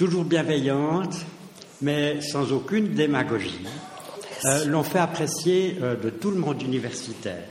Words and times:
toujours 0.00 0.24
bienveillantes, 0.24 1.26
mais 1.82 2.22
sans 2.22 2.54
aucune 2.54 2.94
démagogie, 2.94 3.60
euh, 4.46 4.64
l'ont 4.64 4.82
fait 4.82 4.98
apprécier 4.98 5.76
euh, 5.82 5.94
de 5.94 6.08
tout 6.08 6.30
le 6.30 6.38
monde 6.38 6.62
universitaire. 6.62 7.44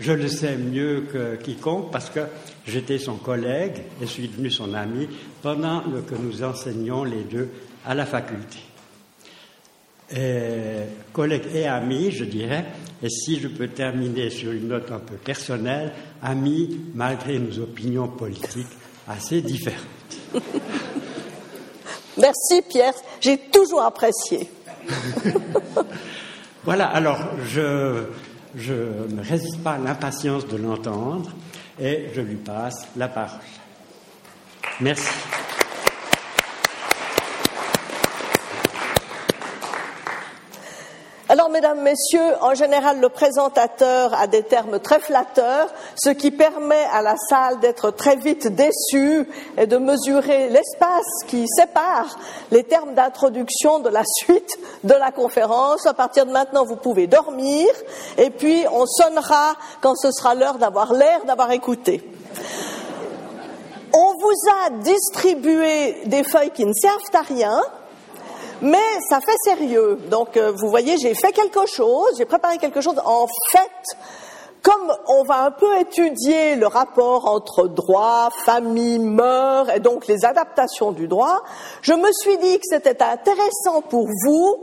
Je 0.00 0.10
le 0.10 0.26
sais 0.26 0.56
mieux 0.56 1.06
que 1.12 1.36
quiconque 1.36 1.92
parce 1.92 2.10
que 2.10 2.18
j'étais 2.66 2.98
son 2.98 3.14
collègue 3.14 3.84
et 4.02 4.06
suis 4.06 4.26
devenu 4.26 4.50
son 4.50 4.74
ami 4.74 5.08
pendant 5.40 5.82
que 5.82 6.16
nous 6.16 6.42
enseignions 6.42 7.04
les 7.04 7.22
deux 7.22 7.48
à 7.86 7.94
la 7.94 8.06
faculté. 8.06 8.58
collègue 11.12 11.44
et 11.54 11.68
ami, 11.68 12.10
je 12.10 12.24
dirais, 12.24 12.64
et 13.00 13.08
si 13.08 13.38
je 13.38 13.46
peux 13.46 13.68
terminer 13.68 14.30
sur 14.30 14.50
une 14.50 14.66
note 14.66 14.90
un 14.90 14.98
peu 14.98 15.14
personnelle, 15.14 15.92
ami 16.22 16.76
malgré 16.92 17.38
nos 17.38 17.60
opinions 17.60 18.08
politiques 18.08 18.66
assez 19.06 19.42
différentes. 19.42 19.86
Merci 22.18 22.62
Pierre, 22.68 22.94
j'ai 23.20 23.38
toujours 23.38 23.82
apprécié. 23.82 24.50
voilà, 26.64 26.86
alors 26.86 27.18
je, 27.44 28.04
je 28.54 28.72
ne 28.72 29.22
résiste 29.22 29.62
pas 29.62 29.72
à 29.72 29.78
l'impatience 29.78 30.46
de 30.46 30.56
l'entendre 30.56 31.30
et 31.78 32.06
je 32.14 32.20
lui 32.20 32.36
passe 32.36 32.86
la 32.96 33.08
parole. 33.08 33.40
Merci. 34.80 35.10
Alors, 41.28 41.50
mesdames, 41.50 41.80
messieurs, 41.82 42.34
en 42.40 42.54
général, 42.54 43.00
le 43.00 43.08
présentateur 43.08 44.14
a 44.14 44.28
des 44.28 44.44
termes 44.44 44.78
très 44.78 45.00
flatteurs, 45.00 45.68
ce 45.96 46.10
qui 46.10 46.30
permet 46.30 46.84
à 46.92 47.02
la 47.02 47.16
salle 47.28 47.58
d'être 47.58 47.90
très 47.90 48.14
vite 48.14 48.46
déçue 48.46 49.28
et 49.58 49.66
de 49.66 49.76
mesurer 49.76 50.48
l'espace 50.50 51.24
qui 51.26 51.44
sépare 51.48 52.16
les 52.52 52.62
termes 52.62 52.94
d'introduction 52.94 53.80
de 53.80 53.88
la 53.88 54.04
suite 54.04 54.56
de 54.84 54.94
la 54.94 55.10
conférence. 55.10 55.84
À 55.86 55.94
partir 55.94 56.26
de 56.26 56.30
maintenant, 56.30 56.64
vous 56.64 56.76
pouvez 56.76 57.08
dormir 57.08 57.66
et 58.18 58.30
puis 58.30 58.64
on 58.70 58.86
sonnera 58.86 59.56
quand 59.80 59.96
ce 59.96 60.12
sera 60.12 60.36
l'heure 60.36 60.58
d'avoir 60.58 60.92
l'air 60.92 61.24
d'avoir 61.24 61.50
écouté. 61.50 62.08
On 63.92 64.12
vous 64.20 64.50
a 64.64 64.70
distribué 64.70 66.02
des 66.04 66.22
feuilles 66.22 66.52
qui 66.52 66.66
ne 66.66 66.72
servent 66.72 67.00
à 67.14 67.22
rien 67.22 67.60
mais 68.62 68.78
ça 69.08 69.20
fait 69.20 69.36
sérieux. 69.44 69.98
Donc, 70.10 70.36
euh, 70.36 70.52
vous 70.56 70.68
voyez, 70.68 70.96
j'ai 70.98 71.14
fait 71.14 71.32
quelque 71.32 71.66
chose, 71.66 72.14
j'ai 72.18 72.24
préparé 72.24 72.58
quelque 72.58 72.80
chose. 72.80 73.00
En 73.04 73.26
fait, 73.50 73.96
comme 74.62 74.92
on 75.06 75.22
va 75.22 75.44
un 75.44 75.50
peu 75.52 75.78
étudier 75.78 76.56
le 76.56 76.66
rapport 76.66 77.28
entre 77.28 77.68
droit, 77.68 78.30
famille, 78.44 78.98
mœurs 78.98 79.70
et 79.70 79.80
donc 79.80 80.06
les 80.06 80.24
adaptations 80.24 80.92
du 80.92 81.06
droit, 81.06 81.42
je 81.82 81.92
me 81.92 82.10
suis 82.12 82.36
dit 82.38 82.58
que 82.58 82.64
c'était 82.68 83.02
intéressant 83.02 83.82
pour 83.82 84.08
vous 84.24 84.56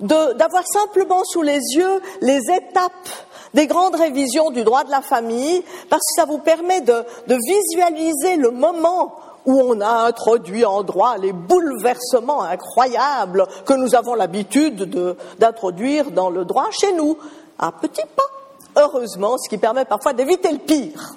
d'avoir 0.00 0.64
simplement 0.66 1.22
sous 1.24 1.42
les 1.42 1.60
yeux 1.74 2.00
les 2.22 2.40
étapes 2.50 3.08
des 3.54 3.66
grandes 3.66 3.94
révisions 3.94 4.50
du 4.50 4.64
droit 4.64 4.84
de 4.84 4.90
la 4.90 5.02
famille, 5.02 5.62
parce 5.90 6.00
que 6.00 6.20
ça 6.20 6.24
vous 6.24 6.38
permet 6.38 6.80
de, 6.80 7.04
de 7.26 7.36
visualiser 7.46 8.36
le 8.36 8.50
moment 8.50 9.14
où 9.46 9.60
on 9.60 9.80
a 9.80 10.06
introduit 10.06 10.64
en 10.64 10.82
droit 10.82 11.16
les 11.18 11.32
bouleversements 11.32 12.42
incroyables 12.42 13.46
que 13.66 13.74
nous 13.74 13.94
avons 13.94 14.14
l'habitude 14.14 15.16
d'introduire 15.38 16.10
dans 16.10 16.30
le 16.30 16.44
droit 16.44 16.68
chez 16.70 16.92
nous, 16.92 17.16
à 17.58 17.72
petits 17.72 18.02
pas, 18.16 18.82
heureusement, 18.82 19.36
ce 19.38 19.48
qui 19.48 19.58
permet 19.58 19.84
parfois 19.84 20.12
d'éviter 20.12 20.50
le 20.52 20.58
pire. 20.58 21.14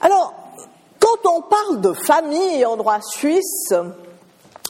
Alors, 0.00 0.34
quand 1.00 1.30
on 1.30 1.42
parle 1.42 1.80
de 1.80 1.92
famille 1.92 2.64
en 2.64 2.76
droit 2.76 3.00
suisse, 3.00 3.72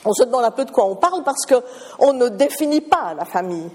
on 0.04 0.12
se 0.12 0.24
demande 0.24 0.44
un 0.44 0.50
peu 0.50 0.64
de 0.64 0.70
quoi 0.70 0.84
on 0.84 0.96
parle 0.96 1.22
parce 1.22 1.46
qu'on 1.46 2.12
ne 2.12 2.28
définit 2.28 2.80
pas 2.80 3.14
la 3.16 3.24
famille. 3.24 3.70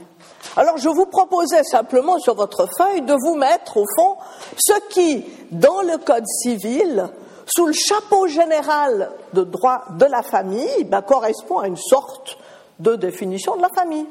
Alors 0.55 0.77
je 0.77 0.89
vous 0.89 1.05
proposais 1.05 1.63
simplement 1.63 2.19
sur 2.19 2.35
votre 2.35 2.67
feuille 2.77 3.01
de 3.01 3.15
vous 3.19 3.35
mettre 3.35 3.77
au 3.77 3.85
fond 3.95 4.17
ce 4.57 4.73
qui, 4.89 5.25
dans 5.51 5.81
le 5.81 5.97
Code 5.97 6.27
civil, 6.27 7.09
sous 7.55 7.65
le 7.65 7.73
chapeau 7.73 8.27
général 8.27 9.11
de 9.33 9.43
droit 9.43 9.85
de 9.91 10.05
la 10.05 10.21
famille, 10.21 10.83
ben, 10.85 11.01
correspond 11.01 11.59
à 11.59 11.67
une 11.67 11.77
sorte 11.77 12.37
de 12.79 12.95
définition 12.95 13.55
de 13.57 13.61
la 13.61 13.69
famille. 13.69 14.07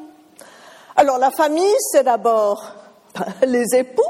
Alors 0.97 1.19
la 1.19 1.31
famille, 1.31 1.75
c'est 1.93 2.03
d'abord 2.03 2.73
ben, 3.15 3.27
les 3.47 3.77
époux, 3.77 4.03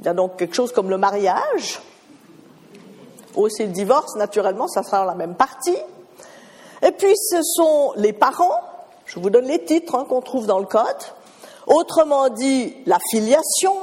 il 0.00 0.06
y 0.06 0.08
a 0.08 0.14
donc 0.14 0.36
quelque 0.36 0.54
chose 0.54 0.72
comme 0.72 0.88
le 0.88 0.98
mariage, 0.98 1.80
aussi 3.36 3.64
le 3.64 3.72
divorce, 3.72 4.16
naturellement, 4.16 4.66
ça 4.68 4.82
sera 4.82 4.98
dans 4.98 5.04
la 5.04 5.14
même 5.14 5.34
partie. 5.34 5.78
Et 6.82 6.92
puis 6.92 7.14
ce 7.16 7.42
sont 7.42 7.92
les 7.96 8.12
parents, 8.12 8.60
je 9.04 9.20
vous 9.20 9.30
donne 9.30 9.46
les 9.46 9.64
titres 9.64 9.94
hein, 9.94 10.06
qu'on 10.08 10.22
trouve 10.22 10.46
dans 10.46 10.58
le 10.58 10.66
code, 10.66 11.02
autrement 11.66 12.30
dit 12.30 12.74
la 12.86 12.98
filiation, 13.10 13.76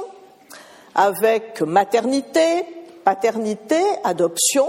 avec 0.94 1.62
maternité, 1.62 2.66
paternité, 3.04 3.80
adoption, 4.04 4.66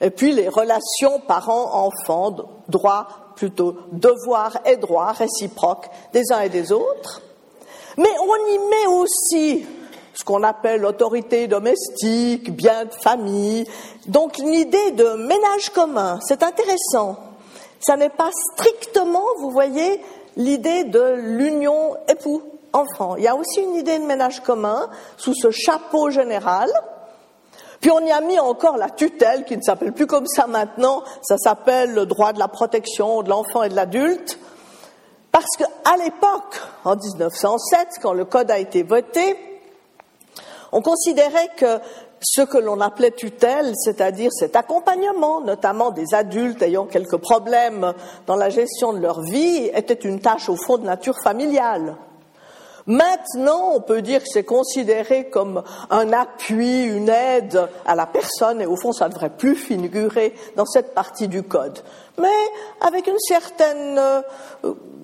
et 0.00 0.10
puis 0.10 0.32
les 0.32 0.48
relations 0.48 1.20
parents-enfants, 1.26 2.36
droit 2.68 3.06
plutôt 3.36 3.76
devoir 3.92 4.58
et 4.64 4.76
droit 4.76 5.12
réciproques 5.12 5.88
des 6.12 6.32
uns 6.32 6.40
et 6.40 6.48
des 6.48 6.72
autres. 6.72 7.22
Mais 7.96 8.10
on 8.22 8.36
y 8.52 8.58
met 8.58 8.86
aussi 8.86 9.66
ce 10.14 10.24
qu'on 10.24 10.42
appelle 10.42 10.84
autorité 10.84 11.46
domestique, 11.46 12.54
bien 12.54 12.84
de 12.84 12.92
famille, 12.92 13.66
donc 14.06 14.38
une 14.38 14.54
idée 14.54 14.92
de 14.92 15.14
ménage 15.14 15.70
commun. 15.70 16.18
C'est 16.26 16.42
intéressant. 16.42 17.16
Ça 17.80 17.96
n'est 17.96 18.10
pas 18.10 18.30
strictement, 18.52 19.24
vous 19.40 19.50
voyez, 19.50 20.00
l'idée 20.36 20.84
de 20.84 21.14
l'union 21.16 21.96
époux-enfant. 22.08 23.16
Il 23.16 23.24
y 23.24 23.28
a 23.28 23.34
aussi 23.34 23.60
une 23.60 23.74
idée 23.74 23.98
de 23.98 24.04
ménage 24.04 24.40
commun 24.40 24.88
sous 25.16 25.34
ce 25.34 25.50
chapeau 25.50 26.10
général 26.10 26.70
puis 27.84 27.90
on 27.90 28.00
y 28.00 28.12
a 28.12 28.22
mis 28.22 28.38
encore 28.38 28.78
la 28.78 28.88
tutelle, 28.88 29.44
qui 29.44 29.58
ne 29.58 29.60
s'appelle 29.60 29.92
plus 29.92 30.06
comme 30.06 30.26
ça 30.26 30.46
maintenant, 30.46 31.02
ça 31.20 31.36
s'appelle 31.36 31.92
le 31.92 32.06
droit 32.06 32.32
de 32.32 32.38
la 32.38 32.48
protection 32.48 33.22
de 33.22 33.28
l'enfant 33.28 33.62
et 33.62 33.68
de 33.68 33.74
l'adulte. 33.74 34.38
Parce 35.30 35.54
qu'à 35.58 35.96
l'époque, 36.02 36.62
en 36.86 36.96
1907, 36.96 37.98
quand 38.00 38.14
le 38.14 38.24
code 38.24 38.50
a 38.50 38.58
été 38.58 38.84
voté, 38.84 39.36
on 40.72 40.80
considérait 40.80 41.50
que 41.58 41.78
ce 42.22 42.40
que 42.40 42.56
l'on 42.56 42.80
appelait 42.80 43.10
tutelle, 43.10 43.74
c'est-à-dire 43.76 44.30
cet 44.32 44.56
accompagnement, 44.56 45.42
notamment 45.42 45.90
des 45.90 46.14
adultes 46.14 46.62
ayant 46.62 46.86
quelques 46.86 47.18
problèmes 47.18 47.92
dans 48.26 48.36
la 48.36 48.48
gestion 48.48 48.94
de 48.94 49.00
leur 49.00 49.20
vie, 49.20 49.70
était 49.74 49.92
une 49.92 50.20
tâche 50.20 50.48
au 50.48 50.56
fond 50.56 50.78
de 50.78 50.86
nature 50.86 51.20
familiale. 51.22 51.96
Maintenant, 52.86 53.72
on 53.74 53.80
peut 53.80 54.02
dire 54.02 54.22
que 54.22 54.28
c'est 54.30 54.44
considéré 54.44 55.30
comme 55.30 55.62
un 55.88 56.12
appui, 56.12 56.84
une 56.84 57.08
aide 57.08 57.68
à 57.86 57.94
la 57.94 58.06
personne, 58.06 58.60
et 58.60 58.66
au 58.66 58.76
fond, 58.76 58.92
ça 58.92 59.08
ne 59.08 59.12
devrait 59.14 59.30
plus 59.30 59.56
figurer 59.56 60.34
dans 60.56 60.66
cette 60.66 60.92
partie 60.92 61.28
du 61.28 61.42
code. 61.42 61.78
Mais 62.18 62.28
avec 62.82 63.06
une 63.06 63.18
certaine 63.18 63.98
euh, 63.98 64.20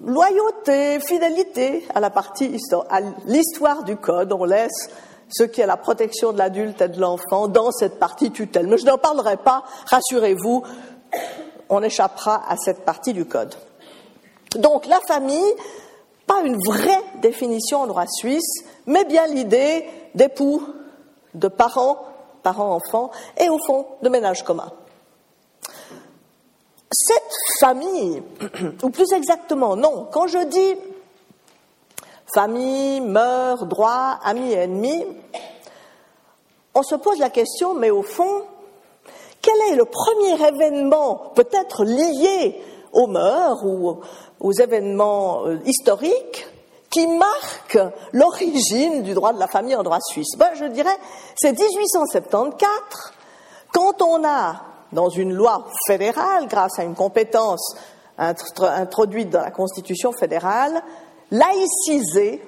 loyauté, 0.05 1.01
fidélité 1.01 1.87
à 1.95 2.01
la 2.01 2.11
partie 2.11 2.55
à 2.91 3.01
l'histoire 3.27 3.83
du 3.85 3.97
code, 3.97 4.33
on 4.33 4.45
laisse 4.45 4.91
ce 5.33 5.45
qui 5.45 5.61
est 5.63 5.67
la 5.67 5.77
protection 5.77 6.33
de 6.33 6.39
l'adulte 6.39 6.83
et 6.83 6.89
de 6.89 7.01
l'enfant 7.01 7.49
dans 7.49 7.71
cette 7.71 7.99
partie 7.99 8.31
tutelle. 8.31 8.67
Mais 8.67 8.79
je 8.79 8.85
n'en 8.85 8.99
parlerai 8.99 9.39
pas, 9.39 9.65
rassurez-vous, 9.87 10.65
on 11.69 11.83
échappera 11.83 12.43
à 12.47 12.57
cette 12.57 12.85
partie 12.85 13.13
du 13.13 13.25
code. 13.25 13.55
Donc 14.57 14.87
la 14.87 15.01
famille, 15.07 15.55
pas 16.31 16.43
une 16.45 16.59
vraie 16.65 17.03
définition 17.21 17.81
en 17.81 17.87
droit 17.89 18.07
suisse, 18.07 18.63
mais 18.87 19.05
bien 19.05 19.27
l'idée 19.27 19.85
d'époux, 20.15 20.63
de 21.35 21.49
parents, 21.49 22.05
parents-enfants, 22.45 23.11
et 23.37 23.49
au 23.49 23.59
fond 23.67 23.87
de 24.03 24.09
ménage 24.09 24.45
commun. 24.45 24.71
Cette 26.93 27.35
famille, 27.59 28.23
ou 28.83 28.91
plus 28.91 29.13
exactement, 29.13 29.75
non, 29.75 30.07
quand 30.13 30.29
je 30.29 30.39
dis 30.47 30.77
famille, 32.33 33.01
mœurs, 33.01 33.67
droit, 33.67 34.21
amis 34.23 34.53
et 34.53 34.59
ennemis, 34.59 35.05
on 36.77 36.85
se 36.85 36.95
pose 36.95 37.19
la 37.19 37.31
question, 37.31 37.75
mais 37.75 37.91
au 37.91 38.03
fond, 38.03 38.45
quel 39.43 39.57
est 39.73 39.75
le 39.75 39.85
premier 39.85 40.47
événement 40.47 41.33
peut-être 41.35 41.83
lié 41.83 42.63
aux 42.93 43.09
mœurs 43.09 43.65
ou 43.65 44.01
aux 44.41 44.53
événements 44.53 45.47
euh, 45.47 45.59
historiques 45.65 46.47
qui 46.91 47.07
marquent 47.07 47.93
l'origine 48.13 49.03
du 49.03 49.15
droit 49.15 49.33
de 49.33 49.39
la 49.39 49.47
famille 49.47 49.77
en 49.77 49.83
droit 49.83 50.01
suisse. 50.01 50.37
Ben, 50.37 50.51
Je 50.55 50.65
dirais, 50.65 50.97
c'est 51.37 51.53
1874, 51.53 53.13
quand 53.73 54.03
on 54.03 54.25
a, 54.27 54.63
dans 54.93 55.09
une 55.09 55.33
loi 55.33 55.67
fédérale, 55.87 56.49
grâce 56.49 56.79
à 56.81 56.83
une 56.83 56.97
compétence 56.97 57.77
introduite 58.19 59.31
dans 59.31 59.41
la 59.41 59.53
Constitution 59.53 60.13
fédérale, 60.13 60.83
laïcisé 61.31 62.43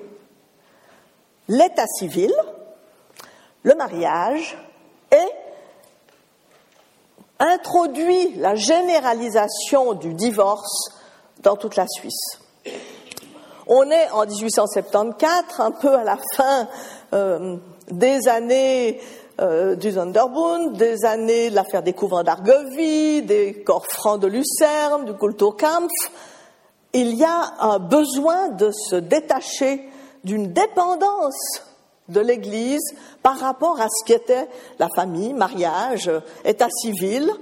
l'état 1.49 1.87
civil, 1.87 2.33
le 3.63 3.75
mariage 3.75 4.59
et 5.13 5.29
introduit 7.39 8.35
la 8.37 8.55
généralisation 8.55 9.95
du 9.95 10.15
divorce 10.15 10.91
dans 11.43 11.57
toute 11.57 11.77
la 11.77 11.87
Suisse. 11.89 12.39
On 13.67 13.91
est 13.91 14.11
en 14.11 14.27
1874, 14.27 15.61
un 15.61 15.71
peu 15.71 15.95
à 15.95 16.05
la 16.05 16.19
fin 16.37 16.69
euh, 17.13 17.57
des 17.91 18.29
années 18.29 19.01
euh, 19.41 19.77
du 19.77 19.93
Sonderbund, 19.93 20.77
des 20.77 21.05
années 21.05 21.51
de 21.51 21.55
l'affaire 21.55 21.83
des 21.83 21.93
couvents 21.93 22.23
d'Argovie, 22.23 23.23
des 23.23 23.63
corps 23.63 23.87
francs 23.87 24.21
de 24.21 24.27
Lucerne, 24.27 25.05
du 25.05 25.15
Kulturkampf. 25.15 25.91
Il 26.93 27.15
y 27.15 27.25
a 27.25 27.55
un 27.61 27.79
besoin 27.79 28.49
de 28.49 28.71
se 28.71 28.97
détacher 28.97 29.89
d'une 30.25 30.53
dépendance 30.53 31.63
de 32.09 32.21
l'Église 32.21 32.95
par 33.23 33.39
rapport 33.39 33.81
à 33.81 33.87
ce 33.89 34.05
qu'était 34.05 34.49
la 34.79 34.89
famille, 34.95 35.33
mariage, 35.33 36.11
état 36.45 36.69
civil. 36.71 37.33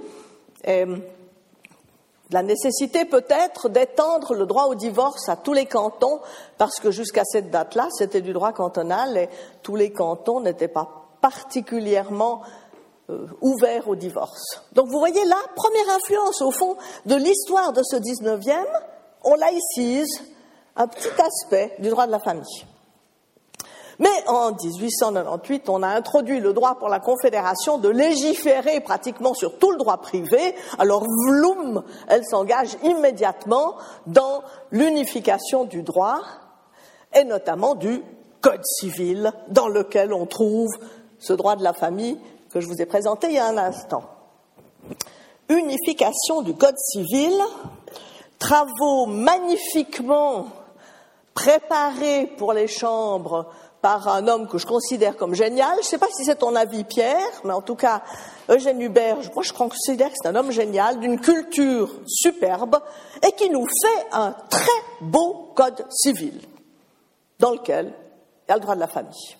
La 2.31 2.43
nécessité 2.43 3.05
peut-être 3.05 3.69
d'étendre 3.69 4.33
le 4.33 4.45
droit 4.45 4.65
au 4.65 4.75
divorce 4.75 5.27
à 5.27 5.35
tous 5.35 5.53
les 5.53 5.65
cantons, 5.65 6.21
parce 6.57 6.79
que 6.79 6.91
jusqu'à 6.91 7.25
cette 7.25 7.51
date-là, 7.51 7.87
c'était 7.91 8.21
du 8.21 8.33
droit 8.33 8.53
cantonal 8.53 9.17
et 9.17 9.29
tous 9.63 9.75
les 9.75 9.91
cantons 9.91 10.39
n'étaient 10.39 10.67
pas 10.67 11.09
particulièrement 11.21 12.41
euh, 13.09 13.27
ouverts 13.41 13.87
au 13.89 13.95
divorce. 13.95 14.63
Donc 14.73 14.87
vous 14.87 14.99
voyez 14.99 15.25
là, 15.25 15.37
première 15.55 15.95
influence 15.95 16.41
au 16.41 16.51
fond 16.51 16.77
de 17.05 17.15
l'histoire 17.15 17.73
de 17.73 17.83
ce 17.83 17.97
19e, 17.97 18.65
on 19.23 19.35
laïcise 19.35 20.21
un 20.75 20.87
petit 20.87 21.21
aspect 21.21 21.75
du 21.79 21.89
droit 21.89 22.07
de 22.07 22.11
la 22.11 22.19
famille. 22.19 22.65
Mais 23.99 24.09
en 24.27 24.51
1898, 24.51 25.69
on 25.69 25.83
a 25.83 25.87
introduit 25.87 26.39
le 26.39 26.53
droit 26.53 26.75
pour 26.75 26.89
la 26.89 26.99
Confédération 26.99 27.77
de 27.77 27.89
légiférer 27.89 28.79
pratiquement 28.79 29.33
sur 29.33 29.57
tout 29.57 29.71
le 29.71 29.77
droit 29.77 29.97
privé. 29.97 30.55
Alors, 30.79 31.03
Vloum, 31.27 31.83
elle 32.07 32.25
s'engage 32.25 32.77
immédiatement 32.83 33.75
dans 34.07 34.41
l'unification 34.71 35.65
du 35.65 35.83
droit 35.83 36.19
et 37.13 37.23
notamment 37.23 37.75
du 37.75 38.01
Code 38.41 38.65
civil 38.65 39.31
dans 39.49 39.67
lequel 39.67 40.13
on 40.13 40.25
trouve 40.25 40.69
ce 41.19 41.33
droit 41.33 41.55
de 41.55 41.63
la 41.63 41.73
famille 41.73 42.17
que 42.51 42.59
je 42.59 42.67
vous 42.67 42.81
ai 42.81 42.85
présenté 42.85 43.27
il 43.27 43.33
y 43.33 43.37
a 43.37 43.45
un 43.45 43.57
instant. 43.57 44.03
Unification 45.47 46.41
du 46.41 46.55
Code 46.55 46.77
civil, 46.77 47.33
travaux 48.39 49.05
magnifiquement 49.05 50.47
préparés 51.33 52.27
pour 52.37 52.53
les 52.53 52.67
chambres 52.67 53.47
par 53.81 54.07
un 54.07 54.27
homme 54.27 54.47
que 54.47 54.57
je 54.57 54.67
considère 54.67 55.17
comme 55.17 55.33
génial. 55.33 55.73
Je 55.75 55.79
ne 55.79 55.85
sais 55.85 55.97
pas 55.97 56.07
si 56.15 56.23
c'est 56.23 56.37
ton 56.37 56.55
avis, 56.55 56.83
Pierre, 56.83 57.41
mais 57.43 57.53
en 57.53 57.61
tout 57.61 57.75
cas, 57.75 58.03
Eugène 58.49 58.81
Hubert, 58.81 59.17
moi 59.33 59.43
je 59.43 59.53
considère 59.53 60.09
que 60.09 60.15
c'est 60.21 60.27
un 60.27 60.35
homme 60.35 60.51
génial, 60.51 60.99
d'une 60.99 61.19
culture 61.19 61.89
superbe, 62.05 62.79
et 63.25 63.31
qui 63.31 63.49
nous 63.49 63.65
fait 63.65 64.07
un 64.11 64.35
très 64.49 64.81
beau 65.01 65.51
code 65.55 65.85
civil, 65.89 66.39
dans 67.39 67.51
lequel 67.51 67.93
il 68.47 68.49
y 68.49 68.51
a 68.51 68.55
le 68.55 68.61
droit 68.61 68.75
de 68.75 68.79
la 68.79 68.87
famille. 68.87 69.35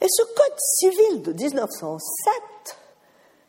Et 0.00 0.06
ce 0.08 0.22
code 0.22 0.58
civil 0.58 1.22
de 1.22 1.32
1907, 1.32 2.78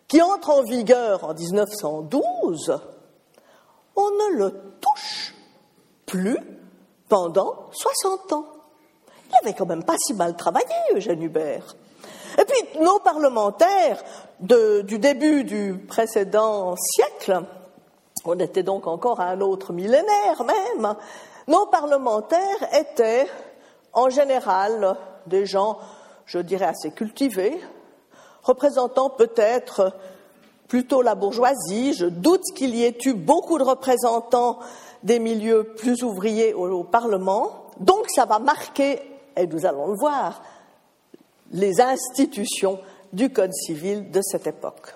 qui 0.07 0.22
entre 0.22 0.50
en 0.50 0.63
vigueur 0.63 1.24
en 1.25 1.33
1912, 1.33 2.80
on 3.95 4.10
ne 4.10 4.38
le 4.38 4.51
touche 4.80 5.36
plus 6.06 6.40
pendant 7.10 7.69
60 7.72 8.33
ans. 8.33 8.56
Il 9.29 9.35
avait 9.47 9.53
quand 9.53 9.65
même 9.65 9.83
pas 9.83 9.95
si 9.97 10.13
mal 10.13 10.35
travaillé, 10.35 10.65
Eugène 10.95 11.21
Hubert. 11.21 11.75
Et 12.39 12.45
puis, 12.45 12.81
nos 12.81 13.00
parlementaires 13.00 14.03
du 14.39 15.00
début 15.00 15.44
du 15.44 15.75
précédent 15.88 16.75
siècle, 16.77 17.41
on 18.25 18.38
était 18.39 18.63
donc 18.63 18.88
encore 18.88 19.19
à 19.19 19.29
un 19.29 19.41
autre 19.41 19.74
millénaire 19.74 20.44
même, 20.45 20.95
nos 21.47 21.65
parlementaires 21.65 22.68
étaient 22.74 23.27
en 23.94 24.09
général 24.09 24.95
des 25.25 25.45
gens, 25.45 25.80
je 26.25 26.39
dirais, 26.39 26.65
assez 26.65 26.91
cultivés, 26.91 27.59
représentant 28.44 29.09
peut-être 29.09 29.94
plutôt 30.68 31.01
la 31.01 31.15
bourgeoisie. 31.15 31.94
Je 31.94 32.06
doute 32.06 32.44
qu'il 32.56 32.75
y 32.75 32.83
ait 32.83 32.97
eu 33.06 33.13
beaucoup 33.13 33.57
de 33.57 33.63
représentants 33.63 34.59
des 35.03 35.19
milieux 35.19 35.63
plus 35.63 36.03
ouvriers 36.03 36.53
au 36.53 36.83
Parlement. 36.83 37.71
Donc 37.80 38.09
ça 38.13 38.25
va 38.25 38.39
marquer 38.39 39.00
et 39.38 39.48
nous 39.48 39.66
allons 39.66 39.88
le 39.88 39.98
voir, 39.98 40.42
les 41.51 41.80
institutions 41.80 42.80
du 43.13 43.31
Code 43.31 43.54
civil 43.54 44.12
de 44.12 44.22
cette 44.22 44.48
époque. 44.48 44.95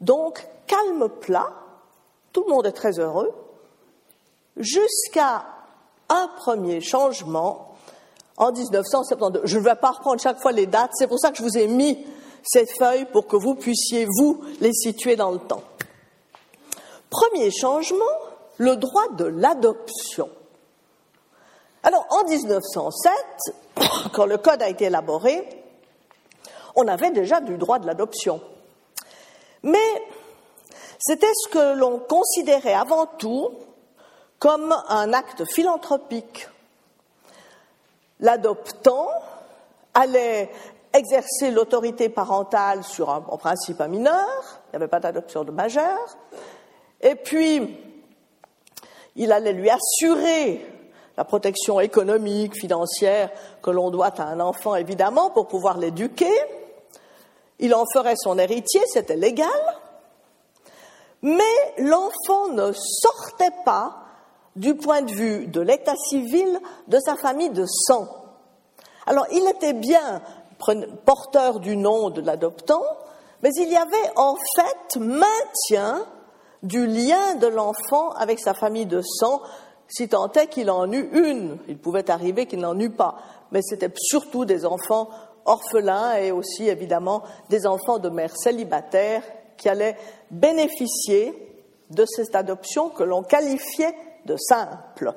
Donc, 0.00 0.46
calme 0.66 1.08
plat, 1.08 1.50
tout 2.32 2.44
le 2.46 2.52
monde 2.52 2.66
est 2.66 2.72
très 2.72 2.98
heureux, 2.98 3.32
jusqu'à 4.56 5.46
un 6.08 6.28
premier 6.36 6.80
changement 6.80 7.76
en 8.36 8.52
1972. 8.52 9.42
Je 9.44 9.58
ne 9.58 9.64
vais 9.64 9.74
pas 9.76 9.92
reprendre 9.92 10.20
chaque 10.20 10.40
fois 10.40 10.52
les 10.52 10.66
dates, 10.66 10.90
c'est 10.94 11.08
pour 11.08 11.18
ça 11.18 11.30
que 11.30 11.38
je 11.38 11.42
vous 11.42 11.58
ai 11.58 11.66
mis 11.66 12.06
cette 12.42 12.70
feuille 12.78 13.06
pour 13.06 13.26
que 13.26 13.36
vous 13.36 13.54
puissiez, 13.54 14.06
vous, 14.18 14.42
les 14.60 14.72
situer 14.72 15.16
dans 15.16 15.30
le 15.30 15.38
temps. 15.38 15.62
Premier 17.10 17.50
changement, 17.50 18.04
le 18.58 18.76
droit 18.76 19.08
de 19.16 19.24
l'adoption. 19.24 20.28
Alors, 21.82 22.06
en 22.10 22.24
1907, 22.24 23.12
quand 24.12 24.26
le 24.26 24.38
code 24.38 24.62
a 24.62 24.68
été 24.68 24.86
élaboré, 24.86 25.46
on 26.76 26.86
avait 26.88 27.10
déjà 27.10 27.40
du 27.40 27.56
droit 27.56 27.78
de 27.78 27.86
l'adoption. 27.86 28.40
Mais 29.62 30.02
c'était 30.98 31.32
ce 31.34 31.48
que 31.48 31.74
l'on 31.76 31.98
considérait 31.98 32.74
avant 32.74 33.06
tout 33.06 33.50
comme 34.38 34.74
un 34.88 35.12
acte 35.12 35.44
philanthropique. 35.52 36.48
L'adoptant 38.20 39.08
allait 39.94 40.50
exercer 40.92 41.50
l'autorité 41.50 42.08
parentale 42.08 42.82
sur 42.82 43.10
un, 43.10 43.24
en 43.28 43.36
principe 43.36 43.80
un 43.80 43.88
mineur, 43.88 44.26
il 44.66 44.70
n'y 44.70 44.76
avait 44.76 44.88
pas 44.88 45.00
d'adoption 45.00 45.44
de 45.44 45.50
majeur, 45.50 45.98
et 47.00 47.14
puis 47.14 47.76
il 49.16 49.32
allait 49.32 49.52
lui 49.52 49.70
assurer 49.70 50.64
la 51.18 51.24
protection 51.24 51.80
économique, 51.80 52.54
financière 52.54 53.30
que 53.60 53.72
l'on 53.72 53.90
doit 53.90 54.14
à 54.20 54.26
un 54.26 54.38
enfant, 54.38 54.76
évidemment, 54.76 55.30
pour 55.30 55.48
pouvoir 55.48 55.76
l'éduquer. 55.76 56.30
Il 57.58 57.74
en 57.74 57.82
ferait 57.92 58.14
son 58.16 58.38
héritier, 58.38 58.80
c'était 58.86 59.16
légal. 59.16 59.48
Mais 61.22 61.42
l'enfant 61.78 62.50
ne 62.52 62.70
sortait 62.72 63.56
pas, 63.64 63.96
du 64.54 64.76
point 64.76 65.02
de 65.02 65.10
vue 65.10 65.48
de 65.48 65.60
l'état 65.60 65.96
civil, 66.08 66.60
de 66.86 67.00
sa 67.00 67.16
famille 67.16 67.50
de 67.50 67.64
sang. 67.66 68.06
Alors, 69.04 69.26
il 69.32 69.44
était 69.48 69.72
bien 69.72 70.22
porteur 71.04 71.58
du 71.58 71.76
nom 71.76 72.10
de 72.10 72.20
l'adoptant, 72.20 72.82
mais 73.42 73.50
il 73.56 73.68
y 73.72 73.76
avait 73.76 74.12
en 74.14 74.36
fait 74.54 75.00
maintien 75.00 76.06
du 76.62 76.86
lien 76.86 77.34
de 77.34 77.48
l'enfant 77.48 78.10
avec 78.12 78.38
sa 78.38 78.54
famille 78.54 78.86
de 78.86 79.02
sang, 79.02 79.42
si 79.88 80.08
tant 80.08 80.30
est 80.32 80.48
qu'il 80.48 80.70
en 80.70 80.90
eût 80.92 81.08
une. 81.12 81.58
Il 81.66 81.78
pouvait 81.78 82.10
arriver 82.10 82.46
qu'il 82.46 82.60
n'en 82.60 82.78
eût 82.78 82.90
pas, 82.90 83.16
mais 83.50 83.62
c'était 83.62 83.92
surtout 83.96 84.44
des 84.44 84.66
enfants 84.66 85.08
orphelins 85.44 86.16
et 86.16 86.30
aussi 86.30 86.68
évidemment 86.68 87.22
des 87.48 87.66
enfants 87.66 87.98
de 87.98 88.10
mères 88.10 88.36
célibataires 88.36 89.22
qui 89.56 89.68
allaient 89.68 89.96
bénéficier 90.30 91.34
de 91.90 92.04
cette 92.06 92.34
adoption 92.34 92.90
que 92.90 93.02
l'on 93.02 93.22
qualifiait 93.22 93.94
de 94.26 94.36
simple. 94.36 95.14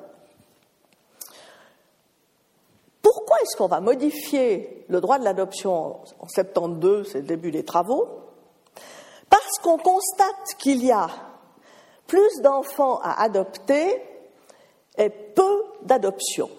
Pourquoi 3.02 3.38
est-ce 3.42 3.58
qu'on 3.58 3.68
va 3.68 3.82
modifier 3.82 4.86
le 4.88 5.02
droit 5.02 5.20
de 5.20 5.26
l'adoption 5.26 6.00
en 6.20 6.28
72, 6.28 7.10
c'est 7.12 7.20
le 7.20 7.26
début 7.26 7.52
des 7.52 7.66
travaux? 7.66 8.08
Parce 9.30 9.58
qu'on 9.62 9.78
constate 9.78 10.56
qu'il 10.60 10.86
y 10.86 10.92
a 10.92 11.08
plus 12.08 12.42
d'enfants 12.42 13.00
à 13.04 13.22
adopter 13.22 14.02
et 15.02 15.10
peu 15.10 15.64
d'adoptions. 15.82 16.50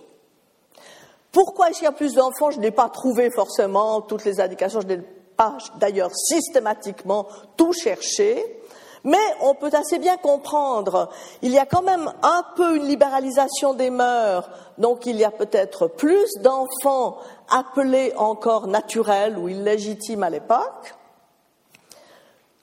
Pourquoi 1.31 1.71
est-ce 1.71 1.79
qu'il 1.79 1.87
y 1.87 1.89
a 1.89 1.93
plus 1.93 2.15
d'enfants? 2.15 2.51
Je 2.51 2.61
n'ai 2.61 2.71
pas 2.71 2.89
trouvé 2.89 3.31
forcément 3.31 4.03
toutes 4.03 4.25
les 4.25 4.41
indications, 4.41 4.81
je 4.83 4.89
n'ai 4.89 5.01
pas 5.37 5.57
d'ailleurs 5.77 6.11
systématiquement 6.15 7.27
tout 7.57 7.73
cherché, 7.73 8.61
mais 9.05 9.19
on 9.41 9.55
peut 9.55 9.71
assez 9.73 9.99
bien 9.99 10.17
comprendre, 10.17 11.09
il 11.41 11.51
y 11.51 11.59
a 11.59 11.67
quand 11.67 11.83
même 11.83 12.13
un 12.23 12.45
peu 12.55 12.77
une 12.77 12.87
libéralisation 12.87 13.75
des 13.75 13.91
mœurs, 13.91 14.49
donc 14.79 15.07
il 15.07 15.17
y 15.17 15.25
a 15.25 15.31
peut-être 15.31 15.87
plus 15.89 16.31
d'enfants 16.41 17.19
appelés 17.49 18.13
encore 18.17 18.67
naturels 18.67 19.39
ou 19.39 19.49
illégitimes 19.49 20.23
à 20.23 20.31
l'époque. 20.31 20.95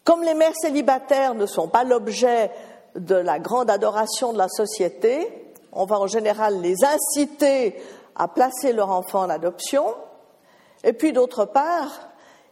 Comme 0.03 0.23
les 0.23 0.33
mères 0.33 0.55
célibataires 0.61 1.33
ne 1.33 1.45
sont 1.45 1.67
pas 1.67 1.83
l'objet 1.83 2.51
de 2.95 3.15
la 3.15 3.39
grande 3.39 3.69
adoration 3.69 4.31
de 4.31 4.37
la 4.37 4.47
société, 4.47 5.38
on 5.71 5.85
va 5.85 5.99
en 5.99 6.07
général 6.07 6.61
les 6.61 6.83
inciter 6.83 7.81
à 8.15 8.27
placer 8.27 8.73
leur 8.73 8.89
enfant 8.89 9.21
en 9.21 9.29
adoption. 9.29 9.95
Et 10.83 10.93
puis 10.93 11.13
d'autre 11.13 11.45
part, 11.45 12.09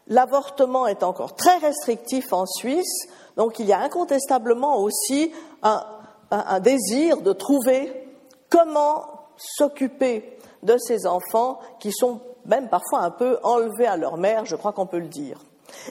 l'avortement 0.07 0.87
est 0.87 1.03
encore 1.03 1.35
très 1.35 1.57
restrictif 1.57 2.33
en 2.33 2.45
Suisse, 2.45 3.07
donc 3.35 3.59
il 3.59 3.65
y 3.65 3.73
a 3.73 3.79
incontestablement 3.79 4.77
aussi 4.79 5.31
un, 5.63 5.83
un 6.31 6.59
désir 6.59 7.21
de 7.21 7.33
trouver 7.33 8.07
comment 8.49 9.05
s'occuper 9.37 10.37
de 10.63 10.77
ces 10.77 11.05
enfants 11.05 11.59
qui 11.79 11.91
sont 11.91 12.21
même 12.45 12.69
parfois 12.69 13.01
un 13.01 13.11
peu 13.11 13.37
enlevés 13.43 13.87
à 13.87 13.97
leur 13.97 14.17
mère, 14.17 14.45
je 14.45 14.55
crois 14.55 14.71
qu'on 14.71 14.87
peut 14.87 14.99
le 14.99 15.07
dire. 15.07 15.39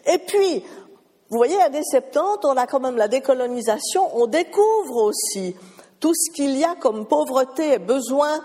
Et 0.07 0.19
puis, 0.19 0.65
vous 1.29 1.37
voyez, 1.37 1.61
à 1.61 1.69
des 1.69 1.83
70, 1.83 2.45
on 2.45 2.57
a 2.57 2.67
quand 2.67 2.81
même 2.81 2.97
la 2.97 3.09
décolonisation, 3.09 4.09
on 4.15 4.27
découvre 4.27 5.03
aussi 5.03 5.57
tout 6.01 6.15
ce 6.15 6.31
qu'il 6.33 6.57
y 6.57 6.65
a 6.65 6.75
comme 6.75 7.07
pauvreté 7.07 7.75
et 7.75 7.79
besoin 7.79 8.41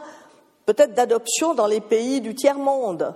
peut-être 0.66 0.94
d'adoption 0.94 1.54
dans 1.54 1.68
les 1.68 1.82
pays 1.82 2.22
du 2.22 2.36
tiers-monde. 2.36 3.16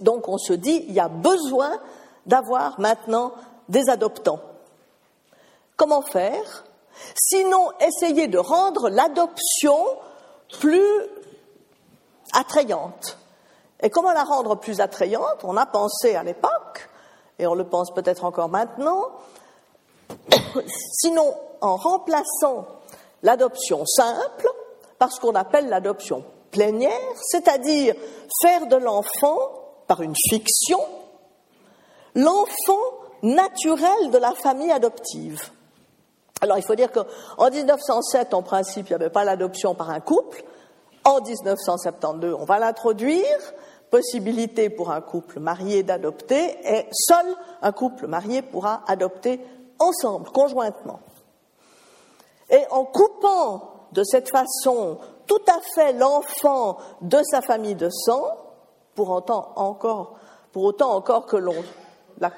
Donc 0.00 0.28
on 0.28 0.38
se 0.38 0.52
dit, 0.52 0.84
il 0.88 0.94
y 0.94 1.00
a 1.00 1.08
besoin 1.08 1.78
d'avoir 2.26 2.78
maintenant 2.80 3.32
des 3.68 3.88
adoptants. 3.88 4.40
Comment 5.76 6.02
faire? 6.02 6.64
Sinon, 7.14 7.70
essayer 7.80 8.26
de 8.28 8.38
rendre 8.38 8.88
l'adoption 8.88 9.78
plus 10.60 11.02
attrayante. 12.32 13.18
Et 13.80 13.90
comment 13.90 14.12
la 14.12 14.24
rendre 14.24 14.56
plus 14.56 14.80
attrayante? 14.80 15.44
On 15.44 15.56
a 15.56 15.66
pensé 15.66 16.16
à 16.16 16.22
l'époque, 16.22 16.88
et 17.38 17.46
on 17.46 17.54
le 17.54 17.64
pense 17.64 17.92
peut-être 17.92 18.24
encore 18.24 18.48
maintenant, 18.48 19.10
sinon 20.66 21.34
en 21.60 21.76
remplaçant 21.76 22.66
l'adoption 23.22 23.84
simple 23.86 24.48
par 24.98 25.12
ce 25.12 25.20
qu'on 25.20 25.34
appelle 25.34 25.68
l'adoption 25.68 26.24
plénière, 26.50 26.92
c'est-à-dire 27.22 27.94
faire 28.42 28.66
de 28.66 28.76
l'enfant, 28.76 29.38
par 29.86 30.02
une 30.02 30.14
fiction, 30.30 30.80
l'enfant 32.14 32.82
naturel 33.22 34.10
de 34.10 34.18
la 34.18 34.32
famille 34.32 34.70
adoptive. 34.70 35.50
Alors 36.40 36.58
il 36.58 36.62
faut 36.62 36.74
dire 36.74 36.90
qu'en 36.92 37.50
1907, 37.50 38.34
en 38.34 38.42
principe, 38.42 38.88
il 38.88 38.92
n'y 38.92 38.96
avait 38.96 39.10
pas 39.10 39.24
l'adoption 39.24 39.74
par 39.74 39.90
un 39.90 40.00
couple. 40.00 40.44
En 41.04 41.20
1972, 41.20 42.36
on 42.38 42.44
va 42.44 42.58
l'introduire, 42.58 43.54
possibilité 43.90 44.68
pour 44.68 44.90
un 44.90 45.00
couple 45.00 45.40
marié 45.40 45.82
d'adopter, 45.82 46.58
et 46.64 46.86
seul 46.92 47.26
un 47.62 47.72
couple 47.72 48.06
marié 48.06 48.42
pourra 48.42 48.82
adopter 48.86 49.40
ensemble, 49.78 50.30
conjointement. 50.30 51.00
Et 52.50 52.64
en 52.70 52.84
coupant 52.84 53.70
de 53.92 54.02
cette 54.04 54.30
façon 54.30 54.98
tout 55.26 55.42
à 55.46 55.60
fait 55.74 55.92
l'enfant 55.92 56.78
de 57.02 57.20
sa 57.22 57.42
famille 57.42 57.74
de 57.74 57.90
sang, 57.90 58.24
pour 58.94 59.10
autant 59.10 59.52
encore, 59.56 60.16
que 61.26 61.36
l'on 61.36 61.54
la, 62.18 62.30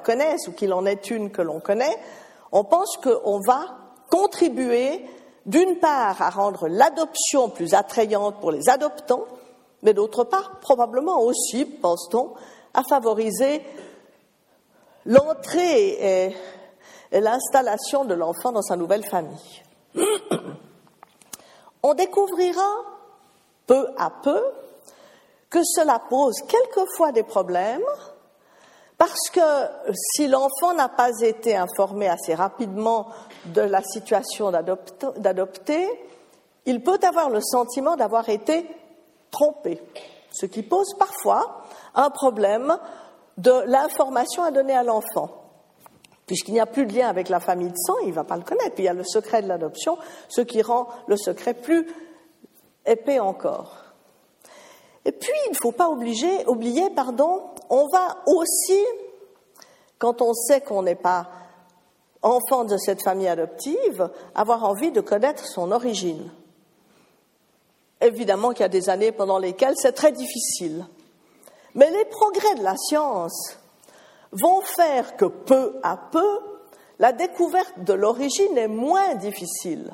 connaisse 0.00 0.48
ou 0.48 0.52
qu'il 0.52 0.72
en 0.72 0.86
est 0.86 1.10
une 1.10 1.30
que 1.30 1.42
l'on 1.42 1.60
connaît, 1.60 1.96
on 2.52 2.64
pense 2.64 2.96
qu'on 2.96 3.38
va 3.46 3.66
contribuer 4.10 5.04
d'une 5.46 5.78
part 5.78 6.20
à 6.20 6.30
rendre 6.30 6.68
l'adoption 6.68 7.50
plus 7.50 7.74
attrayante 7.74 8.40
pour 8.40 8.50
les 8.50 8.68
adoptants, 8.68 9.26
mais 9.82 9.94
d'autre 9.94 10.24
part 10.24 10.58
probablement 10.60 11.20
aussi, 11.20 11.64
pense-t-on, 11.64 12.32
à 12.74 12.82
favoriser 12.82 13.62
l'entrée 15.06 16.34
l'installation 17.12 18.04
de 18.04 18.14
l'enfant 18.14 18.52
dans 18.52 18.62
sa 18.62 18.76
nouvelle 18.76 19.04
famille. 19.04 19.62
On 21.82 21.94
découvrira 21.94 22.70
peu 23.66 23.88
à 23.98 24.10
peu 24.22 24.42
que 25.48 25.62
cela 25.64 25.98
pose 25.98 26.36
quelquefois 26.46 27.10
des 27.12 27.24
problèmes 27.24 27.82
parce 28.98 29.30
que 29.32 29.40
si 30.14 30.28
l'enfant 30.28 30.74
n'a 30.74 30.90
pas 30.90 31.20
été 31.20 31.56
informé 31.56 32.06
assez 32.06 32.34
rapidement 32.34 33.08
de 33.46 33.62
la 33.62 33.82
situation 33.82 34.50
d'adopter, 34.50 35.88
il 36.66 36.82
peut 36.82 37.00
avoir 37.02 37.30
le 37.30 37.40
sentiment 37.40 37.96
d'avoir 37.96 38.28
été 38.28 38.66
trompé, 39.30 39.82
ce 40.32 40.44
qui 40.44 40.62
pose 40.62 40.94
parfois 40.98 41.62
un 41.94 42.10
problème 42.10 42.78
de 43.38 43.62
l'information 43.64 44.42
à 44.42 44.50
donner 44.50 44.76
à 44.76 44.82
l'enfant. 44.82 45.39
Puisqu'il 46.30 46.54
n'y 46.54 46.60
a 46.60 46.66
plus 46.66 46.86
de 46.86 46.96
lien 46.96 47.08
avec 47.08 47.28
la 47.28 47.40
famille 47.40 47.70
de 47.70 47.76
sang, 47.76 47.98
il 48.04 48.10
ne 48.10 48.12
va 48.12 48.22
pas 48.22 48.36
le 48.36 48.44
connaître. 48.44 48.76
Puis 48.76 48.84
il 48.84 48.86
y 48.86 48.88
a 48.88 48.92
le 48.92 49.02
secret 49.02 49.42
de 49.42 49.48
l'adoption, 49.48 49.98
ce 50.28 50.42
qui 50.42 50.62
rend 50.62 50.86
le 51.08 51.16
secret 51.16 51.54
plus 51.54 51.88
épais 52.86 53.18
encore. 53.18 53.74
Et 55.04 55.10
puis, 55.10 55.32
il 55.48 55.50
ne 55.50 55.56
faut 55.60 55.72
pas 55.72 55.88
oublier, 55.88 56.90
pardon, 56.94 57.50
on 57.68 57.84
va 57.92 58.18
aussi, 58.26 58.78
quand 59.98 60.22
on 60.22 60.32
sait 60.32 60.60
qu'on 60.60 60.84
n'est 60.84 60.94
pas 60.94 61.28
enfant 62.22 62.62
de 62.62 62.76
cette 62.76 63.02
famille 63.02 63.26
adoptive, 63.26 64.08
avoir 64.36 64.62
envie 64.62 64.92
de 64.92 65.00
connaître 65.00 65.44
son 65.48 65.72
origine. 65.72 66.30
Évidemment 68.00 68.50
qu'il 68.50 68.60
y 68.60 68.66
a 68.66 68.68
des 68.68 68.88
années 68.88 69.10
pendant 69.10 69.38
lesquelles 69.38 69.74
c'est 69.76 69.94
très 69.94 70.12
difficile. 70.12 70.86
Mais 71.74 71.90
les 71.90 72.04
progrès 72.04 72.54
de 72.54 72.62
la 72.62 72.76
science 72.76 73.56
vont 74.32 74.60
faire 74.60 75.16
que 75.16 75.24
peu 75.24 75.78
à 75.82 75.96
peu, 75.96 76.38
la 76.98 77.12
découverte 77.12 77.78
de 77.78 77.92
l'origine 77.92 78.56
est 78.56 78.68
moins 78.68 79.14
difficile. 79.14 79.90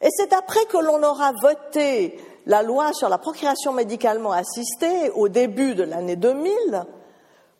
Et 0.00 0.08
c'est 0.10 0.32
après 0.32 0.64
que 0.66 0.76
l'on 0.76 1.02
aura 1.02 1.32
voté 1.40 2.18
la 2.46 2.62
loi 2.62 2.92
sur 2.92 3.08
la 3.08 3.18
procréation 3.18 3.72
médicalement 3.72 4.32
assistée 4.32 5.10
au 5.14 5.28
début 5.28 5.74
de 5.74 5.84
l'année 5.84 6.16
2000 6.16 6.84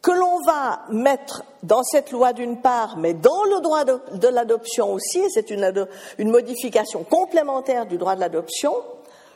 que 0.02 0.10
l'on 0.10 0.38
va 0.42 0.82
mettre 0.90 1.44
dans 1.62 1.82
cette 1.82 2.10
loi 2.10 2.34
d'une 2.34 2.60
part, 2.60 2.98
mais 2.98 3.14
dans 3.14 3.44
le 3.44 3.62
droit 3.62 3.84
de, 3.84 4.28
l'adoption 4.28 4.92
aussi, 4.92 5.20
et 5.20 5.30
c'est 5.30 5.48
une, 5.48 5.86
une 6.18 6.30
modification 6.30 7.04
complémentaire 7.04 7.86
du 7.86 7.96
droit 7.96 8.14
de 8.14 8.20
l'adoption, 8.20 8.74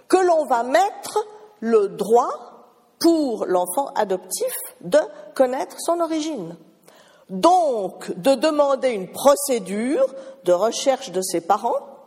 que 0.09 0.19
l'on 0.19 0.45
va 0.45 0.65
mettre 0.65 1.27
le 1.61 1.89
droit 1.89 2.58
pour 3.01 3.47
l'enfant 3.47 3.89
adoptif 3.95 4.53
de 4.81 4.99
connaître 5.35 5.77
son 5.79 6.01
origine. 6.01 6.57
Donc, 7.31 8.11
de 8.17 8.35
demander 8.35 8.91
une 8.91 9.11
procédure 9.13 10.07
de 10.45 10.53
recherche 10.53 11.11
de 11.11 11.21
ses 11.21 11.41
parents 11.41 11.99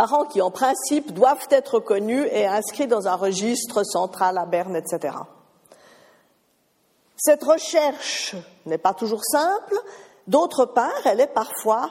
parents 0.00 0.24
qui, 0.24 0.40
en 0.40 0.50
principe, 0.50 1.12
doivent 1.12 1.46
être 1.50 1.78
connus 1.78 2.26
et 2.32 2.46
inscrits 2.46 2.86
dans 2.86 3.06
un 3.06 3.16
registre 3.16 3.84
central 3.84 4.38
à 4.38 4.46
Berne, 4.46 4.74
etc. 4.74 5.14
Cette 7.18 7.44
recherche 7.44 8.34
n'est 8.64 8.78
pas 8.78 8.94
toujours 8.94 9.22
simple. 9.22 9.74
D'autre 10.26 10.64
part, 10.64 11.02
elle 11.04 11.20
est 11.20 11.26
parfois 11.26 11.90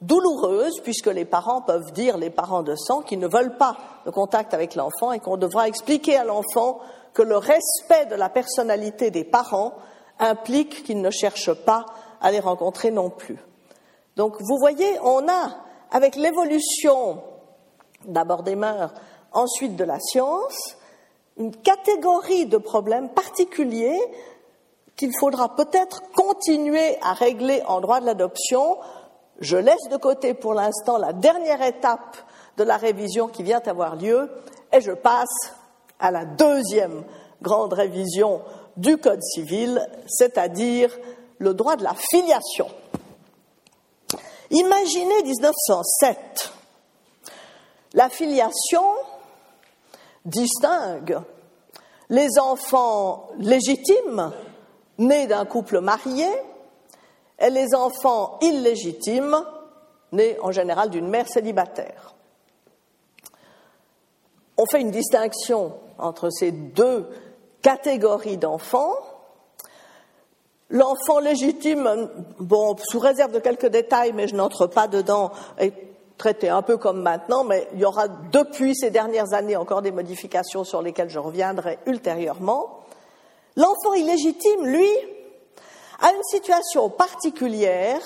douloureuse 0.00 0.80
puisque 0.82 1.06
les 1.06 1.24
parents 1.24 1.62
peuvent 1.62 1.92
dire, 1.92 2.16
les 2.16 2.30
parents 2.30 2.62
de 2.62 2.74
sang, 2.74 3.02
qu'ils 3.02 3.18
ne 3.18 3.28
veulent 3.28 3.56
pas 3.56 3.76
de 4.06 4.10
contact 4.10 4.54
avec 4.54 4.74
l'enfant 4.74 5.12
et 5.12 5.20
qu'on 5.20 5.36
devra 5.36 5.68
expliquer 5.68 6.16
à 6.16 6.24
l'enfant 6.24 6.80
que 7.12 7.22
le 7.22 7.36
respect 7.36 8.06
de 8.06 8.14
la 8.14 8.28
personnalité 8.28 9.10
des 9.10 9.24
parents 9.24 9.74
implique 10.18 10.84
qu'ils 10.84 11.00
ne 11.00 11.10
cherchent 11.10 11.52
pas 11.52 11.86
à 12.20 12.30
les 12.30 12.40
rencontrer 12.40 12.90
non 12.90 13.10
plus. 13.10 13.38
Donc 14.16 14.36
vous 14.40 14.56
voyez, 14.58 14.98
on 15.02 15.28
a, 15.28 15.56
avec 15.90 16.16
l'évolution 16.16 17.22
d'abord 18.06 18.42
des 18.42 18.56
mœurs, 18.56 18.92
ensuite 19.32 19.76
de 19.76 19.84
la 19.84 19.98
science, 20.00 20.76
une 21.36 21.54
catégorie 21.54 22.46
de 22.46 22.58
problèmes 22.58 23.10
particuliers 23.10 23.98
qu'il 24.96 25.10
faudra 25.18 25.54
peut-être 25.54 26.02
continuer 26.14 26.98
à 27.00 27.14
régler 27.14 27.62
en 27.66 27.80
droit 27.80 28.00
de 28.00 28.06
l'adoption. 28.06 28.78
Je 29.40 29.56
laisse 29.56 29.88
de 29.90 29.96
côté 29.96 30.34
pour 30.34 30.54
l'instant 30.54 30.98
la 30.98 31.12
dernière 31.12 31.62
étape 31.62 32.16
de 32.56 32.64
la 32.64 32.76
révision 32.76 33.28
qui 33.28 33.42
vient 33.42 33.62
avoir 33.66 33.96
lieu 33.96 34.30
et 34.72 34.80
je 34.80 34.92
passe 34.92 35.54
à 35.98 36.10
la 36.10 36.24
deuxième 36.24 37.04
grande 37.42 37.72
révision 37.72 38.42
du 38.76 38.98
Code 38.98 39.22
civil, 39.22 39.86
c'est-à-dire 40.06 40.90
le 41.38 41.54
droit 41.54 41.76
de 41.76 41.84
la 41.84 41.94
filiation. 41.94 42.68
Imaginez 44.50 45.22
1907 45.22 46.52
la 47.94 48.08
filiation 48.08 48.84
distingue 50.24 51.18
les 52.08 52.38
enfants 52.38 53.30
légitimes 53.38 54.32
nés 54.98 55.26
d'un 55.26 55.44
couple 55.44 55.80
marié 55.80 56.28
et 57.40 57.50
les 57.50 57.74
enfants 57.74 58.38
illégitimes 58.42 59.36
nés 60.12 60.36
en 60.42 60.52
général 60.52 60.90
d'une 60.90 61.08
mère 61.08 61.28
célibataire. 61.28 62.14
On 64.56 64.66
fait 64.66 64.80
une 64.80 64.90
distinction 64.90 65.72
entre 65.98 66.28
ces 66.30 66.52
deux 66.52 67.08
catégories 67.62 68.36
d'enfants. 68.36 68.94
L'enfant 70.68 71.18
légitime, 71.18 72.10
bon, 72.38 72.76
sous 72.78 72.98
réserve 72.98 73.32
de 73.32 73.38
quelques 73.38 73.66
détails, 73.66 74.12
mais 74.12 74.28
je 74.28 74.36
n'entre 74.36 74.66
pas 74.66 74.86
dedans, 74.86 75.32
est 75.58 75.72
traité 76.18 76.50
un 76.50 76.62
peu 76.62 76.76
comme 76.76 77.00
maintenant, 77.00 77.44
mais 77.44 77.66
il 77.72 77.80
y 77.80 77.84
aura 77.84 78.06
depuis 78.08 78.76
ces 78.76 78.90
dernières 78.90 79.32
années 79.32 79.56
encore 79.56 79.80
des 79.80 79.90
modifications 79.90 80.64
sur 80.64 80.82
lesquelles 80.82 81.08
je 81.08 81.18
reviendrai 81.18 81.78
ultérieurement. 81.86 82.80
L'enfant 83.56 83.94
illégitime, 83.94 84.66
lui, 84.66 84.88
a 86.00 86.12
une 86.12 86.22
situation 86.24 86.90
particulière 86.90 88.00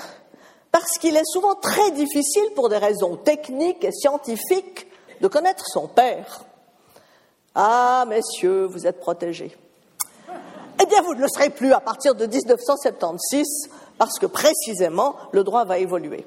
parce 0.74 0.98
qu'il 0.98 1.16
est 1.16 1.24
souvent 1.24 1.54
très 1.54 1.92
difficile, 1.92 2.50
pour 2.56 2.68
des 2.68 2.78
raisons 2.78 3.16
techniques 3.16 3.84
et 3.84 3.92
scientifiques, 3.92 4.88
de 5.20 5.28
connaître 5.28 5.64
son 5.68 5.86
père. 5.86 6.44
Ah, 7.54 8.04
messieurs, 8.08 8.64
vous 8.64 8.84
êtes 8.84 8.98
protégés. 8.98 9.56
Eh 10.82 10.86
bien, 10.86 11.00
vous 11.02 11.14
ne 11.14 11.20
le 11.20 11.28
serez 11.28 11.50
plus 11.50 11.72
à 11.72 11.78
partir 11.78 12.16
de 12.16 12.26
1976, 12.26 13.46
parce 13.98 14.18
que 14.18 14.26
précisément, 14.26 15.14
le 15.30 15.44
droit 15.44 15.64
va 15.64 15.78
évoluer. 15.78 16.26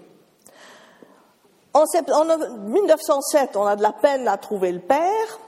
En 1.74 1.84
1907, 1.84 3.58
on 3.58 3.66
a 3.66 3.76
de 3.76 3.84
la 3.84 3.92
peine 3.92 4.30
à 4.30 4.38
trouver 4.38 4.72
le 4.72 4.80
père. 4.80 5.40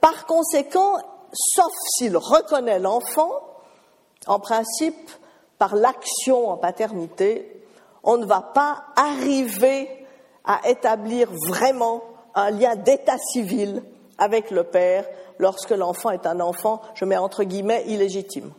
Par 0.00 0.26
conséquent, 0.26 0.96
sauf 1.32 1.72
s'il 1.94 2.16
reconnaît 2.16 2.80
l'enfant, 2.80 3.30
en 4.26 4.40
principe, 4.40 5.10
par 5.60 5.76
l'action 5.76 6.48
en 6.48 6.56
paternité, 6.56 7.62
on 8.02 8.16
ne 8.16 8.24
va 8.24 8.40
pas 8.40 8.82
arriver 8.96 10.06
à 10.42 10.66
établir 10.66 11.28
vraiment 11.48 12.02
un 12.34 12.50
lien 12.50 12.76
d'état 12.76 13.18
civil 13.18 13.82
avec 14.16 14.50
le 14.50 14.64
père 14.64 15.04
lorsque 15.38 15.72
l'enfant 15.72 16.08
est 16.12 16.24
un 16.24 16.40
enfant, 16.40 16.80
je 16.94 17.04
mets 17.04 17.18
entre 17.18 17.44
guillemets, 17.44 17.84
illégitime. 17.88 18.50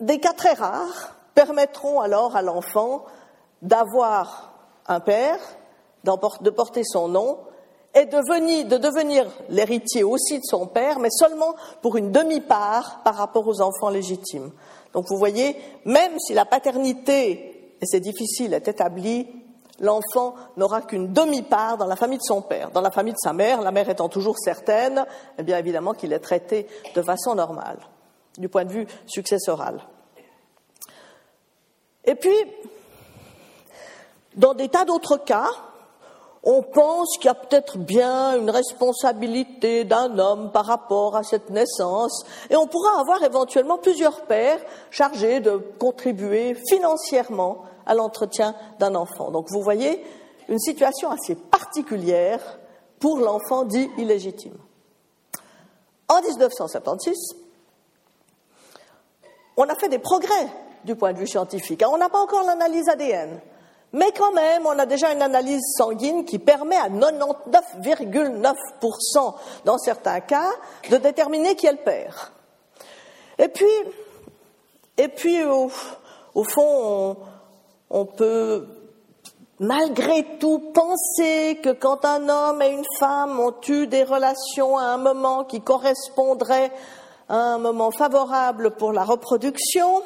Des 0.00 0.18
cas 0.18 0.32
très 0.32 0.54
rares 0.54 1.14
permettront 1.36 2.00
alors 2.00 2.34
à 2.34 2.42
l'enfant 2.42 3.04
d'avoir 3.62 4.54
un 4.88 4.98
père, 4.98 5.38
de 6.02 6.50
porter 6.50 6.82
son 6.82 7.06
nom 7.06 7.38
et 7.96 8.04
de 8.04 8.76
devenir 8.76 9.26
l'héritier 9.48 10.04
aussi 10.04 10.38
de 10.38 10.44
son 10.44 10.66
père, 10.66 10.98
mais 10.98 11.08
seulement 11.10 11.56
pour 11.80 11.96
une 11.96 12.12
demi-part 12.12 13.00
par 13.02 13.14
rapport 13.14 13.48
aux 13.48 13.62
enfants 13.62 13.88
légitimes. 13.88 14.50
Donc 14.92 15.06
vous 15.08 15.16
voyez, 15.16 15.56
même 15.86 16.12
si 16.18 16.34
la 16.34 16.44
paternité, 16.44 17.74
et 17.80 17.86
c'est 17.86 18.00
difficile, 18.00 18.52
est 18.52 18.68
établie, 18.68 19.26
l'enfant 19.80 20.34
n'aura 20.58 20.82
qu'une 20.82 21.12
demi-part 21.14 21.78
dans 21.78 21.86
la 21.86 21.96
famille 21.96 22.18
de 22.18 22.22
son 22.22 22.42
père. 22.42 22.70
Dans 22.70 22.82
la 22.82 22.90
famille 22.90 23.14
de 23.14 23.18
sa 23.18 23.32
mère, 23.32 23.62
la 23.62 23.72
mère 23.72 23.88
étant 23.88 24.10
toujours 24.10 24.38
certaine, 24.38 25.06
eh 25.38 25.42
bien 25.42 25.56
évidemment 25.56 25.94
qu'il 25.94 26.12
est 26.12 26.18
traité 26.18 26.66
de 26.94 27.00
façon 27.00 27.34
normale, 27.34 27.78
du 28.36 28.50
point 28.50 28.66
de 28.66 28.72
vue 28.72 28.86
successoral. 29.06 29.80
Et 32.04 32.14
puis, 32.14 32.36
dans 34.34 34.52
des 34.52 34.68
tas 34.68 34.84
d'autres 34.84 35.16
cas, 35.16 35.48
on 36.48 36.62
pense 36.62 37.18
qu'il 37.18 37.26
y 37.26 37.28
a 37.28 37.34
peut-être 37.34 37.76
bien 37.76 38.38
une 38.38 38.50
responsabilité 38.50 39.84
d'un 39.84 40.16
homme 40.16 40.52
par 40.52 40.64
rapport 40.64 41.16
à 41.16 41.24
cette 41.24 41.50
naissance, 41.50 42.24
et 42.48 42.56
on 42.56 42.68
pourra 42.68 43.00
avoir 43.00 43.22
éventuellement 43.24 43.78
plusieurs 43.78 44.22
pères 44.22 44.60
chargés 44.90 45.40
de 45.40 45.56
contribuer 45.78 46.54
financièrement 46.70 47.64
à 47.84 47.94
l'entretien 47.94 48.54
d'un 48.78 48.94
enfant. 48.94 49.32
Donc 49.32 49.46
vous 49.50 49.60
voyez 49.60 50.04
une 50.48 50.60
situation 50.60 51.10
assez 51.10 51.34
particulière 51.34 52.40
pour 53.00 53.18
l'enfant 53.18 53.64
dit 53.64 53.90
illégitime. 53.98 54.56
En 56.08 56.22
1976, 56.22 57.14
on 59.56 59.64
a 59.64 59.74
fait 59.74 59.88
des 59.88 59.98
progrès 59.98 60.48
du 60.84 60.94
point 60.94 61.12
de 61.12 61.18
vue 61.18 61.26
scientifique. 61.26 61.82
On 61.90 61.98
n'a 61.98 62.08
pas 62.08 62.20
encore 62.20 62.44
l'analyse 62.44 62.88
ADN. 62.88 63.40
Mais 63.96 64.12
quand 64.12 64.32
même, 64.32 64.66
on 64.66 64.78
a 64.78 64.84
déjà 64.84 65.14
une 65.14 65.22
analyse 65.22 65.62
sanguine 65.74 66.26
qui 66.26 66.38
permet 66.38 66.76
à 66.76 66.90
99,9% 66.90 69.34
dans 69.64 69.78
certains 69.78 70.20
cas 70.20 70.50
de 70.90 70.98
déterminer 70.98 71.56
qui 71.56 71.66
est 71.66 71.72
le 71.72 71.78
père. 71.78 72.32
Et 73.38 73.48
puis, 73.48 73.64
et 74.98 75.08
puis 75.08 75.42
au, 75.44 75.70
fond, 76.44 77.16
on, 77.88 78.04
peut 78.04 78.66
malgré 79.60 80.36
tout 80.40 80.58
penser 80.74 81.58
que 81.62 81.70
quand 81.70 82.04
un 82.04 82.28
homme 82.28 82.60
et 82.60 82.68
une 82.68 82.84
femme 82.98 83.40
ont 83.40 83.54
eu 83.66 83.86
des 83.86 84.04
relations 84.04 84.76
à 84.76 84.82
un 84.82 84.98
moment 84.98 85.44
qui 85.44 85.62
correspondrait 85.62 86.70
à 87.30 87.34
un 87.34 87.56
moment 87.56 87.92
favorable 87.92 88.72
pour 88.72 88.92
la 88.92 89.04
reproduction, 89.04 90.02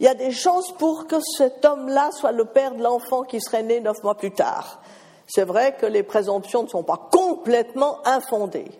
il 0.00 0.06
y 0.06 0.08
a 0.08 0.14
des 0.14 0.32
chances 0.32 0.72
pour 0.72 1.06
que 1.06 1.20
cet 1.20 1.62
homme-là 1.62 2.10
soit 2.10 2.32
le 2.32 2.46
père 2.46 2.74
de 2.74 2.82
l'enfant 2.82 3.22
qui 3.22 3.38
serait 3.38 3.62
né 3.62 3.80
neuf 3.80 4.02
mois 4.02 4.16
plus 4.16 4.32
tard. 4.32 4.80
C'est 5.26 5.44
vrai 5.44 5.76
que 5.76 5.84
les 5.84 6.02
présomptions 6.02 6.62
ne 6.62 6.68
sont 6.68 6.82
pas 6.82 7.08
complètement 7.12 7.98
infondées. 8.06 8.70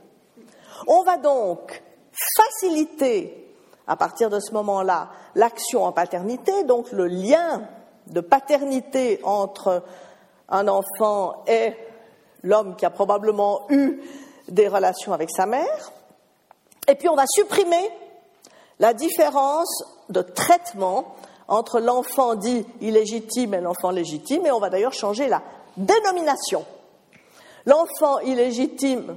On 0.86 1.02
va 1.02 1.18
donc 1.18 1.82
faciliter, 2.36 3.54
à 3.86 3.96
partir 3.96 4.30
de 4.30 4.40
ce 4.40 4.52
moment-là, 4.54 5.10
l'action 5.34 5.84
en 5.84 5.92
paternité, 5.92 6.64
donc 6.64 6.90
le 6.90 7.06
lien 7.06 7.68
de 8.06 8.22
paternité 8.22 9.20
entre 9.22 9.82
un 10.48 10.68
enfant 10.68 11.44
et 11.46 11.74
l'homme 12.42 12.76
qui 12.76 12.86
a 12.86 12.90
probablement 12.90 13.66
eu 13.68 14.00
des 14.48 14.68
relations 14.68 15.12
avec 15.12 15.30
sa 15.30 15.44
mère. 15.44 15.92
Et 16.88 16.94
puis 16.94 17.10
on 17.10 17.14
va 17.14 17.26
supprimer 17.26 17.90
la 18.78 18.94
différence 18.94 19.84
de 20.10 20.22
traitement 20.22 21.14
entre 21.48 21.80
l'enfant 21.80 22.36
dit 22.36 22.64
illégitime 22.80 23.54
et 23.54 23.60
l'enfant 23.60 23.90
légitime, 23.90 24.46
et 24.46 24.52
on 24.52 24.60
va 24.60 24.70
d'ailleurs 24.70 24.92
changer 24.92 25.28
la 25.28 25.42
dénomination. 25.76 26.64
L'enfant 27.66 28.20
illégitime 28.20 29.16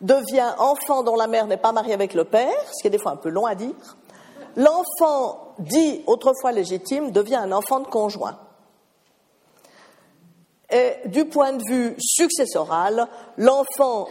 devient 0.00 0.52
enfant 0.58 1.02
dont 1.02 1.16
la 1.16 1.26
mère 1.26 1.46
n'est 1.46 1.56
pas 1.56 1.72
mariée 1.72 1.94
avec 1.94 2.14
le 2.14 2.24
père, 2.24 2.54
ce 2.72 2.82
qui 2.82 2.88
est 2.88 2.90
des 2.90 2.98
fois 2.98 3.12
un 3.12 3.16
peu 3.16 3.30
long 3.30 3.46
à 3.46 3.54
dire. 3.54 3.74
L'enfant 4.56 5.54
dit 5.58 6.02
autrefois 6.06 6.52
légitime 6.52 7.10
devient 7.10 7.36
un 7.36 7.52
enfant 7.52 7.80
de 7.80 7.86
conjoint. 7.86 8.38
Et 10.70 10.96
du 11.06 11.26
point 11.26 11.52
de 11.52 11.62
vue 11.68 11.94
successoral, 11.98 13.06
l'enfant 13.38 14.08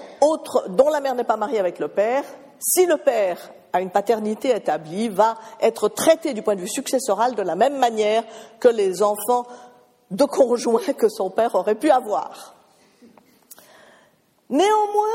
dont 0.70 0.90
la 0.90 1.02
mère 1.02 1.16
n'est 1.16 1.24
pas 1.24 1.36
mariée 1.36 1.60
avec 1.60 1.80
le 1.80 1.90
père, 1.90 2.24
si 2.60 2.86
le 2.86 2.98
père 2.98 3.38
à 3.74 3.82
une 3.82 3.90
paternité 3.90 4.56
établie 4.56 5.10
va 5.10 5.36
être 5.60 5.90
traité 5.90 6.34
du 6.34 6.44
point 6.44 6.56
de 6.56 6.62
vue 6.62 6.70
successoral 6.70 7.34
de 7.34 7.42
la 7.42 7.56
même 7.56 7.78
manière 7.78 8.24
que 8.60 8.68
les 8.68 9.02
enfants 9.02 9.46
de 10.12 10.26
conjoints 10.26 10.94
que 10.94 11.10
son 11.10 11.32
père 11.32 11.56
aurait 11.56 11.76
pu 11.76 11.90
avoir. 11.90 12.56
Néanmoins, 14.50 15.08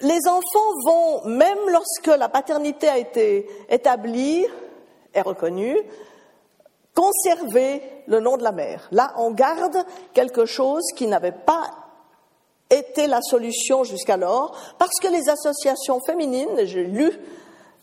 les 0.00 0.18
enfants 0.26 0.72
vont, 0.84 1.24
même 1.26 1.58
lorsque 1.68 2.08
la 2.08 2.28
paternité 2.28 2.88
a 2.88 2.98
été 2.98 3.48
établie 3.68 4.44
et 5.14 5.20
reconnue, 5.20 5.78
conserver 6.94 7.82
le 8.08 8.18
nom 8.18 8.36
de 8.36 8.42
la 8.42 8.50
mère. 8.50 8.88
Là, 8.90 9.14
on 9.16 9.30
garde 9.30 9.84
quelque 10.12 10.46
chose 10.46 10.82
qui 10.96 11.06
n'avait 11.06 11.30
pas 11.30 11.70
été 12.70 13.06
la 13.06 13.20
solution 13.22 13.84
jusqu'alors, 13.84 14.56
parce 14.78 14.98
que 15.00 15.08
les 15.08 15.28
associations 15.28 16.00
féminines, 16.04 16.64
j'ai 16.64 16.84
lu 16.84 17.12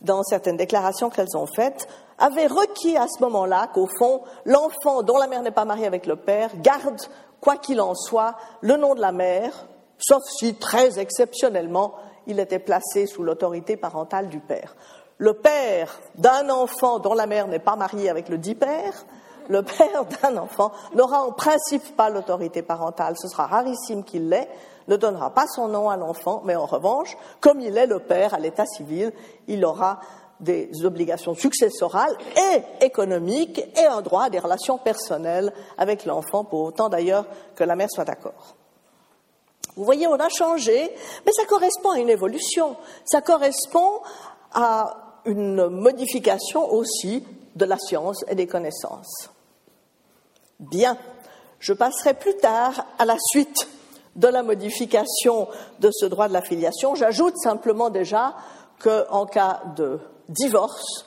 dans 0.01 0.23
certaines 0.23 0.57
déclarations 0.57 1.09
qu'elles 1.09 1.35
ont 1.35 1.47
faites, 1.47 1.87
avaient 2.17 2.47
requis 2.47 2.97
à 2.97 3.07
ce 3.07 3.21
moment-là 3.23 3.69
qu'au 3.73 3.87
fond, 3.97 4.21
l'enfant 4.45 5.03
dont 5.03 5.17
la 5.17 5.27
mère 5.27 5.41
n'est 5.41 5.51
pas 5.51 5.65
mariée 5.65 5.87
avec 5.87 6.05
le 6.05 6.15
père 6.15 6.49
garde, 6.61 7.01
quoi 7.41 7.57
qu'il 7.57 7.81
en 7.81 7.95
soit, 7.95 8.35
le 8.61 8.77
nom 8.77 8.95
de 8.95 9.01
la 9.01 9.11
mère, 9.11 9.67
sauf 9.97 10.23
si, 10.25 10.55
très 10.55 10.99
exceptionnellement, 10.99 11.93
il 12.27 12.39
était 12.39 12.59
placé 12.59 13.07
sous 13.07 13.23
l'autorité 13.23 13.77
parentale 13.77 14.29
du 14.29 14.39
père. 14.39 14.75
Le 15.17 15.33
père 15.33 15.99
d'un 16.15 16.49
enfant 16.49 16.99
dont 16.99 17.13
la 17.13 17.27
mère 17.27 17.47
n'est 17.47 17.59
pas 17.59 17.75
mariée 17.75 18.09
avec 18.09 18.29
le 18.29 18.37
dit 18.37 18.55
père, 18.55 19.05
le 19.49 19.63
père 19.63 20.05
d'un 20.21 20.37
enfant 20.37 20.71
n'aura 20.93 21.23
en 21.23 21.31
principe 21.31 21.95
pas 21.95 22.09
l'autorité 22.09 22.61
parentale. 22.61 23.15
Ce 23.17 23.27
sera 23.27 23.47
rarissime 23.47 24.03
qu'il 24.03 24.29
l'ait, 24.29 24.47
ne 24.89 24.97
donnera 24.97 25.29
pas 25.29 25.45
son 25.47 25.67
nom 25.69 25.89
à 25.89 25.95
l'enfant, 25.95 26.41
mais 26.43 26.55
en 26.55 26.65
revanche, 26.65 27.15
comme 27.39 27.61
il 27.61 27.77
est 27.77 27.87
le 27.87 27.99
père 27.99 28.33
à 28.33 28.39
l'état 28.39 28.65
civil, 28.65 29.13
il 29.47 29.63
aura 29.63 29.99
des 30.39 30.69
obligations 30.83 31.35
successorales 31.35 32.17
et 32.35 32.85
économiques 32.85 33.61
et 33.77 33.85
un 33.85 34.01
droit 34.01 34.23
à 34.23 34.29
des 34.29 34.39
relations 34.39 34.77
personnelles 34.77 35.53
avec 35.77 36.05
l'enfant, 36.05 36.43
pour 36.43 36.61
autant 36.61 36.89
d'ailleurs 36.89 37.25
que 37.55 37.63
la 37.63 37.75
mère 37.75 37.89
soit 37.91 38.05
d'accord. 38.05 38.55
Vous 39.75 39.83
voyez, 39.83 40.07
on 40.07 40.15
a 40.15 40.29
changé, 40.29 40.91
mais 41.25 41.31
ça 41.31 41.45
correspond 41.45 41.91
à 41.91 41.99
une 41.99 42.09
évolution, 42.09 42.75
ça 43.05 43.21
correspond 43.21 44.01
à 44.53 45.21
une 45.25 45.67
modification 45.67 46.73
aussi 46.73 47.23
de 47.55 47.65
la 47.65 47.77
science 47.77 48.23
et 48.27 48.35
des 48.35 48.47
connaissances. 48.47 49.29
Bien, 50.59 50.97
je 51.59 51.73
passerai 51.73 52.13
plus 52.13 52.35
tard 52.37 52.85
à 52.97 53.05
la 53.05 53.17
suite 53.31 53.67
de 54.15 54.27
la 54.27 54.43
modification 54.43 55.47
de 55.79 55.89
ce 55.91 56.05
droit 56.05 56.27
de 56.27 56.33
la 56.33 56.41
filiation. 56.41 56.95
J'ajoute 56.95 57.37
simplement 57.37 57.89
déjà 57.89 58.35
qu'en 58.81 59.25
cas 59.25 59.61
de 59.75 59.99
divorce, 60.29 61.05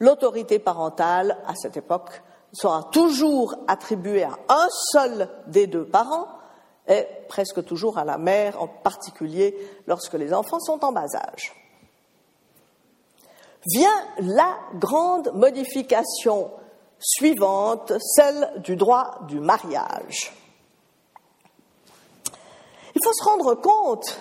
l'autorité 0.00 0.58
parentale, 0.58 1.38
à 1.46 1.54
cette 1.54 1.76
époque, 1.76 2.22
sera 2.52 2.88
toujours 2.92 3.54
attribuée 3.66 4.24
à 4.24 4.38
un 4.48 4.68
seul 4.92 5.28
des 5.46 5.66
deux 5.66 5.86
parents 5.86 6.26
et 6.88 7.06
presque 7.28 7.64
toujours 7.64 7.98
à 7.98 8.04
la 8.04 8.18
mère, 8.18 8.60
en 8.60 8.68
particulier 8.68 9.56
lorsque 9.86 10.14
les 10.14 10.34
enfants 10.34 10.60
sont 10.60 10.84
en 10.84 10.92
bas 10.92 11.06
âge. 11.14 11.54
vient 13.66 14.04
la 14.18 14.58
grande 14.74 15.32
modification 15.34 16.50
suivante, 16.98 17.92
celle 18.00 18.50
du 18.62 18.76
droit 18.76 19.20
du 19.28 19.40
mariage. 19.40 20.32
Il 23.02 23.08
faut 23.08 23.14
se 23.14 23.24
rendre 23.24 23.54
compte 23.56 24.16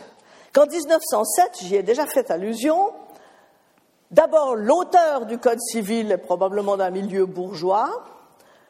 qu'en 0.55 0.65
1907, 0.65 1.59
j'y 1.61 1.75
ai 1.75 1.83
déjà 1.83 2.07
fait 2.07 2.31
allusion, 2.31 2.91
d'abord 4.09 4.55
l'auteur 4.55 5.27
du 5.27 5.37
Code 5.37 5.61
civil 5.61 6.11
est 6.11 6.17
probablement 6.17 6.77
d'un 6.77 6.89
milieu 6.89 7.27
bourgeois, 7.27 7.91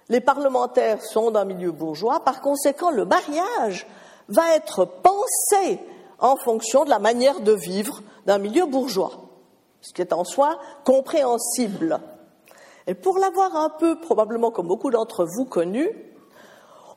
les 0.09 0.19
parlementaires 0.19 1.01
sont 1.01 1.31
d'un 1.31 1.45
milieu 1.45 1.71
bourgeois, 1.71 2.19
par 2.25 2.41
conséquent 2.41 2.91
le 2.91 3.05
mariage 3.05 3.87
va 4.27 4.53
être 4.53 4.83
pensé 4.83 5.79
en 6.19 6.35
fonction 6.35 6.83
de 6.83 6.89
la 6.89 6.99
manière 6.99 7.39
de 7.39 7.53
vivre 7.53 8.01
d'un 8.25 8.37
milieu 8.37 8.65
bourgeois, 8.65 9.13
ce 9.79 9.93
qui 9.93 10.01
est 10.01 10.11
en 10.11 10.25
soi 10.25 10.59
compréhensible. 10.83 12.01
Et 12.85 12.95
pour 12.95 13.17
l'avoir 13.17 13.55
un 13.55 13.69
peu, 13.69 13.97
probablement 13.97 14.51
comme 14.51 14.67
beaucoup 14.67 14.91
d'entre 14.91 15.23
vous, 15.23 15.45
connu, 15.45 15.89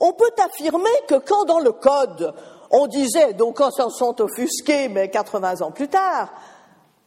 on 0.00 0.12
peut 0.12 0.32
affirmer 0.44 0.90
que 1.06 1.14
quand 1.14 1.44
dans 1.44 1.60
le 1.60 1.70
Code, 1.70 2.34
on 2.70 2.86
disait, 2.86 3.34
donc 3.34 3.56
quand 3.58 3.70
s'en 3.70 3.90
sont 3.90 4.20
offusqués, 4.20 4.88
mais 4.88 5.08
80 5.08 5.60
ans 5.62 5.70
plus 5.70 5.88
tard, 5.88 6.32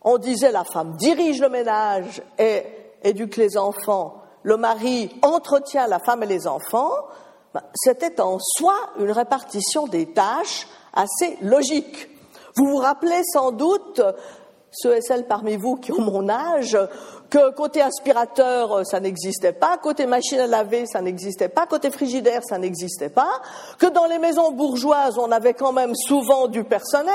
on 0.01 0.17
disait 0.17 0.51
la 0.51 0.63
femme 0.63 0.95
dirige 0.97 1.41
le 1.41 1.49
ménage 1.49 2.21
et 2.37 2.63
éduque 3.03 3.37
les 3.37 3.57
enfants, 3.57 4.21
le 4.43 4.57
mari 4.57 5.13
entretient 5.21 5.87
la 5.87 5.99
femme 5.99 6.23
et 6.23 6.27
les 6.27 6.47
enfants, 6.47 6.93
ben, 7.53 7.63
c'était 7.73 8.21
en 8.21 8.37
soi 8.39 8.75
une 8.99 9.11
répartition 9.11 9.87
des 9.87 10.07
tâches 10.07 10.67
assez 10.93 11.37
logique. 11.41 12.09
Vous 12.55 12.65
vous 12.67 12.77
rappelez 12.77 13.21
sans 13.31 13.51
doute, 13.51 14.01
ceux 14.71 14.95
et 14.97 15.01
celles 15.01 15.25
parmi 15.25 15.55
vous 15.55 15.75
qui 15.75 15.91
ont 15.91 16.01
mon 16.01 16.29
âge, 16.29 16.77
que 17.29 17.51
côté 17.51 17.81
aspirateur, 17.81 18.71
euh, 18.71 18.83
ça 18.83 18.99
n'existait 18.99 19.53
pas, 19.53 19.77
côté 19.77 20.05
machine 20.05 20.39
à 20.39 20.47
laver, 20.47 20.85
ça 20.85 21.01
n'existait 21.01 21.49
pas, 21.49 21.65
côté 21.65 21.91
frigidaire, 21.91 22.41
ça 22.43 22.57
n'existait 22.57 23.09
pas, 23.09 23.41
que 23.79 23.87
dans 23.87 24.05
les 24.05 24.17
maisons 24.17 24.51
bourgeoises, 24.51 25.17
on 25.17 25.31
avait 25.31 25.53
quand 25.53 25.73
même 25.73 25.93
souvent 25.95 26.47
du 26.47 26.63
personnel, 26.63 27.13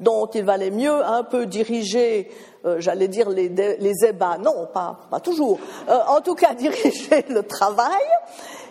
dont 0.00 0.26
il 0.26 0.44
valait 0.44 0.70
mieux 0.70 1.04
un 1.04 1.22
peu 1.24 1.46
diriger, 1.46 2.30
euh, 2.64 2.76
j'allais 2.80 3.08
dire 3.08 3.30
les, 3.30 3.48
les 3.48 4.04
ébats, 4.04 4.38
non, 4.38 4.66
pas, 4.72 5.00
pas 5.10 5.20
toujours, 5.20 5.58
euh, 5.88 5.98
en 6.08 6.20
tout 6.20 6.34
cas 6.34 6.54
diriger 6.58 7.24
le 7.28 7.42
travail, 7.42 8.04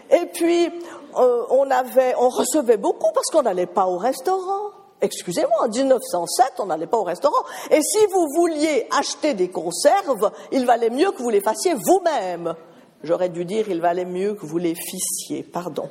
et 0.10 0.26
puis 0.28 0.70
on, 1.16 1.70
avait, 1.70 2.14
on 2.18 2.30
recevait 2.30 2.78
beaucoup 2.78 3.12
parce 3.14 3.28
qu'on 3.28 3.42
n'allait 3.42 3.66
pas 3.66 3.88
au 3.88 3.98
restaurant. 3.98 4.77
Excusez-moi, 5.02 5.66
en 5.66 5.68
1907, 5.68 6.54
on 6.60 6.66
n'allait 6.66 6.88
pas 6.88 6.98
au 6.98 7.04
restaurant. 7.04 7.44
Et 7.70 7.82
si 7.82 8.06
vous 8.12 8.26
vouliez 8.36 8.88
acheter 8.98 9.36
des 9.36 9.50
conserves, 9.50 10.32
il 10.52 10.66
valait 10.66 10.90
mieux 10.90 11.12
que 11.12 11.22
vous 11.22 11.30
les 11.30 11.42
fassiez 11.42 11.76
vous-même. 11.76 12.56
J'aurais 13.04 13.30
dû 13.30 13.46
dire, 13.46 13.70
il 13.70 13.80
valait 13.80 14.06
mieux 14.06 14.34
que 14.34 14.46
vous 14.46 14.58
les 14.58 14.74
fissiez, 14.74 15.44
pardon. 15.44 15.88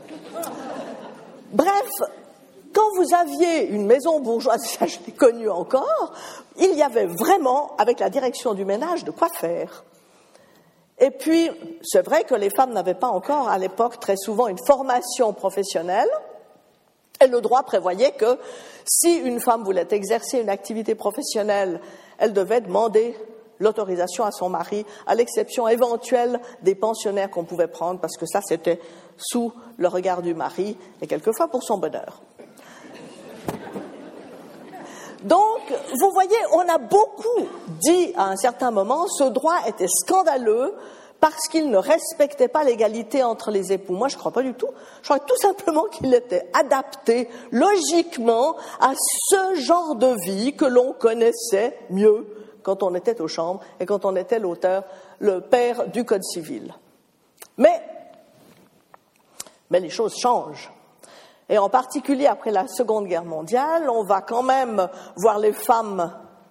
Bref, 1.52 1.88
quand 2.72 2.90
vous 2.96 3.14
aviez 3.14 3.68
une 3.68 3.86
maison 3.86 4.20
bourgeoise, 4.20 4.64
ça 4.78 4.86
je 4.86 4.98
l'ai 5.06 5.12
connu 5.12 5.48
encore, 5.48 6.12
il 6.58 6.74
y 6.74 6.82
avait 6.82 7.06
vraiment, 7.06 7.76
avec 7.78 8.00
la 8.00 8.10
direction 8.10 8.54
du 8.54 8.64
ménage, 8.64 9.04
de 9.04 9.12
quoi 9.12 9.28
faire. 9.28 9.84
Et 10.98 11.10
puis, 11.10 11.50
c'est 11.82 12.04
vrai 12.04 12.24
que 12.24 12.34
les 12.34 12.50
femmes 12.50 12.72
n'avaient 12.72 12.94
pas 12.94 13.08
encore, 13.08 13.48
à 13.48 13.58
l'époque, 13.58 14.00
très 14.00 14.16
souvent 14.16 14.48
une 14.48 14.58
formation 14.66 15.32
professionnelle. 15.32 16.08
Et 17.20 17.26
le 17.26 17.40
droit 17.40 17.62
prévoyait 17.62 18.12
que 18.12 18.38
si 18.84 19.14
une 19.16 19.40
femme 19.40 19.64
voulait 19.64 19.88
exercer 19.90 20.40
une 20.40 20.48
activité 20.48 20.94
professionnelle, 20.94 21.80
elle 22.18 22.32
devait 22.32 22.60
demander 22.60 23.16
l'autorisation 23.58 24.24
à 24.24 24.30
son 24.32 24.48
mari, 24.48 24.84
à 25.06 25.14
l'exception 25.14 25.66
éventuelle 25.66 26.40
des 26.62 26.74
pensionnaires 26.74 27.30
qu'on 27.30 27.44
pouvait 27.44 27.68
prendre, 27.68 28.00
parce 28.00 28.16
que 28.16 28.26
ça, 28.26 28.40
c'était 28.46 28.80
sous 29.16 29.52
le 29.78 29.88
regard 29.88 30.22
du 30.22 30.34
mari 30.34 30.76
et 31.00 31.06
quelquefois 31.06 31.48
pour 31.48 31.62
son 31.62 31.78
bonheur. 31.78 32.20
Donc, 35.22 35.72
vous 35.98 36.10
voyez, 36.12 36.36
on 36.52 36.68
a 36.68 36.78
beaucoup 36.78 37.48
dit 37.80 38.12
à 38.16 38.28
un 38.28 38.36
certain 38.36 38.70
moment, 38.70 39.06
ce 39.08 39.24
droit 39.24 39.56
était 39.66 39.88
scandaleux, 39.88 40.74
parce 41.28 41.48
qu'il 41.48 41.70
ne 41.70 41.76
respectait 41.76 42.46
pas 42.46 42.62
l'égalité 42.62 43.24
entre 43.24 43.50
les 43.50 43.72
époux. 43.72 43.94
Moi, 43.94 44.06
je 44.06 44.14
ne 44.14 44.20
crois 44.20 44.30
pas 44.30 44.44
du 44.44 44.54
tout. 44.54 44.68
Je 45.02 45.08
crois 45.08 45.18
tout 45.18 45.36
simplement 45.36 45.86
qu'il 45.86 46.14
était 46.14 46.48
adapté 46.52 47.28
logiquement 47.50 48.54
à 48.78 48.92
ce 48.94 49.56
genre 49.56 49.96
de 49.96 50.14
vie 50.24 50.54
que 50.54 50.66
l'on 50.66 50.92
connaissait 50.92 51.80
mieux 51.90 52.28
quand 52.62 52.84
on 52.84 52.94
était 52.94 53.20
aux 53.20 53.26
chambres 53.26 53.60
et 53.80 53.86
quand 53.86 54.04
on 54.04 54.14
était 54.14 54.38
l'auteur, 54.38 54.84
le 55.18 55.40
père 55.40 55.88
du 55.88 56.04
Code 56.04 56.22
civil. 56.22 56.72
Mais, 57.58 57.82
mais 59.70 59.80
les 59.80 59.90
choses 59.90 60.16
changent. 60.16 60.72
Et 61.48 61.58
en 61.58 61.68
particulier 61.68 62.28
après 62.28 62.52
la 62.52 62.68
Seconde 62.68 63.08
Guerre 63.08 63.24
mondiale, 63.24 63.90
on 63.90 64.04
va 64.04 64.20
quand 64.20 64.44
même 64.44 64.88
voir 65.16 65.40
les 65.40 65.52
femmes 65.52 66.08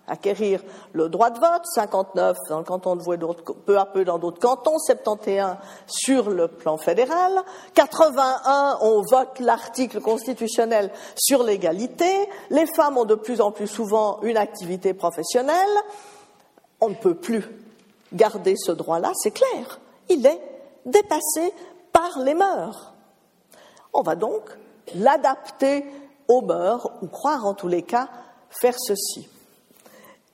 acquérir 0.07 0.61
le 0.93 1.09
droit 1.09 1.29
de 1.29 1.39
vote, 1.39 1.65
59 1.73 2.37
dans 2.49 2.59
le 2.59 2.63
canton 2.63 2.95
de 2.95 3.01
Vaud, 3.01 3.17
peu 3.65 3.77
à 3.77 3.85
peu 3.85 4.05
dans 4.05 4.19
d'autres 4.19 4.39
cantons, 4.39 4.77
71 4.77 5.55
sur 5.87 6.29
le 6.29 6.47
plan 6.47 6.77
fédéral, 6.77 7.43
81 7.73 8.77
on 8.81 9.01
vote 9.01 9.39
l'article 9.39 10.01
constitutionnel 10.01 10.91
sur 11.15 11.43
l'égalité, 11.43 12.11
les 12.49 12.67
femmes 12.67 12.97
ont 12.97 13.05
de 13.05 13.15
plus 13.15 13.41
en 13.41 13.51
plus 13.51 13.67
souvent 13.67 14.19
une 14.21 14.37
activité 14.37 14.93
professionnelle, 14.93 15.55
on 16.81 16.89
ne 16.89 16.95
peut 16.95 17.15
plus 17.15 17.45
garder 18.13 18.55
ce 18.57 18.71
droit-là, 18.71 19.11
c'est 19.15 19.31
clair, 19.31 19.79
il 20.09 20.25
est 20.25 20.41
dépassé 20.85 21.53
par 21.91 22.19
les 22.19 22.33
mœurs. 22.33 22.93
On 23.93 24.01
va 24.01 24.15
donc 24.15 24.41
l'adapter 24.93 25.85
aux 26.27 26.41
mœurs, 26.41 26.91
ou 27.01 27.07
croire 27.07 27.45
en 27.45 27.53
tous 27.53 27.67
les 27.67 27.83
cas 27.83 28.09
faire 28.49 28.75
ceci. 28.77 29.27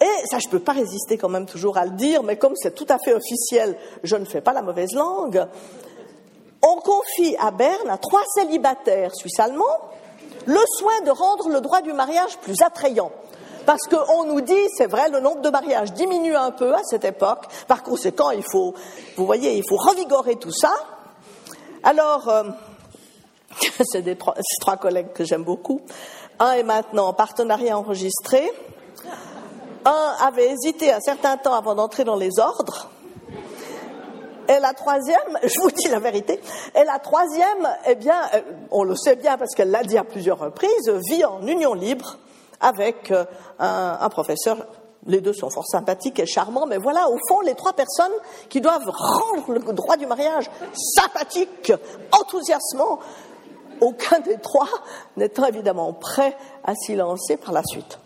Et 0.02 0.26
ça, 0.26 0.40
je 0.40 0.48
ne 0.48 0.52
peux 0.52 0.60
pas 0.60 0.72
résister 0.72 1.18
quand 1.18 1.30
même 1.30 1.46
toujours 1.46 1.78
à 1.78 1.86
le 1.86 1.92
dire, 1.92 2.24
mais 2.24 2.36
comme 2.36 2.56
c'est 2.56 2.74
tout 2.74 2.88
à 2.90 2.98
fait 2.98 3.14
officiel, 3.14 3.78
je 4.04 4.16
ne 4.16 4.26
fais 4.26 4.42
pas 4.42 4.52
la 4.52 4.64
mauvaise 4.64 4.94
langue. 4.94 5.46
On 6.64 6.76
confie 6.78 7.36
à 7.40 7.52
Berne, 7.52 7.90
à 7.90 7.98
trois 7.98 8.24
célibataires 8.34 9.14
suisses-allemands, 9.16 9.80
le 10.48 10.60
soin 10.78 11.02
de 11.06 11.12
rendre 11.12 11.50
le 11.50 11.62
droit 11.62 11.82
du 11.82 11.94
mariage 11.94 12.38
plus 12.40 12.62
attrayant. 12.64 13.12
Parce 13.66 13.84
qu'on 13.84 14.26
nous 14.26 14.42
dit, 14.42 14.68
c'est 14.76 14.88
vrai, 14.88 15.10
le 15.10 15.20
nombre 15.20 15.42
de 15.42 15.50
mariages 15.50 15.94
diminue 15.94 16.36
un 16.36 16.52
peu 16.52 16.74
à 16.74 16.82
cette 16.84 17.06
époque. 17.06 17.46
Par 17.68 17.84
conséquent, 17.84 18.32
il 18.32 18.44
faut, 18.44 18.74
vous 19.18 19.26
voyez, 19.26 19.56
il 19.56 19.64
faut 19.68 19.78
revigorer 19.78 20.38
tout 20.38 20.52
ça. 20.52 20.74
Alors, 21.84 22.28
euh, 22.28 22.44
c'est 23.84 24.18
trois 24.60 24.78
collègues 24.78 25.14
que 25.14 25.24
j'aime 25.24 25.44
beaucoup. 25.44 25.82
Un 26.40 26.54
est 26.54 26.64
maintenant 26.64 27.08
en 27.08 27.14
partenariat 27.14 27.78
enregistré. 27.78 28.52
Un 29.86 30.16
avait 30.20 30.52
hésité 30.52 30.92
un 30.92 31.00
certain 31.00 31.38
temps 31.38 31.54
avant 31.54 31.76
d'entrer 31.76 32.04
dans 32.04 32.16
les 32.16 32.40
ordres. 32.40 32.90
Et 34.48 34.60
la 34.60 34.74
troisième, 34.74 35.40
je 35.44 35.60
vous 35.62 35.72
dis 35.72 35.88
la 35.88 36.00
vérité, 36.00 36.40
et 36.76 36.84
la 36.84 37.00
troisième, 37.00 37.70
eh 37.88 37.96
bien, 37.96 38.22
euh, 38.34 38.42
on 38.72 38.84
le 38.84 38.96
sait 38.96 39.16
bien 39.16 39.38
parce 39.38 39.56
qu'elle 39.56 39.72
l'a 39.72 39.84
dit 39.84 39.98
à 39.98 40.04
plusieurs 40.04 40.40
reprises, 40.40 40.90
vit 41.10 41.24
en 41.26 41.46
union 41.46 41.74
libre 41.74 42.18
avec 42.60 43.12
euh, 43.12 43.26
un, 43.60 44.10
professeur. 44.10 44.58
Les 45.08 45.22
deux 45.22 45.34
sont 45.34 45.50
fort 45.50 45.66
sympathiques 45.66 46.20
et 46.20 46.28
charmants, 46.28 46.68
mais 46.68 46.78
voilà, 46.78 47.10
au 47.10 47.18
fond, 47.28 47.42
les 47.42 47.56
trois 47.56 47.74
personnes 47.74 48.12
qui 48.50 48.62
doivent 48.62 48.88
rendre 48.88 49.52
le 49.52 49.74
droit 49.74 49.98
du 49.98 50.06
mariage 50.06 50.50
sympathique, 50.74 51.74
enthousiasmant, 52.12 53.00
aucun 53.80 54.20
des 54.20 54.38
trois 54.38 54.70
n'étant 55.18 55.46
évidemment 55.46 55.92
prêt 55.94 56.38
à 56.64 56.76
s'y 56.76 56.96
lancer 56.96 57.38
par 57.38 57.52
la 57.52 57.64
suite. 57.64 57.98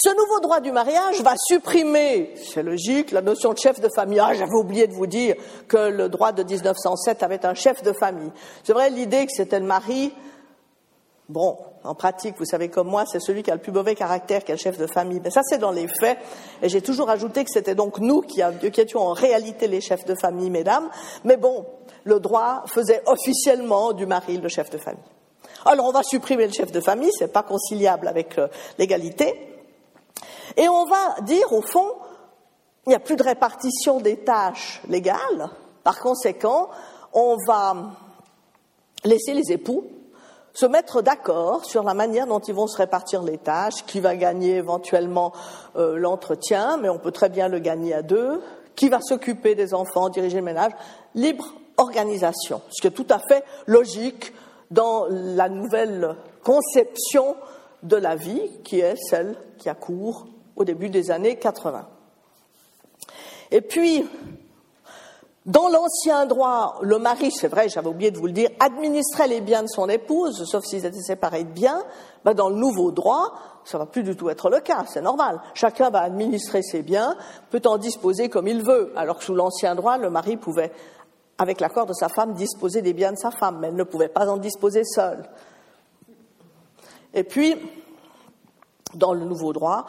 Ce 0.00 0.10
nouveau 0.10 0.38
droit 0.38 0.60
du 0.60 0.70
mariage 0.70 1.20
va 1.22 1.34
supprimer, 1.36 2.32
c'est 2.36 2.62
logique, 2.62 3.10
la 3.10 3.20
notion 3.20 3.52
de 3.52 3.58
chef 3.58 3.80
de 3.80 3.88
famille. 3.88 4.20
Ah, 4.20 4.32
j'avais 4.32 4.54
oublié 4.54 4.86
de 4.86 4.92
vous 4.92 5.08
dire 5.08 5.34
que 5.66 5.76
le 5.76 6.08
droit 6.08 6.30
de 6.30 6.44
1907 6.44 7.24
avait 7.24 7.44
un 7.44 7.54
chef 7.54 7.82
de 7.82 7.92
famille. 7.92 8.30
C'est 8.62 8.72
vrai, 8.72 8.90
l'idée 8.90 9.26
que 9.26 9.32
c'était 9.32 9.58
le 9.58 9.66
mari, 9.66 10.14
bon, 11.28 11.58
en 11.82 11.96
pratique, 11.96 12.36
vous 12.38 12.44
savez 12.44 12.68
comme 12.68 12.86
moi, 12.86 13.06
c'est 13.10 13.18
celui 13.18 13.42
qui 13.42 13.50
a 13.50 13.56
le 13.56 13.60
plus 13.60 13.72
mauvais 13.72 13.96
caractère 13.96 14.44
qui 14.44 14.52
est 14.52 14.54
le 14.54 14.60
chef 14.60 14.78
de 14.78 14.86
famille. 14.86 15.20
Mais 15.24 15.30
ça, 15.30 15.40
c'est 15.42 15.58
dans 15.58 15.72
les 15.72 15.88
faits. 16.00 16.18
Et 16.62 16.68
j'ai 16.68 16.80
toujours 16.80 17.10
ajouté 17.10 17.42
que 17.42 17.50
c'était 17.50 17.74
donc 17.74 17.98
nous 17.98 18.20
qui, 18.20 18.40
qui 18.72 18.80
étions 18.80 19.00
en 19.00 19.14
réalité 19.14 19.66
les 19.66 19.80
chefs 19.80 20.04
de 20.04 20.14
famille, 20.14 20.50
mesdames. 20.50 20.88
Mais 21.24 21.36
bon, 21.36 21.66
le 22.04 22.20
droit 22.20 22.62
faisait 22.66 23.02
officiellement 23.06 23.92
du 23.92 24.06
mari 24.06 24.36
le 24.36 24.48
chef 24.48 24.70
de 24.70 24.78
famille. 24.78 25.02
Alors 25.64 25.86
on 25.86 25.92
va 25.92 26.04
supprimer 26.04 26.46
le 26.46 26.52
chef 26.52 26.70
de 26.70 26.80
famille, 26.80 27.10
c'est 27.18 27.32
pas 27.32 27.42
conciliable 27.42 28.06
avec 28.06 28.38
euh, 28.38 28.46
l'égalité. 28.78 29.57
Et 30.58 30.68
on 30.68 30.84
va 30.84 31.20
dire, 31.22 31.52
au 31.52 31.62
fond, 31.62 31.86
il 32.84 32.90
n'y 32.90 32.96
a 32.96 33.00
plus 33.00 33.16
de 33.16 33.22
répartition 33.22 34.00
des 34.00 34.18
tâches 34.18 34.82
légales. 34.88 35.48
Par 35.84 36.00
conséquent, 36.00 36.68
on 37.12 37.36
va 37.46 37.76
laisser 39.04 39.32
les 39.32 39.52
époux 39.52 39.84
se 40.52 40.66
mettre 40.66 41.02
d'accord 41.02 41.64
sur 41.64 41.84
la 41.84 41.94
manière 41.94 42.26
dont 42.26 42.40
ils 42.40 42.54
vont 42.54 42.66
se 42.66 42.76
répartir 42.76 43.22
les 43.22 43.38
tâches, 43.38 43.84
qui 43.86 44.00
va 44.00 44.16
gagner 44.16 44.56
éventuellement 44.56 45.32
euh, 45.76 45.96
l'entretien, 45.96 46.78
mais 46.78 46.88
on 46.88 46.98
peut 46.98 47.12
très 47.12 47.28
bien 47.28 47.46
le 47.46 47.60
gagner 47.60 47.94
à 47.94 48.02
deux, 48.02 48.42
qui 48.74 48.88
va 48.88 49.00
s'occuper 49.00 49.54
des 49.54 49.72
enfants, 49.72 50.08
diriger 50.08 50.38
le 50.38 50.44
ménage, 50.44 50.72
libre 51.14 51.54
organisation, 51.76 52.60
ce 52.70 52.80
qui 52.80 52.88
est 52.88 52.90
tout 52.90 53.06
à 53.08 53.20
fait 53.20 53.44
logique 53.68 54.32
dans 54.72 55.06
la 55.08 55.48
nouvelle 55.48 56.16
conception 56.42 57.36
de 57.84 57.96
la 57.96 58.16
vie 58.16 58.50
qui 58.64 58.80
est 58.80 58.96
celle 58.96 59.36
qui 59.58 59.68
a 59.68 59.74
cours 59.74 60.26
au 60.58 60.64
début 60.64 60.90
des 60.90 61.10
années 61.10 61.36
80. 61.36 61.86
Et 63.50 63.60
puis, 63.62 64.06
dans 65.46 65.68
l'ancien 65.68 66.26
droit, 66.26 66.78
le 66.82 66.98
mari, 66.98 67.30
c'est 67.30 67.48
vrai, 67.48 67.70
j'avais 67.70 67.88
oublié 67.88 68.10
de 68.10 68.18
vous 68.18 68.26
le 68.26 68.32
dire, 68.32 68.50
administrait 68.60 69.28
les 69.28 69.40
biens 69.40 69.62
de 69.62 69.68
son 69.68 69.88
épouse, 69.88 70.44
sauf 70.44 70.64
s'ils 70.64 70.84
étaient 70.84 71.00
séparés 71.00 71.44
de 71.44 71.52
biens. 71.52 71.82
Dans 72.24 72.50
le 72.50 72.56
nouveau 72.56 72.90
droit, 72.90 73.32
ça 73.64 73.78
va 73.78 73.86
plus 73.86 74.02
du 74.02 74.14
tout 74.14 74.28
être 74.28 74.50
le 74.50 74.60
cas, 74.60 74.84
c'est 74.86 75.00
normal. 75.00 75.40
Chacun 75.54 75.88
va 75.88 76.00
administrer 76.00 76.60
ses 76.62 76.82
biens, 76.82 77.16
peut 77.50 77.62
en 77.64 77.78
disposer 77.78 78.28
comme 78.28 78.46
il 78.46 78.62
veut, 78.62 78.92
alors 78.96 79.16
que 79.16 79.24
sous 79.24 79.34
l'ancien 79.34 79.74
droit, 79.74 79.96
le 79.96 80.10
mari 80.10 80.36
pouvait, 80.36 80.72
avec 81.38 81.60
l'accord 81.60 81.86
de 81.86 81.94
sa 81.94 82.10
femme, 82.10 82.34
disposer 82.34 82.82
des 82.82 82.92
biens 82.92 83.12
de 83.12 83.18
sa 83.18 83.30
femme, 83.30 83.58
mais 83.60 83.68
elle 83.68 83.76
ne 83.76 83.84
pouvait 83.84 84.08
pas 84.08 84.28
en 84.28 84.36
disposer 84.36 84.84
seule. 84.84 85.22
Et 87.14 87.24
puis, 87.24 87.56
dans 88.94 89.14
le 89.14 89.24
nouveau 89.24 89.54
droit, 89.54 89.86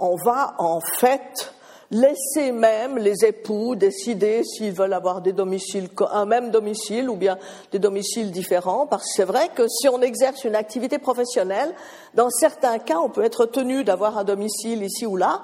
on 0.00 0.16
va 0.16 0.54
en 0.58 0.80
fait 0.80 1.52
laisser 1.90 2.52
même 2.52 2.98
les 2.98 3.24
époux 3.24 3.74
décider 3.74 4.44
s'ils 4.44 4.72
veulent 4.72 4.92
avoir 4.92 5.20
un 6.12 6.24
même 6.24 6.50
domicile 6.50 7.10
ou 7.10 7.16
bien 7.16 7.36
des 7.72 7.78
domiciles 7.78 8.30
différents, 8.30 8.86
parce 8.86 9.04
que 9.04 9.12
c'est 9.16 9.24
vrai 9.24 9.48
que 9.54 9.66
si 9.68 9.88
on 9.88 10.00
exerce 10.00 10.44
une 10.44 10.54
activité 10.54 10.98
professionnelle, 10.98 11.74
dans 12.14 12.30
certains 12.30 12.78
cas, 12.78 12.98
on 12.98 13.08
peut 13.08 13.24
être 13.24 13.44
tenu 13.46 13.82
d'avoir 13.82 14.18
un 14.18 14.24
domicile 14.24 14.84
ici 14.84 15.04
ou 15.04 15.16
là, 15.16 15.42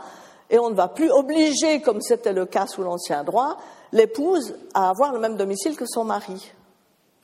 et 0.48 0.60
on 0.60 0.70
ne 0.70 0.76
va 0.76 0.86
plus 0.86 1.10
obliger, 1.10 1.80
comme 1.80 2.00
c'était 2.00 2.32
le 2.32 2.46
cas 2.46 2.68
sous 2.68 2.82
l'ancien 2.82 3.24
droit, 3.24 3.56
l'épouse 3.92 4.54
à 4.72 4.88
avoir 4.90 5.12
le 5.12 5.18
même 5.18 5.36
domicile 5.36 5.76
que 5.76 5.86
son 5.86 6.04
mari. 6.04 6.52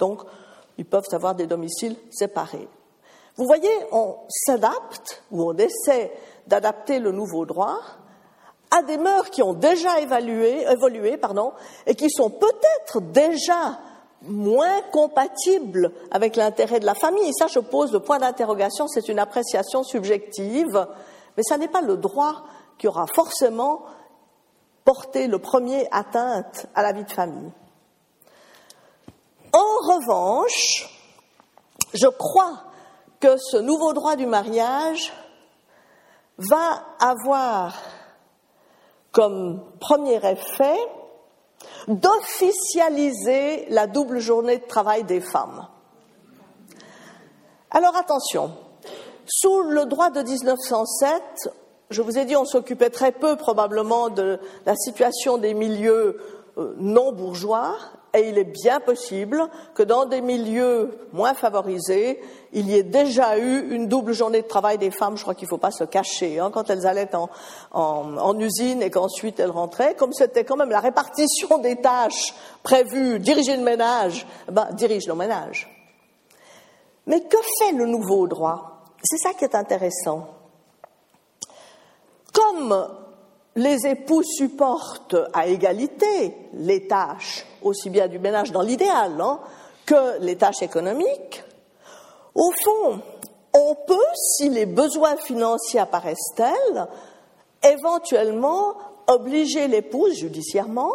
Donc, 0.00 0.22
ils 0.78 0.84
peuvent 0.84 1.06
avoir 1.12 1.36
des 1.36 1.46
domiciles 1.46 1.94
séparés. 2.10 2.68
Vous 3.36 3.46
voyez, 3.46 3.70
on 3.92 4.16
s'adapte 4.28 5.22
ou 5.30 5.44
on 5.44 5.56
essaie 5.56 6.12
d'adapter 6.46 6.98
le 6.98 7.12
nouveau 7.12 7.46
droit 7.46 7.78
à 8.70 8.82
des 8.82 8.96
mœurs 8.96 9.30
qui 9.30 9.42
ont 9.42 9.52
déjà 9.52 10.00
évolué 10.00 10.64
et 11.86 11.94
qui 11.94 12.10
sont 12.10 12.30
peut-être 12.30 13.00
déjà 13.00 13.78
moins 14.22 14.80
compatibles 14.92 15.92
avec 16.10 16.36
l'intérêt 16.36 16.80
de 16.80 16.86
la 16.86 16.94
famille. 16.94 17.28
Et 17.28 17.32
ça, 17.32 17.48
je 17.48 17.58
pose 17.58 17.92
le 17.92 18.00
point 18.00 18.18
d'interrogation, 18.18 18.88
c'est 18.88 19.08
une 19.08 19.18
appréciation 19.18 19.82
subjective, 19.82 20.86
mais 21.36 21.42
ça 21.42 21.58
n'est 21.58 21.68
pas 21.68 21.82
le 21.82 21.96
droit 21.96 22.44
qui 22.78 22.88
aura 22.88 23.06
forcément 23.14 23.82
porté 24.84 25.26
le 25.26 25.38
premier 25.38 25.86
atteinte 25.90 26.66
à 26.74 26.82
la 26.82 26.92
vie 26.92 27.04
de 27.04 27.12
famille. 27.12 27.52
En 29.52 29.58
revanche, 29.58 30.88
je 31.92 32.08
crois 32.08 32.62
que 33.20 33.36
ce 33.36 33.58
nouveau 33.58 33.92
droit 33.92 34.16
du 34.16 34.26
mariage 34.26 35.12
va 36.48 36.84
avoir 36.98 37.74
comme 39.12 39.62
premier 39.80 40.24
effet 40.26 40.78
d'officialiser 41.86 43.66
la 43.68 43.86
double 43.86 44.18
journée 44.18 44.58
de 44.58 44.66
travail 44.66 45.04
des 45.04 45.20
femmes. 45.20 45.68
Alors 47.70 47.96
attention, 47.96 48.52
sous 49.26 49.62
le 49.62 49.86
droit 49.86 50.10
de 50.10 50.22
1907, 50.22 51.22
je 51.90 52.02
vous 52.02 52.18
ai 52.18 52.24
dit, 52.24 52.36
on 52.36 52.44
s'occupait 52.44 52.90
très 52.90 53.12
peu 53.12 53.36
probablement 53.36 54.08
de 54.08 54.40
la 54.66 54.76
situation 54.76 55.38
des 55.38 55.54
milieux 55.54 56.20
euh, 56.58 56.74
non 56.78 57.12
bourgeois 57.12 57.76
et 58.14 58.28
il 58.28 58.36
est 58.36 58.44
bien 58.44 58.80
possible 58.80 59.48
que 59.74 59.82
dans 59.82 60.04
des 60.04 60.20
milieux 60.20 60.98
moins 61.12 61.32
favorisés, 61.34 62.20
il 62.52 62.68
y 62.68 62.76
ait 62.76 62.82
déjà 62.82 63.38
eu 63.38 63.70
une 63.74 63.88
double 63.88 64.12
journée 64.12 64.42
de 64.42 64.46
travail 64.46 64.76
des 64.76 64.90
femmes. 64.90 65.16
Je 65.16 65.22
crois 65.22 65.34
qu'il 65.34 65.46
ne 65.46 65.50
faut 65.50 65.58
pas 65.58 65.70
se 65.70 65.84
cacher 65.84 66.38
hein, 66.38 66.50
quand 66.52 66.68
elles 66.68 66.86
allaient 66.86 67.14
en, 67.14 67.30
en, 67.72 68.38
usine 68.38 68.82
et 68.82 68.90
qu'ensuite 68.90 69.40
elles 69.40 69.50
rentraient. 69.50 69.94
Comme 69.94 70.12
c'était 70.12 70.44
quand 70.44 70.56
même 70.56 70.68
la 70.68 70.80
répartition 70.80 71.56
des 71.58 71.76
tâches 71.76 72.34
prévues, 72.62 73.18
diriger 73.18 73.56
le 73.56 73.62
ménage, 73.62 74.26
ben, 74.50 74.68
dirige 74.72 75.06
le 75.06 75.14
ménage. 75.14 75.70
Mais 77.06 77.22
que 77.22 77.38
fait 77.58 77.72
le 77.72 77.86
nouveau 77.86 78.26
droit? 78.26 78.82
C'est 79.02 79.18
ça 79.18 79.32
qui 79.32 79.44
est 79.44 79.54
intéressant. 79.54 80.28
Comme 82.32 82.88
les 83.54 83.86
époux 83.86 84.22
supportent 84.22 85.16
à 85.32 85.46
égalité 85.46 86.36
les 86.54 86.86
tâches, 86.86 87.46
aussi 87.62 87.90
bien 87.90 88.08
du 88.08 88.18
ménage 88.18 88.52
dans 88.52 88.62
l'idéal 88.62 89.20
hein, 89.20 89.40
que 89.84 90.20
les 90.20 90.36
tâches 90.36 90.62
économiques. 90.62 91.44
Au 92.34 92.50
fond, 92.64 93.00
on 93.54 93.74
peut, 93.86 93.96
si 94.14 94.48
les 94.48 94.66
besoins 94.66 95.16
financiers 95.16 95.80
apparaissent 95.80 96.32
tels, 96.34 96.88
éventuellement 97.62 98.74
obliger 99.06 99.68
l'épouse 99.68 100.14
judiciairement 100.14 100.92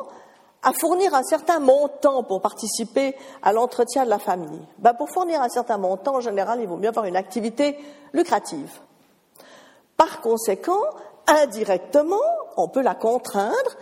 à 0.63 0.73
fournir 0.73 1.13
un 1.13 1.23
certain 1.23 1.59
montant 1.59 2.23
pour 2.23 2.41
participer 2.41 3.15
à 3.43 3.53
l'entretien 3.53 4.05
de 4.05 4.09
la 4.09 4.19
famille. 4.19 4.59
Ben 4.79 4.93
pour 4.93 5.09
fournir 5.09 5.41
un 5.41 5.49
certain 5.49 5.77
montant, 5.77 6.15
en 6.15 6.21
général, 6.21 6.59
il 6.59 6.67
vaut 6.67 6.77
mieux 6.77 6.89
avoir 6.89 7.05
une 7.05 7.15
activité 7.15 7.77
lucrative. 8.13 8.79
Par 9.95 10.21
conséquent, 10.21 10.81
indirectement, 11.27 12.21
on 12.55 12.67
peut 12.67 12.81
la 12.81 12.95
contraindre 12.95 13.77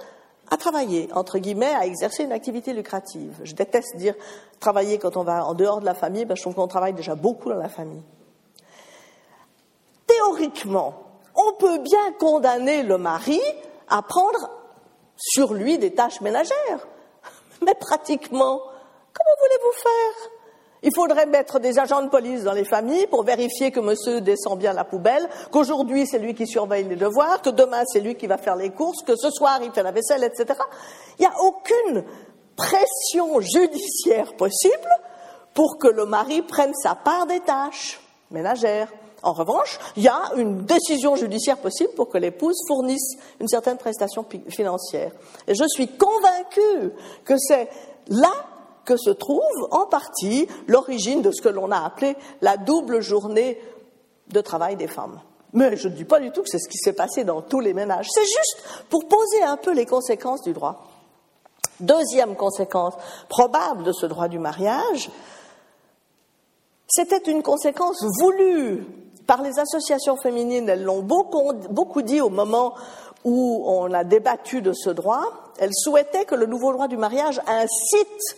à 0.52 0.58
travailler, 0.58 1.10
entre 1.14 1.40
guillemets, 1.40 1.74
à 1.74 1.86
exercer 1.86 2.24
une 2.24 2.32
activité 2.32 2.74
lucrative. 2.74 3.40
Je 3.44 3.54
déteste 3.54 3.96
dire 3.96 4.16
travailler 4.60 5.00
quand 5.00 5.18
on 5.18 5.24
va 5.24 5.46
en 5.46 5.54
dehors 5.54 5.80
de 5.80 5.86
la 5.86 5.96
famille, 5.96 6.26
ben, 6.26 6.36
je 6.36 6.42
trouve 6.42 6.56
qu'on 6.56 6.68
travaille 6.68 6.94
déjà 6.94 7.16
beaucoup 7.16 7.50
dans 7.50 7.58
la 7.58 7.70
famille. 7.70 8.04
Théoriquement, 10.06 10.94
on 11.36 11.54
peut 11.54 11.80
bien 11.80 12.12
condamner 12.20 12.84
le 12.84 12.98
mari 12.98 13.42
à 13.90 14.02
prendre 14.02 14.50
sur 15.18 15.54
lui 15.54 15.78
des 15.78 15.94
tâches 15.94 16.22
ménagères. 16.22 16.88
Mais 17.66 17.74
pratiquement, 17.76 18.60
comment 19.14 19.36
voulez-vous 19.42 19.72
faire? 19.82 20.32
Il 20.86 20.92
faudrait 20.94 21.26
mettre 21.26 21.60
des 21.60 21.80
agents 21.80 22.04
de 22.04 22.10
police 22.10 22.44
dans 22.44 22.54
les 22.54 22.64
familles 22.64 23.08
pour 23.08 23.24
vérifier 23.24 23.72
que 23.72 23.80
monsieur 23.80 24.22
descend 24.22 24.60
bien 24.60 24.72
la 24.72 24.84
poubelle, 24.84 25.28
qu'aujourd'hui 25.52 26.06
c'est 26.06 26.20
lui 26.20 26.36
qui 26.36 26.46
surveille 26.46 26.84
les 26.84 26.96
devoirs, 26.96 27.42
que 27.42 27.50
demain 27.50 27.84
c'est 27.88 28.02
lui 28.02 28.16
qui 28.16 28.28
va 28.28 28.38
faire 28.38 28.56
les 28.56 28.70
courses, 28.70 29.02
que 29.02 29.16
ce 29.16 29.32
soir 29.32 29.60
il 29.64 29.72
fait 29.72 29.82
la 29.82 29.92
vaisselle, 29.92 30.24
etc. 30.24 30.60
Il 31.18 31.22
n'y 31.22 31.26
a 31.26 31.34
aucune 31.42 32.04
pression 32.56 33.42
judiciaire 33.42 34.36
possible 34.36 34.88
pour 35.56 35.80
que 35.80 35.88
le 35.88 36.06
mari 36.06 36.44
prenne 36.44 36.74
sa 36.76 36.94
part 36.94 37.26
des 37.26 37.40
tâches 37.40 38.00
ménagères. 38.30 38.94
En 39.24 39.34
revanche, 39.34 39.80
il 39.98 40.04
y 40.04 40.08
a 40.08 40.34
une 40.38 40.66
décision 40.66 41.16
judiciaire 41.16 41.58
possible 41.58 41.94
pour 41.96 42.10
que 42.10 42.20
l'épouse 42.20 42.58
fournisse 42.68 43.18
une 43.40 43.48
certaine 43.48 43.78
prestation 43.78 44.24
financière. 44.50 45.12
Et 45.48 45.56
je 45.56 45.64
suis 45.68 45.88
convaincue 45.88 46.94
que 47.24 47.36
c'est 47.40 47.70
là 48.10 48.32
que 48.86 48.98
se 48.98 49.10
trouve 49.10 49.42
en 49.72 49.86
partie 49.86 50.48
l'origine 50.68 51.22
de 51.22 51.32
ce 51.32 51.42
que 51.42 51.50
l'on 51.50 51.72
a 51.72 51.84
appelé 51.84 52.16
la 52.42 52.58
double 52.58 53.02
journée 53.02 53.60
de 54.28 54.42
travail 54.42 54.76
des 54.76 54.88
femmes. 54.88 55.20
Mais 55.54 55.78
je 55.78 55.88
ne 55.88 55.94
dis 55.94 56.06
pas 56.06 56.20
du 56.20 56.32
tout 56.32 56.44
que 56.44 56.50
c'est 56.50 56.60
ce 56.60 56.68
qui 56.68 56.78
s'est 56.78 56.94
passé 56.94 57.24
dans 57.24 57.42
tous 57.42 57.60
les 57.60 57.74
ménages. 57.74 58.08
C'est 58.12 58.26
juste 58.26 58.86
pour 58.90 59.08
poser 59.08 59.42
un 59.44 59.58
peu 59.58 59.74
les 59.74 59.86
conséquences 59.86 60.42
du 60.42 60.54
droit. 60.54 60.84
Deuxième 61.80 62.36
conséquence 62.36 62.94
probable 63.30 63.84
de 63.84 63.92
ce 63.92 64.06
droit 64.06 64.28
du 64.28 64.40
mariage, 64.40 65.10
c'était 66.88 67.32
une 67.32 67.42
conséquence 67.42 68.04
voulue 68.20 68.86
par 69.28 69.42
les 69.42 69.60
associations 69.60 70.18
féminines. 70.18 70.70
Elles 70.70 70.84
l'ont 70.84 71.02
beaucoup, 71.02 72.02
dit 72.02 72.22
au 72.22 72.30
moment 72.30 72.76
où 73.24 73.64
on 73.66 73.92
a 73.94 74.04
débattu 74.04 74.62
de 74.62 74.74
ce 74.74 74.90
droit. 74.90 75.24
Elles 75.58 75.74
souhaitaient 75.74 76.26
que 76.26 76.36
le 76.36 76.46
nouveau 76.46 76.74
droit 76.74 76.88
du 76.88 76.98
mariage 76.98 77.42
incite 77.48 78.38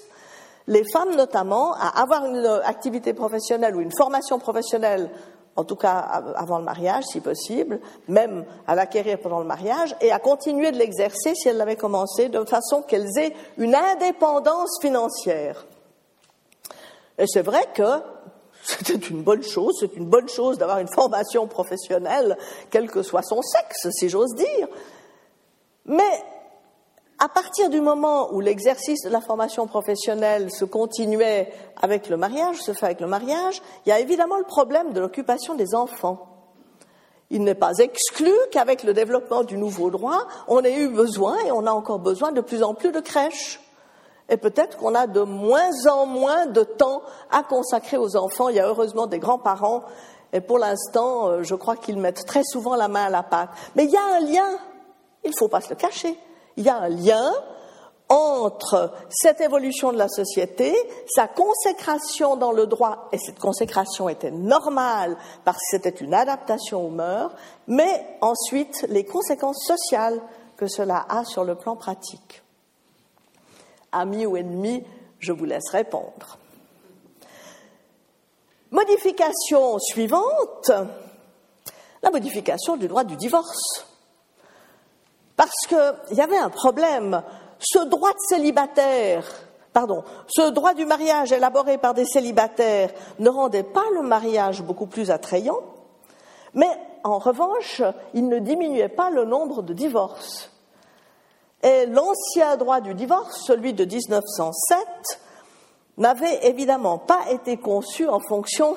les 0.67 0.83
femmes 0.91 1.15
notamment 1.15 1.73
à 1.73 2.01
avoir 2.01 2.25
une 2.25 2.45
activité 2.63 3.13
professionnelle 3.13 3.75
ou 3.75 3.81
une 3.81 3.95
formation 3.95 4.37
professionnelle, 4.37 5.09
en 5.55 5.63
tout 5.63 5.75
cas 5.75 5.97
avant 6.35 6.59
le 6.59 6.65
mariage 6.65 7.05
si 7.05 7.21
possible, 7.21 7.79
même 8.07 8.45
à 8.67 8.75
l'acquérir 8.75 9.19
pendant 9.19 9.39
le 9.39 9.45
mariage, 9.45 9.95
et 10.01 10.11
à 10.11 10.19
continuer 10.19 10.71
de 10.71 10.77
l'exercer 10.77 11.33
si 11.35 11.47
elles 11.47 11.57
l'avaient 11.57 11.77
commencé, 11.77 12.29
de 12.29 12.43
façon 12.43 12.81
qu'elles 12.81 13.17
aient 13.17 13.33
une 13.57 13.75
indépendance 13.75 14.79
financière. 14.81 15.65
Et 17.17 17.25
c'est 17.27 17.41
vrai 17.41 17.67
que 17.73 18.01
c'était 18.63 18.95
une 19.07 19.23
bonne 19.23 19.43
chose, 19.43 19.77
c'est 19.79 19.95
une 19.95 20.05
bonne 20.07 20.27
chose 20.27 20.57
d'avoir 20.57 20.79
une 20.79 20.91
formation 20.93 21.47
professionnelle, 21.47 22.37
quel 22.69 22.91
que 22.91 23.01
soit 23.01 23.23
son 23.23 23.41
sexe, 23.41 23.87
si 23.91 24.09
j'ose 24.09 24.35
dire. 24.35 24.67
Mais 25.85 26.23
À 27.19 27.29
partir 27.29 27.71
du 27.71 27.81
moment 27.81 28.31
où 28.31 28.41
l'exercice 28.41 29.01
de 29.01 29.09
la 29.09 29.21
formation 29.21 29.65
professionnelle 29.65 30.51
se 30.51 30.65
continuait 30.65 31.51
avec 31.81 32.09
le 32.09 32.17
mariage, 32.17 32.61
se 32.61 32.73
fait 32.73 32.85
avec 32.85 33.01
le 33.01 33.07
mariage, 33.07 33.59
il 33.85 33.89
y 33.89 33.91
a 33.91 33.99
évidemment 33.99 34.37
le 34.37 34.43
problème 34.43 34.93
de 34.93 34.99
l'occupation 34.99 35.55
des 35.55 35.73
enfants. 35.73 36.27
Il 37.31 37.43
n'est 37.43 37.55
pas 37.55 37.79
exclu 37.79 38.31
qu'avec 38.51 38.83
le 38.83 38.93
développement 38.93 39.43
du 39.43 39.57
nouveau 39.57 39.89
droit, 39.89 40.27
on 40.47 40.63
ait 40.63 40.77
eu 40.77 40.89
besoin, 40.89 41.35
et 41.39 41.51
on 41.51 41.65
a 41.65 41.71
encore 41.71 41.97
besoin 41.97 42.31
de 42.31 42.39
plus 42.39 42.61
en 42.61 42.75
plus 42.75 42.91
de 42.91 42.99
crèches. 42.99 43.61
Et 44.29 44.37
peut-être 44.37 44.77
qu'on 44.77 44.93
a 44.93 45.07
de 45.07 45.21
moins 45.21 45.87
en 45.87 46.05
moins 46.05 46.45
de 46.45 46.61
temps 46.61 47.01
à 47.31 47.41
consacrer 47.41 47.97
aux 47.97 48.15
enfants. 48.15 48.49
Il 48.49 48.57
y 48.57 48.59
a 48.59 48.67
heureusement 48.67 49.07
des 49.07 49.17
grands-parents, 49.17 49.81
et 50.33 50.41
pour 50.41 50.59
l'instant, 50.59 51.29
euh, 51.29 51.41
je 51.41 51.55
crois 51.55 51.77
qu'ils 51.77 51.97
mettent 51.97 52.27
très 52.27 52.43
souvent 52.43 52.75
la 52.75 52.87
main 52.87 53.05
à 53.05 53.09
la 53.09 53.23
pâte. 53.23 53.49
Mais 53.75 53.85
il 53.85 53.89
y 53.89 53.97
a 53.97 54.05
un 54.17 54.19
lien, 54.19 54.59
il 55.23 55.31
ne 55.31 55.35
faut 55.35 55.47
pas 55.47 55.61
se 55.61 55.69
le 55.71 55.75
cacher 55.75 56.15
il 56.57 56.65
y 56.65 56.69
a 56.69 56.77
un 56.77 56.89
lien 56.89 57.31
entre 58.09 58.93
cette 59.09 59.41
évolution 59.41 59.91
de 59.91 59.97
la 59.97 60.07
société, 60.07 60.73
sa 61.07 61.27
consécration 61.27 62.37
dans 62.37 62.51
le 62.51 62.65
droit, 62.65 63.09
et 63.11 63.17
cette 63.17 63.39
consécration 63.39 64.07
était 64.07 64.31
normale 64.31 65.17
parce 65.43 65.57
que 65.57 65.77
c'était 65.77 65.89
une 65.89 66.13
adaptation 66.13 66.85
aux 66.85 66.89
mœurs, 66.89 67.31
mais 67.67 68.17
ensuite 68.21 68.85
les 68.89 69.05
conséquences 69.05 69.65
sociales 69.65 70.21
que 70.55 70.67
cela 70.67 71.05
a 71.09 71.25
sur 71.25 71.43
le 71.43 71.55
plan 71.55 71.75
pratique. 71.75 72.43
Amis 73.91 74.25
ou 74.25 74.37
ennemis, 74.37 74.83
je 75.19 75.33
vous 75.33 75.45
laisse 75.45 75.69
répondre. 75.69 76.37
Modification 78.71 79.79
suivante, 79.79 80.71
la 82.03 82.11
modification 82.11 82.77
du 82.77 82.87
droit 82.87 83.03
du 83.03 83.15
divorce. 83.15 83.85
Parce 85.37 85.67
qu'il 85.67 86.17
y 86.17 86.21
avait 86.21 86.37
un 86.37 86.49
problème. 86.49 87.23
Ce 87.59 87.79
droit 87.79 88.11
de 88.11 88.19
célibataire, 88.27 89.23
pardon, 89.71 90.03
ce 90.27 90.49
droit 90.49 90.73
du 90.73 90.85
mariage 90.85 91.31
élaboré 91.31 91.77
par 91.77 91.93
des 91.93 92.05
célibataires 92.05 92.91
ne 93.19 93.29
rendait 93.29 93.63
pas 93.63 93.85
le 93.93 94.01
mariage 94.01 94.61
beaucoup 94.61 94.87
plus 94.87 95.09
attrayant, 95.11 95.59
mais 96.53 96.69
en 97.03 97.19
revanche, 97.19 97.81
il 98.13 98.27
ne 98.27 98.39
diminuait 98.39 98.89
pas 98.89 99.09
le 99.09 99.25
nombre 99.25 99.61
de 99.61 99.73
divorces. 99.73 100.51
Et 101.63 101.85
l'ancien 101.85 102.57
droit 102.57 102.81
du 102.81 102.93
divorce, 102.93 103.43
celui 103.45 103.73
de 103.73 103.85
1907, 103.85 104.87
n'avait 105.97 106.47
évidemment 106.47 106.97
pas 106.97 107.31
été 107.31 107.57
conçu 107.57 108.07
en 108.07 108.19
fonction 108.19 108.75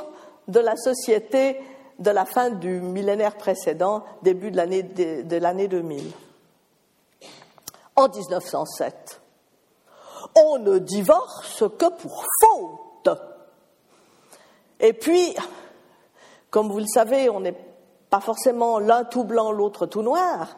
de 0.49 0.61
la 0.61 0.77
société 0.77 1.61
de 1.99 2.11
la 2.11 2.25
fin 2.25 2.51
du 2.51 2.81
millénaire 2.81 3.37
précédent, 3.37 4.05
début 4.23 4.51
de 4.51 4.57
l'année 4.57 5.69
2000 5.69 6.13
en 8.01 8.09
1907. 8.09 9.21
On 10.37 10.59
ne 10.59 10.79
divorce 10.79 11.65
que 11.79 11.91
pour 11.91 12.25
faute. 12.41 13.09
Et 14.79 14.93
puis, 14.93 15.35
comme 16.51 16.71
vous 16.71 16.79
le 16.79 16.87
savez, 16.87 17.31
on 17.31 17.41
n'est 17.41 17.57
pas 18.09 18.21
forcément 18.21 18.79
l'un 18.79 19.05
tout 19.05 19.25
blanc, 19.25 19.53
l'autre 19.53 19.87
tout 19.87 20.03
noir. 20.03 20.57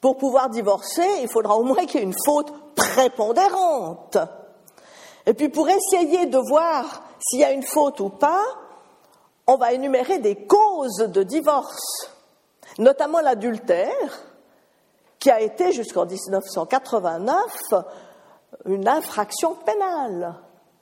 Pour 0.00 0.18
pouvoir 0.18 0.50
divorcer, 0.50 1.06
il 1.22 1.28
faudra 1.28 1.56
au 1.56 1.62
moins 1.62 1.86
qu'il 1.86 2.00
y 2.00 2.02
ait 2.02 2.06
une 2.06 2.14
faute 2.26 2.52
prépondérante. 2.74 4.18
Et 5.26 5.32
puis 5.32 5.48
pour 5.48 5.68
essayer 5.68 6.26
de 6.26 6.38
voir 6.48 7.02
s'il 7.18 7.40
y 7.40 7.44
a 7.44 7.52
une 7.52 7.62
faute 7.62 8.00
ou 8.00 8.10
pas, 8.10 8.44
on 9.46 9.56
va 9.56 9.72
énumérer 9.72 10.18
des 10.18 10.46
causes 10.46 10.98
de 10.98 11.22
divorce, 11.22 12.10
notamment 12.78 13.20
l'adultère, 13.20 14.33
qui 15.24 15.30
a 15.30 15.40
été 15.40 15.72
jusqu'en 15.72 16.04
1989 16.04 17.74
une 18.66 18.86
infraction 18.86 19.54
pénale. 19.54 20.34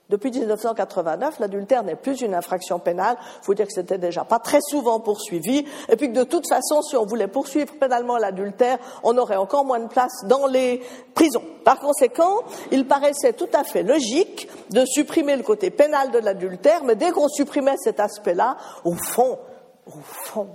Depuis 0.09 0.31
1989, 0.31 1.39
l'adultère 1.39 1.81
n'est 1.83 1.95
plus 1.95 2.19
une 2.19 2.35
infraction 2.35 2.77
pénale. 2.77 3.15
Il 3.39 3.45
faut 3.45 3.53
dire 3.53 3.65
que 3.67 3.71
c'était 3.71 3.97
déjà 3.97 4.25
pas 4.25 4.39
très 4.39 4.59
souvent 4.59 4.99
poursuivi, 4.99 5.65
et 5.87 5.95
puis 5.95 6.11
que 6.11 6.19
de 6.19 6.25
toute 6.25 6.45
façon, 6.49 6.81
si 6.81 6.97
on 6.97 7.05
voulait 7.05 7.29
poursuivre 7.29 7.73
pénalement 7.79 8.17
l'adultère, 8.17 8.79
on 9.03 9.17
aurait 9.17 9.37
encore 9.37 9.63
moins 9.63 9.79
de 9.79 9.87
place 9.87 10.11
dans 10.25 10.45
les 10.45 10.81
prisons. 11.13 11.45
Par 11.63 11.79
conséquent, 11.79 12.41
il 12.69 12.85
paraissait 12.85 13.31
tout 13.31 13.49
à 13.53 13.63
fait 13.63 13.83
logique 13.83 14.49
de 14.71 14.83
supprimer 14.83 15.37
le 15.37 15.43
côté 15.43 15.69
pénal 15.69 16.11
de 16.11 16.19
l'adultère, 16.19 16.83
mais 16.83 16.97
dès 16.97 17.11
qu'on 17.11 17.29
supprimait 17.29 17.77
cet 17.77 18.01
aspect-là, 18.01 18.57
au 18.83 18.95
fond, 18.95 19.39
au 19.87 20.01
fond, 20.01 20.49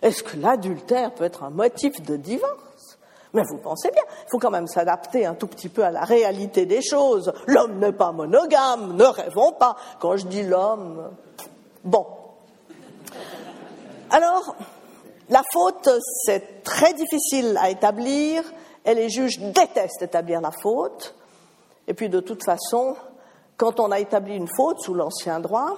est-ce 0.00 0.22
que 0.22 0.38
l'adultère 0.38 1.12
peut 1.12 1.24
être 1.24 1.44
un 1.44 1.50
motif 1.50 2.00
de 2.00 2.16
divorce 2.16 2.65
mais 3.32 3.42
vous 3.48 3.58
pensez 3.58 3.90
bien, 3.90 4.02
il 4.26 4.30
faut 4.30 4.38
quand 4.38 4.50
même 4.50 4.66
s'adapter 4.66 5.26
un 5.26 5.34
tout 5.34 5.46
petit 5.46 5.68
peu 5.68 5.84
à 5.84 5.90
la 5.90 6.02
réalité 6.02 6.66
des 6.66 6.82
choses. 6.82 7.32
L'homme 7.46 7.78
n'est 7.78 7.92
pas 7.92 8.12
monogame, 8.12 8.96
ne 8.96 9.04
rêvons 9.04 9.52
pas. 9.52 9.76
Quand 10.00 10.16
je 10.16 10.26
dis 10.26 10.42
l'homme, 10.42 11.10
bon. 11.84 12.06
Alors, 14.10 14.54
la 15.28 15.42
faute, 15.52 15.88
c'est 16.24 16.62
très 16.62 16.94
difficile 16.94 17.58
à 17.60 17.70
établir, 17.70 18.42
et 18.84 18.94
les 18.94 19.08
juges 19.10 19.40
détestent 19.40 20.02
établir 20.02 20.40
la 20.40 20.52
faute. 20.62 21.14
Et 21.88 21.94
puis, 21.94 22.08
de 22.08 22.20
toute 22.20 22.44
façon, 22.44 22.96
quand 23.56 23.80
on 23.80 23.90
a 23.90 23.98
établi 23.98 24.36
une 24.36 24.48
faute 24.56 24.80
sous 24.80 24.94
l'ancien 24.94 25.40
droit, 25.40 25.76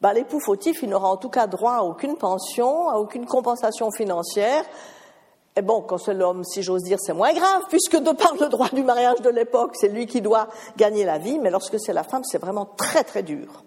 ben, 0.00 0.12
l'époux 0.12 0.40
fautif, 0.40 0.82
il 0.82 0.90
n'aura 0.90 1.08
en 1.08 1.16
tout 1.16 1.28
cas 1.28 1.46
droit 1.46 1.74
à 1.74 1.82
aucune 1.82 2.16
pension, 2.16 2.88
à 2.88 2.96
aucune 2.96 3.26
compensation 3.26 3.90
financière, 3.90 4.64
et 5.56 5.62
bon, 5.62 5.82
quand 5.82 5.98
c'est 5.98 6.14
l'homme, 6.14 6.44
si 6.44 6.62
j'ose 6.62 6.82
dire, 6.84 6.98
c'est 7.00 7.12
moins 7.12 7.32
grave, 7.32 7.62
puisque 7.68 7.96
de 7.96 8.12
par 8.12 8.34
le 8.40 8.48
droit 8.48 8.68
du 8.68 8.84
mariage 8.84 9.20
de 9.20 9.30
l'époque, 9.30 9.72
c'est 9.74 9.88
lui 9.88 10.06
qui 10.06 10.20
doit 10.20 10.48
gagner 10.76 11.04
la 11.04 11.18
vie, 11.18 11.38
mais 11.38 11.50
lorsque 11.50 11.78
c'est 11.80 11.92
la 11.92 12.04
femme, 12.04 12.22
c'est 12.24 12.38
vraiment 12.38 12.66
très 12.76 13.02
très 13.02 13.22
dur. 13.22 13.64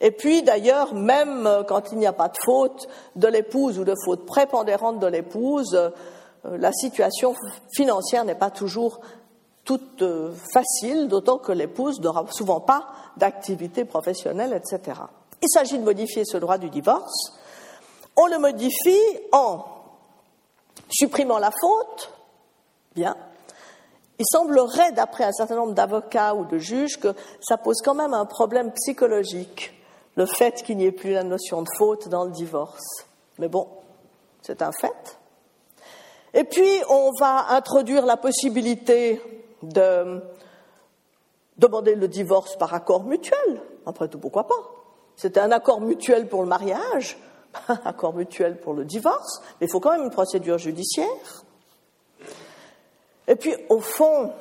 Et 0.00 0.10
puis 0.10 0.42
d'ailleurs, 0.42 0.94
même 0.94 1.46
euh, 1.46 1.62
quand 1.62 1.92
il 1.92 1.98
n'y 1.98 2.06
a 2.06 2.12
pas 2.12 2.28
de 2.28 2.36
faute 2.44 2.88
de 3.16 3.28
l'épouse 3.28 3.78
ou 3.78 3.84
de 3.84 3.94
faute 4.04 4.26
prépondérante 4.26 4.98
de 4.98 5.06
l'épouse, 5.06 5.74
euh, 5.74 5.90
la 6.44 6.72
situation 6.72 7.34
financière 7.72 8.24
n'est 8.24 8.34
pas 8.34 8.50
toujours 8.50 9.00
toute 9.64 10.02
euh, 10.02 10.32
facile, 10.52 11.08
d'autant 11.08 11.38
que 11.38 11.52
l'épouse 11.52 12.00
n'aura 12.00 12.26
souvent 12.30 12.60
pas 12.60 12.88
d'activité 13.16 13.84
professionnelle, 13.84 14.52
etc. 14.52 15.00
Il 15.40 15.48
s'agit 15.48 15.78
de 15.78 15.84
modifier 15.84 16.24
ce 16.24 16.36
droit 16.36 16.58
du 16.58 16.68
divorce. 16.68 17.32
On 18.16 18.26
le 18.26 18.38
modifie 18.38 18.98
en 19.30 19.64
supprimant 20.92 21.38
la 21.38 21.50
faute, 21.50 22.12
bien, 22.94 23.16
il 24.18 24.24
semblerait, 24.30 24.92
d'après 24.92 25.24
un 25.24 25.32
certain 25.32 25.56
nombre 25.56 25.72
d'avocats 25.72 26.34
ou 26.34 26.44
de 26.44 26.58
juges, 26.58 27.00
que 27.00 27.14
ça 27.40 27.56
pose 27.56 27.78
quand 27.82 27.94
même 27.94 28.14
un 28.14 28.26
problème 28.26 28.72
psychologique, 28.72 29.72
le 30.16 30.26
fait 30.26 30.62
qu'il 30.62 30.76
n'y 30.76 30.84
ait 30.84 30.92
plus 30.92 31.12
la 31.12 31.24
notion 31.24 31.62
de 31.62 31.68
faute 31.78 32.08
dans 32.08 32.24
le 32.24 32.30
divorce. 32.30 33.04
Mais 33.38 33.48
bon, 33.48 33.66
c'est 34.42 34.62
un 34.62 34.70
fait. 34.72 35.18
Et 36.34 36.44
puis, 36.44 36.70
on 36.88 37.10
va 37.18 37.46
introduire 37.50 38.06
la 38.06 38.16
possibilité 38.16 39.20
de 39.62 40.22
demander 41.58 41.94
le 41.94 42.08
divorce 42.08 42.56
par 42.56 42.74
accord 42.74 43.04
mutuel. 43.04 43.60
Après 43.86 44.08
tout, 44.08 44.18
pourquoi 44.18 44.46
pas? 44.46 44.54
C'était 45.16 45.40
un 45.40 45.52
accord 45.52 45.80
mutuel 45.80 46.28
pour 46.28 46.42
le 46.42 46.48
mariage, 46.48 47.16
accord 47.84 48.14
mutuel 48.14 48.58
pour 48.60 48.74
le 48.74 48.84
divorce, 48.84 49.40
mais 49.60 49.66
il 49.66 49.70
faut 49.70 49.80
quand 49.80 49.92
même 49.92 50.04
une 50.04 50.10
procédure 50.10 50.58
judiciaire. 50.58 51.44
Et 53.28 53.36
puis, 53.36 53.54
au 53.68 53.80
fond, 53.80 54.32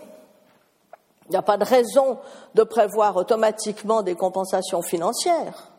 il 1.28 1.32
n'y 1.32 1.38
a 1.38 1.42
pas 1.42 1.58
de 1.58 1.64
raison 1.64 2.18
de 2.56 2.64
prévoir 2.64 3.16
automatiquement 3.16 4.02
des 4.02 4.16
compensations 4.16 4.82
financières. 4.82 5.72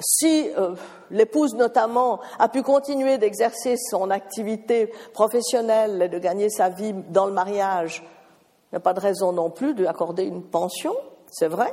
Si 0.00 0.50
euh, 0.56 0.74
l'épouse, 1.10 1.54
notamment, 1.54 2.20
a 2.38 2.48
pu 2.48 2.62
continuer 2.62 3.18
d'exercer 3.18 3.76
son 3.76 4.10
activité 4.10 4.92
professionnelle 5.12 6.02
et 6.02 6.08
de 6.08 6.18
gagner 6.18 6.48
sa 6.50 6.68
vie 6.68 6.94
dans 7.10 7.26
le 7.26 7.32
mariage, 7.32 8.02
il 8.02 8.74
n'y 8.74 8.78
a 8.78 8.80
pas 8.80 8.94
de 8.94 9.00
raison 9.00 9.32
non 9.32 9.50
plus 9.50 9.74
de 9.74 9.80
lui 9.80 9.86
accorder 9.86 10.24
une 10.24 10.42
pension, 10.42 10.94
c'est 11.30 11.48
vrai. 11.48 11.72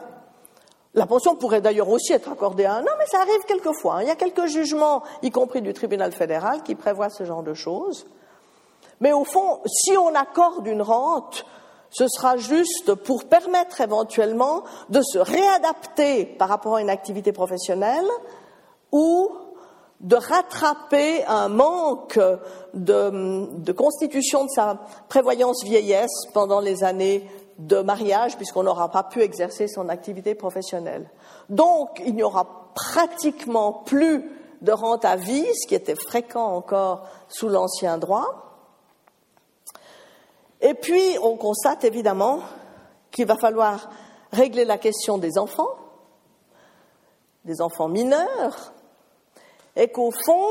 La 0.94 1.06
pension 1.06 1.36
pourrait 1.36 1.62
d'ailleurs 1.62 1.90
aussi 1.90 2.12
être 2.12 2.30
accordée 2.30 2.66
à 2.66 2.74
un 2.74 2.80
homme, 2.80 2.96
mais 3.00 3.06
ça 3.06 3.22
arrive 3.22 3.42
quelquefois. 3.48 3.96
Hein. 3.96 4.02
Il 4.02 4.08
y 4.08 4.12
a 4.12 4.16
quelques 4.16 4.48
jugements, 4.48 5.04
y 5.22 5.32
compris 5.32 5.62
du 5.62 5.74
tribunal 5.74 6.12
fédéral, 6.12 6.64
qui 6.64 6.76
prévoient 6.76 7.10
ce 7.10 7.24
genre 7.24 7.44
de 7.44 7.54
choses. 7.54 8.06
Mais 9.00 9.14
au 9.14 9.24
fond, 9.24 9.62
si 9.66 9.96
on 9.98 10.14
accorde 10.14 10.68
une 10.68 10.82
rente, 10.82 11.46
ce 11.92 12.08
sera 12.08 12.38
juste 12.38 12.94
pour 12.94 13.26
permettre 13.26 13.82
éventuellement 13.82 14.64
de 14.90 15.02
se 15.02 15.18
réadapter 15.18 16.26
par 16.26 16.50
rapport 16.50 16.76
à 16.76 16.82
une 16.82 16.90
activité 16.90 17.32
professionnelle 17.32 18.08
ou 18.92 19.30
de 20.02 20.16
rattraper 20.16 21.24
un 21.26 21.48
manque 21.48 22.20
de, 22.74 23.46
de 23.56 23.72
constitution 23.72 24.46
de 24.46 24.50
sa 24.50 24.80
prévoyance 25.10 25.64
vieillesse 25.64 26.26
pendant 26.34 26.60
les 26.60 26.84
années 26.84 27.30
de 27.62 27.80
mariage 27.82 28.38
puisqu'on 28.38 28.64
n'aura 28.64 28.90
pas 28.90 29.04
pu 29.04 29.22
exercer 29.22 29.68
son 29.68 29.90
activité 29.90 30.36
professionnelle. 30.36 31.10
Donc, 31.50 32.02
il 32.06 32.16
n'y 32.16 32.24
aura 32.24 32.72
pratiquement 32.74 33.72
plus 33.74 34.30
de 34.62 34.72
rente 34.72 35.06
à 35.06 35.16
vie, 35.16 35.46
ce 35.54 35.68
qui 35.68 35.76
était 35.76 35.96
fréquent 35.96 36.46
encore 36.46 37.08
sous 37.30 37.50
l'ancien 37.50 37.98
droit. 37.98 38.58
Et 40.62 40.74
puis, 40.74 41.18
on 41.22 41.38
constate 41.38 41.84
évidemment 41.84 42.40
qu'il 43.10 43.26
va 43.26 43.36
falloir 43.36 43.90
régler 44.32 44.66
la 44.66 44.78
question 44.78 45.18
des 45.18 45.38
enfants, 45.38 45.76
des 47.46 47.62
enfants 47.62 47.88
mineurs, 47.88 48.74
et 49.76 49.88
qu'au 49.90 50.12
fond, 50.12 50.48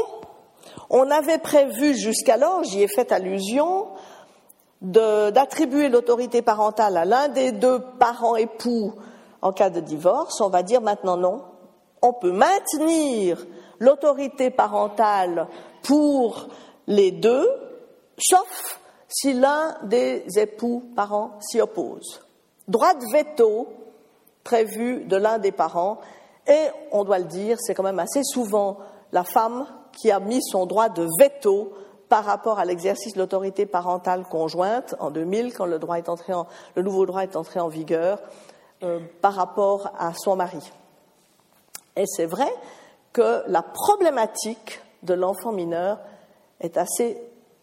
on 0.90 1.10
avait 1.10 1.38
prévu 1.38 1.96
jusqu'alors, 1.96 2.64
j'y 2.64 2.82
ai 2.82 2.88
fait 2.88 3.12
allusion, 3.12 3.88
d'attribuer 4.80 5.88
l'autorité 5.88 6.42
parentale 6.42 6.96
à 6.96 7.04
l'un 7.04 7.28
des 7.28 7.52
deux 7.52 7.80
parents 7.98 8.36
époux 8.36 8.94
en 9.42 9.52
cas 9.52 9.70
de 9.70 9.80
divorce. 9.80 10.40
On 10.40 10.48
va 10.48 10.62
dire 10.62 10.80
maintenant 10.80 11.16
non. 11.16 11.42
On 12.02 12.12
peut 12.12 12.32
maintenir 12.32 13.46
l'autorité 13.78 14.50
parentale 14.50 15.48
pour 15.82 16.48
les 16.86 17.10
deux, 17.10 17.48
sauf 18.18 18.80
si 19.08 19.32
l'un 19.34 19.76
des 19.82 20.24
époux 20.36 20.82
parents 20.96 21.32
s'y 21.40 21.60
oppose. 21.60 22.22
Droit 22.68 22.94
de 22.94 23.04
veto 23.12 23.68
prévu 24.44 25.04
de 25.04 25.16
l'un 25.16 25.38
des 25.38 25.52
parents, 25.52 25.98
et 26.46 26.68
on 26.92 27.04
doit 27.04 27.18
le 27.18 27.26
dire, 27.26 27.58
c'est 27.60 27.74
quand 27.74 27.82
même 27.82 27.98
assez 27.98 28.22
souvent 28.24 28.78
la 29.12 29.24
femme 29.24 29.66
qui 29.92 30.10
a 30.10 30.20
mis 30.20 30.42
son 30.42 30.66
droit 30.66 30.88
de 30.88 31.06
veto 31.18 31.72
par 32.10 32.24
rapport 32.24 32.58
à 32.58 32.64
l'exercice 32.66 33.14
de 33.14 33.20
l'autorité 33.20 33.66
parentale 33.66 34.24
conjointe 34.24 34.96
en 34.98 35.10
2000, 35.10 35.54
quand 35.54 35.64
le, 35.64 35.78
droit 35.78 35.96
est 35.96 36.08
entré 36.08 36.34
en, 36.34 36.46
le 36.74 36.82
nouveau 36.82 37.06
droit 37.06 37.22
est 37.22 37.36
entré 37.36 37.60
en 37.60 37.68
vigueur, 37.68 38.18
euh, 38.82 38.98
par 39.22 39.34
rapport 39.34 39.92
à 39.98 40.12
son 40.14 40.34
mari. 40.34 40.72
Et 41.96 42.04
c'est 42.06 42.26
vrai 42.26 42.52
que 43.12 43.44
la 43.46 43.62
problématique 43.62 44.82
de 45.04 45.14
l'enfant 45.14 45.52
mineur 45.52 45.98
est 46.60 46.76
assez 46.76 47.16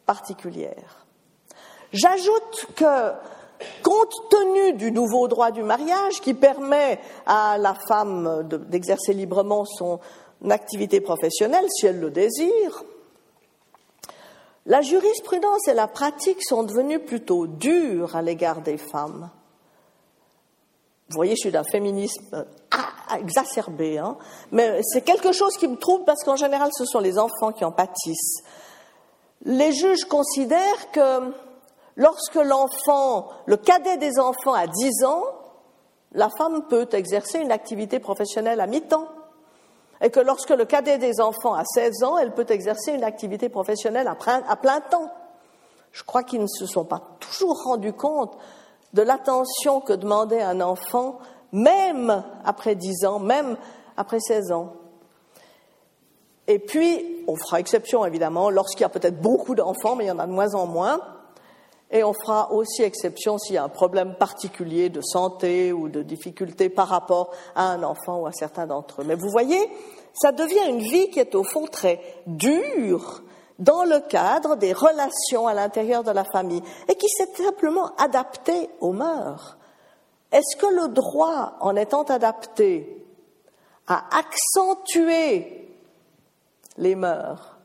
particulière. 0.06 1.06
J'ajoute 1.92 2.68
que, 2.76 3.12
compte 3.84 4.14
tenu 4.30 4.74
du 4.74 4.94
nouveau 4.94 5.28
droit 5.28 5.52
du 5.52 5.64
mariage 5.64 6.22
qui 6.22 6.34
permet 6.34 7.00
à 7.26 7.58
la 7.58 7.74
femme 7.74 8.48
d'exercer 8.48 9.14
librement 9.14 9.66
son 9.66 10.00
activité 10.50 11.02
professionnelle, 11.02 11.66
si 11.70 11.88
elle 11.88 12.00
le 12.00 12.12
désire, 12.12 12.84
la 14.68 14.82
jurisprudence 14.82 15.68
et 15.70 15.74
la 15.74 15.88
pratique 15.88 16.44
sont 16.44 16.64
devenues 16.64 17.00
plutôt 17.00 17.48
dures 17.48 18.16
à 18.16 18.22
l'égard 18.22 18.62
des 18.62 18.78
femmes. 18.78 19.30
Vous 21.10 21.16
voyez, 21.16 21.36
je 21.36 21.42
suis 21.42 21.52
d'un 21.52 21.64
féminisme 21.64 22.46
exacerbé, 23.18 23.98
hein 23.98 24.18
mais 24.52 24.82
c'est 24.84 25.02
quelque 25.02 25.32
chose 25.32 25.56
qui 25.56 25.70
me 25.70 25.78
trouble 25.78 26.04
parce 26.04 26.22
qu'en 26.26 26.36
général, 26.36 26.70
ce 26.74 26.84
sont 26.86 27.00
les 27.00 27.18
enfants 27.18 27.54
qui 27.54 27.64
en 27.64 27.72
pâtissent. 27.72 28.44
Les 29.46 29.72
juges 29.72 30.04
considèrent 30.04 30.92
que 30.92 31.32
lorsque 31.96 32.36
l'enfant, 32.36 33.30
le 33.46 33.56
cadet 33.56 33.96
des 33.96 34.20
enfants 34.20 34.54
a 34.54 34.68
10 34.68 35.06
ans, 35.06 35.24
la 36.12 36.30
femme 36.30 36.68
peut 36.68 36.90
exercer 36.92 37.40
une 37.40 37.54
activité 37.54 38.00
professionnelle 38.00 38.60
à 38.60 38.68
mi-temps 38.68 39.08
et 40.02 40.10
que 40.10 40.20
lorsque 40.20 40.50
le 40.50 40.66
cadet 40.66 40.98
des 40.98 41.20
enfants 41.22 41.54
a 41.54 41.64
16 41.66 42.04
ans, 42.04 42.18
elle 42.18 42.34
peut 42.34 42.46
exercer 42.50 42.92
une 42.92 43.04
activité 43.04 43.50
professionnelle 43.50 44.08
à 44.08 44.56
plein 44.56 44.82
temps. 44.82 45.12
Je 45.92 46.04
crois 46.04 46.24
qu'ils 46.24 46.42
ne 46.42 46.48
se 46.48 46.66
sont 46.66 46.86
pas 46.86 47.02
toujours 47.20 47.64
rendus 47.64 47.94
compte 47.94 48.38
de 48.94 49.02
l'attention 49.02 49.82
que 49.82 49.94
demandait 49.94 50.42
un 50.42 50.62
enfant, 50.62 51.20
même 51.52 52.24
après 52.46 52.76
10 52.76 53.06
ans, 53.06 53.20
même 53.20 53.58
après 53.96 54.20
16 54.20 54.52
ans. 54.52 54.74
Et 56.48 56.60
puis, 56.60 57.24
on 57.28 57.36
fera 57.36 57.60
exception 57.60 58.06
évidemment 58.06 58.50
lorsqu'il 58.50 58.82
y 58.82 58.86
a 58.86 58.90
peut-être 58.90 59.20
beaucoup 59.20 59.56
d'enfants, 59.56 59.96
mais 59.96 60.06
il 60.06 60.08
y 60.08 60.12
en 60.12 60.20
a 60.20 60.28
de 60.28 60.32
moins 60.32 60.54
en 60.56 60.66
moins. 60.66 61.02
Et 61.90 62.04
on 62.04 62.14
fera 62.14 62.52
aussi 62.52 62.84
exception 62.84 63.38
s'il 63.38 63.56
y 63.56 63.58
a 63.58 63.64
un 63.64 63.70
problème 63.70 64.16
particulier 64.16 64.90
de 64.90 65.02
santé 65.02 65.72
ou 65.72 65.88
de 65.88 66.02
difficulté 66.02 66.70
par 66.70 66.90
rapport 66.90 67.32
à 67.56 67.70
un 67.70 67.82
enfant 67.84 68.20
ou 68.20 68.28
à 68.28 68.34
certains 68.34 68.68
d'entre 68.68 69.02
eux. 69.02 69.06
Mais 69.06 69.16
vous 69.16 69.30
voyez, 69.30 69.70
ça 70.14 70.32
devient 70.32 70.68
une 70.68 70.82
vie 70.82 71.10
qui 71.10 71.20
est 71.20 71.34
au 71.36 71.44
fond 71.44 71.66
très 71.66 72.02
dure 72.26 73.24
dans 73.60 73.86
le 73.86 74.02
cadre 74.02 74.56
des 74.56 74.74
relations 74.74 75.48
à 75.48 75.54
l'intérieur 75.54 76.04
de 76.04 76.12
la 76.12 76.26
famille 76.26 76.62
et 76.90 76.96
qui 76.96 77.08
s'est 77.08 77.44
simplement 77.44 77.96
adaptée 77.98 78.70
aux 78.82 78.92
mœurs. 78.92 79.58
Est-ce 80.32 80.58
que 80.58 80.68
le 80.68 80.90
droit, 80.90 81.54
en 81.62 81.76
étant 81.76 82.04
adapté, 82.04 83.06
a 83.88 84.04
accentué 84.18 85.70
les 86.78 86.96
mœurs 86.96 87.58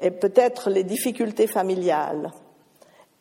et 0.00 0.10
peut-être 0.10 0.68
les 0.68 0.82
difficultés 0.82 1.46
familiales? 1.46 2.32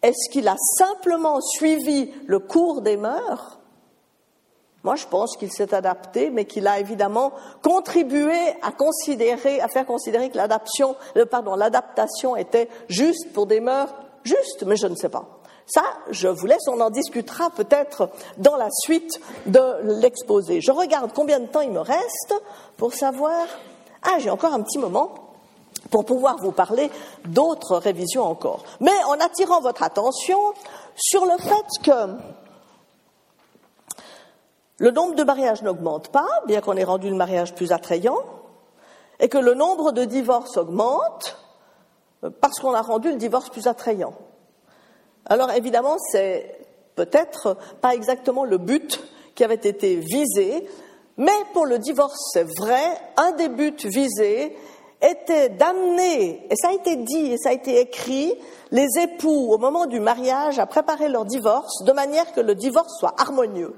Est-ce 0.08 0.30
qu'il 0.32 0.48
a 0.48 0.56
simplement 0.78 1.42
suivi 1.42 2.14
le 2.28 2.40
cours 2.40 2.82
des 2.82 2.96
mœurs? 2.96 3.60
Moi, 4.84 4.96
je 4.96 5.06
pense 5.06 5.36
qu'il 5.36 5.52
s'est 5.52 5.74
adapté, 5.74 6.30
mais 6.30 6.46
qu'il 6.46 6.66
a 6.66 6.80
évidemment 6.80 7.34
contribué 7.62 8.38
à 8.62 8.72
considérer, 8.72 9.60
à 9.60 9.68
faire 9.68 9.86
considérer 9.86 10.30
que 10.30 10.38
l'adaptation, 10.38 10.96
euh, 11.18 11.26
l'adaptation 11.58 12.38
était 12.38 12.70
juste 12.88 13.34
pour 13.34 13.48
des 13.48 13.60
mœurs 13.60 13.94
justes, 14.24 14.64
mais 14.66 14.78
je 14.78 14.88
ne 14.88 14.96
sais 14.96 15.10
pas. 15.10 15.42
Ça, 15.66 15.84
je 16.10 16.30
vous 16.30 16.46
laisse, 16.46 16.70
on 16.70 16.80
en 16.80 16.90
discutera 16.90 17.50
peut-être 17.50 18.10
dans 18.38 18.56
la 18.56 18.70
suite 18.72 19.20
de 19.46 20.00
l'exposé. 20.00 20.62
Je 20.62 20.72
regarde 20.72 21.12
combien 21.14 21.42
de 21.42 21.48
temps 21.48 21.60
il 21.60 21.72
me 21.72 21.82
reste 21.82 22.34
pour 22.78 22.94
savoir. 22.94 23.46
Ah, 24.04 24.20
j'ai 24.20 24.30
encore 24.30 24.54
un 24.54 24.62
petit 24.62 24.78
moment 24.78 25.27
pour 25.90 26.06
pouvoir 26.06 26.38
vous 26.38 26.52
parler 26.52 26.90
d'autres 27.26 27.78
révisions 27.78 28.24
encore. 28.24 28.64
Mais 28.80 29.04
en 29.08 29.20
attirant 29.20 29.62
votre 29.62 29.84
attention 29.84 30.40
sur 30.96 31.26
le 31.26 31.38
fait 31.38 31.66
que 31.84 32.16
le 34.80 34.92
nombre 34.92 35.16
de 35.16 35.24
mariages 35.24 35.64
n'augmente 35.64 36.10
pas, 36.10 36.28
bien 36.46 36.62
qu'on 36.62 36.78
ait 36.78 36.84
rendu 36.84 37.10
le 37.10 37.16
mariage 37.16 37.56
plus 37.56 37.72
attrayant, 37.72 38.20
et 39.20 39.30
que 39.30 39.38
le 39.38 39.56
nombre 39.56 39.92
de 39.92 40.06
divorces 40.06 40.58
augmente 40.58 41.38
parce 42.42 42.60
qu'on 42.60 42.74
a 42.74 42.82
rendu 42.82 43.10
le 43.10 43.18
divorce 43.18 43.50
plus 43.50 43.68
attrayant. 43.68 44.14
Alors 45.26 45.52
évidemment, 45.52 45.98
c'est 46.12 46.60
peut-être 46.96 47.58
pas 47.82 47.94
exactement 47.94 48.44
le 48.44 48.58
but 48.58 49.04
qui 49.36 49.44
avait 49.44 49.56
été 49.56 49.98
visé, 49.98 50.68
mais 51.18 51.32
pour 51.54 51.66
le 51.66 51.80
divorce, 51.80 52.18
c'est 52.34 52.48
vrai, 52.60 52.82
un 53.18 53.32
des 53.32 53.50
buts 53.50 53.76
visés 53.84 54.56
était 55.02 55.50
d'amener, 55.50 56.48
et 56.50 56.56
ça 56.56 56.70
a 56.70 56.74
été 56.74 56.96
dit 56.96 57.34
et 57.34 57.38
ça 57.38 57.50
a 57.50 57.54
été 57.54 57.80
écrit, 57.80 58.34
les 58.72 58.88
époux 59.00 59.54
au 59.54 59.58
moment 59.58 59.86
du 59.86 60.00
mariage 60.00 60.60
à 60.60 60.66
préparer 60.66 61.08
leur 61.08 61.26
divorce 61.26 61.84
de 61.84 61.92
manière 61.92 62.34
que 62.34 62.42
le 62.42 62.56
divorce 62.56 62.98
soit 63.00 63.14
harmonieux. 63.18 63.76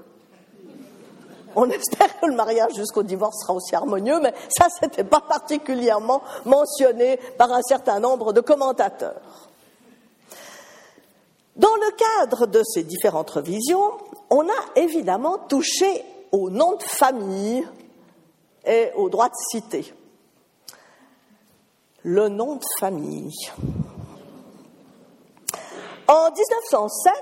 On 1.55 1.70
espère 1.70 2.20
que 2.20 2.28
le 2.28 2.36
mariage 2.36 2.74
jusqu'au 2.76 3.03
divorce 3.03 3.41
sera 3.41 3.53
aussi 3.53 3.76
harmonieux, 3.76 4.20
mais 4.22 4.34
ça, 4.49 4.67
n'était 4.82 5.03
pas 5.03 5.22
particulièrement 5.22 6.22
mentionné 6.45 7.17
par 7.38 7.51
un 7.51 7.61
certain 7.63 7.99
nombre 7.99 8.34
de 8.34 8.41
commentateurs. 8.41 9.49
Dans 11.55 11.76
le 11.76 11.91
cadre 12.22 12.45
de 12.45 12.63
ces 12.63 12.84
différentes 12.84 13.32
revisions, 13.32 13.91
on 14.30 14.47
a 14.47 14.78
évidemment 14.78 15.38
touché 15.38 16.05
au 16.32 16.49
nom 16.49 16.76
de 16.76 16.84
famille 16.84 17.67
et 18.65 18.91
au 18.95 19.09
droit 19.09 19.28
de 19.28 19.34
cité 19.51 19.93
le 22.03 22.29
nom 22.29 22.55
de 22.55 22.63
famille. 22.79 23.33
En 26.07 26.31
1907, 26.31 27.13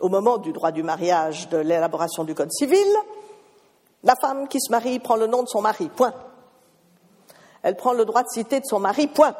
au 0.00 0.08
moment 0.08 0.38
du 0.38 0.52
droit 0.52 0.72
du 0.72 0.82
mariage, 0.82 1.48
de 1.48 1.58
l'élaboration 1.58 2.24
du 2.24 2.34
Code 2.34 2.52
civil, 2.52 2.86
la 4.02 4.14
femme 4.16 4.48
qui 4.48 4.60
se 4.60 4.70
marie 4.70 4.98
prend 4.98 5.16
le 5.16 5.26
nom 5.26 5.42
de 5.42 5.48
son 5.48 5.60
mari, 5.60 5.88
point. 5.88 6.14
Elle 7.62 7.76
prend 7.76 7.92
le 7.92 8.04
droit 8.04 8.22
de 8.22 8.28
citer 8.28 8.60
de 8.60 8.66
son 8.66 8.78
mari, 8.78 9.06
point. 9.06 9.34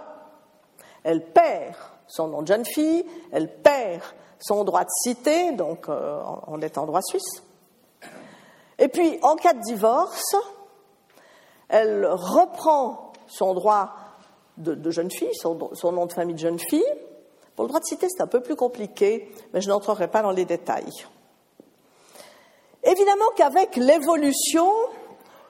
Elle 1.02 1.24
perd 1.24 1.74
son 2.06 2.28
nom 2.28 2.42
de 2.42 2.46
jeune 2.46 2.64
fille, 2.64 3.04
elle 3.32 3.54
perd 3.62 4.02
son 4.38 4.64
droit 4.64 4.84
de 4.84 4.90
citer, 5.02 5.52
donc 5.52 5.88
euh, 5.88 6.20
on 6.46 6.60
est 6.60 6.76
en 6.78 6.86
droit 6.86 7.02
suisse. 7.02 7.42
Et 8.78 8.88
puis, 8.88 9.18
en 9.22 9.36
cas 9.36 9.52
de 9.52 9.60
divorce, 9.60 10.34
elle 11.68 12.06
reprend 12.06 13.12
son 13.26 13.54
droit 13.54 13.94
de, 14.56 14.90
jeune 14.90 15.10
fille, 15.10 15.34
son, 15.34 15.92
nom 15.92 16.06
de 16.06 16.12
famille 16.12 16.34
de 16.34 16.40
jeune 16.40 16.58
fille. 16.58 16.84
Pour 17.56 17.64
le 17.64 17.68
droit 17.68 17.80
de 17.80 17.86
cité, 17.86 18.06
c'est 18.08 18.22
un 18.22 18.26
peu 18.26 18.40
plus 18.40 18.56
compliqué, 18.56 19.30
mais 19.52 19.60
je 19.60 19.68
n'entrerai 19.68 20.08
pas 20.08 20.22
dans 20.22 20.30
les 20.30 20.44
détails. 20.44 21.06
Évidemment 22.82 23.30
qu'avec 23.36 23.76
l'évolution, 23.76 24.70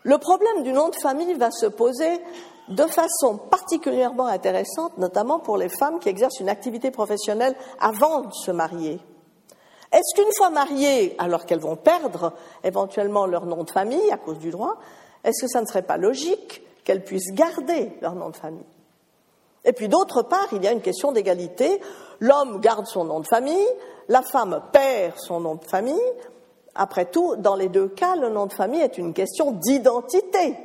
le 0.03 0.19
problème 0.19 0.63
du 0.63 0.73
nom 0.73 0.89
de 0.89 0.97
famille 0.97 1.35
va 1.35 1.51
se 1.51 1.67
poser 1.67 2.21
de 2.69 2.85
façon 2.85 3.37
particulièrement 3.37 4.27
intéressante, 4.27 4.97
notamment 4.99 5.39
pour 5.39 5.57
les 5.57 5.69
femmes 5.69 5.99
qui 5.99 6.09
exercent 6.09 6.41
une 6.41 6.49
activité 6.49 6.91
professionnelle 6.91 7.55
avant 7.81 8.23
de 8.23 8.33
se 8.33 8.51
marier. 8.51 9.01
Est-ce 9.93 10.15
qu'une 10.21 10.33
fois 10.37 10.51
mariées, 10.51 11.15
alors 11.19 11.47
qu'elles 11.47 11.61
vont 11.61 11.77
perdre 11.77 12.33
éventuellement 12.65 13.27
leur 13.27 13.47
nom 13.47 13.63
de 13.65 13.71
famille 13.71 14.11
à 14.11 14.17
cause 14.17 14.39
du 14.39 14.51
droit, 14.51 14.77
est-ce 15.23 15.43
que 15.43 15.49
ça 15.49 15.61
ne 15.61 15.67
serait 15.67 15.83
pas 15.83 15.97
logique 15.97 16.63
qu'elles 16.85 17.05
puissent 17.05 17.33
garder 17.33 17.93
leur 18.01 18.15
nom 18.15 18.31
de 18.31 18.37
famille? 18.37 18.74
Et 19.65 19.73
puis 19.73 19.89
d'autre 19.89 20.23
part, 20.23 20.49
il 20.53 20.63
y 20.63 20.69
a 20.69 20.73
une 20.73 20.83
question 20.83 21.13
d'égalité. 21.13 21.81
L'homme 22.21 22.61
garde 22.61 22.87
son 22.87 23.05
nom 23.05 23.21
de 23.21 23.27
famille, 23.27 23.67
la 24.09 24.23
femme 24.23 24.63
perd 24.73 25.15
son 25.19 25.41
nom 25.41 25.55
de 25.57 25.65
famille. 25.65 26.13
Après 26.75 27.07
tout, 27.07 27.37
dans 27.37 27.57
les 27.57 27.69
deux 27.69 27.89
cas, 27.89 28.17
le 28.17 28.29
nom 28.29 28.47
de 28.47 28.53
famille 28.53 28.81
est 28.81 28.99
une 28.99 29.15
question 29.15 29.53
d'identité. 29.53 30.57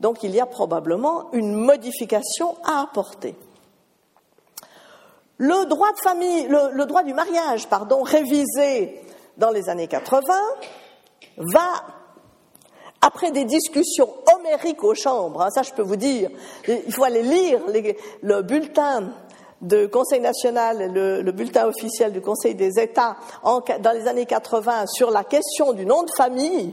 Donc 0.00 0.22
il 0.22 0.34
y 0.34 0.40
a 0.40 0.46
probablement 0.46 1.32
une 1.32 1.54
modification 1.54 2.56
à 2.64 2.82
apporter. 2.82 3.34
Le 5.38 5.66
droit 5.66 5.92
de 5.92 5.98
famille, 5.98 6.48
le, 6.48 6.84
droit 6.86 7.02
du 7.02 7.12
mariage, 7.12 7.68
pardon, 7.68 8.02
révisé 8.02 9.02
dans 9.36 9.50
les 9.50 9.68
années 9.68 9.88
80, 9.88 10.22
va 11.36 11.84
après 13.06 13.30
des 13.30 13.44
discussions 13.44 14.08
homériques 14.34 14.82
aux 14.82 14.94
chambres, 14.94 15.42
hein, 15.42 15.50
ça 15.50 15.62
je 15.62 15.72
peux 15.72 15.82
vous 15.82 15.96
dire, 15.96 16.28
il 16.66 16.92
faut 16.92 17.04
aller 17.04 17.22
lire 17.22 17.60
le 18.22 18.42
bulletin 18.42 19.10
du 19.62 19.88
Conseil 19.88 20.20
national, 20.20 20.92
le, 20.92 21.22
le, 21.22 21.32
bulletin 21.32 21.66
officiel 21.66 22.12
du 22.12 22.20
Conseil 22.20 22.56
des 22.56 22.80
États 22.80 23.16
dans 23.44 23.92
les 23.92 24.08
années 24.08 24.26
80 24.26 24.86
sur 24.88 25.12
la 25.12 25.22
question 25.22 25.72
du 25.72 25.86
nom 25.86 26.02
de 26.02 26.10
famille, 26.16 26.72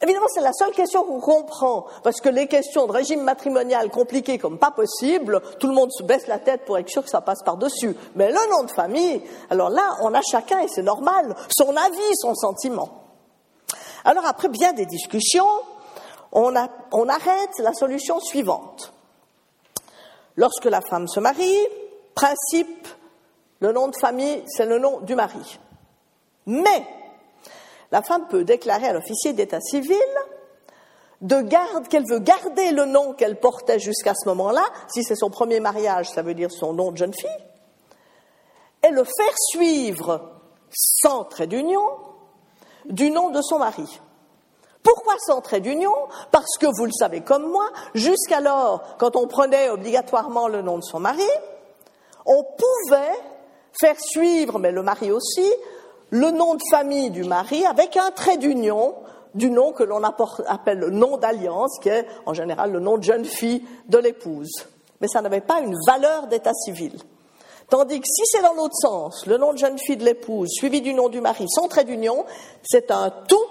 Évidemment, 0.00 0.26
c'est 0.32 0.42
la 0.42 0.52
seule 0.52 0.70
question 0.70 1.02
qu'on 1.02 1.18
comprend, 1.18 1.86
parce 2.04 2.20
que 2.20 2.28
les 2.28 2.46
questions 2.46 2.86
de 2.86 2.92
régime 2.92 3.22
matrimonial 3.22 3.90
compliquées 3.90 4.38
comme 4.38 4.56
pas 4.56 4.70
possible, 4.70 5.40
tout 5.58 5.66
le 5.66 5.74
monde 5.74 5.90
se 5.90 6.04
baisse 6.04 6.28
la 6.28 6.38
tête 6.38 6.64
pour 6.64 6.78
être 6.78 6.88
sûr 6.88 7.02
que 7.02 7.10
ça 7.10 7.20
passe 7.20 7.42
par-dessus. 7.42 7.96
Mais 8.14 8.28
le 8.28 8.50
nom 8.50 8.62
de 8.62 8.70
famille, 8.70 9.20
alors 9.50 9.70
là, 9.70 9.96
on 10.02 10.14
a 10.14 10.20
chacun, 10.22 10.60
et 10.60 10.68
c'est 10.68 10.84
normal, 10.84 11.34
son 11.50 11.76
avis, 11.76 12.14
son 12.14 12.36
sentiment. 12.36 13.07
Alors 14.08 14.24
après 14.24 14.48
bien 14.48 14.72
des 14.72 14.86
discussions, 14.86 15.50
on, 16.32 16.54
arrête 16.54 17.58
la 17.58 17.74
solution 17.74 18.20
suivante. 18.20 18.94
Lorsque 20.34 20.64
la 20.64 20.80
femme 20.80 21.06
se 21.08 21.20
marie, 21.20 21.58
principe, 22.14 22.88
le 23.60 23.70
nom 23.70 23.88
de 23.88 23.96
famille, 24.00 24.42
c'est 24.46 24.64
le 24.64 24.78
nom 24.78 25.00
du 25.00 25.14
mari. 25.14 25.60
Mais 26.46 26.86
la 27.92 28.00
femme 28.00 28.28
peut 28.28 28.44
déclarer 28.44 28.86
à 28.86 28.94
l'officier 28.94 29.34
d'état 29.34 29.60
civil 29.60 29.98
de 31.20 31.42
garde 31.42 31.86
qu'elle 31.88 32.08
veut 32.08 32.20
garder 32.20 32.70
le 32.70 32.86
nom 32.86 33.12
qu'elle 33.12 33.38
portait 33.38 33.78
jusqu'à 33.78 34.14
ce 34.14 34.26
moment-là. 34.30 34.64
Si 34.90 35.04
c'est 35.04 35.16
son 35.16 35.28
premier 35.28 35.60
mariage, 35.60 36.08
ça 36.08 36.22
veut 36.22 36.32
dire 36.32 36.50
son 36.50 36.72
nom 36.72 36.92
de 36.92 36.96
jeune 36.96 37.12
fille. 37.12 37.28
Et 38.82 38.90
le 38.90 39.04
faire 39.04 39.34
suivre 39.50 40.32
sans 40.70 41.24
trait 41.24 41.46
d'union 41.46 42.07
du 42.88 43.10
nom 43.10 43.30
de 43.30 43.42
son 43.42 43.58
mari. 43.58 44.00
Pourquoi 44.82 45.14
sans 45.18 45.40
trait 45.40 45.60
d'union? 45.60 45.92
Parce 46.30 46.56
que 46.58 46.66
vous 46.66 46.86
le 46.86 46.92
savez 46.92 47.20
comme 47.20 47.50
moi, 47.50 47.66
jusqu'alors, 47.94 48.96
quand 48.98 49.16
on 49.16 49.26
prenait 49.26 49.70
obligatoirement 49.70 50.48
le 50.48 50.62
nom 50.62 50.78
de 50.78 50.84
son 50.84 51.00
mari, 51.00 51.28
on 52.24 52.42
pouvait 52.42 53.18
faire 53.80 53.98
suivre, 53.98 54.58
mais 54.58 54.72
le 54.72 54.82
mari 54.82 55.10
aussi, 55.10 55.52
le 56.10 56.30
nom 56.30 56.54
de 56.54 56.62
famille 56.70 57.10
du 57.10 57.24
mari 57.24 57.64
avec 57.66 57.96
un 57.96 58.10
trait 58.10 58.38
d'union 58.38 58.94
du 59.34 59.50
nom 59.50 59.72
que 59.72 59.82
l'on 59.82 60.02
appelle 60.02 60.78
le 60.78 60.90
nom 60.90 61.16
d'alliance, 61.16 61.78
qui 61.80 61.90
est 61.90 62.06
en 62.26 62.34
général 62.34 62.72
le 62.72 62.80
nom 62.80 62.96
de 62.96 63.02
jeune 63.02 63.24
fille 63.24 63.64
de 63.88 63.98
l'épouse. 63.98 64.66
Mais 65.00 65.08
ça 65.08 65.20
n'avait 65.20 65.40
pas 65.40 65.60
une 65.60 65.76
valeur 65.86 66.26
d'état 66.26 66.54
civil. 66.54 66.98
Tandis 67.70 68.00
que 68.00 68.06
si 68.06 68.22
c'est 68.24 68.42
dans 68.42 68.54
l'autre 68.54 68.76
sens, 68.80 69.26
le 69.26 69.36
nom 69.36 69.52
de 69.52 69.58
jeune 69.58 69.78
fille 69.78 69.98
de 69.98 70.04
l'épouse 70.04 70.48
suivi 70.50 70.80
du 70.80 70.94
nom 70.94 71.08
du 71.08 71.20
mari 71.20 71.46
sans 71.48 71.68
trait 71.68 71.84
d'union, 71.84 72.24
c'est 72.62 72.90
un 72.90 73.10
tout 73.10 73.44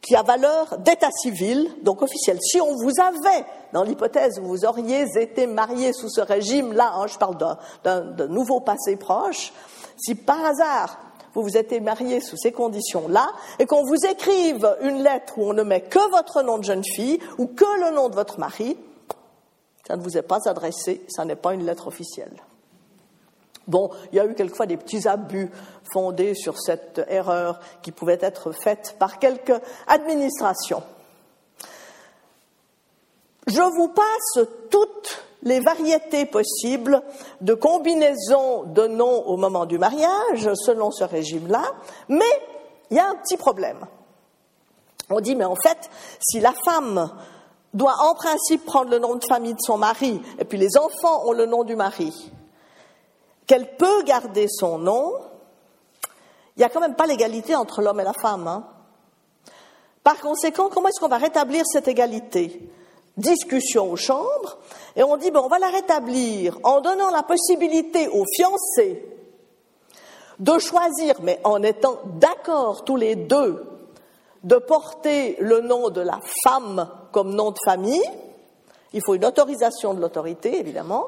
qui 0.00 0.16
a 0.16 0.22
valeur 0.22 0.78
d'état 0.78 1.10
civil, 1.10 1.70
donc 1.82 2.02
officiel. 2.02 2.38
Si 2.40 2.60
on 2.60 2.74
vous 2.76 2.92
avait, 3.00 3.44
dans 3.72 3.82
l'hypothèse 3.82 4.38
où 4.38 4.46
vous 4.46 4.64
auriez 4.64 5.04
été 5.18 5.46
marié 5.46 5.92
sous 5.92 6.10
ce 6.10 6.20
régime-là, 6.20 6.92
hein, 6.94 7.06
je 7.06 7.18
parle 7.18 7.36
d'un 7.84 8.28
nouveau 8.28 8.60
passé 8.60 8.96
proche, 8.96 9.52
si 9.96 10.14
par 10.14 10.44
hasard 10.44 10.98
vous 11.34 11.42
vous 11.42 11.56
êtes 11.56 11.72
marié 11.82 12.20
sous 12.20 12.36
ces 12.36 12.52
conditions-là, 12.52 13.28
et 13.58 13.66
qu'on 13.66 13.82
vous 13.82 14.06
écrive 14.06 14.76
une 14.82 15.02
lettre 15.02 15.34
où 15.36 15.50
on 15.50 15.52
ne 15.52 15.64
met 15.64 15.80
que 15.80 16.10
votre 16.10 16.42
nom 16.42 16.58
de 16.58 16.64
jeune 16.64 16.84
fille 16.84 17.18
ou 17.38 17.46
que 17.46 17.64
le 17.84 17.94
nom 17.94 18.08
de 18.08 18.14
votre 18.14 18.38
mari, 18.38 18.76
ça 19.86 19.96
ne 19.96 20.02
vous 20.02 20.16
est 20.16 20.22
pas 20.22 20.48
adressé, 20.48 21.04
ça 21.08 21.24
n'est 21.24 21.36
pas 21.36 21.54
une 21.54 21.66
lettre 21.66 21.88
officielle. 21.88 22.42
Bon, 23.66 23.90
il 24.12 24.16
y 24.16 24.20
a 24.20 24.26
eu 24.26 24.34
quelquefois 24.34 24.66
des 24.66 24.76
petits 24.76 25.08
abus 25.08 25.50
fondés 25.92 26.34
sur 26.34 26.58
cette 26.58 27.04
erreur 27.08 27.60
qui 27.82 27.92
pouvait 27.92 28.18
être 28.20 28.52
faite 28.52 28.96
par 28.98 29.18
quelques 29.18 29.58
administrations. 29.86 30.82
Je 33.46 33.60
vous 33.60 33.88
passe 33.88 34.46
toutes 34.70 35.22
les 35.42 35.60
variétés 35.60 36.24
possibles 36.24 37.02
de 37.40 37.54
combinaisons 37.54 38.64
de 38.64 38.86
noms 38.86 39.26
au 39.26 39.36
moment 39.36 39.66
du 39.66 39.78
mariage, 39.78 40.50
selon 40.54 40.90
ce 40.90 41.04
régime-là, 41.04 41.64
mais 42.08 42.24
il 42.90 42.96
y 42.96 43.00
a 43.00 43.08
un 43.08 43.16
petit 43.16 43.36
problème. 43.36 43.86
On 45.10 45.20
dit, 45.20 45.36
mais 45.36 45.44
en 45.44 45.56
fait, 45.56 45.90
si 46.20 46.40
la 46.40 46.54
femme 46.64 47.10
doit 47.74 47.96
en 48.00 48.14
principe 48.14 48.64
prendre 48.64 48.90
le 48.90 48.98
nom 48.98 49.16
de 49.16 49.24
famille 49.28 49.54
de 49.54 49.60
son 49.60 49.76
mari, 49.76 50.20
et 50.38 50.44
puis 50.44 50.56
les 50.56 50.78
enfants 50.78 51.26
ont 51.26 51.32
le 51.32 51.44
nom 51.44 51.64
du 51.64 51.76
mari, 51.76 52.32
qu'elle 53.46 53.76
peut 53.76 54.02
garder 54.04 54.46
son 54.48 54.78
nom, 54.78 55.12
il 56.56 56.60
n'y 56.60 56.64
a 56.64 56.68
quand 56.68 56.80
même 56.80 56.94
pas 56.94 57.06
l'égalité 57.06 57.54
entre 57.54 57.82
l'homme 57.82 58.00
et 58.00 58.04
la 58.04 58.12
femme. 58.12 58.46
Hein. 58.46 58.64
Par 60.02 60.18
conséquent, 60.20 60.68
comment 60.68 60.88
est-ce 60.88 61.00
qu'on 61.00 61.08
va 61.08 61.18
rétablir 61.18 61.64
cette 61.66 61.88
égalité? 61.88 62.68
Discussion 63.16 63.90
aux 63.90 63.96
chambres, 63.96 64.58
et 64.96 65.02
on 65.02 65.16
dit, 65.16 65.30
bon, 65.30 65.42
on 65.44 65.48
va 65.48 65.58
la 65.58 65.68
rétablir 65.68 66.58
en 66.64 66.80
donnant 66.80 67.10
la 67.10 67.22
possibilité 67.22 68.08
aux 68.08 68.24
fiancés 68.36 69.06
de 70.38 70.58
choisir, 70.58 71.14
mais 71.22 71.40
en 71.44 71.62
étant 71.62 72.00
d'accord 72.04 72.84
tous 72.84 72.96
les 72.96 73.14
deux, 73.14 73.64
de 74.42 74.56
porter 74.56 75.36
le 75.40 75.60
nom 75.60 75.88
de 75.90 76.00
la 76.00 76.18
femme 76.42 76.88
comme 77.12 77.34
nom 77.34 77.50
de 77.50 77.58
famille. 77.64 78.04
Il 78.92 79.00
faut 79.04 79.14
une 79.14 79.24
autorisation 79.24 79.94
de 79.94 80.00
l'autorité, 80.00 80.58
évidemment. 80.58 81.06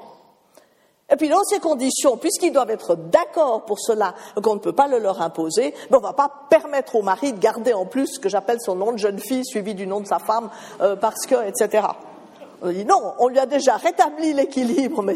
Et 1.08 1.16
puis 1.16 1.28
dans 1.28 1.42
ces 1.44 1.60
conditions, 1.60 2.16
puisqu'ils 2.16 2.52
doivent 2.52 2.70
être 2.70 2.96
d'accord 2.96 3.64
pour 3.64 3.78
cela, 3.78 4.14
qu'on 4.42 4.54
ne 4.54 4.60
peut 4.60 4.72
pas 4.72 4.88
le 4.88 4.98
leur 4.98 5.22
imposer, 5.22 5.72
mais 5.90 5.96
on 5.96 6.00
ne 6.00 6.06
va 6.06 6.12
pas 6.12 6.30
permettre 6.50 6.96
au 6.96 7.02
mari 7.02 7.32
de 7.32 7.38
garder 7.38 7.72
en 7.72 7.86
plus 7.86 8.08
ce 8.14 8.18
que 8.18 8.28
j'appelle 8.28 8.60
son 8.60 8.74
nom 8.74 8.92
de 8.92 8.98
jeune 8.98 9.20
fille 9.20 9.44
suivi 9.44 9.74
du 9.74 9.86
nom 9.86 10.00
de 10.00 10.06
sa 10.06 10.18
femme, 10.18 10.50
euh, 10.80 10.96
parce 10.96 11.26
que, 11.26 11.46
etc. 11.46 11.86
On 12.60 12.70
dit 12.70 12.84
non, 12.84 13.14
on 13.18 13.28
lui 13.28 13.38
a 13.38 13.46
déjà 13.46 13.76
rétabli 13.76 14.32
l'équilibre, 14.32 15.02
mais 15.02 15.14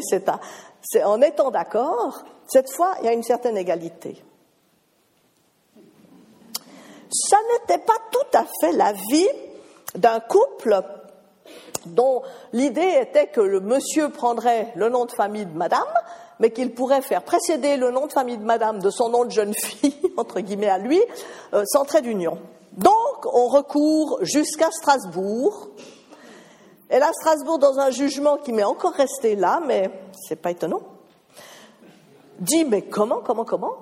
c'est 0.81 1.03
en 1.03 1.21
étant 1.21 1.51
d'accord, 1.51 2.23
cette 2.47 2.71
fois, 2.71 2.95
il 3.01 3.05
y 3.05 3.09
a 3.09 3.13
une 3.13 3.23
certaine 3.23 3.57
égalité. 3.57 4.23
Ça 7.11 7.37
n'était 7.53 7.83
pas 7.83 7.97
tout 8.11 8.37
à 8.37 8.45
fait 8.61 8.71
la 8.71 8.93
vie 8.93 9.27
d'un 9.95 10.21
couple 10.21 10.81
dont 11.85 12.21
l'idée 12.53 12.99
était 13.01 13.27
que 13.27 13.41
le 13.41 13.59
monsieur 13.59 14.09
prendrait 14.09 14.71
le 14.75 14.89
nom 14.89 15.05
de 15.05 15.11
famille 15.11 15.45
de 15.45 15.57
madame, 15.57 15.81
mais 16.39 16.51
qu'il 16.51 16.73
pourrait 16.73 17.01
faire 17.01 17.23
précéder 17.23 17.77
le 17.77 17.91
nom 17.91 18.07
de 18.07 18.11
famille 18.11 18.37
de 18.37 18.43
madame 18.43 18.79
de 18.79 18.89
son 18.89 19.09
nom 19.09 19.25
de 19.25 19.31
jeune 19.31 19.53
fille, 19.53 19.95
entre 20.17 20.39
guillemets 20.39 20.69
à 20.69 20.77
lui, 20.77 20.99
euh, 21.53 21.63
sans 21.65 21.85
trait 21.85 22.01
d'union. 22.01 22.39
Donc, 22.73 23.25
on 23.25 23.47
recourt 23.47 24.19
jusqu'à 24.21 24.71
Strasbourg. 24.71 25.69
Et 26.89 26.99
là, 26.99 27.11
Strasbourg, 27.13 27.59
dans 27.59 27.79
un 27.79 27.89
jugement 27.89 28.37
qui 28.37 28.53
m'est 28.53 28.63
encore 28.63 28.93
resté 28.93 29.35
là, 29.35 29.61
mais 29.65 29.91
c'est 30.27 30.35
pas 30.35 30.51
étonnant, 30.51 30.81
dit 32.39 32.65
mais 32.65 32.81
comment, 32.81 33.21
comment, 33.23 33.45
comment? 33.45 33.77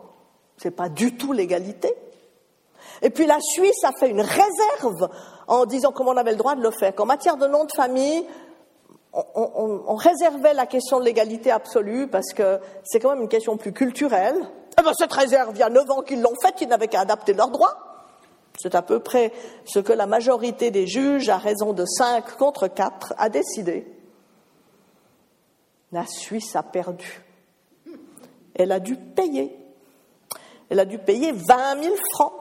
C'est 0.58 0.72
pas 0.72 0.90
du 0.90 1.16
tout 1.16 1.32
l'égalité. 1.32 1.96
Et 3.02 3.10
puis 3.10 3.26
la 3.26 3.40
Suisse 3.40 3.84
a 3.84 3.92
fait 3.94 4.10
une 4.10 4.22
réserve 4.22 5.10
en 5.50 5.66
disant 5.66 5.92
comment 5.92 6.12
on 6.12 6.18
avait 6.18 6.32
le 6.32 6.38
droit 6.38 6.56
de 6.56 6.62
le 6.62 6.72
faire. 6.72 6.96
Qu'en 6.96 7.06
matière 7.06 7.36
de 7.36 7.48
nom 7.48 7.66
de 7.66 7.72
famille, 7.76 8.26
on, 9.14 9.96
réservait 9.96 10.54
la 10.54 10.68
question 10.68 11.00
de 11.00 11.06
l'égalité 11.06 11.52
absolue 11.52 12.08
parce 12.08 12.32
que 12.34 12.60
c'est 12.84 13.00
quand 13.00 13.10
même 13.10 13.24
une 13.24 13.30
question 13.30 13.58
plus 13.58 13.74
culturelle. 13.74 14.38
Eh 14.80 14.84
ben, 14.84 14.94
cette 14.98 15.12
réserve, 15.12 15.52
il 15.56 15.60
y 15.60 15.64
a 15.64 15.70
neuf 15.70 15.90
ans 15.90 16.04
qu'ils 16.04 16.22
l'ont 16.22 16.36
faite, 16.42 16.62
ils 16.62 16.68
n'avaient 16.68 16.88
qu'à 16.88 17.02
adapter 17.02 17.34
leurs 17.34 17.50
droits. 17.50 18.06
C'est 18.62 18.76
à 18.76 18.82
peu 18.82 19.00
près 19.00 19.34
ce 19.66 19.80
que 19.80 19.92
la 19.94 20.06
majorité 20.06 20.70
des 20.70 20.86
juges, 20.86 21.30
à 21.30 21.38
raison 21.38 21.74
de 21.74 21.86
5 21.86 22.38
contre 22.38 22.68
4, 22.68 23.16
a 23.18 23.30
décidé. 23.30 23.88
La 25.92 26.06
Suisse 26.06 26.56
a 26.56 26.62
perdu. 26.62 27.24
Elle 28.54 28.72
a 28.72 28.80
dû 28.80 28.96
payer. 28.96 29.58
Elle 30.70 30.80
a 30.80 30.86
dû 30.86 31.00
payer 31.00 31.32
20 31.32 31.84
000 31.84 31.96
francs 32.14 32.34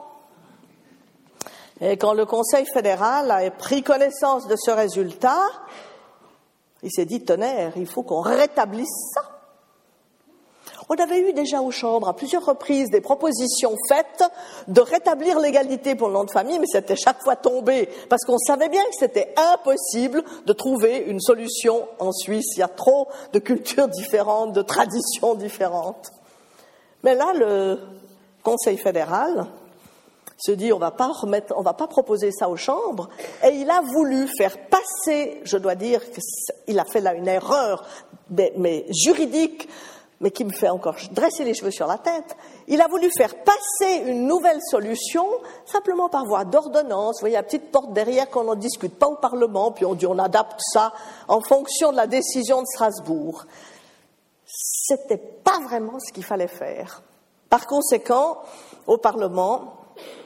et 1.81 1.97
quand 1.97 2.13
le 2.13 2.25
Conseil 2.25 2.65
fédéral 2.65 3.31
a 3.31 3.49
pris 3.51 3.83
connaissance 3.83 4.47
de 4.47 4.55
ce 4.57 4.71
résultat, 4.71 5.41
il 6.83 6.91
s'est 6.91 7.05
dit, 7.05 7.21
tonnerre, 7.23 7.73
il 7.77 7.87
faut 7.87 8.03
qu'on 8.03 8.21
rétablisse 8.21 9.11
ça. 9.13 9.21
On 10.91 10.95
avait 10.95 11.29
eu 11.29 11.33
déjà 11.33 11.61
aux 11.61 11.69
chambres 11.69 12.09
à 12.09 12.15
plusieurs 12.15 12.43
reprises 12.43 12.89
des 12.89 12.99
propositions 12.99 13.75
faites 13.87 14.23
de 14.67 14.81
rétablir 14.81 15.39
l'égalité 15.39 15.93
pour 15.93 16.07
le 16.07 16.15
nom 16.15 16.23
de 16.23 16.31
famille, 16.31 16.57
mais 16.57 16.65
c'était 16.65 16.95
chaque 16.95 17.21
fois 17.21 17.35
tombé 17.35 17.87
parce 18.09 18.23
qu'on 18.25 18.39
savait 18.39 18.69
bien 18.69 18.83
que 18.85 18.95
c'était 18.97 19.33
impossible 19.37 20.23
de 20.47 20.53
trouver 20.53 20.97
une 21.05 21.19
solution 21.19 21.87
en 21.99 22.11
Suisse. 22.11 22.55
Il 22.55 22.61
y 22.61 22.63
a 22.63 22.67
trop 22.67 23.07
de 23.33 23.39
cultures 23.39 23.87
différentes, 23.87 24.53
de 24.53 24.63
traditions 24.63 25.35
différentes. 25.35 26.11
Mais 27.03 27.13
là, 27.13 27.33
le 27.35 27.79
Conseil 28.41 28.77
fédéral 28.77 29.45
se 30.39 30.51
dit 30.51 30.71
on 30.73 30.79
va 30.79 30.91
pas 30.91 31.07
remettre, 31.07 31.53
on 31.57 31.61
va 31.61 31.73
pas 31.73 31.87
proposer 31.87 32.31
ça 32.31 32.49
aux 32.49 32.55
chambres, 32.55 33.09
et 33.43 33.49
il 33.49 33.69
a 33.69 33.81
voulu 33.81 34.27
faire 34.37 34.57
passer, 34.67 35.41
je 35.43 35.57
dois 35.57 35.75
dire 35.75 36.01
qu'il 36.11 36.79
a 36.79 36.85
fait 36.85 37.01
là 37.01 37.13
une 37.13 37.27
erreur, 37.27 37.85
mais, 38.29 38.85
juridique, 38.89 39.67
mais 40.21 40.31
qui 40.31 40.45
me 40.45 40.51
fait 40.51 40.69
encore 40.69 40.95
dresser 41.11 41.43
les 41.43 41.53
cheveux 41.53 41.71
sur 41.71 41.87
la 41.87 41.97
tête. 41.97 42.35
Il 42.67 42.81
a 42.81 42.87
voulu 42.87 43.09
faire 43.17 43.33
passer 43.43 44.03
une 44.05 44.27
nouvelle 44.27 44.59
solution 44.69 45.25
simplement 45.65 46.09
par 46.09 46.25
voie 46.25 46.43
d'ordonnance. 46.43 47.15
Vous 47.17 47.21
voyez, 47.21 47.35
la 47.35 47.43
petite 47.43 47.71
porte 47.71 47.93
derrière 47.93 48.29
qu'on 48.29 48.43
n'en 48.43 48.55
discute 48.55 48.99
pas 48.99 49.07
au 49.07 49.15
Parlement, 49.15 49.71
puis 49.71 49.85
on 49.85 49.95
dit 49.95 50.05
on 50.05 50.19
adapte 50.19 50.59
ça 50.73 50.93
en 51.27 51.41
fonction 51.41 51.91
de 51.91 51.97
la 51.97 52.07
décision 52.07 52.61
de 52.61 52.67
Strasbourg. 52.67 53.45
C'était 54.45 55.17
pas 55.17 55.59
vraiment 55.63 55.99
ce 55.99 56.11
qu'il 56.11 56.25
fallait 56.25 56.47
faire. 56.47 57.01
Par 57.49 57.65
conséquent, 57.65 58.39
au 58.87 58.97
Parlement, 58.97 59.78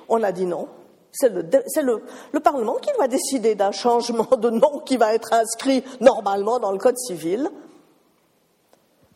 on 0.10 0.24
a 0.24 0.32
dit 0.32 0.46
non. 0.46 0.68
C'est 1.12 1.30
le, 1.30 2.04
Parlement 2.44 2.76
qui 2.76 2.90
va 2.98 3.08
décider 3.08 3.54
d'un 3.54 3.72
changement 3.72 4.28
de 4.38 4.50
nom 4.50 4.80
qui 4.80 4.98
va 4.98 5.14
être 5.14 5.32
inscrit 5.34 5.84
normalement 6.02 6.60
dans 6.60 6.72
le 6.72 6.80
Code 6.80 6.98
civil. 6.98 7.50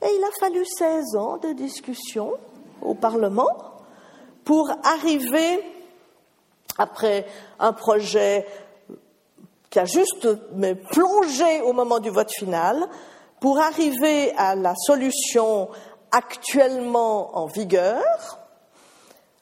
Et 0.04 0.08
il 0.08 0.24
a 0.24 0.32
fallu 0.40 0.64
16 0.64 1.16
ans 1.16 1.38
de 1.38 1.54
discussion 1.54 2.34
au 2.84 2.94
Parlement 2.94 3.50
pour 4.46 4.70
arriver, 4.84 5.60
après 6.78 7.26
un 7.60 7.74
projet 7.74 8.46
qui 9.72 9.80
a 9.80 9.86
juste 9.86 10.28
plongé 10.92 11.62
au 11.62 11.74
moment 11.74 12.00
du 12.00 12.12
vote 12.12 12.32
final, 12.32 12.88
pour 13.40 13.60
arriver 13.60 14.34
à 14.38 14.56
la 14.56 14.74
solution 14.76 15.70
actuellement 16.12 17.38
en 17.38 17.48
vigueur, 17.48 18.04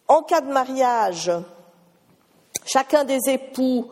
en 0.08 0.22
cas 0.22 0.42
de 0.42 0.52
mariage, 0.52 1.32
chacun 2.66 3.04
des 3.04 3.30
époux 3.30 3.90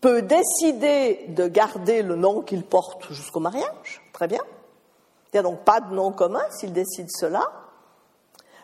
peut 0.00 0.22
décider 0.22 1.26
de 1.28 1.48
garder 1.48 2.02
le 2.02 2.16
nom 2.16 2.40
qu'il 2.40 2.64
porte 2.64 3.12
jusqu'au 3.12 3.40
mariage. 3.40 4.02
Très 4.12 4.28
bien. 4.28 4.42
Il 5.32 5.36
n'y 5.36 5.40
a 5.40 5.42
donc 5.42 5.60
pas 5.60 5.80
de 5.80 5.94
nom 5.94 6.12
commun 6.12 6.42
s'ils 6.50 6.72
décident 6.72 7.08
cela. 7.10 7.42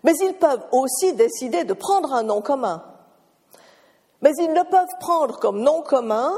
Mais 0.02 0.14
ils 0.20 0.34
peuvent 0.34 0.64
aussi 0.72 1.12
décider 1.14 1.64
de 1.64 1.74
prendre 1.74 2.12
un 2.12 2.22
nom 2.22 2.40
commun. 2.40 2.82
Mais 4.22 4.32
ils 4.38 4.52
ne 4.52 4.62
peuvent 4.62 4.96
prendre 5.00 5.38
comme 5.38 5.60
nom 5.60 5.82
commun 5.82 6.32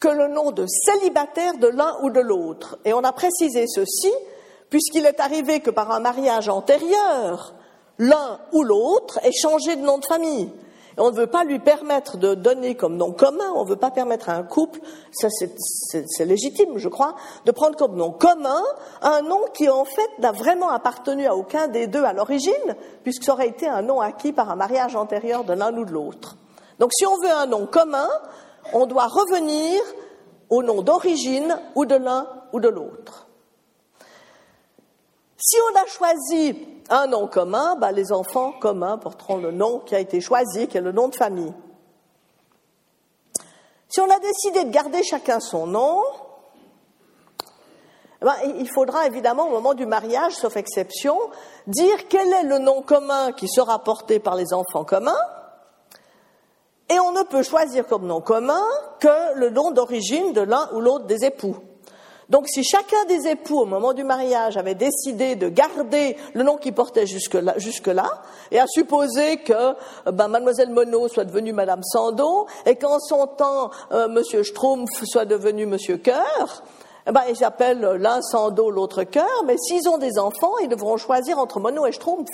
que 0.00 0.08
le 0.08 0.28
nom 0.28 0.50
de 0.50 0.66
célibataire 0.66 1.58
de 1.58 1.68
l'un 1.68 1.96
ou 2.02 2.10
de 2.10 2.20
l'autre. 2.20 2.78
Et 2.84 2.92
on 2.92 3.04
a 3.04 3.12
précisé 3.12 3.66
ceci 3.68 4.12
puisqu'il 4.68 5.06
est 5.06 5.20
arrivé 5.20 5.60
que 5.60 5.70
par 5.70 5.90
un 5.90 6.00
mariage 6.00 6.48
antérieur, 6.48 7.54
l'un 7.98 8.40
ou 8.52 8.62
l'autre 8.62 9.18
ait 9.22 9.32
changé 9.32 9.76
de 9.76 9.82
nom 9.82 9.98
de 9.98 10.04
famille. 10.04 10.50
Et 10.96 11.00
on 11.00 11.10
ne 11.10 11.16
veut 11.16 11.26
pas 11.26 11.44
lui 11.44 11.58
permettre 11.58 12.18
de 12.18 12.34
donner 12.34 12.74
comme 12.74 12.96
nom 12.96 13.12
commun, 13.12 13.50
on 13.54 13.64
ne 13.64 13.68
veut 13.68 13.76
pas 13.76 13.90
permettre 13.90 14.28
à 14.28 14.34
un 14.34 14.42
couple, 14.42 14.80
ça 15.10 15.28
c'est 15.30 16.24
légitime 16.24 16.76
je 16.76 16.88
crois, 16.88 17.14
de 17.46 17.50
prendre 17.50 17.76
comme 17.76 17.96
nom 17.96 18.10
commun 18.10 18.62
un 19.00 19.22
nom 19.22 19.40
qui 19.54 19.70
en 19.70 19.84
fait 19.84 20.18
n'a 20.18 20.32
vraiment 20.32 20.68
appartenu 20.68 21.26
à 21.26 21.34
aucun 21.34 21.68
des 21.68 21.86
deux 21.86 22.04
à 22.04 22.12
l'origine, 22.12 22.76
puisque 23.04 23.24
ça 23.24 23.32
aurait 23.32 23.48
été 23.48 23.66
un 23.66 23.82
nom 23.82 24.00
acquis 24.00 24.32
par 24.32 24.50
un 24.50 24.56
mariage 24.56 24.94
antérieur 24.94 25.44
de 25.44 25.54
l'un 25.54 25.74
ou 25.76 25.84
de 25.84 25.92
l'autre. 25.92 26.36
Donc 26.78 26.92
si 26.92 27.06
on 27.06 27.16
veut 27.16 27.32
un 27.32 27.46
nom 27.46 27.66
commun, 27.66 28.08
on 28.74 28.86
doit 28.86 29.06
revenir 29.06 29.80
au 30.50 30.62
nom 30.62 30.82
d'origine 30.82 31.58
ou 31.74 31.86
de 31.86 31.94
l'un 31.94 32.26
ou 32.52 32.60
de 32.60 32.68
l'autre. 32.68 33.28
Si 35.38 35.56
on 35.72 35.76
a 35.76 35.86
choisi 35.86 36.71
un 36.92 37.06
nom 37.06 37.26
commun, 37.26 37.74
bah, 37.76 37.90
les 37.90 38.12
enfants 38.12 38.52
communs 38.52 38.98
porteront 38.98 39.38
le 39.38 39.50
nom 39.50 39.80
qui 39.80 39.94
a 39.94 39.98
été 39.98 40.20
choisi, 40.20 40.68
qui 40.68 40.76
est 40.76 40.82
le 40.82 40.92
nom 40.92 41.08
de 41.08 41.16
famille. 41.16 41.52
Si 43.88 44.00
on 44.00 44.10
a 44.10 44.18
décidé 44.18 44.64
de 44.64 44.70
garder 44.70 45.02
chacun 45.02 45.40
son 45.40 45.66
nom, 45.66 46.02
bah, 48.20 48.36
il 48.44 48.68
faudra 48.68 49.06
évidemment 49.06 49.46
au 49.48 49.50
moment 49.50 49.74
du 49.74 49.86
mariage, 49.86 50.34
sauf 50.34 50.56
exception, 50.56 51.18
dire 51.66 52.08
quel 52.08 52.30
est 52.32 52.44
le 52.44 52.58
nom 52.58 52.82
commun 52.82 53.32
qui 53.32 53.48
sera 53.48 53.82
porté 53.82 54.20
par 54.20 54.36
les 54.36 54.52
enfants 54.52 54.84
communs, 54.84 55.20
et 56.90 56.98
on 57.00 57.12
ne 57.12 57.22
peut 57.22 57.42
choisir 57.42 57.86
comme 57.86 58.06
nom 58.06 58.20
commun 58.20 58.62
que 59.00 59.34
le 59.36 59.48
nom 59.48 59.70
d'origine 59.70 60.34
de 60.34 60.42
l'un 60.42 60.68
ou 60.74 60.80
l'autre 60.80 61.06
des 61.06 61.24
époux. 61.24 61.56
Donc 62.28 62.48
si 62.48 62.62
chacun 62.64 63.04
des 63.08 63.28
époux 63.28 63.60
au 63.60 63.64
moment 63.66 63.92
du 63.92 64.04
mariage 64.04 64.56
avait 64.56 64.74
décidé 64.74 65.36
de 65.36 65.48
garder 65.48 66.16
le 66.34 66.42
nom 66.42 66.56
qu'il 66.56 66.72
portait 66.72 67.06
jusque-là, 67.06 67.54
jusque 67.58 67.88
là, 67.88 68.22
et 68.50 68.60
à 68.60 68.66
supposer 68.66 69.38
que 69.38 69.74
ben, 70.10 70.28
mademoiselle 70.28 70.70
Monod 70.70 71.10
soit 71.10 71.24
devenue 71.24 71.52
madame 71.52 71.82
Sando, 71.82 72.46
et 72.64 72.76
qu'en 72.76 72.98
son 73.00 73.26
temps 73.26 73.70
euh, 73.92 74.08
monsieur 74.08 74.42
Schtroumpf 74.42 75.04
soit 75.04 75.24
devenu 75.24 75.66
monsieur 75.66 75.96
Cœur, 75.96 76.62
eh 77.06 77.12
ben, 77.12 77.22
ils 77.28 77.42
appellent 77.44 77.80
l'un 77.80 78.22
Sando, 78.22 78.70
l'autre 78.70 79.02
Cœur, 79.02 79.44
mais 79.46 79.56
s'ils 79.58 79.88
ont 79.88 79.98
des 79.98 80.18
enfants, 80.18 80.58
ils 80.62 80.68
devront 80.68 80.96
choisir 80.96 81.38
entre 81.38 81.58
Monod 81.58 81.88
et 81.88 81.92
Schtroumpf, 81.92 82.30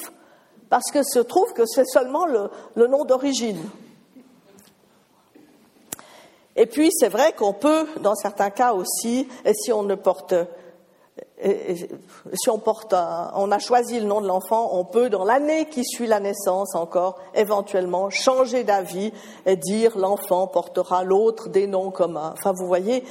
parce 0.69 0.91
que 0.93 1.03
se 1.03 1.19
trouve 1.19 1.53
que 1.55 1.65
c'est 1.65 1.87
seulement 1.87 2.27
le 2.27 2.87
nom 2.87 3.05
d'origine. 3.05 3.59
Et 6.59 6.67
puis, 6.67 6.91
c'est 6.93 7.09
vrai 7.09 7.33
qu'on 7.33 7.53
peut, 7.53 7.87
dans 8.01 8.17
certains 8.17 8.51
cas 8.51 8.73
aussi, 8.73 9.29
et 9.45 9.55
si 9.55 9.73
on 9.73 9.85
ne 9.85 9.95
porte, 9.95 10.35
si 11.41 12.51
on 12.51 12.59
porte, 12.59 12.93
on 12.93 13.53
a 13.53 13.61
choisi 13.61 14.01
le 14.01 14.07
nom 14.07 14.21
de 14.21 14.27
l'enfant, 14.27 14.71
on 14.73 14.85
peut, 14.85 15.09
dans 15.09 15.25
l'année 15.25 15.67
qui 15.67 15.85
suit 15.85 16.09
la 16.09 16.19
naissance 16.19 16.75
encore, 16.75 17.21
éventuellement 17.33 18.11
changer 18.11 18.65
d'avis 18.65 19.13
et 19.47 19.55
dire 19.55 19.97
l'enfant 19.97 20.49
portera 20.49 21.05
l'autre 21.05 21.49
des 21.49 21.69
noms 21.69 21.93
communs. 21.93 22.35
Enfin, 22.37 22.53
vous 22.59 22.67
voyez, 22.67 23.05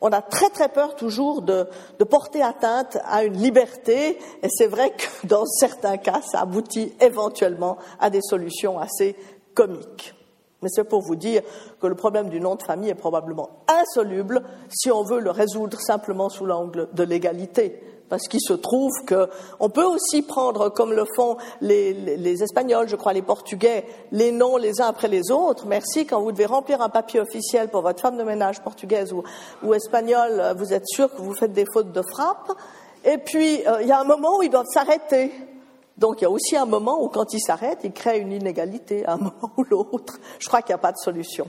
on 0.00 0.08
a 0.08 0.22
très 0.22 0.48
très 0.48 0.70
peur 0.70 0.96
toujours 0.96 1.42
de, 1.42 1.68
de 1.98 2.04
porter 2.04 2.42
atteinte 2.42 2.96
à 3.04 3.24
une 3.24 3.36
liberté, 3.36 4.18
et 4.42 4.48
c'est 4.48 4.66
vrai 4.66 4.92
que 4.92 5.04
dans 5.26 5.44
certains 5.44 5.98
cas, 5.98 6.22
ça 6.32 6.40
aboutit 6.40 6.94
éventuellement 7.02 7.76
à 8.00 8.08
des 8.08 8.22
solutions 8.22 8.78
assez 8.78 9.14
comiques. 9.52 10.14
Mais 10.64 10.70
c'est 10.70 10.84
pour 10.84 11.02
vous 11.02 11.14
dire 11.14 11.42
que 11.78 11.86
le 11.86 11.94
problème 11.94 12.30
du 12.30 12.40
nom 12.40 12.54
de 12.54 12.62
famille 12.62 12.88
est 12.88 12.94
probablement 12.94 13.50
insoluble 13.68 14.42
si 14.70 14.90
on 14.90 15.04
veut 15.04 15.20
le 15.20 15.30
résoudre 15.30 15.78
simplement 15.78 16.30
sous 16.30 16.46
l'angle 16.46 16.88
de 16.94 17.02
l'égalité. 17.02 17.82
Parce 18.08 18.28
qu'il 18.28 18.40
se 18.40 18.54
trouve 18.54 18.92
qu'on 19.06 19.68
peut 19.68 19.84
aussi 19.84 20.22
prendre, 20.22 20.70
comme 20.70 20.94
le 20.94 21.04
font 21.16 21.36
les, 21.60 22.42
Espagnols, 22.42 22.88
je 22.88 22.96
crois 22.96 23.12
les 23.12 23.20
Portugais, 23.20 23.84
les 24.10 24.32
noms 24.32 24.56
les 24.56 24.80
uns 24.80 24.86
après 24.86 25.08
les 25.08 25.30
autres. 25.30 25.66
Merci, 25.66 26.06
quand 26.06 26.22
vous 26.22 26.32
devez 26.32 26.46
remplir 26.46 26.80
un 26.80 26.88
papier 26.88 27.20
officiel 27.20 27.68
pour 27.68 27.82
votre 27.82 28.00
femme 28.00 28.16
de 28.16 28.22
ménage 28.22 28.62
portugaise 28.62 29.14
ou, 29.62 29.74
espagnole, 29.74 30.54
vous 30.56 30.72
êtes 30.72 30.86
sûr 30.86 31.14
que 31.14 31.20
vous 31.20 31.34
faites 31.34 31.52
des 31.52 31.66
fautes 31.70 31.92
de 31.92 32.02
frappe. 32.10 32.52
Et 33.04 33.18
puis, 33.18 33.66
euh, 33.66 33.82
il 33.82 33.88
y 33.88 33.92
a 33.92 34.00
un 34.00 34.04
moment 34.04 34.38
où 34.38 34.42
ils 34.42 34.50
doivent 34.50 34.64
s'arrêter 34.72 35.30
donc 35.96 36.20
il 36.20 36.24
y 36.24 36.26
a 36.26 36.30
aussi 36.30 36.56
un 36.56 36.66
moment 36.66 37.02
où 37.02 37.08
quand 37.08 37.32
il 37.32 37.40
s'arrête, 37.40 37.78
il 37.84 37.92
crée 37.92 38.18
une 38.18 38.32
inégalité 38.32 39.06
à 39.06 39.14
un 39.14 39.16
moment 39.18 39.50
ou 39.56 39.64
l'autre. 39.64 40.18
Je 40.38 40.48
crois 40.48 40.62
qu'il 40.62 40.70
n'y 40.70 40.74
a 40.74 40.78
pas 40.78 40.92
de 40.92 40.98
solution. 40.98 41.48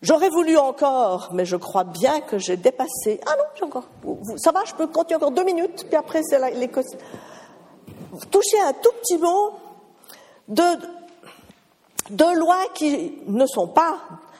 J'aurais 0.00 0.30
voulu 0.30 0.56
encore, 0.58 1.28
mais 1.32 1.44
je 1.44 1.54
crois 1.54 1.84
bien 1.84 2.20
que 2.20 2.36
j'ai 2.36 2.56
dépassé. 2.56 3.20
Ah 3.24 3.36
non, 3.38 3.44
j'ai 3.54 3.64
encore. 3.64 3.84
Ça 4.36 4.50
va, 4.50 4.64
je 4.64 4.74
peux 4.74 4.88
continuer 4.88 5.16
encore 5.16 5.30
deux 5.30 5.44
minutes, 5.44 5.86
puis 5.86 5.96
après 5.96 6.22
c'est 6.24 6.40
les 6.54 6.68
toucher 8.30 8.60
un 8.60 8.72
tout 8.72 8.90
petit 9.00 9.18
mot 9.18 9.52
de, 10.48 10.64
de 12.10 12.36
lois 12.36 12.64
qui 12.74 13.18
ne 13.26 13.46
sont 13.46 13.68
pas 13.68 13.98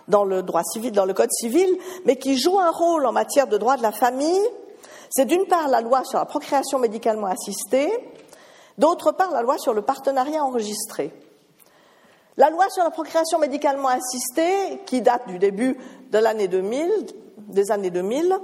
dans 0.09 0.25
le 0.25 0.43
droit 0.43 0.63
civil, 0.65 0.91
dans 0.93 1.05
le 1.05 1.15
code 1.15 1.31
civil, 1.33 1.69
mais 2.05 2.17
qui 2.17 2.37
jouent 2.37 2.59
un 2.59 2.71
rôle 2.71 3.07
en 3.07 3.13
matière 3.13 3.47
de 3.47 3.57
droit 3.57 3.77
de 3.77 3.83
la 3.83 3.93
famille. 3.93 4.43
C'est 5.11 5.27
d'une 5.27 5.47
part 5.47 5.69
la 5.69 5.81
loi 5.81 6.03
sur 6.05 6.19
la 6.19 6.25
procréation 6.25 6.79
médicalement 6.79 7.29
assistée, 7.29 7.91
D'autre 8.79 9.13
part, 9.13 9.31
la 9.31 9.43
loi 9.43 9.59
sur 9.59 9.75
le 9.75 9.83
partenariat 9.83 10.45
enregistré. 10.45 11.13
La 12.37 12.51
loi 12.51 12.69
sur 12.71 12.83
la 12.83 12.91
procréation 12.91 13.39
médicalement 13.39 13.89
assistée, 13.89 14.81
qui 14.87 15.03
date 15.03 15.27
du 15.29 15.39
début 15.39 15.77
de 16.11 16.19
l'année 16.19 16.49
2000, 16.49 16.91
des 17.49 17.71
années 17.71 17.91
2000, 17.91 18.39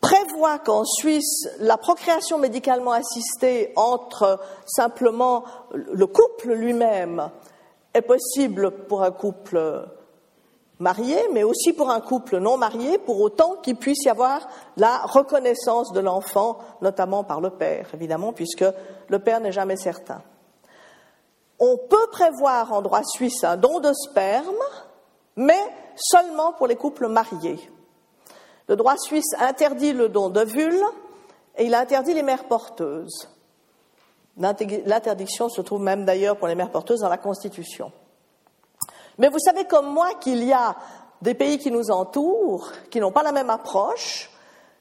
prévoit 0.00 0.58
qu'en 0.58 0.84
Suisse, 0.84 1.48
la 1.58 1.76
procréation 1.76 2.38
médicalement 2.38 2.92
assistée 2.92 3.72
entre 3.76 4.40
simplement 4.66 5.44
le 5.72 6.06
couple 6.06 6.52
lui-même 6.52 7.30
est 7.92 8.02
possible 8.02 8.70
pour 8.86 9.02
un 9.02 9.10
couple 9.10 9.88
marié, 10.80 11.16
mais 11.32 11.44
aussi 11.44 11.72
pour 11.72 11.90
un 11.90 12.00
couple 12.00 12.38
non 12.38 12.56
marié, 12.56 12.98
pour 12.98 13.20
autant 13.20 13.56
qu'il 13.62 13.76
puisse 13.76 14.04
y 14.04 14.08
avoir 14.08 14.48
la 14.76 14.98
reconnaissance 14.98 15.92
de 15.92 16.00
l'enfant, 16.00 16.58
notamment 16.80 17.22
par 17.22 17.40
le 17.40 17.50
père, 17.50 17.88
évidemment, 17.94 18.32
puisque 18.32 18.64
le 19.08 19.18
père 19.18 19.40
n'est 19.40 19.52
jamais 19.52 19.76
certain. 19.76 20.22
On 21.58 21.76
peut 21.76 22.06
prévoir 22.10 22.72
en 22.72 22.80
droit 22.80 23.02
suisse 23.04 23.44
un 23.44 23.58
don 23.58 23.80
de 23.80 23.92
sperme, 23.92 24.64
mais 25.36 25.60
seulement 25.94 26.52
pour 26.54 26.66
les 26.66 26.76
couples 26.76 27.08
mariés. 27.08 27.60
Le 28.66 28.76
droit 28.76 28.96
suisse 28.96 29.34
interdit 29.38 29.92
le 29.92 30.08
don 30.08 30.30
d'ovules 30.30 30.82
et 31.56 31.66
il 31.66 31.74
interdit 31.74 32.14
les 32.14 32.22
mères 32.22 32.48
porteuses. 32.48 33.28
L'interdiction 34.38 35.50
se 35.50 35.60
trouve 35.60 35.82
même 35.82 36.06
d'ailleurs 36.06 36.38
pour 36.38 36.48
les 36.48 36.54
mères 36.54 36.70
porteuses 36.70 37.00
dans 37.00 37.08
la 37.08 37.18
Constitution. 37.18 37.92
Mais 39.20 39.28
vous 39.28 39.38
savez 39.38 39.66
comme 39.66 39.92
moi 39.92 40.14
qu'il 40.18 40.42
y 40.42 40.52
a 40.54 40.74
des 41.20 41.34
pays 41.34 41.58
qui 41.58 41.70
nous 41.70 41.90
entourent, 41.90 42.72
qui 42.90 43.00
n'ont 43.00 43.12
pas 43.12 43.22
la 43.22 43.32
même 43.32 43.50
approche, 43.50 44.30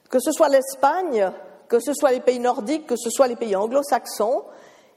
que 0.09 0.17
ce 0.19 0.31
soit 0.31 0.47
l'Espagne, 0.47 1.29
que 1.67 1.81
ce 1.81 1.93
soit 1.93 2.11
les 2.11 2.21
pays 2.21 2.39
nordiques, 2.39 2.87
que 2.87 2.95
ce 2.95 3.09
soit 3.09 3.27
les 3.27 3.35
pays 3.35 3.57
anglo-saxons, 3.57 4.45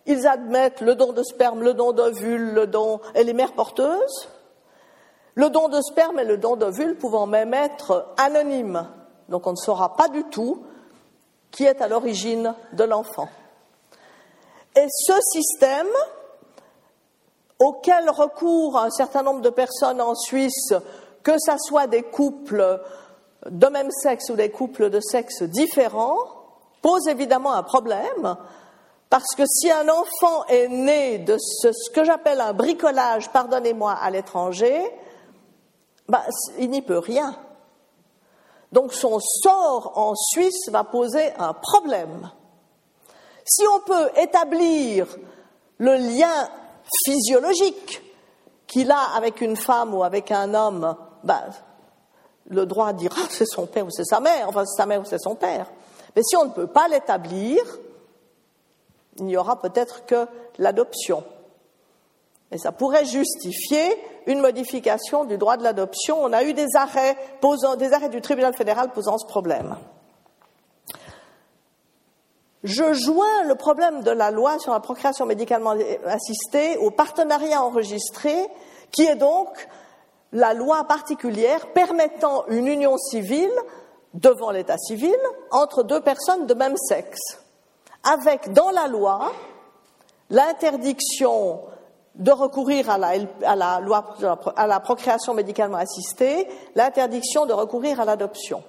ils 0.06 0.28
admettent 0.28 0.80
le 0.80 0.94
don 0.94 1.12
de 1.12 1.24
sperme, 1.24 1.64
le 1.64 1.74
don 1.74 1.90
d'ovules, 1.90 2.54
le 2.54 2.68
don 2.68 3.00
et 3.16 3.24
les 3.24 3.32
mères 3.32 3.54
porteuses. 3.54 4.28
Le 5.34 5.50
don 5.50 5.68
de 5.68 5.80
sperme 5.80 6.20
et 6.20 6.24
le 6.24 6.38
don 6.38 6.54
d'ovules 6.54 6.96
pouvant 6.96 7.26
même 7.26 7.52
être 7.52 8.12
anonymes. 8.18 8.88
Donc 9.28 9.48
on 9.48 9.52
ne 9.52 9.56
saura 9.56 9.96
pas 9.96 10.08
du 10.08 10.22
tout 10.24 10.62
qui 11.50 11.64
est 11.64 11.82
à 11.82 11.88
l'origine 11.88 12.54
de 12.74 12.84
l'enfant. 12.84 13.28
Et 14.76 14.86
ce 14.88 15.14
système, 15.32 15.88
auquel 17.62 18.10
recourent 18.10 18.78
un 18.78 18.90
certain 18.90 19.22
nombre 19.22 19.40
de 19.40 19.50
personnes 19.50 20.00
en 20.00 20.14
Suisse, 20.14 20.74
que 21.22 21.38
ce 21.38 21.52
soit 21.58 21.86
des 21.86 22.02
couples 22.02 22.82
de 23.48 23.66
même 23.68 23.90
sexe 23.90 24.30
ou 24.30 24.34
des 24.34 24.50
couples 24.50 24.90
de 24.90 25.00
sexe 25.00 25.42
différents, 25.42 26.16
pose 26.80 27.06
évidemment 27.06 27.52
un 27.52 27.62
problème, 27.62 28.36
parce 29.08 29.34
que 29.36 29.44
si 29.46 29.70
un 29.70 29.88
enfant 29.88 30.44
est 30.48 30.68
né 30.68 31.18
de 31.18 31.36
ce, 31.38 31.68
que 31.92 32.02
j'appelle 32.02 32.40
un 32.40 32.52
bricolage, 32.52 33.30
pardonnez-moi, 33.30 33.92
à 33.92 34.10
l'étranger, 34.10 34.82
ben, 36.08 36.22
il 36.58 36.70
n'y 36.70 36.82
peut 36.82 36.98
rien. 36.98 37.36
Donc 38.72 38.92
son 38.92 39.20
sort 39.20 39.92
en 39.96 40.14
Suisse 40.16 40.68
va 40.70 40.82
poser 40.82 41.32
un 41.38 41.52
problème. 41.52 42.30
Si 43.44 43.64
on 43.68 43.80
peut 43.80 44.10
établir 44.16 45.06
le 45.78 45.94
lien 45.94 46.48
physiologique 47.04 48.02
qu'il 48.66 48.90
a 48.90 49.14
avec 49.16 49.40
une 49.40 49.56
femme 49.56 49.94
ou 49.94 50.02
avec 50.02 50.30
un 50.30 50.54
homme, 50.54 50.96
ben, 51.24 51.42
le 52.48 52.66
droit 52.66 52.92
dira 52.92 53.20
c'est 53.30 53.46
son 53.46 53.66
père 53.66 53.86
ou 53.86 53.90
c'est 53.90 54.04
sa 54.04 54.20
mère, 54.20 54.48
enfin 54.48 54.64
c'est 54.64 54.76
sa 54.76 54.86
mère 54.86 55.00
ou 55.00 55.04
c'est 55.04 55.20
son 55.20 55.34
père. 55.34 55.66
Mais 56.16 56.22
si 56.22 56.36
on 56.36 56.44
ne 56.44 56.50
peut 56.50 56.66
pas 56.66 56.88
l'établir, 56.88 57.62
il 59.18 59.24
n'y 59.24 59.36
aura 59.36 59.60
peut-être 59.60 60.06
que 60.06 60.26
l'adoption. 60.58 61.24
Et 62.50 62.58
ça 62.58 62.72
pourrait 62.72 63.06
justifier 63.06 63.96
une 64.26 64.40
modification 64.40 65.24
du 65.24 65.38
droit 65.38 65.56
de 65.56 65.62
l'adoption. 65.62 66.22
On 66.22 66.32
a 66.32 66.44
eu 66.44 66.52
des 66.52 66.68
arrêts, 66.76 67.16
des 67.78 67.92
arrêts 67.92 68.10
du 68.10 68.20
tribunal 68.20 68.54
fédéral 68.54 68.90
posant 68.92 69.16
ce 69.16 69.26
problème. 69.26 69.76
Je 72.64 72.92
joins 72.92 73.42
le 73.44 73.54
problème 73.54 74.02
de 74.02 74.10
la 74.10 74.30
loi 74.30 74.58
sur 74.58 74.72
la 74.72 74.80
procréation 74.80 75.26
médicalement 75.26 75.74
assistée 76.06 76.76
au 76.76 76.90
partenariat 76.90 77.62
enregistré, 77.62 78.34
qui 78.92 79.02
est 79.02 79.16
donc 79.16 79.48
la 80.32 80.54
loi 80.54 80.84
particulière 80.84 81.72
permettant 81.72 82.44
une 82.48 82.68
union 82.68 82.96
civile 82.96 83.52
devant 84.14 84.50
l'état 84.50 84.78
civil 84.78 85.16
entre 85.50 85.82
deux 85.82 86.00
personnes 86.00 86.46
de 86.46 86.54
même 86.54 86.76
sexe 86.76 87.42
avec 88.04 88.52
dans 88.52 88.70
la 88.70 88.88
loi 88.88 89.32
l'interdiction 90.30 91.60
de 92.14 92.30
recourir 92.30 92.90
à 92.90 92.98
la, 92.98 93.80
loi 93.80 94.16
à 94.56 94.66
la 94.66 94.80
procréation 94.80 95.34
médicalement 95.34 95.78
assistée, 95.78 96.46
l'interdiction 96.74 97.46
de 97.46 97.52
recourir 97.52 98.00
à 98.00 98.04
l'adoption. 98.04 98.62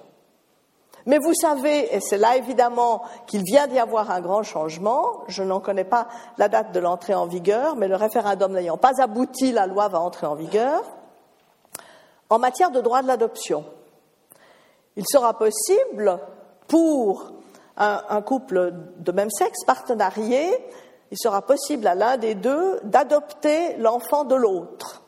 Mais 1.06 1.18
vous 1.18 1.34
savez, 1.34 1.94
et 1.94 2.00
c'est 2.00 2.16
là 2.16 2.36
évidemment 2.36 3.02
qu'il 3.26 3.42
vient 3.42 3.66
d'y 3.66 3.78
avoir 3.78 4.10
un 4.10 4.20
grand 4.20 4.42
changement, 4.42 5.22
je 5.28 5.42
n'en 5.42 5.60
connais 5.60 5.84
pas 5.84 6.08
la 6.38 6.48
date 6.48 6.72
de 6.72 6.80
l'entrée 6.80 7.14
en 7.14 7.26
vigueur, 7.26 7.76
mais 7.76 7.88
le 7.88 7.96
référendum 7.96 8.52
n'ayant 8.52 8.78
pas 8.78 9.02
abouti, 9.02 9.52
la 9.52 9.66
loi 9.66 9.88
va 9.88 10.00
entrer 10.00 10.26
en 10.26 10.34
vigueur, 10.34 10.82
en 12.30 12.38
matière 12.38 12.70
de 12.70 12.80
droit 12.80 13.02
de 13.02 13.06
l'adoption. 13.06 13.64
Il 14.96 15.04
sera 15.06 15.36
possible 15.36 16.18
pour 16.68 17.32
un, 17.76 18.22
couple 18.22 18.72
de 18.98 19.12
même 19.12 19.30
sexe, 19.30 19.64
partenarié, 19.66 20.48
il 21.10 21.18
sera 21.18 21.42
possible 21.42 21.86
à 21.86 21.94
l'un 21.94 22.16
des 22.16 22.34
deux 22.34 22.80
d'adopter 22.84 23.76
l'enfant 23.76 24.24
de 24.24 24.34
l'autre. 24.34 25.02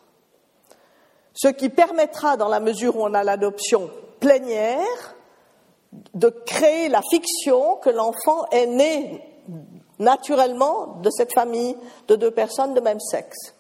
Ce 1.32 1.48
qui 1.48 1.68
permettra, 1.68 2.36
dans 2.36 2.48
la 2.48 2.60
mesure 2.60 2.96
où 2.96 3.04
on 3.04 3.14
a 3.14 3.24
l'adoption 3.24 3.90
plénière, 4.20 5.15
de 6.14 6.28
créer 6.28 6.88
la 6.88 7.02
fiction 7.10 7.76
que 7.76 7.90
l'enfant 7.90 8.46
est 8.50 8.66
né 8.66 9.22
naturellement 9.98 10.98
de 11.02 11.10
cette 11.10 11.32
famille 11.32 11.76
de 12.08 12.16
deux 12.16 12.30
personnes 12.30 12.74
de 12.74 12.80
même 12.80 13.00
sexe. 13.00 13.54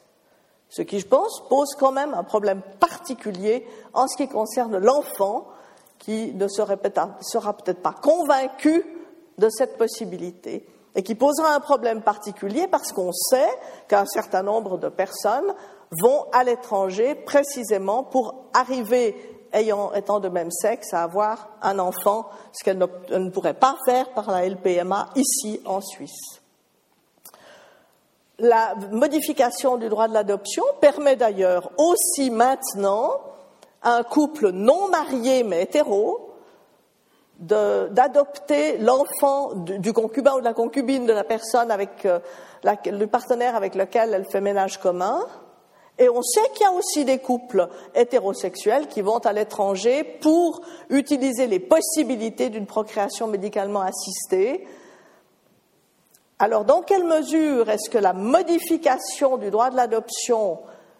Ce 0.68 0.82
qui, 0.82 0.98
je 0.98 1.06
pense, 1.06 1.42
pose 1.48 1.74
quand 1.78 1.92
même 1.92 2.12
un 2.14 2.24
problème 2.24 2.60
particulier 2.80 3.66
en 3.94 4.06
ce 4.08 4.16
qui 4.16 4.28
concerne 4.28 4.78
l'enfant 4.78 5.46
qui 5.98 6.34
ne 6.34 6.48
sera 6.48 6.76
peut-être 6.76 7.82
pas 7.82 7.94
convaincu 8.02 8.84
de 9.38 9.48
cette 9.48 9.78
possibilité 9.78 10.66
et 10.94 11.02
qui 11.02 11.14
posera 11.14 11.54
un 11.54 11.60
problème 11.60 12.02
particulier 12.02 12.66
parce 12.68 12.92
qu'on 12.92 13.12
sait 13.12 13.50
qu'un 13.88 14.06
certain 14.06 14.42
nombre 14.42 14.78
de 14.78 14.88
personnes 14.88 15.54
vont 16.02 16.26
à 16.32 16.42
l'étranger 16.42 17.14
précisément 17.14 18.02
pour 18.02 18.34
arriver 18.52 19.14
ayant, 19.52 19.92
étant 19.92 20.20
de 20.20 20.28
même 20.28 20.50
sexe 20.50 20.92
à 20.92 21.02
avoir 21.02 21.48
un 21.62 21.78
enfant, 21.78 22.28
ce 22.52 22.64
qu'elle 22.64 22.78
ne, 22.78 23.30
pourrait 23.30 23.54
pas 23.54 23.76
faire 23.84 24.10
par 24.10 24.30
la 24.30 24.48
LPMA 24.48 25.08
ici 25.16 25.60
en 25.64 25.80
Suisse. 25.80 26.40
La 28.38 28.74
modification 28.92 29.76
du 29.76 29.88
droit 29.88 30.08
de 30.08 30.14
l'adoption 30.14 30.64
permet 30.80 31.16
d'ailleurs 31.16 31.70
aussi 31.78 32.30
maintenant 32.30 33.20
à 33.82 33.96
un 33.96 34.02
couple 34.02 34.50
non 34.50 34.88
marié 34.88 35.42
mais 35.42 35.62
hétéro 35.62 36.26
d'adopter 37.38 38.78
l'enfant 38.78 39.54
du, 39.54 39.92
concubin 39.92 40.34
ou 40.34 40.40
de 40.40 40.44
la 40.44 40.54
concubine 40.54 41.06
de 41.06 41.12
la 41.12 41.24
personne 41.24 41.70
avec 41.70 42.06
euh, 42.06 42.18
le 42.64 43.06
partenaire 43.06 43.56
avec 43.56 43.74
lequel 43.74 44.14
elle 44.14 44.24
fait 44.24 44.40
ménage 44.40 44.78
commun. 44.78 45.20
Et 45.98 46.10
on 46.10 46.22
sait 46.22 46.48
qu'il 46.54 46.66
y 46.66 46.68
a 46.68 46.72
aussi 46.72 47.04
des 47.04 47.18
couples 47.18 47.68
hétérosexuels 47.94 48.86
qui 48.86 49.00
vont 49.00 49.18
à 49.18 49.32
l'étranger 49.32 50.04
pour 50.04 50.60
utiliser 50.90 51.46
les 51.46 51.58
possibilités 51.58 52.50
d'une 52.50 52.66
procréation 52.66 53.26
médicalement 53.28 53.80
assistée. 53.80 54.66
Alors, 56.38 56.66
dans 56.66 56.82
quelle 56.82 57.04
mesure 57.04 57.70
est-ce 57.70 57.88
que 57.88 57.96
la 57.96 58.12
modification 58.12 59.38
du 59.38 59.50
droit 59.50 59.70
de 59.70 59.76
l'adoption 59.76 60.58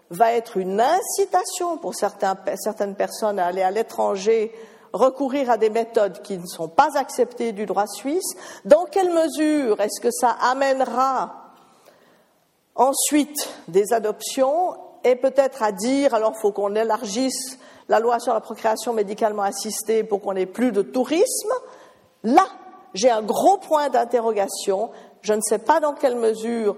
va 0.08 0.32
être 0.32 0.56
une 0.56 0.80
incitation 0.80 1.76
pour 1.76 1.94
certaines 1.94 2.94
personnes 2.94 3.38
à 3.38 3.46
aller 3.46 3.62
à 3.62 3.70
l'étranger 3.70 4.52
recourir 4.94 5.50
à 5.50 5.58
des 5.58 5.68
méthodes 5.68 6.22
qui 6.22 6.38
ne 6.38 6.46
sont 6.46 6.68
pas 6.68 6.96
acceptées 6.96 7.52
du 7.52 7.66
droit 7.66 7.86
suisse? 7.86 8.34
Dans 8.64 8.86
quelle 8.86 9.12
mesure 9.12 9.78
est-ce 9.82 10.00
que 10.00 10.10
ça 10.10 10.30
amènera 10.30 11.52
ensuite 12.76 13.50
des 13.68 13.92
adoptions 13.92 14.74
et 15.06 15.16
peut-être 15.16 15.62
à 15.62 15.72
dire 15.72 16.12
alors 16.14 16.36
faut 16.36 16.52
qu'on 16.52 16.74
élargisse 16.74 17.58
la 17.88 18.00
loi 18.00 18.18
sur 18.18 18.34
la 18.34 18.40
procréation 18.40 18.92
médicalement 18.92 19.42
assistée 19.42 20.04
pour 20.04 20.20
qu'on 20.20 20.36
ait 20.36 20.46
plus 20.46 20.72
de 20.72 20.82
tourisme 20.82 21.52
Là, 22.26 22.44
j'ai 22.92 23.08
un 23.08 23.22
gros 23.22 23.56
point 23.58 23.88
d'interrogation. 23.88 24.90
Je 25.22 25.32
ne 25.32 25.40
sais 25.40 25.60
pas 25.60 25.78
dans 25.78 25.94
quelle 25.94 26.16
mesure 26.16 26.76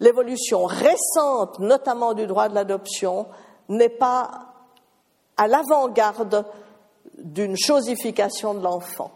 l'évolution 0.00 0.64
récente, 0.64 1.60
notamment 1.60 2.12
du 2.12 2.26
droit 2.26 2.48
de 2.48 2.56
l'adoption, 2.56 3.26
n'est 3.68 3.88
pas 3.88 4.30
à 5.36 5.46
l'avant-garde 5.46 6.44
d'une 7.18 7.56
chosification 7.56 8.54
de 8.54 8.64
l'enfant. 8.64 9.12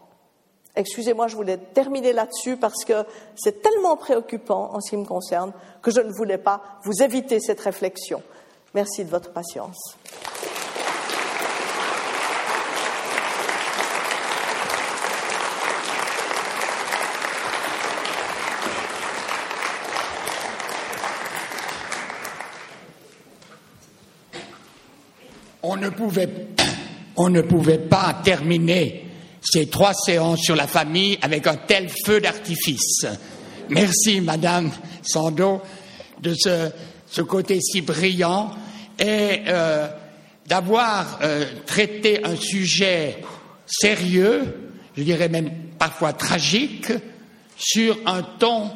Excusez-moi, 0.78 1.26
je 1.26 1.34
voulais 1.34 1.56
terminer 1.56 2.12
là-dessus 2.12 2.56
parce 2.56 2.84
que 2.84 3.04
c'est 3.34 3.62
tellement 3.62 3.96
préoccupant 3.96 4.70
en 4.72 4.80
ce 4.80 4.90
qui 4.90 4.96
me 4.96 5.04
concerne 5.04 5.52
que 5.82 5.90
je 5.90 6.00
ne 6.00 6.12
voulais 6.12 6.38
pas 6.38 6.62
vous 6.84 7.02
éviter 7.02 7.40
cette 7.40 7.58
réflexion. 7.58 8.22
Merci 8.74 9.04
de 9.04 9.10
votre 9.10 9.32
patience. 9.32 9.96
on 25.60 25.76
ne 25.76 25.88
pouvait, 25.90 26.28
on 27.16 27.28
ne 27.28 27.42
pouvait 27.42 27.78
pas 27.78 28.14
terminer 28.24 29.07
ces 29.52 29.66
trois 29.66 29.94
séances 29.94 30.40
sur 30.40 30.56
la 30.56 30.66
famille 30.66 31.18
avec 31.22 31.46
un 31.46 31.56
tel 31.56 31.88
feu 32.04 32.20
d'artifice. 32.20 33.06
Merci, 33.70 34.20
Madame 34.20 34.70
Sando, 35.02 35.62
de 36.20 36.34
ce, 36.34 37.20
côté 37.22 37.60
si 37.60 37.82
brillant 37.82 38.50
et 38.98 39.42
euh, 39.46 39.88
d'avoir 40.46 41.18
euh, 41.22 41.44
traité 41.66 42.24
un 42.24 42.36
sujet 42.36 43.18
sérieux, 43.66 44.72
je 44.96 45.02
dirais 45.02 45.28
même 45.28 45.50
parfois 45.78 46.12
tragique, 46.12 46.92
sur 47.56 47.98
un 48.06 48.22
ton, 48.22 48.70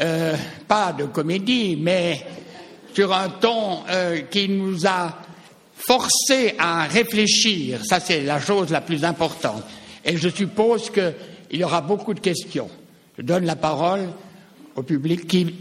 euh, 0.00 0.34
pas 0.68 0.92
de 0.92 1.04
comédie, 1.04 1.76
mais 1.80 2.24
sur 2.94 3.12
un 3.12 3.28
ton 3.28 3.82
qui 4.30 4.48
nous 4.48 4.86
a 4.86 5.18
forcé 5.74 6.54
à 6.58 6.84
réfléchir. 6.84 7.80
Ça, 7.84 7.98
c'est 7.98 8.22
la 8.22 8.40
chose 8.40 8.70
la 8.70 8.80
plus 8.80 9.04
importante. 9.04 9.64
Et 10.04 10.16
je 10.16 10.28
suppose 10.28 10.90
qu'il 10.90 11.14
y 11.52 11.64
aura 11.64 11.80
beaucoup 11.80 12.14
de 12.14 12.20
questions. 12.20 12.70
Je 13.16 13.22
donne 13.22 13.44
la 13.44 13.56
parole 13.56 14.08
au 14.76 14.82
public 14.82 15.26
qui, 15.26 15.54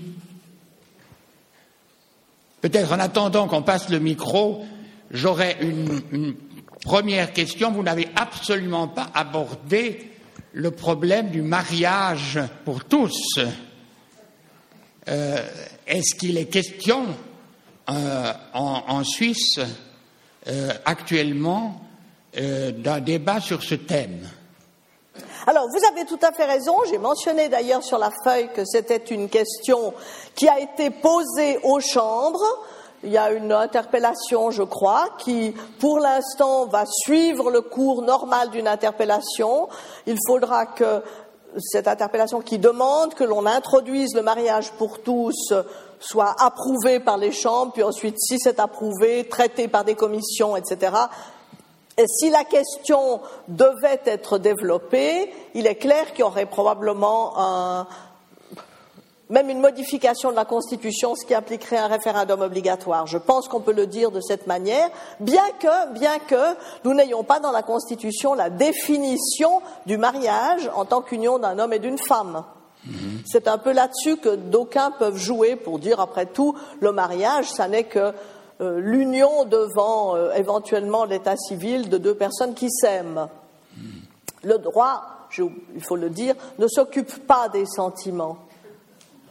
peut-être 2.61 2.91
en 2.91 2.99
attendant 2.99 3.47
qu'on 3.47 3.61
passe 3.61 3.89
le 3.89 3.99
micro, 3.99 4.65
j'aurais 5.11 5.57
une, 5.61 6.35
première 6.81 7.31
question. 7.31 7.71
Vous 7.71 7.83
n'avez 7.83 8.09
absolument 8.15 8.89
pas 8.89 9.09
abordé 9.13 10.11
le 10.51 10.71
problème 10.71 11.29
du 11.29 11.41
mariage 11.41 12.39
pour 12.65 12.83
tous. 12.83 13.39
Euh, 15.07 15.49
est-ce 15.87 16.15
qu'il 16.15 16.37
est 16.37 16.45
question 16.45 17.05
euh, 17.89 18.33
en, 18.53 19.03
Suisse 19.03 19.59
euh, 20.47 20.73
actuellement 20.85 21.81
d'un 22.35 22.99
débat 22.99 23.39
sur 23.39 23.61
ce 23.63 23.75
thème 23.75 24.27
alors, 25.45 25.67
vous 25.67 25.85
avez 25.91 26.05
tout 26.05 26.19
à 26.21 26.31
fait 26.31 26.45
raison. 26.45 26.73
J'ai 26.89 26.97
mentionné 26.97 27.49
d'ailleurs 27.49 27.83
sur 27.83 27.97
la 27.97 28.11
feuille 28.23 28.49
que 28.53 28.63
c'était 28.63 28.95
une 28.95 29.27
question 29.27 29.93
qui 30.35 30.47
a 30.47 30.59
été 30.61 30.89
posée 30.89 31.59
aux 31.63 31.81
chambres. 31.81 32.45
Il 33.03 33.11
y 33.11 33.17
a 33.17 33.29
une 33.31 33.51
interpellation, 33.51 34.51
je 34.51 34.63
crois, 34.63 35.09
qui, 35.17 35.53
pour 35.79 35.99
l'instant, 35.99 36.67
va 36.67 36.85
suivre 36.87 37.51
le 37.51 37.59
cours 37.59 38.03
normal 38.03 38.51
d'une 38.51 38.69
interpellation. 38.69 39.67
Il 40.07 40.17
faudra 40.25 40.65
que 40.65 41.03
cette 41.57 41.89
interpellation 41.89 42.39
qui 42.39 42.57
demande 42.57 43.13
que 43.13 43.25
l'on 43.25 43.45
introduise 43.45 44.15
le 44.15 44.21
mariage 44.21 44.71
pour 44.71 45.01
tous 45.01 45.53
soit 45.99 46.35
approuvée 46.39 47.01
par 47.01 47.17
les 47.17 47.31
chambres, 47.31 47.73
puis 47.73 47.83
ensuite, 47.83 48.15
si 48.17 48.39
c'est 48.39 48.59
approuvé, 48.59 49.27
traité 49.27 49.67
par 49.67 49.83
des 49.83 49.95
commissions, 49.95 50.55
etc. 50.55 50.93
Et 51.97 52.07
si 52.07 52.29
la 52.29 52.43
question 52.43 53.21
devait 53.47 54.01
être 54.05 54.39
développée, 54.39 55.31
il 55.53 55.67
est 55.67 55.75
clair 55.75 56.11
qu'il 56.11 56.21
y 56.21 56.23
aurait 56.23 56.47
probablement 56.47 57.33
un, 57.37 57.87
même 59.29 59.49
une 59.49 59.59
modification 59.59 60.31
de 60.31 60.35
la 60.35 60.45
Constitution, 60.45 61.15
ce 61.15 61.25
qui 61.25 61.33
impliquerait 61.33 61.77
un 61.77 61.87
référendum 61.87 62.41
obligatoire. 62.41 63.07
Je 63.07 63.17
pense 63.17 63.47
qu'on 63.47 63.61
peut 63.61 63.73
le 63.73 63.87
dire 63.87 64.11
de 64.11 64.21
cette 64.21 64.47
manière, 64.47 64.89
bien 65.19 65.43
que, 65.59 65.93
bien 65.93 66.19
que 66.19 66.55
nous 66.83 66.93
n'ayons 66.93 67.23
pas 67.23 67.39
dans 67.39 67.51
la 67.51 67.63
Constitution 67.63 68.33
la 68.33 68.49
définition 68.49 69.61
du 69.85 69.97
mariage 69.97 70.69
en 70.75 70.85
tant 70.85 71.01
qu'union 71.01 71.39
d'un 71.39 71.57
homme 71.57 71.73
et 71.73 71.79
d'une 71.79 71.97
femme. 71.97 72.43
Mm-hmm. 72.87 73.21
C'est 73.25 73.47
un 73.47 73.57
peu 73.57 73.71
là-dessus 73.71 74.17
que 74.17 74.35
d'aucuns 74.35 74.91
peuvent 74.91 75.17
jouer 75.17 75.55
pour 75.55 75.79
dire, 75.79 75.99
après 75.99 76.25
tout, 76.25 76.55
le 76.79 76.91
mariage, 76.91 77.49
ça 77.49 77.67
n'est 77.67 77.85
que 77.85 78.13
l'union 78.59 79.45
devant 79.45 80.15
euh, 80.15 80.31
éventuellement 80.33 81.05
l'état 81.05 81.37
civil 81.37 81.89
de 81.89 81.97
deux 81.97 82.15
personnes 82.15 82.53
qui 82.53 82.69
s'aiment. 82.69 83.27
Le 84.43 84.57
droit, 84.57 85.27
il 85.37 85.83
faut 85.83 85.95
le 85.95 86.09
dire, 86.09 86.35
ne 86.59 86.67
s'occupe 86.67 87.25
pas 87.25 87.49
des 87.49 87.65
sentiments. 87.65 88.37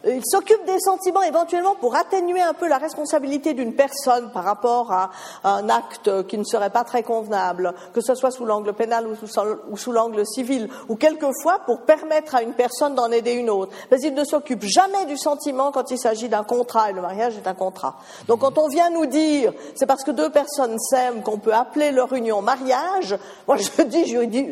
Il 0.05 0.21
s'occupe 0.25 0.65
des 0.65 0.79
sentiments 0.79 1.21
éventuellement 1.21 1.75
pour 1.75 1.95
atténuer 1.95 2.41
un 2.41 2.53
peu 2.53 2.67
la 2.67 2.77
responsabilité 2.77 3.53
d'une 3.53 3.73
personne 3.73 4.31
par 4.31 4.43
rapport 4.43 4.91
à 4.91 5.11
un 5.45 5.69
acte 5.69 6.27
qui 6.27 6.37
ne 6.37 6.43
serait 6.43 6.71
pas 6.71 6.83
très 6.83 7.03
convenable, 7.03 7.73
que 7.93 8.01
ce 8.01 8.13
soit 8.13 8.31
sous 8.31 8.43
l'angle 8.43 8.73
pénal 8.73 9.07
ou 9.07 9.77
sous, 9.77 9.91
l'angle 9.93 10.25
civil, 10.25 10.69
ou 10.89 10.97
quelquefois 10.97 11.59
pour 11.65 11.81
permettre 11.81 12.35
à 12.35 12.43
une 12.43 12.51
personne 12.51 12.95
d'en 12.95 13.11
aider 13.11 13.31
une 13.31 13.49
autre. 13.49 13.71
Mais 13.91 14.01
il 14.01 14.13
ne 14.13 14.25
s'occupe 14.25 14.63
jamais 14.63 15.05
du 15.05 15.17
sentiment 15.17 15.71
quand 15.71 15.89
il 15.89 15.97
s'agit 15.97 16.27
d'un 16.27 16.43
contrat, 16.43 16.89
et 16.89 16.93
le 16.93 17.01
mariage 17.01 17.37
est 17.37 17.47
un 17.47 17.53
contrat. 17.53 17.95
Donc 18.27 18.41
quand 18.41 18.57
on 18.57 18.67
vient 18.67 18.89
nous 18.89 19.05
dire 19.05 19.53
c'est 19.75 19.85
parce 19.85 20.03
que 20.03 20.11
deux 20.11 20.29
personnes 20.29 20.77
s'aiment 20.79 21.23
qu'on 21.23 21.37
peut 21.37 21.53
appeler 21.53 21.91
leur 21.91 22.11
union 22.11 22.41
mariage, 22.41 23.17
moi 23.47 23.55
je 23.55 23.83
dis 23.83 24.05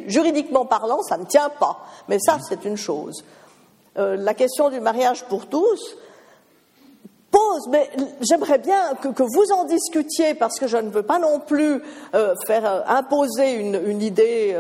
juridiquement 0.07 0.65
parlant, 0.65 1.01
ça 1.01 1.17
ne 1.17 1.25
tient 1.25 1.49
pas. 1.49 1.79
Mais 2.07 2.19
ça, 2.19 2.37
c'est 2.47 2.63
une 2.63 2.77
chose. 2.77 3.25
Euh, 3.97 4.15
la 4.15 4.33
question 4.33 4.69
du 4.69 4.79
mariage 4.79 5.25
pour 5.25 5.47
tous 5.47 5.97
pose, 7.29 7.67
mais 7.69 7.89
j'aimerais 8.21 8.57
bien 8.57 8.95
que, 8.95 9.23
vous 9.23 9.51
en 9.53 9.65
discutiez 9.65 10.33
parce 10.33 10.59
que 10.59 10.67
je 10.67 10.77
ne 10.77 10.89
veux 10.89 11.03
pas 11.03 11.19
non 11.19 11.39
plus 11.39 11.81
euh, 12.13 12.35
faire 12.45 12.65
euh, 12.65 12.81
imposer 12.87 13.53
une, 13.53 14.01
idée 14.01 14.57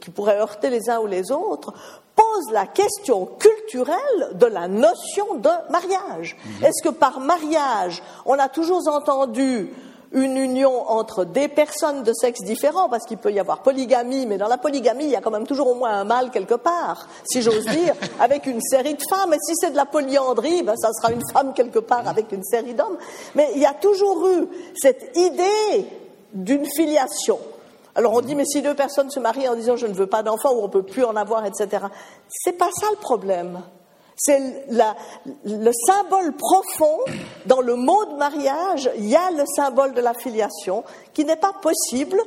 qui 0.00 0.10
pourrait 0.10 0.38
heurter 0.38 0.70
les 0.70 0.90
uns 0.90 0.98
ou 0.98 1.06
les 1.06 1.32
autres, 1.32 1.72
pose 2.14 2.50
la 2.52 2.66
question 2.66 3.26
culturelle 3.38 4.30
de 4.34 4.46
la 4.46 4.68
notion 4.68 5.34
de 5.36 5.50
mariage. 5.70 6.36
Mhm. 6.44 6.64
Est-ce 6.66 6.82
que 6.82 6.94
par 6.94 7.20
mariage, 7.20 8.02
on 8.24 8.38
a 8.38 8.48
toujours 8.48 8.86
entendu 8.88 9.70
une 10.16 10.38
union 10.38 10.88
entre 10.90 11.24
des 11.24 11.46
personnes 11.46 12.02
de 12.02 12.12
sexe 12.14 12.40
différents, 12.40 12.88
parce 12.88 13.04
qu'il 13.04 13.18
peut 13.18 13.30
y 13.30 13.38
avoir 13.38 13.60
polygamie, 13.60 14.24
mais 14.24 14.38
dans 14.38 14.48
la 14.48 14.56
polygamie, 14.56 15.04
il 15.04 15.10
y 15.10 15.16
a 15.16 15.20
quand 15.20 15.30
même 15.30 15.46
toujours 15.46 15.68
au 15.68 15.74
moins 15.74 15.90
un 15.90 16.04
mâle 16.04 16.30
quelque 16.30 16.54
part, 16.54 17.06
si 17.30 17.42
j'ose 17.42 17.66
dire, 17.66 17.94
avec 18.20 18.46
une 18.46 18.62
série 18.62 18.94
de 18.94 19.02
femmes. 19.10 19.34
Et 19.34 19.38
si 19.46 19.52
c'est 19.54 19.70
de 19.70 19.76
la 19.76 19.84
polyandrie, 19.84 20.62
ben, 20.62 20.74
ça 20.76 20.88
sera 20.94 21.12
une 21.12 21.22
femme 21.32 21.52
quelque 21.52 21.78
part 21.78 22.08
avec 22.08 22.32
une 22.32 22.42
série 22.42 22.72
d'hommes. 22.72 22.96
Mais 23.34 23.50
il 23.54 23.60
y 23.60 23.66
a 23.66 23.74
toujours 23.74 24.26
eu 24.28 24.48
cette 24.74 25.14
idée 25.14 25.86
d'une 26.32 26.64
filiation. 26.64 27.38
Alors 27.94 28.14
on 28.14 28.22
dit, 28.22 28.34
mais 28.34 28.46
si 28.46 28.62
deux 28.62 28.74
personnes 28.74 29.10
se 29.10 29.20
marient 29.20 29.48
en 29.48 29.54
disant 29.54 29.76
je 29.76 29.86
ne 29.86 29.92
veux 29.92 30.06
pas 30.06 30.22
d'enfants 30.22 30.54
ou 30.54 30.60
on 30.60 30.66
ne 30.66 30.72
peut 30.72 30.82
plus 30.82 31.04
en 31.04 31.14
avoir, 31.14 31.44
etc. 31.44 31.84
C'est 32.28 32.56
pas 32.56 32.70
ça 32.72 32.86
le 32.90 32.96
problème. 32.96 33.60
C'est 34.18 34.40
le 35.44 35.70
symbole 35.86 36.32
profond 36.32 36.98
dans 37.44 37.60
le 37.60 37.74
mot 37.74 38.06
de 38.06 38.14
mariage. 38.14 38.90
Il 38.96 39.06
y 39.06 39.14
a 39.14 39.30
le 39.30 39.44
symbole 39.44 39.92
de 39.92 40.00
la 40.00 40.14
filiation 40.14 40.84
qui 41.12 41.26
n'est 41.26 41.36
pas 41.36 41.52
possible 41.52 42.18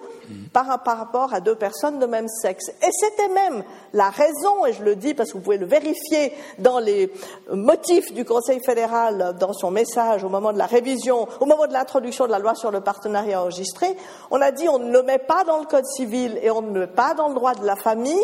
par, 0.54 0.68
rapport 0.68 1.34
à 1.34 1.40
deux 1.40 1.56
personnes 1.56 1.98
de 1.98 2.06
même 2.06 2.28
sexe. 2.28 2.70
Et 2.70 2.92
c'était 2.92 3.30
même 3.30 3.64
la 3.94 4.12
raison, 4.12 4.68
et 4.68 4.74
je 4.74 4.84
le 4.84 4.96
dis 4.96 5.16
parce 5.16 5.30
que 5.32 5.38
vous 5.38 5.44
pouvez 5.44 5.58
le 5.58 5.66
vérifier 5.66 6.34
dans 6.60 6.78
les 6.78 7.12
motifs 7.52 8.14
du 8.14 8.24
Conseil 8.24 8.60
fédéral 8.64 9.36
dans 9.40 9.54
son 9.54 9.72
message 9.72 10.24
au 10.24 10.30
moment 10.30 10.54
de 10.54 10.60
la 10.60 10.68
révision, 10.68 11.28
au 11.40 11.46
moment 11.48 11.66
de 11.66 11.74
l'introduction 11.74 12.28
de 12.28 12.32
la 12.32 12.40
loi 12.40 12.54
sur 12.54 12.70
le 12.70 12.82
partenariat 12.82 13.42
enregistré, 13.42 13.88
on 14.30 14.40
a 14.42 14.52
dit 14.52 14.70
on 14.70 14.78
ne 14.78 14.92
le 14.92 15.02
met 15.02 15.18
pas 15.18 15.44
dans 15.44 15.58
le 15.58 15.66
code 15.66 15.88
civil 15.88 16.38
et 16.44 16.52
on 16.52 16.62
ne 16.62 16.72
le 16.72 16.80
met 16.82 16.88
pas 16.88 17.16
dans 17.16 17.30
le 17.30 17.34
droit 17.34 17.56
de 17.56 17.66
la 17.66 17.76
famille 17.76 18.22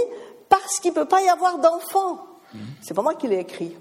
parce 0.49 0.79
qu'il 0.79 0.91
ne 0.91 0.95
peut 0.95 1.07
pas 1.07 1.21
y 1.21 1.29
avoir 1.29 1.57
d'enfants. 1.57 2.34
C'est 2.81 2.93
pas 2.93 3.01
moi 3.01 3.15
qui 3.15 3.27
l'ai 3.27 3.39
écrit. 3.39 3.75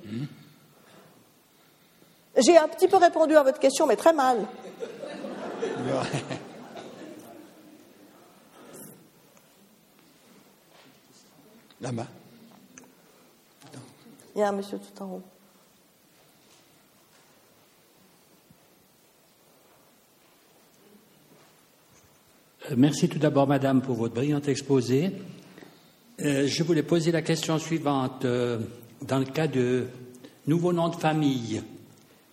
J'ai 2.37 2.57
un 2.57 2.67
petit 2.69 2.89
peu 2.89 2.97
répondu 2.97 3.37
à 3.37 3.43
votre 3.45 3.61
question, 3.61 3.87
mais 3.87 3.97
très 3.97 4.13
mal. 4.13 4.47
Là-bas. 11.81 12.07
Il 14.35 14.41
y 14.41 14.43
a 14.43 14.49
un 14.49 14.53
monsieur 14.53 14.79
tout 14.79 15.03
en 15.03 15.07
haut. 15.07 15.23
Euh, 22.71 22.75
merci 22.77 23.09
tout 23.09 23.19
d'abord, 23.19 23.47
Madame, 23.47 23.83
pour 23.83 23.97
votre 23.97 24.15
brillant 24.15 24.41
exposé. 24.41 25.13
Euh, 26.21 26.47
je 26.47 26.63
voulais 26.63 26.85
poser 26.85 27.11
la 27.11 27.23
question 27.23 27.59
suivante. 27.59 28.25
Euh, 28.25 28.61
dans 29.03 29.19
le 29.19 29.25
cas 29.25 29.49
de 29.49 29.87
nouveaux 30.47 30.73
noms 30.73 30.89
de 30.89 30.95
famille, 30.95 31.61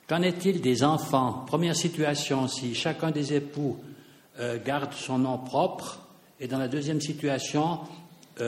qu'en 0.08 0.22
est-il 0.22 0.62
des 0.62 0.84
enfants? 0.84 1.44
Première 1.48 1.76
situation, 1.76 2.48
si 2.48 2.76
chacun 2.76 3.10
des 3.10 3.34
époux 3.34 3.80
euh, 4.40 4.60
garde 4.64 4.94
son 4.94 5.18
nom 5.18 5.40
propre, 5.40 6.00
et 6.40 6.48
dans 6.48 6.60
la 6.60 6.68
deuxième 6.68 7.02
situation, 7.02 7.80
quand 8.38 8.44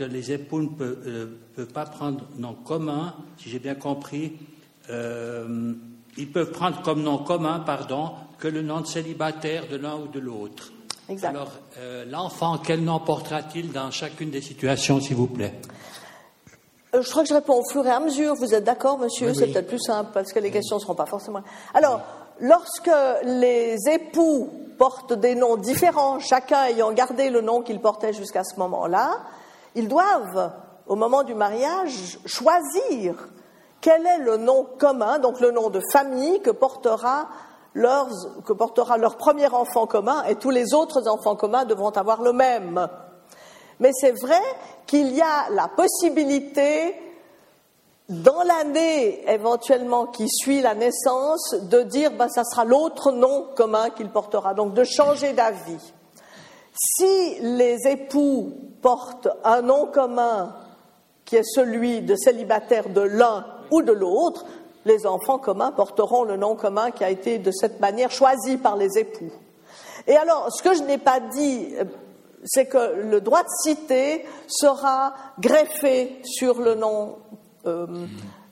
les 0.00 0.32
époux 0.32 0.60
ne 0.60 0.68
peuvent, 0.68 1.72
pas 1.72 1.86
prendre 1.86 2.24
nom 2.36 2.54
commun, 2.54 3.14
si 3.36 3.50
j'ai 3.50 3.58
bien 3.58 3.74
compris, 3.74 4.34
ils 4.88 6.32
peuvent 6.32 6.52
prendre 6.52 6.80
comme 6.82 7.02
nom 7.02 7.18
commun, 7.18 7.58
pardon, 7.58 8.12
que 8.38 8.46
le 8.46 8.62
nom 8.62 8.80
de 8.80 8.86
célibataire 8.86 9.66
de 9.66 9.76
l'un 9.76 9.96
ou 9.96 10.06
de 10.06 10.20
l'autre. 10.20 10.72
Alors, 11.22 11.52
euh, 11.78 12.04
l'enfant, 12.06 12.58
quel 12.58 12.82
nom 12.84 13.00
portera-t-il 13.00 13.72
dans 13.72 13.90
chacune 13.90 14.30
des 14.30 14.42
situations, 14.42 15.00
s'il 15.00 15.16
vous 15.16 15.26
plaît? 15.26 15.54
Euh, 16.94 17.02
Je 17.02 17.10
crois 17.10 17.22
que 17.22 17.28
je 17.28 17.34
réponds 17.34 17.60
au 17.60 17.70
fur 17.70 17.86
et 17.86 17.90
à 17.90 18.00
mesure. 18.00 18.34
Vous 18.34 18.54
êtes 18.54 18.64
d'accord, 18.64 18.98
monsieur? 18.98 19.32
C'est 19.34 19.46
peut-être 19.48 19.68
plus 19.68 19.80
simple 19.80 20.10
parce 20.12 20.32
que 20.32 20.38
les 20.38 20.50
questions 20.50 20.76
ne 20.76 20.80
seront 20.82 20.94
pas 20.94 21.06
forcément. 21.06 21.40
Alors, 21.72 22.02
lorsque 22.40 22.90
les 23.24 23.76
époux 23.90 24.50
portent 24.76 25.14
des 25.14 25.34
noms 25.34 25.56
différents, 25.56 26.18
chacun 26.20 26.64
ayant 26.64 26.92
gardé 26.92 27.30
le 27.30 27.40
nom 27.40 27.62
qu'il 27.62 27.80
portait 27.80 28.12
jusqu'à 28.12 28.44
ce 28.44 28.58
moment-là, 28.58 29.20
ils 29.74 29.88
doivent, 29.88 30.52
au 30.86 30.94
moment 30.94 31.24
du 31.24 31.34
mariage, 31.34 32.18
choisir 32.26 33.28
quel 33.80 34.06
est 34.06 34.18
le 34.18 34.36
nom 34.36 34.66
commun, 34.78 35.18
donc 35.18 35.40
le 35.40 35.52
nom 35.52 35.70
de 35.70 35.80
famille 35.92 36.40
que 36.40 36.50
portera, 36.50 37.28
que 37.74 38.52
portera 38.52 38.96
leur 38.96 39.16
premier 39.16 39.48
enfant 39.48 39.86
commun, 39.86 40.24
et 40.24 40.36
tous 40.36 40.50
les 40.50 40.74
autres 40.74 41.08
enfants 41.08 41.36
communs 41.36 41.64
devront 41.64 41.90
avoir 41.90 42.22
le 42.22 42.32
même. 42.32 42.88
Mais 43.80 43.90
c'est 43.92 44.12
vrai 44.12 44.40
qu'il 44.86 45.12
y 45.12 45.20
a 45.20 45.50
la 45.50 45.68
possibilité 45.68 46.94
dans 48.08 48.42
l'année 48.42 49.30
éventuellement 49.30 50.06
qui 50.06 50.28
suit 50.28 50.62
la 50.62 50.74
naissance, 50.74 51.54
de 51.62 51.82
dire 51.82 52.10
ben, 52.12 52.28
ça 52.28 52.42
sera 52.44 52.64
l'autre 52.64 53.12
nom 53.12 53.48
commun 53.54 53.90
qu'il 53.90 54.08
portera, 54.08 54.54
donc 54.54 54.74
de 54.74 54.84
changer 54.84 55.34
d'avis. 55.34 55.92
Si 56.72 57.38
les 57.40 57.86
époux 57.86 58.52
portent 58.80 59.28
un 59.44 59.62
nom 59.62 59.86
commun 59.86 60.54
qui 61.24 61.36
est 61.36 61.44
celui 61.44 62.00
de 62.00 62.14
célibataire 62.14 62.88
de 62.88 63.02
l'un 63.02 63.44
ou 63.70 63.82
de 63.82 63.92
l'autre, 63.92 64.46
les 64.84 65.06
enfants 65.06 65.38
communs 65.38 65.72
porteront 65.72 66.24
le 66.24 66.36
nom 66.36 66.56
commun 66.56 66.90
qui 66.90 67.04
a 67.04 67.10
été 67.10 67.38
de 67.38 67.50
cette 67.50 67.80
manière 67.80 68.10
choisi 68.10 68.56
par 68.56 68.76
les 68.76 68.98
époux. 68.98 69.32
Et 70.06 70.16
alors, 70.16 70.52
ce 70.52 70.62
que 70.62 70.74
je 70.74 70.82
n'ai 70.82 70.98
pas 70.98 71.20
dit, 71.20 71.74
c'est 72.44 72.66
que 72.66 73.02
le 73.02 73.20
droit 73.20 73.42
de 73.42 73.48
cité 73.62 74.24
sera 74.46 75.12
greffé 75.38 76.20
sur 76.24 76.60
le 76.60 76.74
nom 76.74 77.16
euh, 77.66 77.86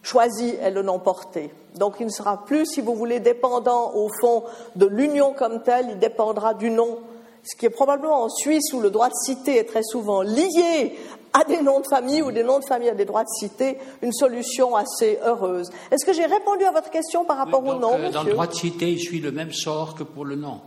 choisi 0.03 0.55
et 0.62 0.70
le 0.70 0.83
nom 0.83 0.99
porté. 0.99 1.51
Donc 1.77 1.97
il 2.01 2.07
ne 2.07 2.11
sera 2.11 2.45
plus, 2.45 2.66
si 2.66 2.81
vous 2.81 2.95
voulez, 2.95 3.20
dépendant 3.20 3.95
au 3.95 4.09
fond 4.20 4.45
de 4.77 4.87
l'union 4.87 5.33
comme 5.33 5.62
telle, 5.62 5.89
il 5.91 5.99
dépendra 5.99 6.55
du 6.55 6.70
nom. 6.70 6.99
Ce 7.43 7.57
qui 7.57 7.66
est 7.66 7.70
probablement 7.70 8.24
en 8.24 8.29
Suisse 8.29 8.72
où 8.72 8.81
le 8.81 8.91
droit 8.91 9.09
de 9.09 9.14
cité 9.14 9.59
est 9.59 9.64
très 9.64 9.83
souvent 9.83 10.22
lié 10.22 10.99
à 11.37 11.45
des 11.45 11.61
noms 11.61 11.80
de 11.80 11.87
famille 11.87 12.22
ou 12.22 12.32
des 12.32 12.43
noms 12.43 12.61
de 12.61 12.64
famille 12.64 12.89
à 12.89 12.95
des 12.95 13.05
droits 13.05 13.24
de 13.24 13.28
cité, 13.28 13.76
une 14.01 14.12
solution 14.12 14.74
assez 14.74 15.18
heureuse. 15.22 15.70
Est-ce 15.91 16.07
que 16.07 16.14
j'ai 16.14 16.24
répondu 16.24 16.64
à 16.64 16.70
votre 16.70 16.91
question 16.91 17.24
par 17.26 17.37
rapport 17.37 17.64
au 17.64 17.74
nom, 17.74 17.93
euh, 17.93 18.11
Dans 18.11 18.22
le 18.22 18.32
droit 18.32 18.47
de 18.47 18.55
cité, 18.55 18.91
il 18.91 18.99
suit 18.99 19.20
le 19.20 19.32
même 19.32 19.53
sort 19.53 19.95
que 19.95 20.03
pour 20.03 20.24
le 20.24 20.37
nom. 20.37 20.61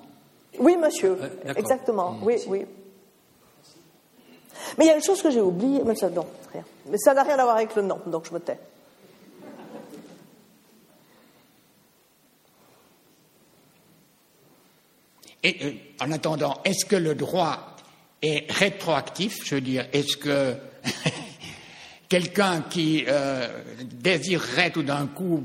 Oui, 0.60 0.78
monsieur. 0.78 1.18
Euh, 1.22 1.54
Exactement. 1.56 2.18
Oui, 2.22 2.36
oui. 2.48 2.66
Mais 4.78 4.86
il 4.86 4.88
y 4.88 4.92
a 4.92 4.96
une 4.96 5.02
chose 5.02 5.22
que 5.24 5.32
j'ai 5.32 5.42
oubliée, 5.42 5.82
mais 5.84 5.96
ça, 5.96 6.10
non, 6.10 6.26
rien. 6.54 6.64
Mais 6.88 6.98
ça 6.98 7.16
n'a 7.16 7.24
rien 7.24 7.40
à 7.40 7.44
voir 7.44 7.56
avec 7.56 7.76
le 7.76 7.82
nom, 7.82 8.00
donc 8.06 8.28
je 8.28 8.34
me 8.34 8.40
tais. 8.40 8.60
Et 15.42 15.58
euh, 15.64 15.72
en 16.04 16.12
attendant, 16.12 16.58
est-ce 16.66 16.86
que 16.86 16.98
le 16.98 17.16
droit 17.16 17.69
est 18.22 18.52
rétroactif 18.52 19.46
Je 19.46 19.56
veux 19.56 19.62
dire, 19.62 19.88
est-ce 19.94 20.18
que 20.18 20.56
quelqu'un 22.10 22.62
qui 22.62 23.06
euh, 23.08 23.48
désirerait 23.84 24.72
tout 24.72 24.84
d'un 24.84 25.08
coup 25.08 25.44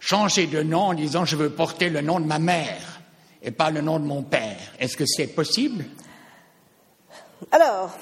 changer 0.00 0.46
de 0.46 0.62
nom 0.62 0.82
en 0.82 0.94
disant 0.94 1.24
je 1.24 1.36
veux 1.36 1.50
porter 1.50 1.88
le 1.88 2.00
nom 2.00 2.20
de 2.20 2.26
ma 2.26 2.38
mère 2.38 3.00
et 3.42 3.50
pas 3.50 3.70
le 3.70 3.80
nom 3.80 3.98
de 3.98 4.04
mon 4.04 4.22
père, 4.22 4.56
est-ce 4.78 4.96
que 4.96 5.04
c'est 5.06 5.26
possible? 5.26 5.84
Alors, 7.50 7.96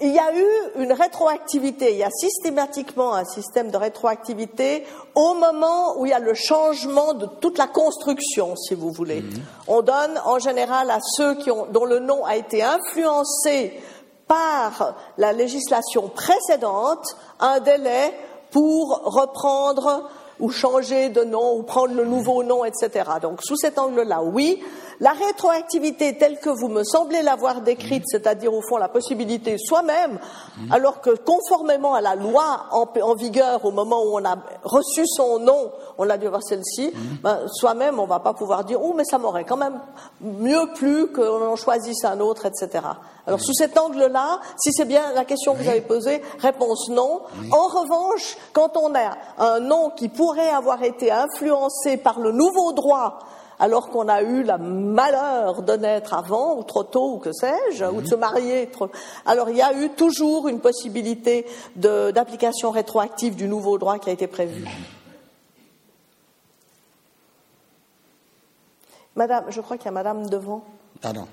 il 0.00 0.12
y 0.12 0.18
a 0.18 0.34
eu 0.34 0.46
une 0.82 0.92
rétroactivité, 0.92 1.92
il 1.92 1.98
y 1.98 2.04
a 2.04 2.10
systématiquement 2.10 3.14
un 3.14 3.24
système 3.24 3.70
de 3.70 3.78
rétroactivité 3.78 4.84
au 5.14 5.34
moment 5.34 5.98
où 5.98 6.04
il 6.04 6.10
y 6.10 6.12
a 6.12 6.18
le 6.18 6.34
changement 6.34 7.14
de 7.14 7.26
toute 7.40 7.56
la 7.56 7.66
construction, 7.66 8.56
si 8.56 8.74
vous 8.74 8.90
voulez. 8.90 9.22
Mhm. 9.22 9.42
On 9.68 9.80
donne 9.80 10.20
en 10.24 10.38
général 10.38 10.90
à 10.90 10.98
ceux 11.00 11.36
qui 11.36 11.50
ont, 11.50 11.66
dont 11.70 11.86
le 11.86 11.98
nom 11.98 12.24
a 12.26 12.36
été 12.36 12.62
influencé 12.62 13.80
par 14.28 14.96
la 15.16 15.32
législation 15.32 16.08
précédente 16.08 17.16
un 17.40 17.60
délai 17.60 18.12
pour 18.50 19.00
reprendre 19.04 20.10
ou 20.40 20.50
changer 20.50 21.08
de 21.08 21.22
nom 21.22 21.56
ou 21.56 21.62
prendre 21.62 21.94
le 21.94 22.04
nouveau 22.04 22.42
nom, 22.42 22.64
etc. 22.64 23.10
Donc 23.22 23.40
sous 23.42 23.56
cet 23.56 23.78
angle-là, 23.78 24.22
oui, 24.22 24.62
la 25.00 25.12
rétroactivité 25.12 26.16
telle 26.16 26.38
que 26.38 26.50
vous 26.50 26.68
me 26.68 26.84
semblez 26.84 27.22
l'avoir 27.22 27.60
décrite, 27.60 28.04
c'est-à-dire 28.06 28.54
au 28.54 28.62
fond 28.62 28.76
la 28.76 28.88
possibilité 28.88 29.56
soi-même, 29.58 30.18
alors 30.70 31.00
que 31.00 31.10
conformément 31.10 31.94
à 31.94 32.00
la 32.00 32.14
loi 32.14 32.66
en, 32.72 33.14
vigueur 33.14 33.64
au 33.64 33.70
moment 33.70 34.02
où 34.02 34.18
on 34.18 34.24
a 34.24 34.36
reçu 34.64 35.06
son 35.06 35.38
nom, 35.38 35.70
on 35.98 36.08
a 36.08 36.16
dû 36.16 36.26
avoir 36.26 36.42
celle-ci, 36.42 36.92
ben, 37.22 37.40
soi-même 37.48 37.98
on 37.98 38.04
ne 38.04 38.08
va 38.08 38.20
pas 38.20 38.34
pouvoir 38.34 38.64
dire 38.64 38.82
oh 38.82 38.94
mais 38.96 39.04
ça 39.04 39.18
m'aurait 39.18 39.44
quand 39.44 39.56
même 39.56 39.80
mieux 40.20 40.72
plu 40.74 41.12
qu'on 41.12 41.46
en 41.46 41.56
choisisse 41.56 42.04
un 42.04 42.20
autre, 42.20 42.46
etc. 42.46 42.84
Alors 43.26 43.40
sous 43.40 43.54
cet 43.54 43.76
angle-là, 43.76 44.40
si 44.56 44.72
c'est 44.72 44.84
bien 44.84 45.12
la 45.14 45.24
question 45.24 45.54
que 45.54 45.62
vous 45.62 45.68
avez 45.68 45.80
posée, 45.80 46.22
réponse 46.38 46.88
non. 46.90 47.22
En 47.50 47.66
revanche, 47.68 48.36
quand 48.52 48.76
on 48.76 48.94
a 48.94 49.16
un 49.38 49.60
nom 49.60 49.90
qui 49.90 50.08
pourrait 50.08 50.50
avoir 50.50 50.82
été 50.82 51.10
influencé 51.10 51.96
par 51.96 52.20
le 52.20 52.32
nouveau 52.32 52.72
droit 52.72 53.18
alors 53.58 53.90
qu'on 53.90 54.08
a 54.08 54.22
eu 54.22 54.42
le 54.42 54.58
malheur 54.58 55.62
de 55.62 55.72
naître 55.74 56.14
avant, 56.14 56.58
ou 56.58 56.62
trop 56.62 56.84
tôt, 56.84 57.14
ou 57.14 57.18
que 57.18 57.32
sais-je, 57.32 57.84
ou 57.84 58.00
de 58.00 58.06
se 58.06 58.14
marier. 58.14 58.68
Alors 59.24 59.50
il 59.50 59.56
y 59.56 59.62
a 59.62 59.72
eu 59.72 59.90
toujours 59.90 60.48
une 60.48 60.60
possibilité 60.60 61.46
d'application 61.74 62.70
rétroactive 62.70 63.34
du 63.34 63.48
nouveau 63.48 63.78
droit 63.78 63.98
qui 63.98 64.10
a 64.10 64.12
été 64.12 64.26
prévu. 64.26 64.64
Madame, 69.14 69.46
je 69.48 69.60
crois 69.62 69.78
qu'il 69.78 69.86
y 69.86 69.88
a 69.88 69.92
Madame 69.92 70.28
devant. 70.28 70.62
Pardon. 71.00 71.26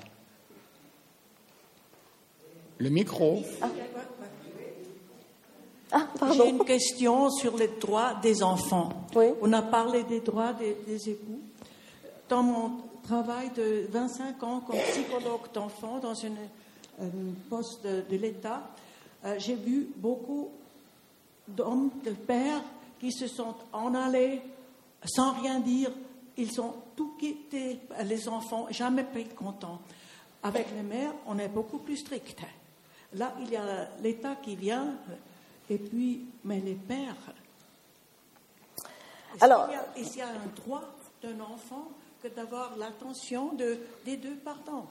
Le 2.78 2.88
micro. 2.88 3.42
Ah. 3.60 3.68
Ah, 5.92 6.08
J'ai 6.32 6.48
une 6.48 6.64
question 6.64 7.30
sur 7.30 7.56
les 7.56 7.68
droits 7.68 8.14
des 8.20 8.42
enfants. 8.42 8.88
On 9.42 9.52
a 9.52 9.62
parlé 9.62 10.02
des 10.02 10.20
droits 10.20 10.54
des 10.54 11.10
époux 11.10 11.40
dans 12.28 12.42
mon 12.42 12.72
travail 13.02 13.50
de 13.50 13.86
25 13.90 14.42
ans 14.42 14.60
comme 14.60 14.76
psychologue 14.76 15.52
d'enfants 15.52 15.98
dans 15.98 16.14
un 16.24 16.30
poste 17.50 17.84
de, 17.84 18.16
l'État, 18.16 18.62
euh, 19.24 19.36
j'ai 19.38 19.54
vu 19.54 19.88
beaucoup 19.96 20.50
d'hommes, 21.46 21.90
de 22.04 22.12
pères 22.12 22.62
qui 23.00 23.12
se 23.12 23.26
sont 23.26 23.54
en 23.72 23.94
allés 23.94 24.40
sans 25.04 25.32
rien 25.32 25.60
dire. 25.60 25.90
Ils 26.36 26.60
ont 26.60 26.74
tout 26.96 27.14
quitté, 27.18 27.80
les 28.04 28.28
enfants, 28.28 28.66
jamais 28.70 29.04
pris 29.04 29.26
contents. 29.26 29.80
Avec 30.42 30.66
les 30.74 30.82
mères, 30.82 31.12
on 31.26 31.38
est 31.38 31.48
beaucoup 31.48 31.78
plus 31.78 31.98
strict. 31.98 32.40
Là, 33.14 33.34
il 33.40 33.50
y 33.50 33.56
a 33.56 33.88
l'État 34.02 34.36
qui 34.36 34.56
vient, 34.56 34.94
et 35.70 35.78
puis, 35.78 36.26
mais 36.44 36.60
les 36.60 36.74
pères. 36.74 37.14
Alors, 39.40 39.68
il 39.96 40.16
y 40.16 40.20
a 40.20 40.28
un 40.28 40.46
droit 40.56 40.82
d'un 41.22 41.40
enfant 41.40 41.88
d'avoir 42.30 42.72
l'attention 42.78 43.52
de, 43.52 43.78
des 44.06 44.16
deux 44.16 44.36
parents. 44.36 44.86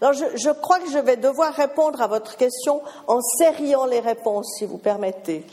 Alors, 0.00 0.12
je, 0.12 0.24
je, 0.36 0.50
crois 0.50 0.78
que 0.78 0.90
je 0.90 0.98
vais 0.98 1.16
devoir 1.16 1.52
répondre 1.54 2.00
à 2.00 2.06
votre 2.06 2.36
question 2.36 2.82
en 3.06 3.20
serriant 3.38 3.86
les 3.86 4.00
réponses, 4.00 4.54
si 4.58 4.66
vous 4.66 4.78
permettez. 4.78 5.44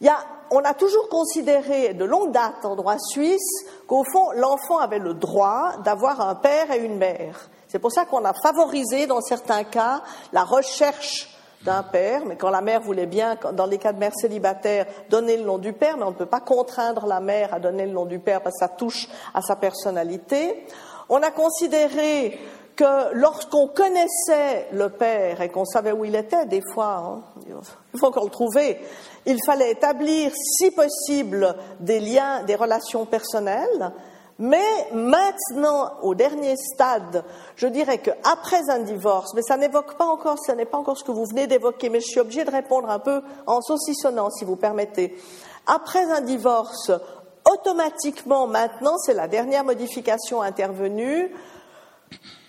Il 0.00 0.06
y 0.06 0.10
a, 0.10 0.18
on 0.50 0.60
a 0.60 0.74
toujours 0.74 1.08
considéré 1.08 1.94
de 1.94 2.04
longue 2.04 2.32
date 2.32 2.64
en 2.64 2.76
droit 2.76 2.98
suisse 2.98 3.64
qu'au 3.86 4.04
fond, 4.04 4.30
l'enfant 4.32 4.78
avait 4.78 4.98
le 4.98 5.14
droit 5.14 5.72
d'avoir 5.84 6.20
un 6.20 6.34
père 6.34 6.70
et 6.70 6.78
une 6.78 6.96
mère. 6.96 7.48
C'est 7.68 7.78
pour 7.78 7.92
ça 7.92 8.04
qu'on 8.04 8.24
a 8.24 8.32
favorisé, 8.32 9.06
dans 9.06 9.20
certains 9.20 9.64
cas, 9.64 10.02
la 10.32 10.44
recherche 10.44 11.28
d'un 11.64 11.82
père, 11.82 12.24
mais 12.24 12.36
quand 12.36 12.50
la 12.50 12.62
mère 12.62 12.80
voulait 12.80 13.06
bien, 13.06 13.36
dans 13.52 13.66
les 13.66 13.78
cas 13.78 13.92
de 13.92 13.98
mère 13.98 14.14
célibataire, 14.14 14.86
donner 15.10 15.36
le 15.36 15.44
nom 15.44 15.58
du 15.58 15.72
père, 15.72 15.96
mais 15.96 16.04
on 16.04 16.10
ne 16.10 16.16
peut 16.16 16.26
pas 16.26 16.40
contraindre 16.40 17.06
la 17.06 17.20
mère 17.20 17.52
à 17.52 17.60
donner 17.60 17.84
le 17.84 17.92
nom 17.92 18.06
du 18.06 18.18
père 18.18 18.40
parce 18.40 18.56
que 18.56 18.66
ça 18.66 18.68
touche 18.68 19.08
à 19.34 19.42
sa 19.42 19.56
personnalité. 19.56 20.64
On 21.08 21.22
a 21.22 21.30
considéré 21.30 22.38
que 22.76 23.12
lorsqu'on 23.14 23.68
connaissait 23.68 24.68
le 24.72 24.88
père 24.88 25.42
et 25.42 25.50
qu'on 25.50 25.66
savait 25.66 25.92
où 25.92 26.04
il 26.06 26.16
était, 26.16 26.46
des 26.46 26.62
fois, 26.72 26.96
hein, 26.96 27.22
il 27.92 28.00
faut 28.00 28.10
qu'on 28.10 28.24
le 28.24 28.30
trouvait, 28.30 28.80
il 29.26 29.36
fallait 29.44 29.72
établir, 29.72 30.32
si 30.34 30.70
possible, 30.70 31.54
des 31.78 32.00
liens, 32.00 32.42
des 32.44 32.54
relations 32.54 33.04
personnelles, 33.04 33.92
mais 34.40 34.90
maintenant, 34.94 35.92
au 36.00 36.14
dernier 36.14 36.56
stade, 36.56 37.24
je 37.56 37.66
dirais 37.66 37.98
qu'après 37.98 38.70
un 38.70 38.78
divorce, 38.78 39.34
mais 39.34 39.42
ça 39.42 39.58
n'évoque 39.58 39.98
pas 39.98 40.06
encore, 40.06 40.38
ce 40.42 40.52
n'est 40.52 40.64
pas 40.64 40.78
encore 40.78 40.96
ce 40.96 41.04
que 41.04 41.12
vous 41.12 41.26
venez 41.26 41.46
d'évoquer, 41.46 41.90
mais 41.90 42.00
je 42.00 42.06
suis 42.06 42.20
obligée 42.20 42.44
de 42.44 42.50
répondre 42.50 42.88
un 42.88 43.00
peu 43.00 43.20
en 43.46 43.60
saucissonnant, 43.60 44.30
si 44.30 44.46
vous 44.46 44.56
permettez. 44.56 45.14
Après 45.66 46.10
un 46.10 46.22
divorce, 46.22 46.90
automatiquement, 47.52 48.46
maintenant, 48.46 48.96
c'est 48.96 49.12
la 49.12 49.28
dernière 49.28 49.62
modification 49.62 50.40
intervenue, 50.40 51.30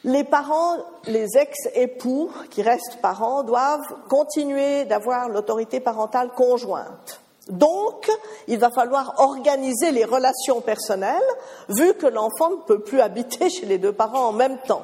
les 0.06 0.24
parents, 0.24 0.78
les 1.08 1.38
ex-époux 1.38 2.32
qui 2.52 2.62
restent 2.62 3.02
parents, 3.02 3.44
doivent 3.44 3.96
continuer 4.08 4.86
d'avoir 4.86 5.28
l'autorité 5.28 5.82
parentale 5.82 6.32
conjointe. 6.32 7.22
Donc, 7.50 8.10
il 8.48 8.60
va 8.60 8.70
falloir 8.70 9.16
organiser 9.18 9.92
les 9.92 10.06
relations 10.06 10.62
personnelles, 10.62 11.22
vu 11.70 11.94
que 11.96 12.06
l'enfant 12.06 12.52
ne 12.52 12.62
peut 12.68 12.80
plus 12.80 13.02
habiter 13.02 13.50
chez 13.50 13.66
les 13.66 13.78
deux 13.78 13.94
parents 13.94 14.28
en 14.28 14.34
même 14.34 14.60
temps. 14.68 14.84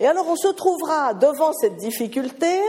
Et 0.00 0.06
alors, 0.06 0.26
on 0.28 0.36
se 0.36 0.48
trouvera 0.48 1.14
devant 1.14 1.52
cette 1.52 1.76
difficulté 1.76 2.60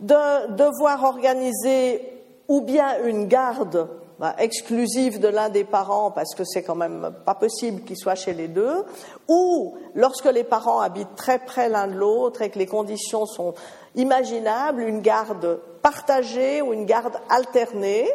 de 0.00 0.54
devoir 0.54 1.04
organiser 1.04 2.24
ou 2.48 2.62
bien 2.62 3.02
une 3.04 3.28
garde 3.28 3.88
bah, 4.18 4.34
exclusive 4.38 5.20
de 5.20 5.28
l'un 5.28 5.48
des 5.48 5.64
parents, 5.64 6.10
parce 6.10 6.34
que 6.34 6.44
c'est 6.44 6.62
quand 6.62 6.74
même 6.74 7.12
pas 7.24 7.34
possible 7.34 7.82
qu'il 7.82 7.96
soit 7.96 8.14
chez 8.14 8.32
les 8.32 8.48
deux, 8.48 8.84
ou 9.28 9.74
lorsque 9.94 10.26
les 10.26 10.44
parents 10.44 10.80
habitent 10.80 11.16
très 11.16 11.38
près 11.38 11.68
l'un 11.68 11.88
de 11.88 11.94
l'autre 11.94 12.42
et 12.42 12.50
que 12.50 12.58
les 12.58 12.66
conditions 12.66 13.26
sont 13.26 13.54
imaginables, 13.94 14.82
une 14.82 15.00
garde 15.00 15.60
partagée 15.82 16.62
ou 16.62 16.72
une 16.72 16.86
garde 16.86 17.14
alternée. 17.28 18.08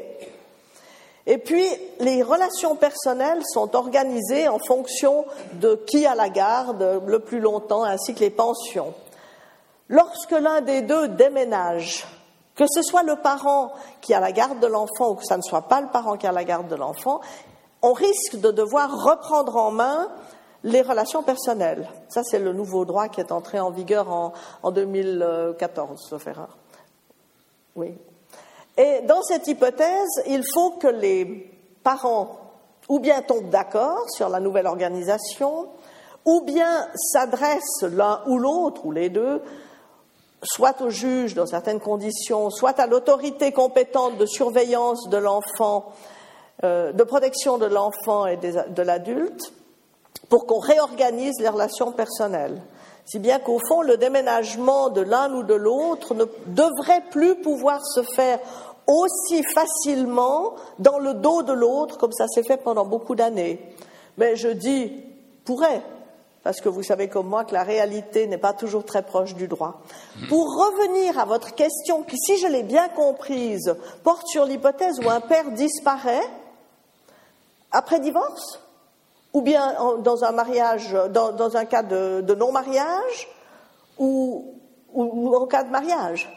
Et 1.26 1.38
puis, 1.38 1.66
les 2.00 2.24
relations 2.24 2.76
personnelles 2.76 3.44
sont 3.46 3.76
organisées 3.76 4.48
en 4.48 4.60
fonction 4.60 5.26
de 5.54 5.76
qui 5.86 6.06
a 6.06 6.16
la 6.16 6.30
garde 6.30 7.02
le 7.06 7.20
plus 7.20 7.40
longtemps, 7.40 7.84
ainsi 7.84 8.14
que 8.14 8.22
les 8.22 8.30
pensions. 8.30 8.94
Lorsque 9.90 10.32
l'un 10.32 10.62
des 10.62 10.82
deux 10.82 11.10
déménage, 11.10 12.06
que 12.56 12.66
ce 12.68 12.82
soit 12.82 13.04
le 13.04 13.18
parent 13.18 13.74
qui 14.02 14.14
a 14.14 14.20
la 14.20 14.32
garde 14.32 14.60
de 14.60 14.68
l'enfant 14.68 15.12
ou 15.12 15.16
que 15.16 15.26
ce 15.26 15.34
ne 15.34 15.42
soit 15.42 15.64
pas 15.64 15.82
le 15.82 15.88
parent 15.88 16.18
qui 16.18 16.28
a 16.28 16.32
la 16.32 16.44
garde 16.44 16.68
de 16.68 16.76
l'enfant, 16.76 17.22
on 17.82 17.94
risque 17.94 18.38
de 18.40 18.52
devoir 18.52 19.04
reprendre 19.04 19.56
en 19.58 19.72
main 19.72 20.10
les 20.64 20.82
relations 20.82 21.24
personnelles. 21.24 21.88
Ça, 22.10 22.24
c'est 22.24 22.40
le 22.40 22.54
nouveau 22.54 22.86
droit 22.86 23.08
qui 23.10 23.22
est 23.22 23.32
entré 23.32 23.60
en 23.60 23.70
vigueur 23.70 24.12
en, 24.12 24.34
en 24.64 24.72
2014, 24.72 26.00
sauf 26.10 26.28
erreur. 26.28 26.58
Et 28.78 29.02
dans 29.02 29.22
cette 29.24 29.48
hypothèse, 29.48 30.22
il 30.28 30.44
faut 30.54 30.72
que 30.72 30.88
les 30.88 31.52
parents 31.84 32.40
ou 32.90 33.00
bien 33.00 33.22
tombent 33.22 33.50
d'accord 33.50 34.10
sur 34.10 34.30
la 34.30 34.40
nouvelle 34.40 34.68
organisation, 34.68 35.68
ou 36.26 36.42
bien 36.42 36.88
s'adressent 36.96 37.84
l'un 37.84 38.22
ou 38.28 38.38
l'autre, 38.38 38.86
ou 38.86 38.92
les 38.92 39.10
deux, 39.10 39.42
soit 40.44 40.82
au 40.82 40.90
juge 40.90 41.34
dans 41.34 41.46
certaines 41.46 41.80
conditions, 41.80 42.50
soit 42.50 42.80
à 42.80 42.88
l'autorité 42.88 43.52
compétente 43.52 44.18
de 44.18 44.26
surveillance 44.26 45.10
de 45.10 45.18
l'enfant, 45.18 45.92
euh, 46.64 46.92
de 46.92 47.04
protection 47.04 47.58
de 47.58 47.66
l'enfant 47.66 48.26
et 48.26 48.38
de 48.38 48.82
l'adulte, 48.82 49.54
pour 50.30 50.46
qu'on 50.46 50.60
réorganise 50.60 51.40
les 51.40 51.50
relations 51.50 51.92
personnelles. 51.92 52.62
Si 53.08 53.20
bien 53.20 53.40
qu'au 53.40 53.60
fond, 53.70 53.82
le 53.82 53.96
déménagement 53.96 54.90
de 54.90 55.00
l'un 55.00 55.34
ou 55.34 55.44
de 55.44 55.54
l'autre 55.54 56.14
ne 56.14 56.26
devrait 56.48 57.04
plus 57.10 57.36
pouvoir 57.36 57.82
se 57.86 58.04
faire 58.04 58.40
aussi 58.86 59.44
facilement 59.56 60.56
dans 60.78 61.00
le 61.00 61.14
dos 61.14 61.42
de 61.42 61.54
l'autre 61.54 61.98
comme 61.98 62.12
ça 62.12 62.28
s'est 62.28 62.44
fait 62.44 62.58
pendant 62.58 62.86
beaucoup 62.86 63.16
d'années. 63.16 63.62
Mais 64.18 64.36
je 64.36 64.50
dis 64.50 64.92
pourrait, 65.46 65.82
parce 66.44 66.60
que 66.60 66.68
vous 66.68 66.84
savez 66.84 67.08
comme 67.08 67.28
moi 67.28 67.46
que 67.46 67.54
la 67.54 67.64
réalité 67.64 68.28
n'est 68.28 68.38
pas 68.38 68.54
toujours 68.54 68.84
très 68.84 69.04
proche 69.04 69.36
du 69.36 69.48
droit. 69.48 69.82
Pour 70.28 70.46
revenir 70.46 71.18
à 71.18 71.24
votre 71.24 71.56
question, 71.56 72.04
qui, 72.04 72.18
si 72.18 72.38
je 72.38 72.48
l'ai 72.48 72.64
bien 72.64 72.90
comprise, 72.90 73.74
porte 74.04 74.28
sur 74.28 74.44
l'hypothèse 74.44 75.00
où 75.00 75.10
un 75.10 75.22
père 75.22 75.52
disparaît 75.52 76.28
après 77.72 78.02
divorce 78.02 78.60
ou 79.38 79.42
bien 79.44 79.76
dans 80.00 80.24
un 80.24 80.32
mariage, 80.32 80.98
dans, 81.12 81.58
un 81.58 81.66
cas 81.66 81.84
de, 81.84 82.34
non-mariage, 82.34 83.28
ou, 84.00 84.56
en 84.96 85.46
cas 85.46 85.64
de 85.64 85.70
mariage 85.70 86.28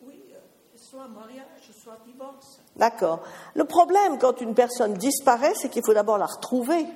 Oui, 0.00 0.24
euh, 0.32 0.38
soit 0.74 1.06
mariage, 1.08 1.44
soit 1.82 1.98
divorce. 2.06 2.62
D'accord. 2.76 3.20
Le 3.54 3.64
problème 3.64 4.18
quand 4.18 4.40
une 4.40 4.54
personne 4.54 4.94
disparaît, 4.94 5.52
c'est 5.54 5.68
qu'il 5.68 5.82
faut 5.84 5.92
d'abord 5.92 6.16
la 6.16 6.24
retrouver. 6.24 6.86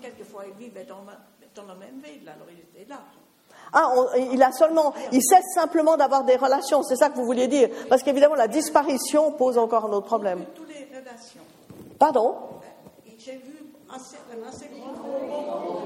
Quelquefois, 0.00 0.44
il 0.46 0.64
vivait 0.66 0.84
dans, 0.84 1.02
la 1.66 1.74
même 1.74 2.00
ville, 2.00 2.28
alors 2.28 2.46
il 2.48 2.60
était 2.60 2.88
là. 2.88 3.00
Ah, 3.72 3.92
il 4.32 4.40
a 4.44 4.52
seulement, 4.52 4.94
il 5.10 5.20
cesse 5.20 5.54
simplement 5.54 5.96
d'avoir 5.96 6.22
des 6.22 6.36
relations, 6.36 6.84
c'est 6.84 6.94
ça 6.94 7.10
que 7.10 7.16
vous 7.16 7.24
vouliez 7.24 7.48
dire 7.48 7.68
Parce 7.88 8.04
qu'évidemment, 8.04 8.36
la 8.36 8.46
disparition 8.46 9.32
pose 9.32 9.58
encore 9.58 9.86
un 9.86 9.90
autre 9.90 10.06
problème. 10.06 10.44
Toutes 10.54 10.68
les 10.68 10.88
relations. 10.96 11.42
Pardon? 11.98 12.36
J'ai 13.18 13.32
vu 13.32 13.57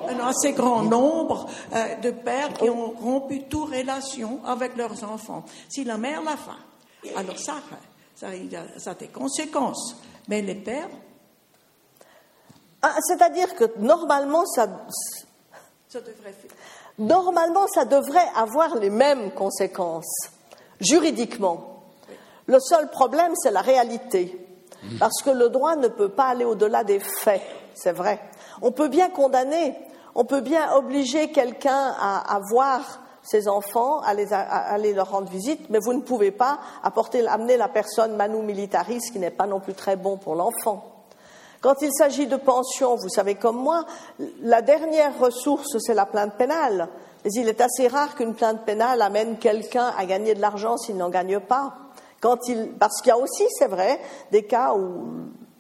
un 0.08 0.18
assez 0.26 0.52
grand 0.52 0.82
nombre, 0.82 1.46
euh, 1.72 1.94
de 1.96 2.10
pères 2.10 2.52
qui 2.54 2.68
ont 2.68 2.90
rompu 2.90 3.44
toute 3.44 3.70
relation 3.70 4.40
avec 4.44 4.76
leurs 4.76 5.04
enfants. 5.04 5.44
Si 5.68 5.84
la 5.84 5.96
mère 5.98 6.22
l'a 6.22 6.36
fait, 6.36 7.14
alors 7.16 7.38
ça, 7.38 7.54
ça, 8.14 8.28
ça 8.78 8.90
a 8.90 8.94
des 8.94 9.08
conséquences. 9.08 9.96
Mais 10.28 10.42
les 10.42 10.54
pères? 10.54 10.88
Ah, 12.82 12.96
c'est-à-dire 13.00 13.54
que 13.54 13.78
normalement, 13.78 14.44
ça. 14.46 14.66
Ça 15.88 16.00
devrait. 16.00 16.34
Normalement, 16.98 17.66
ça 17.68 17.84
devrait 17.84 18.28
avoir 18.34 18.76
les 18.76 18.90
mêmes 18.90 19.32
conséquences, 19.32 20.28
juridiquement. 20.80 21.84
Le 22.46 22.58
seul 22.60 22.90
problème, 22.90 23.32
c'est 23.36 23.50
la 23.50 23.62
réalité. 23.62 24.38
Parce 24.98 25.22
que 25.22 25.30
le 25.30 25.48
droit 25.48 25.76
ne 25.76 25.86
peut 25.86 26.08
pas 26.08 26.26
aller 26.26 26.44
au-delà 26.44 26.82
des 26.82 26.98
faits 26.98 27.61
c'est 27.74 27.92
vrai. 27.92 28.20
On 28.60 28.72
peut 28.72 28.88
bien 28.88 29.10
condamner, 29.10 29.76
on 30.14 30.24
peut 30.24 30.40
bien 30.40 30.74
obliger 30.74 31.30
quelqu'un 31.30 31.94
à, 31.98 32.40
voir 32.50 33.00
ses 33.22 33.48
enfants, 33.48 34.00
à, 34.00 34.10
aller 34.10 34.92
leur 34.92 35.10
rendre 35.10 35.30
visite, 35.30 35.70
mais 35.70 35.78
vous 35.82 35.92
ne 35.92 36.00
pouvez 36.00 36.30
pas 36.30 36.58
apporter, 36.82 37.26
amener 37.26 37.56
la 37.56 37.68
personne 37.68 38.16
manu 38.16 38.42
militaris, 38.42 39.10
qui 39.12 39.18
n'est 39.18 39.30
pas 39.30 39.46
non 39.46 39.60
plus 39.60 39.74
très 39.74 39.96
bon 39.96 40.16
pour 40.16 40.34
l'enfant. 40.34 40.84
Quand 41.60 41.80
il 41.80 41.92
s'agit 41.92 42.26
de 42.26 42.36
pension, 42.36 42.96
vous 42.96 43.08
savez 43.08 43.36
comme 43.36 43.56
moi, 43.56 43.84
la 44.40 44.62
dernière 44.62 45.16
ressource, 45.18 45.78
c'est 45.78 45.94
la 45.94 46.06
plainte 46.06 46.34
pénale. 46.34 46.88
Mais 47.24 47.30
il 47.36 47.48
est 47.48 47.60
assez 47.60 47.86
rare 47.86 48.16
qu'une 48.16 48.34
plainte 48.34 48.64
pénale 48.64 49.00
amène 49.00 49.38
quelqu'un 49.38 49.92
à 49.96 50.04
gagner 50.04 50.34
de 50.34 50.40
l'argent 50.40 50.76
s'il 50.76 50.96
n'en 50.96 51.08
gagne 51.08 51.38
pas. 51.38 51.74
Parce 52.20 53.00
qu'il 53.00 53.08
y 53.08 53.10
a 53.10 53.18
aussi, 53.18 53.44
c'est 53.50 53.68
vrai, 53.68 54.00
des 54.30 54.44
cas 54.44 54.74
où 54.74 55.04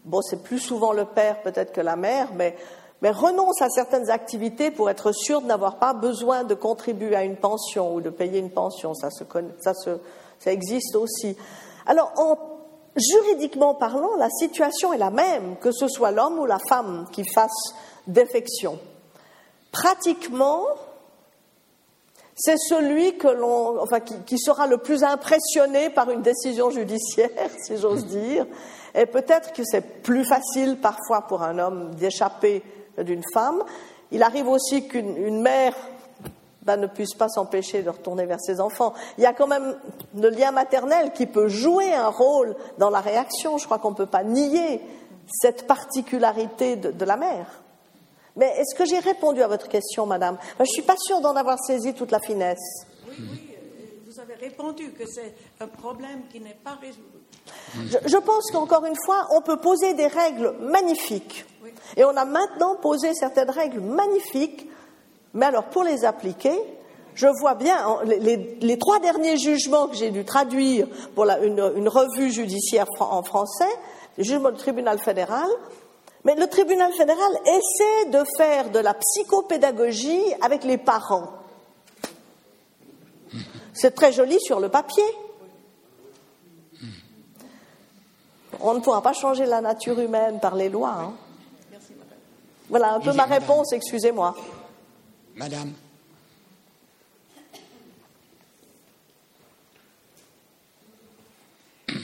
Bon, 0.04 0.20
c'est 0.20 0.42
plus 0.42 0.58
souvent 0.58 0.92
le 0.92 1.04
père 1.04 1.42
peut-être 1.42 1.72
que 1.72 1.80
la 1.80 1.96
mère, 1.96 2.28
mais, 2.34 2.56
renonce 3.02 3.60
à 3.62 3.68
certaines 3.68 4.10
activités 4.10 4.70
pour 4.70 4.88
être 4.90 5.12
sûr 5.12 5.40
de 5.40 5.46
n'avoir 5.46 5.78
pas 5.78 5.92
besoin 5.92 6.44
de 6.44 6.54
contribuer 6.54 7.16
à 7.16 7.24
une 7.24 7.36
pension 7.36 7.94
ou 7.94 8.00
de 8.00 8.10
payer 8.10 8.38
une 8.38 8.50
pension. 8.50 8.94
Ça, 8.94 9.08
ça, 9.10 10.52
existe 10.52 10.94
aussi. 10.94 11.36
Alors, 11.86 12.12
juridiquement 12.96 13.74
parlant, 13.74 14.16
la 14.16 14.30
situation 14.30 14.92
est 14.92 14.98
la 14.98 15.10
même, 15.10 15.56
que 15.60 15.72
ce 15.72 15.88
soit 15.88 16.12
l'homme 16.12 16.38
ou 16.38 16.46
la 16.46 16.60
femme 16.68 17.06
qui 17.10 17.24
fasse 17.24 17.74
défection. 18.06 18.78
Pratiquement, 19.72 20.64
c'est 22.34 22.58
celui 22.58 23.16
que 23.18 23.28
enfin, 23.80 24.00
qui, 24.00 24.38
sera 24.38 24.66
le 24.66 24.78
plus 24.78 25.04
impressionné 25.04 25.90
par 25.90 26.10
une 26.10 26.22
décision 26.22 26.70
judiciaire, 26.70 27.30
si 27.64 27.76
j'ose 27.76 28.06
dire, 28.06 28.46
et 28.94 29.06
peut-être 29.06 29.52
que 29.52 29.62
c'est 29.64 30.02
plus 30.02 30.24
facile 30.24 30.76
parfois 30.76 31.22
pour 31.22 31.42
un 31.42 31.58
homme 31.58 31.94
d'échapper 31.94 32.62
d'une 32.98 33.22
femme. 33.32 33.62
Il 34.10 34.22
arrive 34.22 34.48
aussi 34.48 34.86
qu'une 34.86 35.40
mère 35.40 35.74
ben, 36.62 36.76
ne 36.76 36.86
puisse 36.86 37.14
pas 37.14 37.28
s'empêcher 37.28 37.82
de 37.82 37.90
retourner 37.90 38.26
vers 38.26 38.40
ses 38.40 38.60
enfants. 38.60 38.92
Il 39.18 39.24
y 39.24 39.26
a 39.26 39.32
quand 39.32 39.46
même 39.46 39.76
le 40.14 40.28
lien 40.28 40.52
maternel 40.52 41.12
qui 41.12 41.26
peut 41.26 41.48
jouer 41.48 41.92
un 41.92 42.08
rôle 42.08 42.54
dans 42.78 42.90
la 42.90 43.00
réaction. 43.00 43.58
Je 43.58 43.64
crois 43.64 43.78
qu'on 43.78 43.90
ne 43.90 43.96
peut 43.96 44.06
pas 44.06 44.22
nier 44.22 44.80
cette 45.28 45.66
particularité 45.66 46.76
de, 46.76 47.04
la 47.04 47.16
mère. 47.16 47.46
Mais 48.36 48.46
est-ce 48.58 48.74
que 48.74 48.84
j'ai 48.84 48.98
répondu 48.98 49.42
à 49.42 49.48
votre 49.48 49.68
question, 49.68 50.06
madame? 50.06 50.36
Ben, 50.36 50.64
Je 50.64 50.70
ne 50.70 50.74
suis 50.74 50.82
pas 50.82 50.96
sûre 50.98 51.20
d'en 51.20 51.34
avoir 51.34 51.58
saisi 51.58 51.94
toute 51.94 52.10
la 52.10 52.20
finesse. 52.20 52.86
Oui, 53.08 53.14
oui, 53.18 53.51
avez 54.22 54.34
répondu 54.34 54.92
que 54.92 55.04
c'est 55.06 55.34
un 55.60 55.66
problème 55.66 56.22
qui 56.30 56.38
n'est 56.38 56.56
pas 56.62 56.78
résolu. 56.80 57.02
Je, 58.06 58.16
pense 58.18 58.50
qu'encore 58.52 58.84
une 58.84 58.96
fois, 59.04 59.26
on 59.32 59.40
peut 59.40 59.56
poser 59.56 59.94
des 59.94 60.06
règles 60.06 60.54
magnifiques. 60.60 61.44
Et 61.96 62.04
on 62.04 62.16
a 62.16 62.24
maintenant 62.24 62.76
posé 62.76 63.14
certaines 63.14 63.50
règles 63.50 63.80
magnifiques, 63.80 64.68
mais 65.34 65.46
alors 65.46 65.64
pour 65.64 65.82
les 65.82 66.04
appliquer, 66.04 66.56
je 67.14 67.26
vois 67.40 67.54
bien 67.54 67.76
les, 68.04 68.78
trois 68.78 69.00
derniers 69.00 69.36
jugements 69.38 69.88
que 69.88 69.96
j'ai 69.96 70.10
dû 70.10 70.24
traduire 70.24 70.86
pour 71.14 71.24
une, 71.24 71.88
revue 71.88 72.30
judiciaire 72.30 72.86
en 73.00 73.22
français, 73.22 73.72
les 74.18 74.24
jugements 74.24 74.52
du 74.52 74.58
tribunal 74.58 74.98
fédéral, 75.00 75.48
mais 76.24 76.36
le 76.36 76.46
tribunal 76.46 76.92
fédéral 76.92 77.32
essaie 77.46 78.10
de 78.10 78.22
faire 78.36 78.70
de 78.70 78.78
la 78.78 78.94
psychopédagogie 78.94 80.22
avec 80.42 80.62
les 80.62 80.78
parents. 80.78 81.32
C'est 83.72 83.94
très 83.94 84.12
joli 84.12 84.38
sur 84.40 84.60
le 84.60 84.68
papier, 84.68 85.04
On 88.64 88.74
ne 88.74 88.80
pourra 88.80 89.02
pas 89.02 89.12
changer 89.12 89.44
la 89.44 89.60
nature 89.60 89.98
humaine 89.98 90.38
par 90.40 90.54
les 90.54 90.68
lois. 90.68 90.94
Hein. 90.94 91.12
Voilà 92.68 92.94
un 92.94 93.00
peu 93.00 93.12
ma 93.12 93.24
réponse, 93.24 93.72
excusez-moi. 93.72 94.36
Madame. 95.34 95.72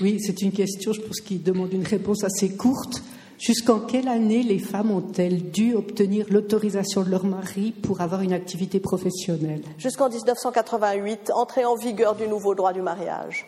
Oui, 0.01 0.19
c'est 0.21 0.43
une 0.43 0.53
question, 0.53 0.93
je 0.93 1.01
pense, 1.01 1.21
qui 1.21 1.39
demande 1.39 1.73
une 1.73 1.87
réponse 1.87 2.25
assez 2.25 2.57
courte. 2.57 3.03
Jusqu'en 3.39 3.79
quelle 3.79 4.09
année 4.09 4.43
les 4.43 4.59
femmes 4.59 4.91
ont-elles 4.91 5.51
dû 5.51 5.75
obtenir 5.75 6.27
l'autorisation 6.29 7.03
de 7.03 7.11
leur 7.11 7.25
mari 7.25 7.73
pour 7.73 8.01
avoir 8.01 8.23
une 8.23 8.33
activité 8.33 8.81
professionnelle? 8.81 9.63
Jusqu'en 9.79 10.09
1988, 10.09 11.31
entrée 11.35 11.65
en 11.65 11.77
vigueur 11.77 12.17
du 12.17 12.27
nouveau 12.27 12.57
droit 12.57 12.73
du 12.73 12.83
mariage. 12.83 13.47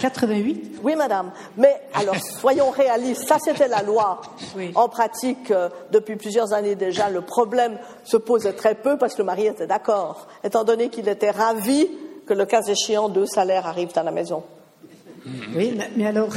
88 0.00 0.80
Oui, 0.82 0.96
madame. 0.96 1.30
Mais 1.56 1.80
alors, 1.94 2.16
soyons 2.16 2.70
réalistes, 2.70 3.26
ça 3.26 3.38
c'était 3.38 3.68
la 3.68 3.82
loi. 3.82 4.20
En 4.74 4.88
pratique, 4.88 5.50
euh, 5.52 5.68
depuis 5.92 6.16
plusieurs 6.16 6.52
années 6.52 6.74
déjà, 6.74 7.08
le 7.08 7.20
problème 7.20 7.78
se 8.04 8.16
posait 8.16 8.52
très 8.52 8.74
peu 8.74 8.98
parce 8.98 9.14
que 9.14 9.22
le 9.22 9.26
mari 9.26 9.46
était 9.46 9.68
d'accord, 9.68 10.26
étant 10.42 10.64
donné 10.64 10.88
qu'il 10.88 11.08
était 11.08 11.30
ravi 11.30 11.88
que 12.26 12.34
le 12.34 12.44
cas 12.44 12.62
échéant, 12.62 13.08
deux 13.08 13.26
salaires 13.26 13.66
arrivent 13.66 13.96
à 13.96 14.02
la 14.02 14.10
maison. 14.10 14.42
Oui, 15.54 15.78
mais 15.96 16.06
alors, 16.06 16.28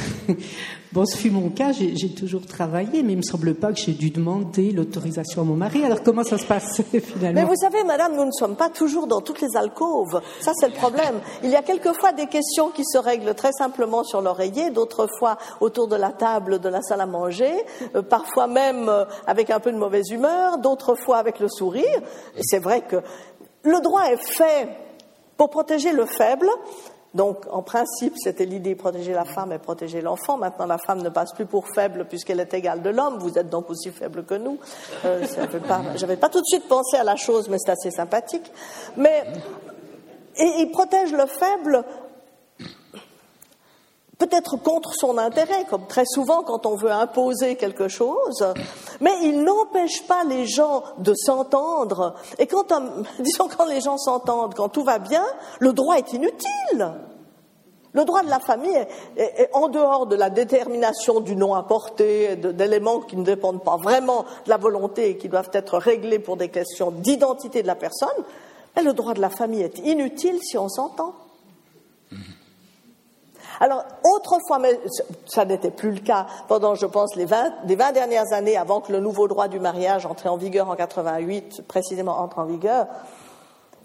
bon, 0.91 1.05
ce 1.05 1.17
fut 1.17 1.29
mon 1.29 1.49
cas, 1.49 1.71
j'ai 1.71 2.13
toujours 2.13 2.45
travaillé, 2.45 3.03
mais 3.03 3.13
il 3.13 3.17
me 3.17 3.23
semble 3.23 3.55
pas 3.55 3.71
que 3.71 3.79
j'ai 3.79 3.93
dû 3.93 4.09
demander 4.09 4.71
l'autorisation 4.71 5.41
à 5.41 5.45
mon 5.45 5.55
mari. 5.55 5.83
Alors 5.83 6.03
comment 6.03 6.23
ça 6.23 6.37
se 6.37 6.45
passe 6.45 6.81
finalement? 6.91 7.41
Mais 7.41 7.45
vous 7.45 7.55
savez, 7.55 7.83
madame, 7.83 8.15
nous 8.15 8.25
ne 8.25 8.31
sommes 8.31 8.55
pas 8.55 8.69
toujours 8.69 9.07
dans 9.07 9.21
toutes 9.21 9.41
les 9.41 9.55
alcôves. 9.55 10.21
Ça, 10.41 10.51
c'est 10.59 10.67
le 10.67 10.73
problème. 10.73 11.19
Il 11.43 11.49
y 11.49 11.55
a 11.55 11.61
quelquefois 11.61 12.11
des 12.11 12.27
questions 12.27 12.69
qui 12.69 12.83
se 12.85 12.97
règlent 12.97 13.33
très 13.35 13.51
simplement 13.51 14.03
sur 14.03 14.21
l'oreiller, 14.21 14.69
d'autres 14.71 15.07
fois 15.19 15.37
autour 15.59 15.87
de 15.87 15.95
la 15.95 16.11
table 16.11 16.59
de 16.59 16.69
la 16.69 16.81
salle 16.81 17.01
à 17.01 17.05
manger, 17.05 17.53
euh, 17.95 18.01
parfois 18.01 18.47
même 18.47 18.89
euh, 18.89 19.05
avec 19.27 19.49
un 19.49 19.59
peu 19.59 19.71
de 19.71 19.77
mauvaise 19.77 20.09
humeur, 20.09 20.57
d'autres 20.57 20.95
fois 20.95 21.17
avec 21.17 21.39
le 21.39 21.47
sourire. 21.49 22.01
Et 22.35 22.41
c'est 22.43 22.59
vrai 22.59 22.81
que 22.81 22.97
le 23.63 23.81
droit 23.81 24.03
est 24.05 24.23
fait 24.23 24.69
pour 25.37 25.49
protéger 25.49 25.91
le 25.91 26.05
faible, 26.05 26.49
donc, 27.15 27.45
en 27.49 27.63
principe, 27.63 28.13
c'était 28.17 28.45
l'idée 28.45 28.75
de 28.75 28.79
protéger 28.79 29.13
la 29.13 29.25
femme 29.25 29.51
et 29.51 29.57
protéger 29.57 29.99
l'enfant. 30.01 30.37
Maintenant, 30.37 30.67
la 30.67 30.77
femme 30.77 31.01
ne 31.01 31.09
passe 31.09 31.33
plus 31.33 31.47
pour 31.47 31.67
faible 31.67 32.05
puisqu'elle 32.05 32.39
est 32.39 32.53
égale 32.53 32.83
de 32.83 32.89
l'homme. 32.91 33.17
Vous 33.17 33.39
êtes 33.39 33.49
donc 33.49 33.69
aussi 33.71 33.89
faible 33.89 34.23
que 34.25 34.35
nous. 34.35 34.59
Euh, 35.05 35.25
J'avais 35.95 36.17
pas, 36.17 36.29
tout 36.29 36.41
de 36.41 36.45
suite 36.45 36.67
pensé 36.67 36.97
à 36.97 37.03
la 37.03 37.15
chose, 37.15 37.49
mais 37.49 37.57
c'est 37.57 37.71
assez 37.71 37.89
sympathique. 37.89 38.51
Mais 38.95 39.23
il 40.37 40.69
protège 40.71 41.11
le 41.11 41.25
faible 41.25 41.83
peut-être 44.19 44.57
contre 44.57 44.93
son 44.93 45.17
intérêt, 45.17 45.65
comme 45.69 45.87
très 45.87 46.05
souvent 46.05 46.43
quand 46.43 46.65
on 46.65 46.75
veut 46.75 46.91
imposer 46.91 47.55
quelque 47.55 47.87
chose, 47.87 48.45
mais 48.99 49.13
il 49.23 49.43
n'empêche 49.43 50.05
pas 50.05 50.23
les 50.25 50.45
gens 50.45 50.83
de 50.99 51.13
s'entendre. 51.15 52.15
Et 52.37 52.45
quand, 52.45 52.67
disons, 53.19 53.47
quand 53.47 53.65
les 53.65 53.81
gens 53.81 53.97
s'entendent, 53.97 54.53
quand 54.53 54.69
tout 54.69 54.83
va 54.83 54.99
bien, 54.99 55.23
le 55.59 55.73
droit 55.73 55.95
est 55.95 56.13
inutile. 56.13 56.93
Le 57.93 58.05
droit 58.05 58.21
de 58.21 58.29
la 58.29 58.39
famille 58.39 58.85
est, 59.17 59.49
en 59.53 59.67
dehors 59.67 60.05
de 60.05 60.15
la 60.15 60.29
détermination 60.29 61.21
du 61.21 61.35
nom 61.35 61.55
apporté, 61.55 62.35
d'éléments 62.35 62.99
qui 62.99 63.17
ne 63.17 63.23
dépendent 63.23 63.63
pas 63.63 63.77
vraiment 63.77 64.25
de 64.45 64.49
la 64.49 64.57
volonté 64.57 65.09
et 65.09 65.17
qui 65.17 65.27
doivent 65.27 65.49
être 65.53 65.77
réglés 65.79 66.19
pour 66.19 66.37
des 66.37 66.49
questions 66.49 66.91
d'identité 66.91 67.63
de 67.63 67.67
la 67.67 67.75
personne, 67.75 68.09
mais 68.75 68.83
le 68.83 68.93
droit 68.93 69.15
de 69.15 69.21
la 69.21 69.31
famille 69.31 69.61
est 69.61 69.79
inutile 69.79 70.39
si 70.43 70.55
on 70.57 70.69
s'entend. 70.69 71.15
Alors, 73.59 73.83
autrefois, 74.03 74.59
mais 74.59 74.79
ça 75.27 75.43
n'était 75.43 75.71
plus 75.71 75.91
le 75.91 75.99
cas 75.99 76.27
pendant, 76.47 76.75
je 76.75 76.85
pense, 76.85 77.15
les 77.15 77.25
20, 77.25 77.53
les 77.65 77.75
20 77.75 77.91
dernières 77.91 78.31
années 78.31 78.57
avant 78.57 78.79
que 78.79 78.91
le 78.91 78.99
nouveau 78.99 79.27
droit 79.27 79.47
du 79.47 79.59
mariage 79.59 80.05
entre 80.05 80.27
en 80.27 80.37
vigueur 80.37 80.69
en 80.69 80.75
88, 80.75 81.63
précisément 81.67 82.19
entre 82.19 82.39
en 82.39 82.45
vigueur, 82.45 82.87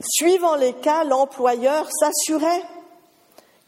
suivant 0.01 0.55
les 0.55 0.75
cas, 0.75 1.05
l'employeur 1.05 1.89
s'assurait 1.91 2.63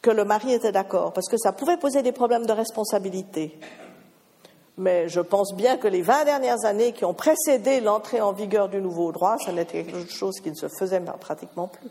que 0.01 0.11
le 0.11 0.25
mari 0.25 0.53
était 0.53 0.73
d'accord, 0.73 1.13
parce 1.13 1.29
que 1.29 1.37
ça 1.37 1.53
pouvait 1.53 1.77
poser 1.77 2.03
des 2.03 2.13
problèmes 2.13 2.47
de 2.47 2.53
responsabilité. 2.53 3.59
Mais 4.79 5.09
je 5.09 5.21
pense 5.21 5.55
bien 5.55 5.79
que 5.79 5.89
les 5.89 6.03
20 6.03 6.25
dernières 6.25 6.65
années 6.65 6.93
qui 6.93 7.05
ont 7.05 7.15
précédé 7.15 7.81
l'entrée 7.81 8.21
en 8.21 8.33
vigueur 8.33 8.69
du 8.69 8.81
nouveau 8.81 9.11
droit, 9.11 9.37
ça 9.39 9.51
n'était 9.51 9.85
quelque 9.85 10.13
chose 10.13 10.39
qui 10.41 10.51
ne 10.51 10.55
se 10.55 10.69
faisait 10.69 11.01
pratiquement 11.19 11.67
plus. 11.67 11.91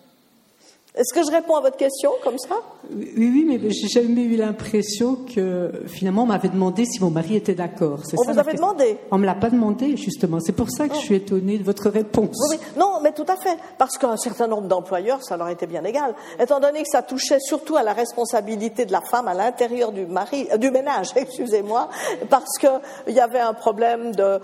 Est-ce 0.98 1.14
que 1.14 1.26
je 1.26 1.32
réponds 1.32 1.56
à 1.56 1.62
votre 1.62 1.76
question 1.76 2.12
comme 2.24 2.38
ça? 2.38 2.56
Oui, 2.90 3.12
oui, 3.18 3.46
mais 3.46 3.60
j'ai 3.70 3.88
jamais 3.88 4.22
eu 4.22 4.38
l'impression 4.38 5.16
que 5.16 5.84
finalement 5.88 6.24
on 6.24 6.28
m'avait 6.28 6.50
demandé 6.50 6.86
si 6.86 7.02
mon 7.02 7.10
mari 7.10 7.36
était 7.36 7.54
d'accord. 7.54 8.00
On 8.18 8.32
vous 8.32 8.40
avait 8.40 8.54
demandé? 8.54 8.98
On 9.12 9.18
me 9.18 9.26
l'a 9.26 9.36
pas 9.36 9.50
demandé 9.50 9.98
justement. 9.98 10.40
C'est 10.40 10.54
pour 10.54 10.70
ça 10.70 10.88
que 10.88 10.96
je 10.96 11.00
suis 11.02 11.16
étonnée 11.16 11.58
de 11.58 11.64
votre 11.64 11.90
réponse. 11.90 12.38
Oui, 12.50 12.58
oui. 12.58 12.66
Non, 12.78 13.00
mais 13.04 13.12
tout 13.12 13.26
à 13.28 13.36
fait. 13.36 13.58
Parce 13.78 13.98
qu'un 13.98 14.16
certain 14.16 14.48
nombre 14.48 14.68
d'employeurs, 14.68 15.22
ça 15.22 15.36
leur 15.36 15.50
était 15.50 15.68
bien 15.68 15.84
égal, 15.84 16.16
étant 16.40 16.60
donné 16.60 16.84
que 16.84 16.90
ça 16.90 17.02
touchait 17.02 17.40
surtout 17.40 17.76
à 17.76 17.84
la 17.84 17.94
responsabilité 17.94 18.86
de 18.86 18.92
la 18.92 19.02
femme 19.02 19.28
à 19.28 19.34
l'intérieur 19.34 19.92
du 19.92 20.06
mari, 20.06 20.48
euh, 20.54 20.58
du 20.58 20.72
ménage, 20.72 21.10
excusez-moi, 21.16 21.90
parce 22.30 22.58
qu'il 22.58 23.14
y 23.14 23.20
avait 23.20 23.40
un 23.40 23.54
problème 23.54 24.14
de 24.16 24.40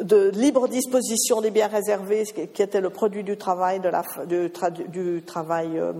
de 0.00 0.30
libre 0.30 0.68
disposition 0.68 1.40
des 1.40 1.50
biens 1.50 1.68
réservés, 1.68 2.24
qui 2.24 2.62
était 2.62 2.80
le 2.80 2.90
produit 2.90 3.24
du 3.24 3.36
travail, 3.36 3.80
de 3.80 3.88
la, 3.88 4.02
du, 4.26 5.22
travail 5.22 5.78
euh, 5.78 5.92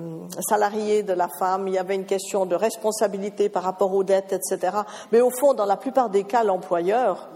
salarié 0.48 1.02
de 1.02 1.12
la 1.12 1.28
femme. 1.38 1.66
Il 1.68 1.74
y 1.74 1.78
avait 1.78 1.94
une 1.94 2.04
question 2.04 2.44
de 2.46 2.54
responsabilité 2.54 3.48
par 3.48 3.62
rapport 3.62 3.94
aux 3.94 4.04
dettes, 4.04 4.32
etc. 4.32 4.78
Mais 5.12 5.20
au 5.20 5.30
fond, 5.30 5.54
dans 5.54 5.64
la 5.64 5.76
plupart 5.76 6.10
des 6.10 6.24
cas, 6.24 6.44
l'employeur, 6.44 7.28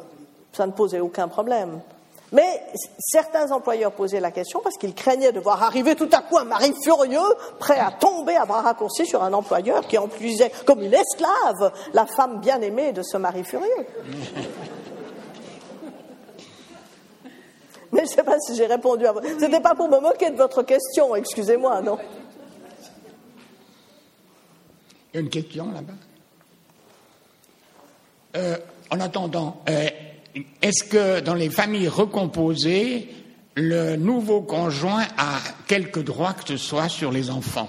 ça 0.53 0.67
ne 0.67 0.73
posait 0.73 1.01
aucun 1.01 1.29
problème. 1.29 1.81
Mais 2.33 2.63
certains 2.99 3.51
employeurs 3.51 3.93
posaient 3.93 4.21
la 4.21 4.31
question 4.31 4.61
parce 4.63 4.77
qu'ils 4.77 4.95
craignaient 4.95 5.33
de 5.33 5.41
voir 5.41 5.63
arriver 5.63 5.97
tout 5.97 6.09
à 6.13 6.23
coup 6.23 6.39
un 6.39 6.45
mari 6.45 6.73
furieux, 6.85 7.19
prêt 7.59 7.79
à 7.79 7.91
tomber 7.91 8.37
à 8.37 8.45
bras 8.45 8.61
raccourcis 8.61 9.07
sur 9.07 9.23
un 9.23 9.33
employeur 9.33 9.87
qui 9.89 9.99
emplisait 9.99 10.53
comme 10.65 10.81
une 10.81 10.95
esclave 10.95 11.73
la 11.93 12.07
femme 12.07 12.39
bien 12.41 12.61
aimée 12.61 12.93
de 12.93 13.03
ce 13.03 13.17
mari 13.17 13.43
furieux. 13.43 13.87
Mais 17.93 18.01
je 18.01 18.11
ne 18.11 18.17
sais 18.17 18.23
pas 18.23 18.39
si 18.39 18.55
j'ai 18.55 18.67
répondu 18.67 19.07
à 19.07 19.13
votre... 19.13 19.27
Ce 19.27 19.45
n'était 19.45 19.61
pas 19.61 19.75
pour 19.75 19.89
me 19.89 19.99
moquer 19.99 20.31
de 20.31 20.37
votre 20.37 20.63
question, 20.63 21.17
excusez-moi, 21.17 21.83
non 21.83 21.99
Il 25.13 25.17
y 25.17 25.19
a 25.19 25.21
une 25.21 25.31
question 25.31 25.73
là-bas. 25.73 25.93
Euh, 28.37 28.57
en 28.91 29.01
attendant, 29.01 29.61
euh, 29.69 29.89
est-ce 30.63 30.85
que 30.85 31.21
dans 31.21 31.35
les 31.35 31.51
familles 31.51 31.89
recomposées, 31.89 33.09
le 33.57 33.97
nouveau 33.97 34.41
conjoint 34.41 35.03
a 35.19 35.39
quelques 35.67 36.05
droits 36.05 36.33
que 36.35 36.47
ce 36.47 36.57
soit 36.57 36.89
sur 36.89 37.11
les 37.11 37.31
enfants? 37.31 37.69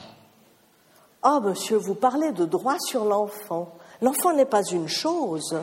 Ah, 1.23 1.39
monsieur, 1.41 1.77
vous 1.77 1.95
parlez 1.95 2.31
de 2.31 2.45
droits 2.45 2.79
sur 2.79 3.05
l'enfant. 3.05 3.75
L'enfant 4.01 4.33
n'est 4.33 4.45
pas 4.45 4.63
une 4.71 4.87
chose. 4.87 5.55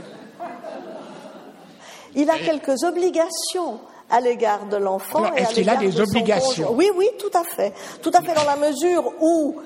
Il 2.14 2.30
a 2.30 2.38
quelques 2.38 2.82
obligations 2.82 3.80
à 4.10 4.20
l'égard 4.20 4.66
de 4.66 4.76
l'enfant. 4.76 5.32
Est-ce 5.34 5.54
qu'il 5.54 5.68
a 5.68 5.76
des 5.76 6.00
obligations 6.00 6.72
Oui, 6.72 6.90
oui, 6.96 7.08
tout 7.18 7.36
à 7.36 7.44
fait. 7.44 7.72
Tout 8.02 8.10
à 8.14 8.22
fait 8.22 8.34
dans 8.34 8.44
la 8.44 8.56
mesure 8.56 9.12
où 9.20 9.56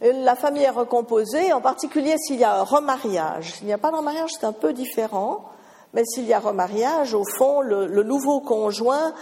la 0.00 0.36
famille 0.36 0.62
est 0.62 0.70
recomposée, 0.70 1.52
en 1.52 1.60
particulier 1.60 2.16
s'il 2.18 2.36
y 2.36 2.44
a 2.44 2.60
un 2.60 2.62
remariage. 2.62 3.54
S'il 3.54 3.66
n'y 3.66 3.72
a 3.72 3.78
pas 3.78 3.90
de 3.90 3.96
remariage, 3.96 4.30
c'est 4.38 4.46
un 4.46 4.52
peu 4.52 4.72
différent. 4.72 5.44
Mais 5.94 6.04
s'il 6.04 6.26
y 6.26 6.34
a 6.34 6.38
remariage, 6.38 7.14
au 7.14 7.24
fond, 7.38 7.60
le, 7.60 7.86
le 7.86 8.02
nouveau 8.02 8.40
conjoint 8.40 9.14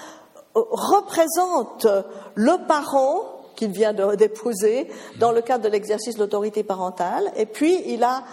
euh, 0.57 0.61
représente 0.71 1.87
le 2.35 2.66
parent 2.66 3.35
qu'il 3.55 3.71
vient 3.71 3.93
d'épouser 3.93 4.91
dans 5.21 5.31
le 5.31 5.41
cadre 5.41 5.65
de 5.65 5.69
l'exercice 5.69 6.16
de 6.16 6.21
l'autorité 6.21 6.65
parentale. 6.65 7.31
Et 7.37 7.47
puis, 7.47 7.83
il 7.87 8.03
a 8.03 8.25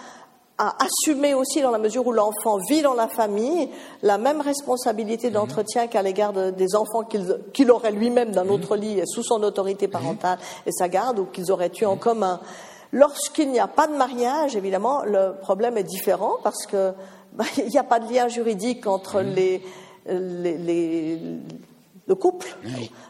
à 0.62 0.76
assumer 0.84 1.34
aussi, 1.34 1.60
dans 1.60 1.72
la 1.72 1.78
mesure 1.78 2.06
où 2.06 2.12
l'enfant 2.12 2.58
vit 2.70 2.82
dans 2.82 2.94
la 2.94 3.08
famille, 3.08 3.68
la 4.00 4.16
même 4.16 4.40
responsabilité 4.40 5.26
mhm. 5.26 5.34
d'entretien 5.34 5.88
qu'à 5.88 6.02
l'égard 6.02 6.32
des 6.32 6.76
enfants 6.76 7.02
qu'il 7.52 7.70
aurait 7.72 7.90
lui-même 7.90 8.30
d'un 8.30 8.44
mhm. 8.44 8.52
autre 8.52 8.76
lit 8.76 9.00
et 9.00 9.06
sous 9.06 9.24
son 9.24 9.42
autorité 9.42 9.88
mhm. 9.88 9.92
parentale 9.92 10.38
et 10.64 10.70
sa 10.70 10.88
garde 10.88 11.18
ou 11.18 11.24
qu'ils 11.24 11.50
auraient 11.50 11.72
eu 11.80 11.84
en 11.84 11.96
commun. 11.96 12.40
Lorsqu'il 12.92 13.50
n'y 13.50 13.58
a 13.58 13.66
pas 13.66 13.88
de 13.88 13.96
mariage, 13.96 14.54
évidemment, 14.54 15.02
le 15.02 15.34
problème 15.40 15.76
est 15.78 15.82
différent 15.82 16.36
parce 16.44 16.64
que 16.66 16.92
bah, 17.32 17.44
il 17.58 17.66
n'y 17.66 17.78
a 17.78 17.84
pas 17.84 17.98
de 17.98 18.12
lien 18.12 18.28
juridique 18.28 18.86
entre 18.86 19.20
les, 19.20 19.64
les, 20.06 21.18
le 22.06 22.14
couple. 22.14 22.56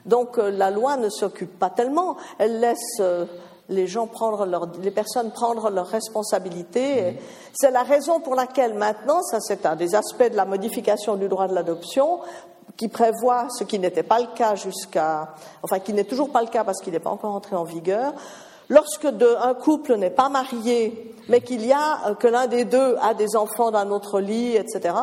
Donc 0.06 0.38
euh, 0.38 0.50
la 0.50 0.70
loi 0.70 0.96
ne 0.96 1.10
s'occupe 1.10 1.58
pas 1.58 1.68
tellement. 1.68 2.16
Elle 2.38 2.60
laisse 2.60 2.96
euh, 3.00 3.26
les 3.68 3.86
gens 3.86 4.06
prendre 4.06 4.44
leur, 4.46 4.68
les 4.82 4.90
personnes 4.90 5.30
prendre 5.30 5.70
leurs 5.70 5.86
responsabilités. 5.86 7.18
C'est 7.54 7.70
la 7.70 7.82
raison 7.82 8.20
pour 8.20 8.34
laquelle 8.34 8.74
maintenant, 8.74 9.22
ça 9.22 9.38
c'est 9.40 9.66
un 9.66 9.76
des 9.76 9.94
aspects 9.94 10.30
de 10.30 10.36
la 10.36 10.44
modification 10.44 11.16
du 11.16 11.28
droit 11.28 11.48
de 11.48 11.54
l'adoption, 11.54 12.20
qui 12.76 12.88
prévoit 12.88 13.48
ce 13.50 13.64
qui 13.64 13.78
n'était 13.78 14.02
pas 14.02 14.20
le 14.20 14.28
cas 14.34 14.54
jusqu'à, 14.54 15.34
enfin 15.62 15.78
qui 15.78 15.92
n'est 15.92 16.04
toujours 16.04 16.30
pas 16.30 16.42
le 16.42 16.48
cas 16.48 16.64
parce 16.64 16.80
qu'il 16.80 16.92
n'est 16.92 17.00
pas 17.00 17.10
encore 17.10 17.34
entré 17.34 17.56
en 17.56 17.64
vigueur. 17.64 18.12
Lorsque 18.68 19.04
un 19.04 19.54
couple 19.54 19.96
n'est 19.96 20.10
pas 20.10 20.28
marié, 20.28 21.14
mais 21.28 21.40
qu'il 21.40 21.66
y 21.66 21.72
a 21.72 22.08
euh, 22.08 22.14
que 22.14 22.26
l'un 22.26 22.46
des 22.46 22.64
deux 22.64 22.96
a 23.02 23.12
des 23.12 23.36
enfants 23.36 23.70
d'un 23.70 23.90
autre 23.90 24.20
lit, 24.20 24.56
etc. 24.56 24.94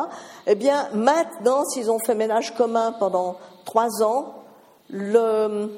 Eh 0.46 0.54
bien, 0.54 0.88
maintenant, 0.92 1.64
s'ils 1.64 1.90
ont 1.90 1.98
fait 2.04 2.14
ménage 2.14 2.54
commun 2.56 2.92
pendant 2.98 3.36
trois 3.64 4.02
ans, 4.02 4.34
le, 4.88 5.70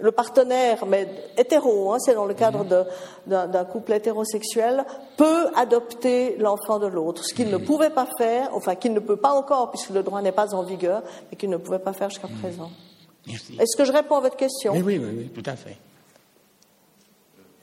le 0.00 0.12
partenaire, 0.12 0.86
mais 0.86 1.08
hétéro, 1.36 1.92
hein, 1.92 1.98
c'est 1.98 2.14
dans 2.14 2.24
le 2.24 2.34
cadre 2.34 2.64
d'un 3.26 3.64
couple 3.64 3.92
hétérosexuel, 3.92 4.84
peut 5.16 5.48
adopter 5.56 6.36
l'enfant 6.38 6.78
de 6.78 6.86
l'autre, 6.86 7.24
ce 7.24 7.34
qu'il 7.34 7.50
ne 7.50 7.56
pouvait 7.56 7.90
pas 7.90 8.06
faire, 8.18 8.50
enfin 8.54 8.74
qu'il 8.74 8.92
ne 8.92 9.00
peut 9.00 9.16
pas 9.16 9.32
encore 9.32 9.70
puisque 9.70 9.90
le 9.90 10.02
droit 10.02 10.22
n'est 10.22 10.32
pas 10.32 10.54
en 10.54 10.62
vigueur, 10.62 11.02
et 11.32 11.36
qu'il 11.36 11.50
ne 11.50 11.56
pouvait 11.56 11.78
pas 11.78 11.92
faire 11.92 12.10
jusqu'à 12.10 12.28
présent. 12.40 12.70
Est-ce 13.26 13.76
que 13.76 13.84
je 13.84 13.92
réponds 13.92 14.16
à 14.16 14.20
votre 14.20 14.36
question? 14.36 14.72
Oui, 14.72 14.82
oui, 14.84 14.98
oui, 14.98 15.28
tout 15.28 15.48
à 15.48 15.56
fait. 15.56 15.76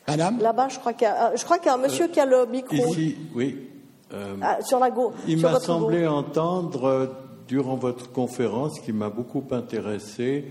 Madame? 0.08 0.40
Là-bas, 0.40 0.70
je 0.70 0.80
crois 0.80 0.94
qu'il 0.94 1.08
y, 1.08 1.12
a, 1.12 1.36
je 1.36 1.44
crois 1.44 1.58
qu'il 1.58 1.68
y 1.68 1.70
a 1.70 1.74
un 1.74 1.78
monsieur 1.78 2.08
qui 2.08 2.20
a 2.20 2.26
le 2.26 2.46
micro. 2.46 2.76
Ici, 2.76 3.18
oui. 3.36 3.68
Euh, 4.14 4.38
ah, 4.42 4.60
sur 4.62 4.80
la 4.80 4.90
gauche. 4.90 5.16
Il 5.28 5.42
m'a 5.42 5.60
semblé 5.60 6.08
entendre, 6.08 6.86
euh, 6.86 7.08
durant 7.48 7.76
votre 7.76 8.12
conférence, 8.12 8.80
qui 8.80 8.94
m'a 8.94 9.10
beaucoup 9.10 9.44
intéressé, 9.52 10.46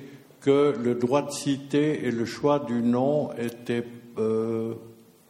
que 0.47 0.77
le 0.81 0.95
droit 0.95 1.23
de 1.23 1.33
cité 1.33 2.07
et 2.07 2.13
le 2.13 2.25
choix 2.25 2.61
du 2.61 2.81
nom 2.81 3.31
étaient 3.37 3.85
euh, 4.17 4.75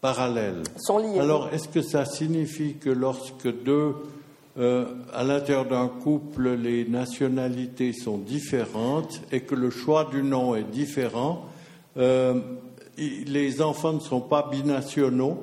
parallèles. 0.02 0.62
Sont 0.76 0.98
liés. 0.98 1.18
Alors, 1.18 1.48
est-ce 1.54 1.68
que 1.68 1.80
ça 1.80 2.04
signifie 2.04 2.74
que 2.76 2.90
lorsque 2.90 3.50
deux, 3.64 3.94
à 4.58 5.24
l'intérieur 5.24 5.64
d'un 5.64 5.88
couple, 5.88 6.50
les 6.50 6.86
nationalités 6.86 7.94
sont 7.94 8.18
différentes 8.18 9.20
et 9.32 9.40
que 9.40 9.54
le 9.54 9.70
choix 9.70 10.04
du 10.04 10.22
nom 10.22 10.54
est 10.54 10.64
différent, 10.64 11.46
les 11.96 13.62
enfants 13.62 13.94
ne 13.94 14.00
sont 14.00 14.20
pas 14.20 14.48
binationaux? 14.50 15.38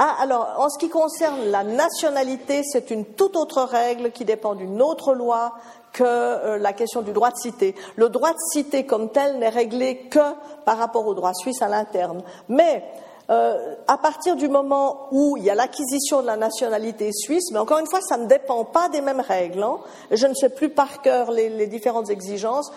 Ah, 0.00 0.14
alors, 0.20 0.54
en 0.58 0.68
ce 0.68 0.78
qui 0.78 0.88
concerne 0.88 1.50
la 1.50 1.64
nationalité, 1.64 2.62
c'est 2.62 2.92
une 2.92 3.04
toute 3.04 3.34
autre 3.34 3.62
règle 3.62 4.12
qui 4.12 4.24
dépend 4.24 4.54
d'une 4.54 4.80
autre 4.80 5.12
loi 5.12 5.54
que 5.92 6.04
euh, 6.04 6.58
la 6.58 6.72
question 6.72 7.02
du 7.02 7.12
droit 7.12 7.30
de 7.30 7.36
cité. 7.36 7.74
Le 7.96 8.08
droit 8.08 8.32
de 8.32 8.38
cité 8.52 8.86
comme 8.86 9.10
tel 9.10 9.38
n'est 9.38 9.48
réglé 9.48 10.08
que 10.10 10.34
par 10.64 10.78
rapport 10.78 11.06
au 11.06 11.14
droit 11.14 11.34
suisse 11.34 11.62
à 11.62 11.68
l'interne. 11.68 12.22
Mais 12.48 12.84
euh, 13.30 13.74
à 13.86 13.98
partir 13.98 14.36
du 14.36 14.48
moment 14.48 15.08
où 15.12 15.36
il 15.36 15.44
y 15.44 15.50
a 15.50 15.54
l'acquisition 15.54 16.22
de 16.22 16.26
la 16.26 16.36
nationalité 16.36 17.10
suisse, 17.12 17.50
mais 17.52 17.58
encore 17.58 17.78
une 17.78 17.88
fois, 17.88 18.00
ça 18.00 18.16
ne 18.16 18.26
dépend 18.26 18.64
pas 18.64 18.88
des 18.88 19.00
mêmes 19.00 19.20
règles. 19.20 19.62
Hein. 19.62 19.78
Je 20.10 20.26
ne 20.26 20.34
sais 20.34 20.48
plus 20.48 20.70
par 20.70 21.02
cœur 21.02 21.30
les, 21.30 21.48
les 21.48 21.66
différentes 21.66 22.10
exigences. 22.10 22.70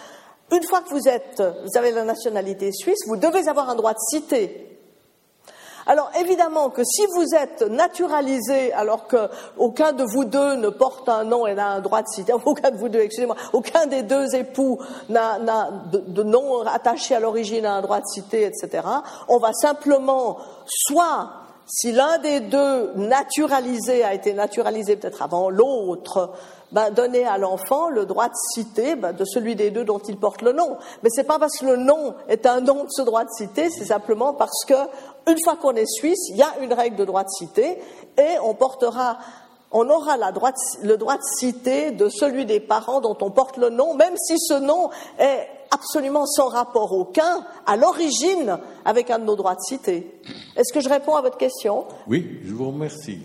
Une 0.52 0.64
fois 0.64 0.82
que 0.82 0.90
vous, 0.90 1.08
êtes, 1.08 1.42
vous 1.42 1.78
avez 1.78 1.92
la 1.92 2.04
nationalité 2.04 2.72
suisse, 2.74 3.00
vous 3.08 3.16
devez 3.16 3.48
avoir 3.48 3.70
un 3.70 3.76
droit 3.76 3.94
de 3.94 4.00
cité. 4.10 4.81
Alors 5.88 6.12
évidemment 6.20 6.70
que 6.70 6.84
si 6.84 7.06
vous 7.16 7.36
êtes 7.36 7.62
naturalisé 7.64 8.74
alors 8.74 9.08
qu'aucun 9.08 9.94
de 9.94 10.04
vous 10.04 10.26
deux 10.26 10.56
ne 10.56 10.70
porte 10.70 11.10
un 11.10 11.24
nom 11.24 11.48
et 11.48 11.56
n'a 11.56 11.70
un 11.70 11.82
droit 11.82 12.02
de 12.02 12.08
cité, 12.08 12.34
aucun 12.46 12.72
de 12.72 12.78
vous 12.78 12.90
deux, 12.90 13.00
excusez-moi, 13.00 13.36
aucun 13.54 13.86
des 13.88 14.04
deux 14.04 14.36
époux 14.36 14.80
n'a 15.10 15.40
de, 15.92 16.24
nom 16.24 16.62
attaché 16.66 17.16
à 17.16 17.20
l'origine 17.20 17.66
à 17.66 17.74
un 17.74 17.82
droit 17.82 18.00
de 18.00 18.06
cité, 18.06 18.44
etc., 18.46 18.88
on 19.28 19.38
va 19.38 19.54
simplement 19.54 20.38
soit 20.66 21.30
si 21.66 21.92
l'un 21.92 22.18
des 22.18 22.42
deux 22.42 22.92
naturalisés 22.96 24.04
a 24.04 24.14
été 24.14 24.34
naturalisé 24.34 24.98
peut-être 24.98 25.22
avant 25.22 25.50
l'autre, 25.50 26.32
ben, 26.72 26.90
donner 26.90 27.26
à 27.26 27.38
l'enfant 27.38 27.90
le 27.90 28.06
droit 28.06 28.28
de 28.28 28.34
citer 28.54 28.96
ben, 28.96 29.14
de 29.14 29.26
celui 29.26 29.56
des 29.56 29.72
deux 29.72 29.84
dont 29.84 30.00
il 30.00 30.18
porte 30.18 30.42
le 30.42 30.54
nom. 30.54 30.78
Mais 31.04 31.10
ce 31.10 31.22
n'est 31.22 31.28
pas 31.28 31.40
parce 31.40 31.58
que 31.58 31.66
le 31.66 31.78
nom 31.78 32.16
est 32.28 32.46
un 32.46 32.62
nom 32.62 32.86
de 32.86 32.90
ce 32.90 33.02
droit 33.02 33.24
de 33.24 33.30
citer, 33.30 33.70
c'est 33.70 33.86
simplement 33.86 34.34
parce 34.34 34.66
que 34.66 34.74
une 35.28 35.38
fois 35.44 35.56
qu'on 35.56 35.76
est 35.76 35.86
suisse, 35.88 36.30
il 36.30 36.38
y 36.38 36.44
a 36.44 36.60
une 36.62 36.74
règle 36.74 36.96
de 36.96 37.06
droit 37.06 37.24
de 37.24 37.30
citer 37.30 37.78
et 38.18 38.40
on 38.44 38.54
portera 38.54 39.18
on 39.72 39.90
aura 39.90 40.18
le 40.18 40.98
droit 40.98 41.16
de 41.16 41.24
citer 41.40 41.92
de 41.92 42.10
celui 42.10 42.46
des 42.46 42.60
parents 42.60 43.00
dont 43.00 43.18
on 43.22 43.32
porte 43.32 43.58
le 43.58 43.70
nom, 43.70 43.96
même 43.96 44.16
si 44.18 44.38
ce 44.38 44.56
nom 44.56 44.90
est 45.18 45.48
absolument 45.72 46.26
sans 46.26 46.50
rapport 46.50 46.92
aucun 46.92 47.46
à 47.66 47.78
l'origine 47.78 48.60
avec 48.84 49.10
un 49.10 49.20
de 49.20 49.24
nos 49.24 49.38
droits 49.38 49.56
de 49.56 49.62
citer. 49.62 50.20
Est-ce 50.58 50.74
que 50.74 50.82
je 50.82 50.90
réponds 50.90 51.16
à 51.16 51.22
votre 51.22 51.38
question? 51.38 51.86
Oui, 52.08 52.40
je 52.44 52.54
vous 52.54 52.68
remercie. 52.68 53.20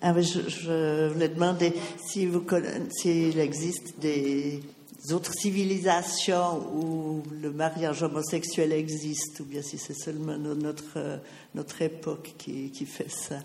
Ah, 0.00 0.14
je, 0.20 1.08
voulais 1.12 1.28
demander 1.28 1.72
si 1.98 2.28
s'il 2.90 3.38
existe 3.38 3.98
des 3.98 4.62
autres 5.12 5.32
civilisations 5.32 6.58
où 6.74 7.22
le 7.42 7.50
mariage 7.50 8.02
homosexuel 8.02 8.72
existe, 8.72 9.40
ou 9.40 9.44
bien 9.44 9.62
si 9.62 9.76
c'est 9.76 9.98
seulement 9.98 10.38
notre, 10.38 11.20
notre 11.54 11.82
époque 11.82 12.34
qui, 12.38 12.70
qui 12.70 12.86
fait 12.86 13.10
ça. 13.10 13.36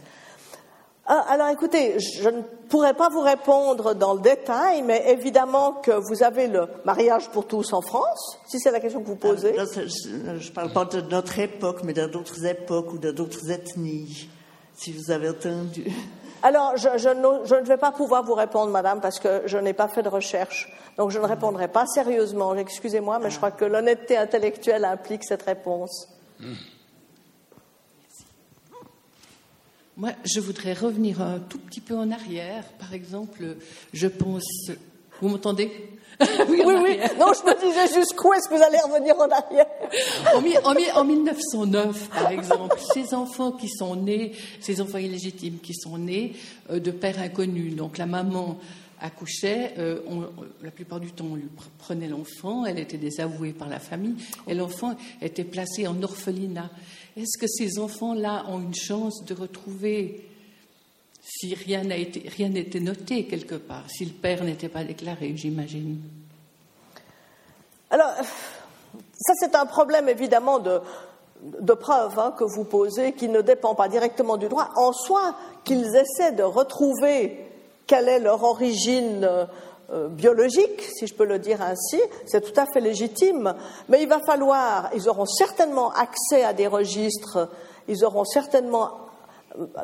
Ah, 1.06 1.26
alors 1.28 1.50
écoutez, 1.50 2.00
je 2.00 2.30
ne 2.30 2.42
pourrais 2.70 2.94
pas 2.94 3.10
vous 3.10 3.20
répondre 3.20 3.94
dans 3.94 4.14
le 4.14 4.22
détail, 4.22 4.84
mais 4.84 5.04
évidemment 5.12 5.74
que 5.74 5.92
vous 5.92 6.24
avez 6.24 6.48
le 6.48 6.68
mariage 6.86 7.30
pour 7.30 7.46
tous 7.46 7.74
en 7.74 7.82
France, 7.82 8.38
si 8.48 8.58
c'est 8.58 8.72
la 8.72 8.80
question 8.80 9.02
que 9.02 9.08
vous 9.08 9.18
posez. 9.18 9.54
Ah, 9.60 9.66
je 9.66 10.48
ne 10.48 10.54
parle 10.54 10.72
pas 10.72 10.86
de 10.86 11.02
notre 11.02 11.38
époque, 11.40 11.82
mais 11.84 11.94
d'autres 11.94 12.46
époques 12.46 12.94
ou 12.94 12.98
d'autres 13.00 13.52
ethnies, 13.52 14.30
si 14.76 14.94
vous 14.94 15.12
avez 15.12 15.30
entendu. 15.30 15.92
Alors, 16.46 16.76
je, 16.76 16.90
ne, 16.90 17.66
vais 17.66 17.78
pas 17.78 17.94
pouvoir 17.94 18.22
vous 18.24 18.34
répondre, 18.34 18.70
madame, 18.70 19.00
parce 19.00 19.18
que 19.18 19.44
je 19.46 19.58
n'ai 19.58 19.72
pas 19.72 19.88
fait 19.88 20.04
de 20.04 20.10
recherche. 20.10 20.70
Donc, 20.98 21.10
je 21.10 21.18
ne 21.18 21.26
répondrai 21.26 21.70
pas 21.70 21.86
sérieusement. 21.88 22.54
Excusez-moi, 22.54 23.18
mais 23.20 23.30
je 23.32 23.38
crois 23.38 23.52
que 23.52 23.64
l'honnêteté 23.64 24.18
intellectuelle 24.18 24.84
implique 24.84 25.24
cette 25.24 25.44
réponse. 25.44 26.10
Moi, 29.96 30.10
je 30.26 30.42
voudrais 30.42 30.74
revenir 30.74 31.22
un 31.22 31.40
tout 31.40 31.60
petit 31.60 31.80
peu 31.80 31.96
en 31.96 32.12
arrière. 32.12 32.66
Par 32.78 32.94
exemple, 32.94 33.56
je 33.94 34.08
pense. 34.08 34.72
Vous 35.22 35.30
m'entendez? 35.30 35.93
oui, 36.50 36.62
oui, 36.66 37.00
Non, 37.20 37.28
je 37.34 37.46
me 37.46 37.60
disais 37.60 38.00
jusqu'où 38.00 38.34
est-ce 38.34 38.48
que 38.48 38.56
vous 38.56 38.62
allez 38.62 38.78
revenir 38.86 39.16
en 39.18 39.30
arrière? 39.30 39.66
En, 40.36 41.00
en, 41.00 41.06
1909, 41.06 42.10
par 42.10 42.32
exemple, 42.32 42.78
ces 42.94 43.14
enfants 43.14 43.52
qui 43.52 43.70
sont 43.70 43.96
nés, 43.96 44.34
ces 44.60 44.82
enfants 44.82 44.98
illégitimes 44.98 45.60
qui 45.60 45.74
sont 45.74 45.98
nés 45.98 46.34
euh, 46.72 46.80
de 46.80 46.92
pères 46.92 47.20
inconnus, 47.20 47.76
donc 47.76 47.98
la 47.98 48.06
maman 48.06 48.58
accouchait, 49.02 49.74
euh, 49.78 50.00
la 50.62 50.72
plupart 50.72 51.00
du 51.00 51.12
temps 51.12 51.26
on 51.32 51.36
lui 51.36 51.50
prenait 51.78 52.08
l'enfant, 52.08 52.66
elle 52.66 52.80
était 52.80 52.98
désavouée 52.98 53.52
par 53.52 53.68
la 53.68 53.80
famille, 53.80 54.16
et 54.48 54.54
l'enfant 54.54 54.96
était 55.22 55.44
placé 55.44 55.88
en 55.88 56.02
orphelinat. 56.02 56.70
Est-ce 57.18 57.38
que 57.38 57.48
ces 57.48 57.80
enfants-là 57.80 58.46
ont 58.50 58.60
une 58.60 58.74
chance 58.74 59.26
de 59.26 59.34
retrouver 59.34 60.26
si 61.24 61.56
rien 61.56 61.84
n'était 61.84 62.80
noté 62.80 63.26
quelque 63.26 63.56
part, 63.56 63.84
si 63.88 64.06
le 64.06 64.12
père 64.12 64.44
n'était 64.44 64.70
pas 64.70 64.84
déclaré, 64.84 65.34
j'imagine. 65.36 66.02
Alors, 67.90 68.12
ça 69.18 69.34
c'est 69.40 69.56
un 69.56 69.66
problème 69.66 70.10
évidemment 70.10 70.60
de, 70.60 70.82
de 71.62 71.74
preuve 71.74 72.20
hein, 72.20 72.34
que 72.38 72.44
vous 72.44 72.66
posez, 72.66 73.14
qui 73.14 73.30
ne 73.30 73.42
dépend 73.42 73.74
pas 73.74 73.88
directement 73.88 74.36
du 74.38 74.50
droit. 74.50 74.70
En 74.76 74.92
soi, 74.92 75.36
qu'ils 75.64 75.96
essaient 75.96 76.34
de 76.34 76.44
retrouver 76.44 77.40
quelle 77.88 78.10
est 78.10 78.20
leur 78.20 78.44
origine 78.44 79.24
euh, 79.92 80.08
biologique, 80.08 80.82
si 80.82 81.08
je 81.08 81.14
peux 81.14 81.26
le 81.26 81.40
dire 81.40 81.62
ainsi, 81.62 82.02
c'est 82.26 82.42
tout 82.42 82.60
à 82.60 82.66
fait 82.66 82.82
légitime. 82.82 83.54
Mais 83.90 84.02
il 84.02 84.10
va 84.10 84.20
falloir, 84.26 84.90
ils 84.96 85.08
auront 85.08 85.26
certainement 85.26 85.92
accès 85.92 86.44
à 86.44 86.54
des 86.54 86.68
registres, 86.68 87.50
ils 87.88 88.04
auront 88.04 88.26
certainement 88.26 88.92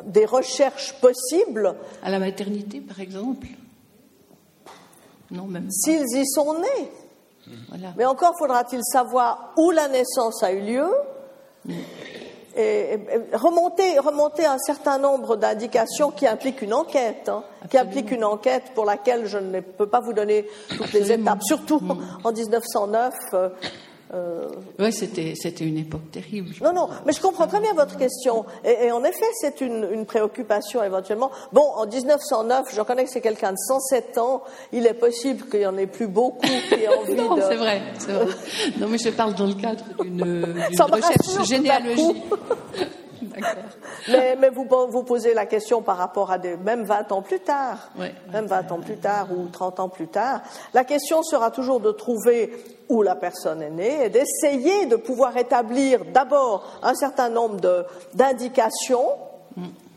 des 0.04 0.24
recherches 0.24 0.94
possibles. 1.00 1.74
À 2.02 2.10
la 2.10 2.18
maternité, 2.18 2.80
par 2.80 3.00
exemple 3.00 3.46
Non, 5.30 5.44
même. 5.44 5.70
S'ils 5.70 6.16
y 6.16 6.26
sont 6.26 6.54
nés. 6.54 6.90
Mais 7.96 8.04
encore 8.04 8.34
faudra-t-il 8.38 8.82
savoir 8.84 9.52
où 9.56 9.70
la 9.70 9.88
naissance 9.88 10.42
a 10.42 10.52
eu 10.52 10.60
lieu. 10.60 10.88
Et, 12.56 12.98
remonter, 13.32 13.98
remonter 14.00 14.44
un 14.44 14.58
certain 14.58 14.98
nombre 14.98 15.36
d'indications 15.36 16.10
qui 16.10 16.26
impliquent 16.26 16.62
une 16.62 16.74
enquête, 16.74 17.28
hein, 17.28 17.44
qui 17.70 17.78
impliquent 17.78 18.10
une 18.10 18.24
enquête 18.24 18.72
pour 18.74 18.84
laquelle 18.84 19.26
je 19.26 19.38
ne 19.38 19.60
peux 19.60 19.86
pas 19.86 20.00
vous 20.00 20.12
donner 20.12 20.46
toutes 20.68 20.92
les 20.92 21.12
étapes, 21.12 21.42
surtout 21.42 21.78
mm. 21.78 22.20
en 22.24 22.32
1909. 22.32 23.14
Euh, 23.34 23.48
oui, 24.78 24.92
c'était, 24.92 25.64
une 25.64 25.78
époque 25.78 26.10
terrible. 26.10 26.54
Non, 26.62 26.72
non, 26.72 26.88
mais 27.06 27.12
je 27.12 27.20
comprends 27.20 27.46
très 27.46 27.60
bien 27.60 27.72
votre 27.74 27.96
question. 27.96 28.44
Et, 28.64 28.90
en 28.90 29.04
effet, 29.04 29.26
c'est 29.40 29.60
une, 29.60 30.04
préoccupation 30.04 30.82
éventuellement. 30.82 31.30
Bon, 31.52 31.62
en 31.76 31.86
1909, 31.86 32.74
je 32.74 32.80
reconnais 32.80 33.04
que 33.04 33.10
c'est 33.10 33.20
quelqu'un 33.20 33.52
de 33.52 33.58
107 33.58 34.18
ans. 34.18 34.42
Il 34.72 34.86
est 34.86 34.94
possible 34.94 35.48
qu'il 35.48 35.60
n'y 35.60 35.66
en 35.66 35.76
ait 35.76 35.86
plus 35.86 36.08
beaucoup 36.08 36.40
qui 36.40 36.74
aient 36.74 36.88
envie 36.98 37.14
non, 37.14 37.36
c'est 37.36 37.56
vrai, 37.56 37.82
c'est 37.98 38.12
vrai. 38.12 38.26
Non, 38.78 38.88
mais 38.88 38.98
je 38.98 39.10
parle 39.10 39.34
dans 39.34 39.46
le 39.46 39.54
cadre 39.54 39.84
d'une, 40.00 40.44
recherche 40.80 41.46
généalogique. 41.46 42.24
mais, 44.08 44.36
mais 44.36 44.48
vous, 44.50 44.66
vous 44.88 45.02
posez 45.02 45.34
la 45.34 45.46
question 45.46 45.82
par 45.82 45.96
rapport 45.96 46.30
à 46.30 46.38
des, 46.38 46.56
même 46.56 46.84
20 46.84 47.12
ans 47.12 47.22
plus 47.22 47.40
tard, 47.40 47.90
même 48.32 48.46
20 48.46 48.72
ans 48.72 48.80
plus 48.80 48.96
tard 48.96 49.28
ou 49.32 49.46
30 49.48 49.80
ans 49.80 49.88
plus 49.88 50.08
tard. 50.08 50.40
La 50.74 50.84
question 50.84 51.22
sera 51.22 51.50
toujours 51.50 51.80
de 51.80 51.90
trouver 51.92 52.52
où 52.88 53.02
la 53.02 53.14
personne 53.14 53.62
est 53.62 53.70
née 53.70 54.04
et 54.04 54.08
d'essayer 54.08 54.86
de 54.86 54.96
pouvoir 54.96 55.36
établir 55.36 56.04
d'abord 56.12 56.80
un 56.82 56.94
certain 56.94 57.28
nombre 57.28 57.86
d'indications 58.14 59.06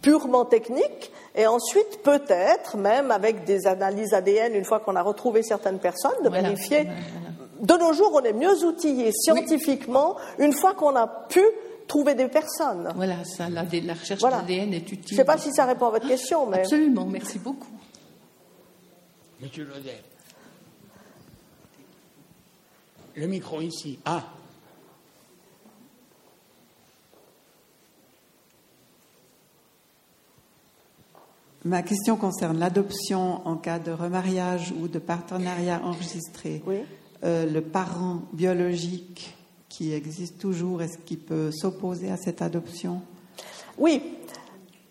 purement 0.01 0.45
techniques 0.45 1.11
et 1.35 1.47
ensuite 1.47 2.03
peut-être 2.03 2.77
même 2.77 3.09
avec 3.09 3.45
des 3.45 3.65
analyses 3.65 4.13
ADN 4.13 4.53
une 4.53 4.65
fois 4.65 4.79
qu'on 4.79 4.95
a 4.95 5.01
retrouvé 5.01 5.41
certaines 5.41 5.79
personnes 5.79 6.21
de 6.23 6.29
vérifier. 6.29 6.87
De 7.59 7.73
nos 7.75 7.93
jours, 7.93 8.11
on 8.13 8.21
est 8.21 8.33
mieux 8.33 8.63
outillé 8.65 9.11
scientifiquement 9.13 10.17
une 10.37 10.53
fois 10.53 10.73
qu'on 10.73 10.95
a 10.95 11.07
pu 11.07 11.41
trouver 11.87 12.15
des 12.15 12.27
personnes. 12.27 12.91
Voilà, 12.95 13.23
ça, 13.23 13.49
la, 13.49 13.63
recherche 13.63 14.21
d'ADN 14.21 14.73
est 14.73 14.91
utile. 14.91 15.07
Je 15.07 15.13
ne 15.13 15.17
sais 15.17 15.25
pas 15.25 15.37
si 15.37 15.51
ça 15.53 15.65
répond 15.65 15.87
à 15.87 15.91
votre 15.91 16.07
question, 16.07 16.47
mais 16.47 16.59
absolument. 16.59 17.05
Merci 17.05 17.39
beaucoup. 17.39 17.71
Monsieur 19.41 19.65
Lodet. 19.65 20.01
Le 23.15 23.27
micro 23.27 23.61
ici. 23.61 23.99
Ah. 24.05 24.23
Ma 31.65 31.81
question 31.81 32.17
concerne 32.17 32.59
l'adoption 32.59 33.47
en 33.47 33.55
cas 33.55 33.79
de 33.79 33.91
remariage 33.91 34.73
ou 34.77 34.87
de 34.87 34.99
partenariat 34.99 35.81
enregistré. 35.83 36.61
Euh, 37.23 37.45
le 37.45 37.61
parent 37.61 38.23
biologique 38.33 39.33
qui 39.73 39.93
existe 39.93 40.37
toujours, 40.37 40.83
est-ce 40.83 40.99
qu'il 40.99 41.19
peut 41.19 41.51
s'opposer 41.51 42.11
à 42.11 42.17
cette 42.17 42.43
adoption? 42.43 43.01
Oui. 43.79 44.19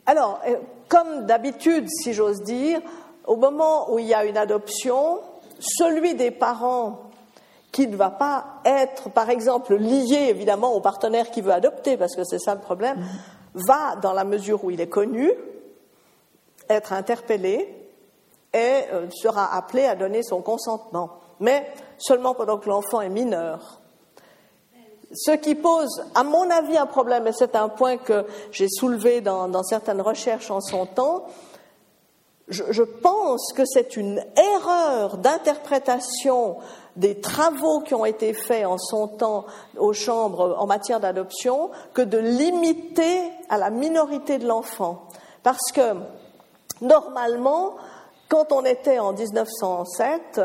Alors, 0.06 0.40
euh, 0.48 0.56
comme 0.88 1.26
d'habitude, 1.26 1.86
si 1.88 2.12
j'ose 2.12 2.42
dire, 2.42 2.80
au 3.24 3.36
moment 3.36 3.92
où 3.92 4.00
il 4.00 4.06
y 4.06 4.14
a 4.14 4.24
une 4.24 4.36
adoption, 4.36 5.20
celui 5.60 6.16
des 6.16 6.32
parents 6.32 7.10
qui 7.70 7.86
ne 7.86 7.94
va 7.94 8.10
pas 8.10 8.60
être, 8.64 9.09
par 9.10 9.30
exemple, 9.30 9.76
lié 9.76 10.26
évidemment 10.28 10.74
au 10.74 10.80
partenaire 10.80 11.30
qui 11.30 11.42
veut 11.42 11.52
adopter, 11.52 11.96
parce 11.96 12.16
que 12.16 12.24
c'est 12.24 12.40
ça 12.40 12.54
le 12.54 12.60
problème, 12.60 12.98
mm-hmm. 12.98 13.66
va, 13.66 13.96
dans 13.96 14.12
la 14.12 14.24
mesure 14.24 14.64
où 14.64 14.70
il 14.72 14.80
est 14.80 14.88
connu, 14.88 15.30
être 16.68 16.92
interpellé 16.92 17.72
et 18.52 18.80
euh, 18.92 19.09
sera 19.10 19.54
appelé 19.56 19.84
à 19.84 19.94
donner 19.94 20.24
son 20.24 20.42
consentement, 20.42 21.20
mais 21.38 21.70
seulement 21.98 22.34
pendant 22.34 22.59
que 22.59 22.68
l'enfant 22.68 23.00
est 23.00 23.09
mineur. 23.09 23.81
Ce 25.14 25.32
qui 25.32 25.55
pose, 25.55 26.05
à 26.14 26.24
mon 26.24 26.48
avis, 26.51 26.76
un 26.76 26.86
problème, 26.86 27.26
et 27.26 27.32
c'est 27.32 27.55
un 27.55 27.68
point 27.68 27.97
que 27.97 28.24
j'ai 28.51 28.68
soulevé 28.68 29.20
dans, 29.20 29.62
certaines 29.62 30.01
recherches 30.01 30.51
en 30.51 30.60
son 30.60 30.86
temps, 30.86 31.26
je 32.48 32.82
pense 32.82 33.52
que 33.55 33.64
c'est 33.64 33.97
une 33.97 34.22
erreur 34.36 35.16
d'interprétation 35.16 36.56
des 36.97 37.20
travaux 37.20 37.80
qui 37.80 37.94
ont 37.94 38.05
été 38.05 38.34
faits 38.34 38.66
en 38.66 38.76
son 38.76 39.09
temps 39.09 39.47
aux 39.78 39.94
chambres 39.94 40.56
en 40.59 40.66
matière 40.66 41.01
d'adoption 41.01 41.70
que 41.94 42.02
de 42.02 42.18
limiter 42.18 43.22
à 43.48 43.56
la 43.56 43.70
minorité 43.70 44.39
de 44.39 44.47
l'enfant. 44.47 45.05
Parce 45.43 45.72
que 45.72 45.94
Normalement, 46.82 47.76
quand 48.28 48.51
on 48.51 48.64
était 48.64 48.98
en 48.98 49.12
1907, 49.12 50.40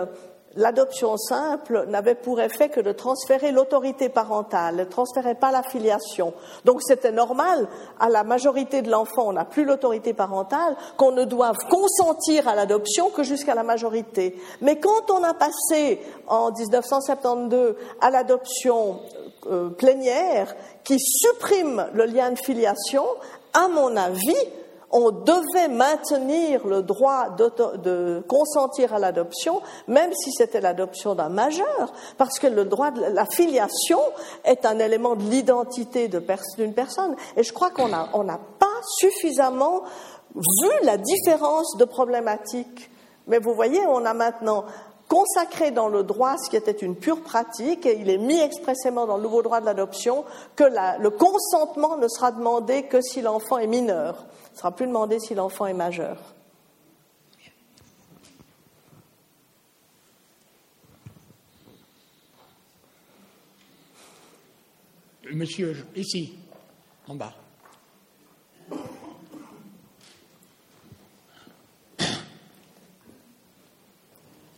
l'adoption 0.58 1.16
simple 1.18 1.86
n'avait 1.88 2.16
pour 2.16 2.42
effet 2.42 2.70
que 2.70 2.82
de 2.82 2.92
transférer 2.92 3.52
l'autorité 3.52 4.10
parentale, 4.10 4.76
ne 4.76 4.84
transférait 4.84 5.36
pas 5.36 5.52
la 5.52 5.64
filiation. 5.64 6.34
Donc 6.66 6.82
c'était 6.82 7.12
normal, 7.12 7.68
à 8.00 8.10
la 8.10 8.24
majorité 8.24 8.82
de 8.82 8.90
l'enfant, 8.92 9.28
on 9.28 9.34
n'a 9.34 9.46
plus 9.46 9.64
l'autorité 9.64 10.14
parentale, 10.14 10.76
qu'on 10.98 11.12
ne 11.12 11.24
doive 11.24 11.58
consentir 11.70 12.48
à 12.48 12.56
l'adoption 12.56 13.10
que 13.10 13.24
jusqu'à 13.24 13.56
la 13.56 13.64
majorité. 13.64 14.36
Mais 14.62 14.80
quand 14.80 15.12
on 15.12 15.24
a 15.24 15.34
passé 15.34 16.02
en 16.28 16.52
1972 16.52 17.76
à 18.02 18.10
l'adoption 18.10 19.00
euh, 19.46 19.70
plénière, 19.70 20.56
qui 20.84 21.00
supprime 21.00 21.88
le 21.94 22.06
lien 22.06 22.32
de 22.32 22.40
filiation, 22.40 23.06
à 23.54 23.68
mon 23.68 23.96
avis, 23.96 24.36
on 24.92 25.12
devait 25.12 25.68
maintenir 25.68 26.66
le 26.66 26.82
droit 26.82 27.30
de 27.30 28.24
consentir 28.28 28.94
à 28.94 29.00
l'adoption, 29.00 29.62
même 29.88 30.12
si 30.14 30.32
c'était 30.32 30.62
l'adoption 30.62 31.14
d'un 31.14 31.30
majeur, 31.30 31.94
parce 32.18 32.40
que 32.40 32.48
le 32.48 32.66
droit 32.66 32.92
de 32.92 33.02
la 33.02 33.26
filiation 33.26 34.00
est 34.46 34.66
un 34.66 34.80
élément 34.80 35.16
de 35.16 35.24
l'identité 35.24 36.08
d'une 36.08 36.74
personne. 36.74 37.16
Et 37.36 37.44
je 37.44 37.52
crois 37.54 37.70
qu'on 37.70 37.88
n'a 37.90 38.40
pas 38.60 38.66
suffisamment 38.98 39.82
vu 40.36 40.70
la 40.84 40.98
différence 40.98 41.76
de 41.78 41.86
problématique. 41.86 42.90
Mais 43.28 43.40
vous 43.40 43.54
voyez, 43.54 43.82
on 43.88 44.06
a 44.06 44.14
maintenant 44.14 44.64
consacré 45.10 45.72
dans 45.72 45.88
le 45.88 46.04
droit 46.04 46.36
ce 46.38 46.50
qui 46.50 46.56
était 46.56 46.72
une 46.72 46.96
pure 46.96 47.22
pratique, 47.22 47.86
et 47.86 47.98
il 48.00 48.10
est 48.10 48.18
mis 48.18 48.40
expressément 48.40 49.06
dans 49.06 49.18
le 49.18 49.24
nouveau 49.24 49.42
droit 49.42 49.60
de 49.60 49.66
l'adoption 49.66 50.26
que 50.56 50.64
le 50.64 51.10
consentement 51.10 51.98
ne 51.98 52.08
sera 52.08 52.32
demandé 52.32 52.84
que 52.84 53.02
si 53.02 53.22
l'enfant 53.22 53.58
est 53.58 53.68
mineur 53.68 54.26
ne 54.58 54.60
sera 54.60 54.76
plus 54.76 54.88
demandé 54.88 55.20
si 55.20 55.36
l'enfant 55.36 55.68
est 55.68 55.74
majeur. 55.74 56.18
Monsieur, 65.32 65.86
ici, 65.96 66.40
en 67.08 67.14
bas. 67.14 67.36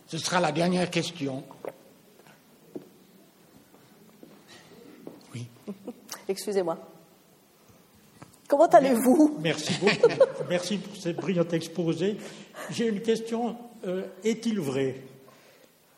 Ce 0.08 0.18
sera 0.18 0.40
la 0.40 0.54
dernière 0.54 0.90
question. 0.90 1.44
Oui. 5.34 5.50
Excusez-moi. 6.30 6.89
Comment 8.50 8.66
allez-vous? 8.66 9.38
Merci 9.42 9.74
beaucoup. 9.80 10.24
Merci 10.50 10.78
pour 10.78 10.96
cette 10.96 11.18
brillante 11.18 11.54
exposé. 11.54 12.18
J'ai 12.72 12.88
une 12.88 13.02
question. 13.02 13.56
Euh, 13.86 14.02
est-il 14.24 14.60
vrai 14.60 14.96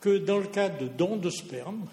que 0.02 0.18
dans 0.18 0.36
le 0.36 0.46
cas 0.46 0.68
de 0.68 0.86
don 0.86 1.16
de 1.16 1.30
sperme, 1.30 1.86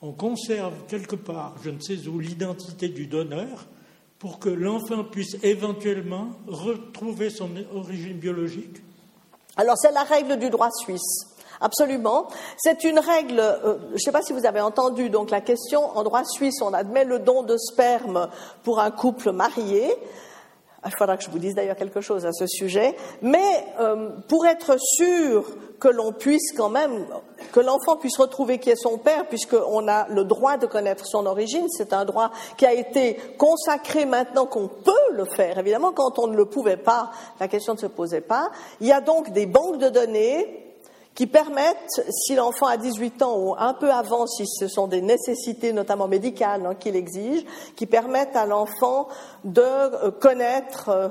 on 0.00 0.12
conserve 0.12 0.72
quelque 0.88 1.14
part, 1.14 1.54
je 1.62 1.68
ne 1.68 1.78
sais 1.78 2.08
où, 2.08 2.18
l'identité 2.18 2.88
du 2.88 3.06
donneur 3.06 3.66
pour 4.18 4.38
que 4.38 4.48
l'enfant 4.48 5.04
puisse 5.04 5.36
éventuellement 5.42 6.30
retrouver 6.46 7.28
son 7.28 7.50
origine 7.74 8.16
biologique? 8.16 8.78
Alors 9.56 9.76
c'est 9.76 9.92
la 9.92 10.04
règle 10.04 10.38
du 10.38 10.48
droit 10.48 10.70
suisse. 10.70 11.31
Absolument. 11.62 12.26
C'est 12.56 12.82
une 12.82 12.98
règle, 12.98 13.38
euh, 13.38 13.76
je 13.90 13.94
ne 13.94 13.98
sais 13.98 14.10
pas 14.10 14.22
si 14.22 14.32
vous 14.32 14.46
avez 14.46 14.60
entendu 14.60 15.10
donc 15.10 15.30
la 15.30 15.40
question, 15.40 15.96
en 15.96 16.02
droit 16.02 16.24
suisse, 16.24 16.60
on 16.60 16.74
admet 16.74 17.04
le 17.04 17.20
don 17.20 17.44
de 17.44 17.56
sperme 17.56 18.28
pour 18.64 18.80
un 18.80 18.90
couple 18.90 19.30
marié. 19.30 19.96
Il 20.84 20.90
faudra 20.90 21.16
que 21.16 21.22
je 21.22 21.30
vous 21.30 21.38
dise 21.38 21.54
d'ailleurs 21.54 21.76
quelque 21.76 22.00
chose 22.00 22.26
à 22.26 22.32
ce 22.32 22.48
sujet. 22.48 22.96
Mais 23.22 23.64
euh, 23.78 24.10
pour 24.26 24.44
être 24.46 24.74
sûr 24.80 25.44
que 25.78 25.86
l'on 25.86 26.12
puisse 26.12 26.52
quand 26.56 26.68
même, 26.68 27.06
que 27.52 27.60
l'enfant 27.60 27.96
puisse 27.96 28.18
retrouver 28.18 28.58
qui 28.58 28.70
est 28.70 28.76
son 28.76 28.98
père, 28.98 29.28
puisqu'on 29.28 29.86
a 29.86 30.08
le 30.08 30.24
droit 30.24 30.56
de 30.56 30.66
connaître 30.66 31.06
son 31.06 31.26
origine, 31.26 31.68
c'est 31.68 31.92
un 31.92 32.04
droit 32.04 32.32
qui 32.56 32.66
a 32.66 32.72
été 32.72 33.14
consacré 33.38 34.04
maintenant 34.04 34.46
qu'on 34.46 34.66
peut 34.66 34.92
le 35.12 35.24
faire. 35.24 35.58
Évidemment, 35.58 35.92
quand 35.92 36.18
on 36.18 36.26
ne 36.26 36.36
le 36.36 36.46
pouvait 36.46 36.76
pas, 36.76 37.12
la 37.38 37.46
question 37.46 37.74
ne 37.74 37.78
se 37.78 37.86
posait 37.86 38.20
pas. 38.20 38.50
Il 38.80 38.88
y 38.88 38.92
a 38.92 39.00
donc 39.00 39.30
des 39.30 39.46
banques 39.46 39.78
de 39.78 39.88
données 39.88 40.61
qui 41.14 41.26
permettent, 41.26 42.02
si 42.10 42.34
l'enfant 42.34 42.66
a 42.66 42.76
18 42.76 43.22
ans 43.22 43.36
ou 43.38 43.54
un 43.58 43.74
peu 43.74 43.90
avant, 43.90 44.26
si 44.26 44.46
ce 44.46 44.66
sont 44.66 44.86
des 44.86 45.02
nécessités 45.02 45.72
notamment 45.72 46.08
médicales 46.08 46.64
hein, 46.64 46.74
qu'il 46.74 46.96
exige, 46.96 47.44
qui 47.76 47.86
permettent 47.86 48.36
à 48.36 48.46
l'enfant 48.46 49.08
de 49.44 49.60
euh, 49.60 50.10
connaître, 50.10 50.88
euh, 50.88 51.08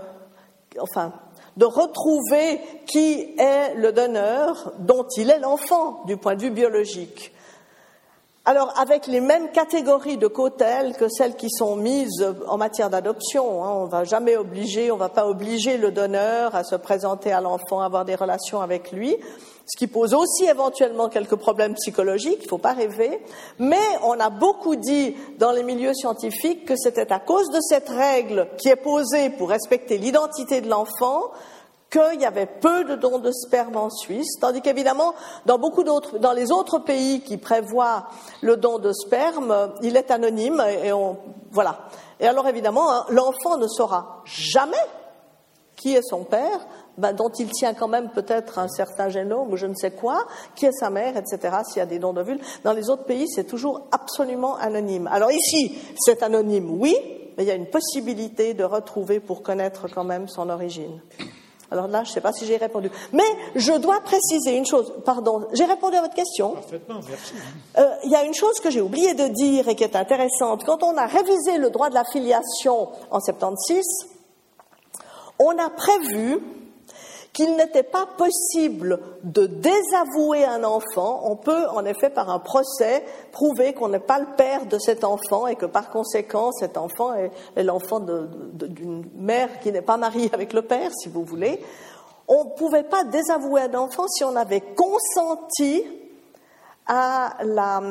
enfin, 0.80 1.14
de 1.58 1.66
retrouver 1.66 2.62
qui 2.88 3.36
est 3.38 3.76
le 3.76 3.92
donneur 3.92 4.74
dont 4.80 5.06
il 5.18 5.30
est 5.30 5.40
l'enfant 5.40 6.02
du 6.06 6.18
point 6.18 6.36
de 6.36 6.42
vue 6.42 6.52
biologique. 6.52 7.34
Alors, 8.44 8.74
avec 8.80 9.06
les 9.06 9.22
mêmes 9.22 9.52
catégories 9.52 10.18
de 10.18 10.26
cautèles 10.26 10.96
que 10.98 11.08
celles 11.10 11.36
qui 11.36 11.52
sont 11.52 11.76
mises 11.76 12.26
en 12.48 12.58
matière 12.58 12.90
d'adoption, 12.90 13.64
hein, 13.64 13.72
on 13.76 13.86
ne 13.86 13.92
va 13.92 14.04
jamais 14.04 14.36
obliger, 14.36 14.90
on 14.90 14.96
ne 14.96 15.00
va 15.00 15.10
pas 15.10 15.28
obliger 15.28 15.78
le 15.78 15.92
donneur 15.92 16.56
à 16.56 16.64
se 16.64 16.76
présenter 16.76 17.32
à 17.32 17.40
l'enfant, 17.40 17.82
à 17.82 17.86
avoir 17.86 18.04
des 18.04 18.16
relations 18.16 18.60
avec 18.60 18.92
lui 18.92 19.16
ce 19.72 19.78
qui 19.78 19.88
pose 19.88 20.14
aussi 20.14 20.46
éventuellement 20.46 21.08
quelques 21.08 21.36
problèmes 21.36 21.76
psychologiques, 21.76 22.40
il 22.40 22.44
ne 22.44 22.50
faut 22.50 22.58
pas 22.58 22.74
rêver, 22.74 23.22
mais 23.60 23.78
on 24.04 24.20
a 24.20 24.30
beaucoup 24.30 24.76
dit 24.76 25.16
dans 25.38 25.52
les 25.52 25.64
milieux 25.64 25.94
scientifiques 25.94 26.66
que 26.66 26.76
c'était 26.76 27.12
à 27.14 27.20
cause 27.20 27.50
de 27.52 27.60
cette 27.62 27.88
règle 27.88 28.48
qui 28.58 28.68
est 28.68 28.76
posée 28.76 29.30
pour 29.30 29.50
respecter 29.50 29.98
l'identité 29.98 30.60
de 30.62 30.70
l'enfant 30.70 31.32
qu'il 31.92 32.22
y 32.22 32.26
avait 32.26 32.46
peu 32.46 32.86
de 32.86 32.96
dons 32.96 33.20
de 33.20 33.32
sperme 33.32 33.76
en 33.76 33.90
Suisse, 33.90 34.40
tandis 34.40 34.62
qu'évidemment, 34.62 35.14
dans 35.46 35.60
beaucoup 35.60 35.84
d'autres, 35.84 36.18
dans 36.20 36.32
les 36.32 36.52
autres 36.52 36.80
pays 36.80 37.22
qui 37.22 37.38
prévoient 37.38 38.08
le 38.42 38.56
don 38.56 38.80
de 38.80 38.94
sperme, 38.94 39.74
il 39.82 39.98
est 39.98 40.10
anonyme 40.10 40.64
et 40.84 40.94
on, 40.94 41.18
voilà. 41.52 41.90
Et 42.20 42.28
alors 42.28 42.48
évidemment, 42.48 42.92
hein, 42.92 43.06
l'enfant 43.10 43.58
ne 43.58 43.68
saura 43.68 44.22
jamais 44.26 44.78
qui 45.76 45.96
est 45.96 46.04
son 46.04 46.24
père, 46.24 46.66
ben, 46.98 47.12
dont 47.12 47.30
il 47.30 47.50
tient 47.50 47.74
quand 47.74 47.88
même 47.88 48.12
peut-être 48.12 48.60
un 48.60 48.68
certain 48.68 49.10
génome 49.10 49.52
ou 49.52 49.58
je 49.58 49.66
ne 49.66 49.74
sais 49.74 49.92
quoi, 49.92 50.28
qui 50.56 50.68
est 50.68 50.72
sa 50.72 50.90
mère, 50.90 51.18
etc., 51.18 51.58
s'il 51.68 51.80
y 51.80 51.82
a 51.82 51.88
des 51.88 52.00
dons 52.00 52.14
de 52.14 52.22
vulve. 52.22 52.42
Dans 52.64 52.74
les 52.74 52.90
autres 52.90 53.06
pays, 53.06 53.28
c'est 53.28 53.46
toujours 53.46 53.88
absolument 53.92 54.56
anonyme. 54.58 55.10
Alors 55.12 55.32
ici, 55.32 55.78
c'est 56.00 56.22
anonyme, 56.24 56.80
oui, 56.80 56.96
mais 57.36 57.44
il 57.44 57.48
y 57.48 57.52
a 57.52 57.56
une 57.56 57.70
possibilité 57.70 58.54
de 58.54 58.64
retrouver 58.64 59.20
pour 59.20 59.42
connaître 59.42 59.88
quand 59.88 60.04
même 60.04 60.28
son 60.28 60.50
origine. 60.50 61.02
Alors 61.72 61.88
là, 61.88 62.04
je 62.04 62.10
ne 62.10 62.14
sais 62.14 62.22
pas 62.22 62.34
si 62.34 62.46
j'ai 62.46 62.58
répondu. 62.58 62.92
Mais 63.14 63.24
je 63.56 63.72
dois 63.72 64.02
préciser 64.02 64.58
une 64.58 64.66
chose. 64.66 64.94
Pardon, 65.06 65.48
j'ai 65.54 65.64
répondu 65.64 65.96
à 65.96 66.02
votre 66.02 66.14
question. 66.14 66.52
Parfaitement, 66.52 67.00
merci. 67.08 67.34
Euh, 67.78 67.96
il 68.04 68.12
y 68.12 68.16
a 68.16 68.26
une 68.26 68.34
chose 68.34 68.60
que 68.60 68.70
j'ai 68.70 68.82
oublié 68.82 69.14
de 69.14 69.28
dire 69.30 69.70
et 69.70 69.76
qui 69.76 69.86
est 69.86 69.96
intéressante. 69.96 70.66
Quand 70.66 70.84
on 70.84 70.98
a 70.98 71.06
révisé 71.06 71.58
le 71.58 71.70
droit 71.70 71.90
de 71.90 71.96
la 71.96 72.04
filiation 72.04 72.90
en 73.10 73.22
76, 73.22 73.84
on 75.40 75.58
a 75.58 75.70
prévu 75.70 76.40
qu'il 77.34 77.56
n'était 77.56 77.84
pas 77.84 78.06
possible 78.18 79.00
de 79.24 79.46
désavouer 79.46 80.44
un 80.44 80.64
enfant. 80.64 81.22
On 81.24 81.36
peut, 81.38 81.68
en 81.70 81.86
effet, 81.86 82.10
par 82.10 82.30
un 82.30 82.40
procès, 82.40 83.04
prouver 83.32 83.74
qu'on 83.74 83.88
n'est 83.88 84.00
pas 84.00 84.20
le 84.20 84.28
père 84.36 84.66
de 84.66 84.78
cet 84.78 85.04
enfant 85.04 85.48
et 85.48 85.56
que, 85.56 85.66
par 85.66 85.90
conséquent, 85.90 86.52
cet 86.52 86.78
enfant 86.78 87.14
est, 87.14 87.32
l'enfant 87.64 88.00
d'une 88.00 89.06
mère 89.16 89.60
qui 89.62 89.72
n'est 89.72 89.82
pas 89.82 89.98
mariée 89.98 90.30
avec 90.34 90.52
le 90.52 90.62
père, 90.62 90.92
si 90.94 91.08
vous 91.08 91.24
voulez. 91.24 91.62
On 92.28 92.46
ne 92.46 92.50
pouvait 92.52 92.84
pas 92.84 93.04
désavouer 93.06 93.62
un 93.62 93.76
enfant 93.76 94.08
si 94.08 94.24
on 94.24 94.36
avait 94.36 94.62
consenti 94.62 95.84
à 96.88 97.38
la, 97.44 97.82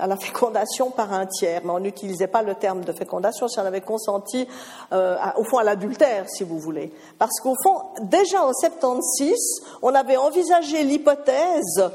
à 0.00 0.06
la 0.06 0.16
fécondation 0.16 0.90
par 0.90 1.12
un 1.12 1.26
tiers, 1.26 1.60
mais 1.64 1.70
on 1.70 1.80
n'utilisait 1.80 2.26
pas 2.26 2.42
le 2.42 2.54
terme 2.54 2.84
de 2.84 2.92
fécondation 2.92 3.48
si 3.48 3.58
on 3.58 3.64
avait 3.64 3.80
consenti, 3.80 4.48
euh, 4.92 5.16
au 5.36 5.44
fond, 5.44 5.58
à 5.58 5.64
l'adultère, 5.64 6.24
si 6.28 6.44
vous 6.44 6.58
voulez. 6.58 6.92
Parce 7.18 7.38
qu'au 7.40 7.54
fond, 7.62 7.76
déjà 8.02 8.44
en 8.44 8.52
76, 8.52 9.36
on 9.82 9.94
avait 9.94 10.16
envisagé 10.16 10.82
l'hypothèse 10.82 11.90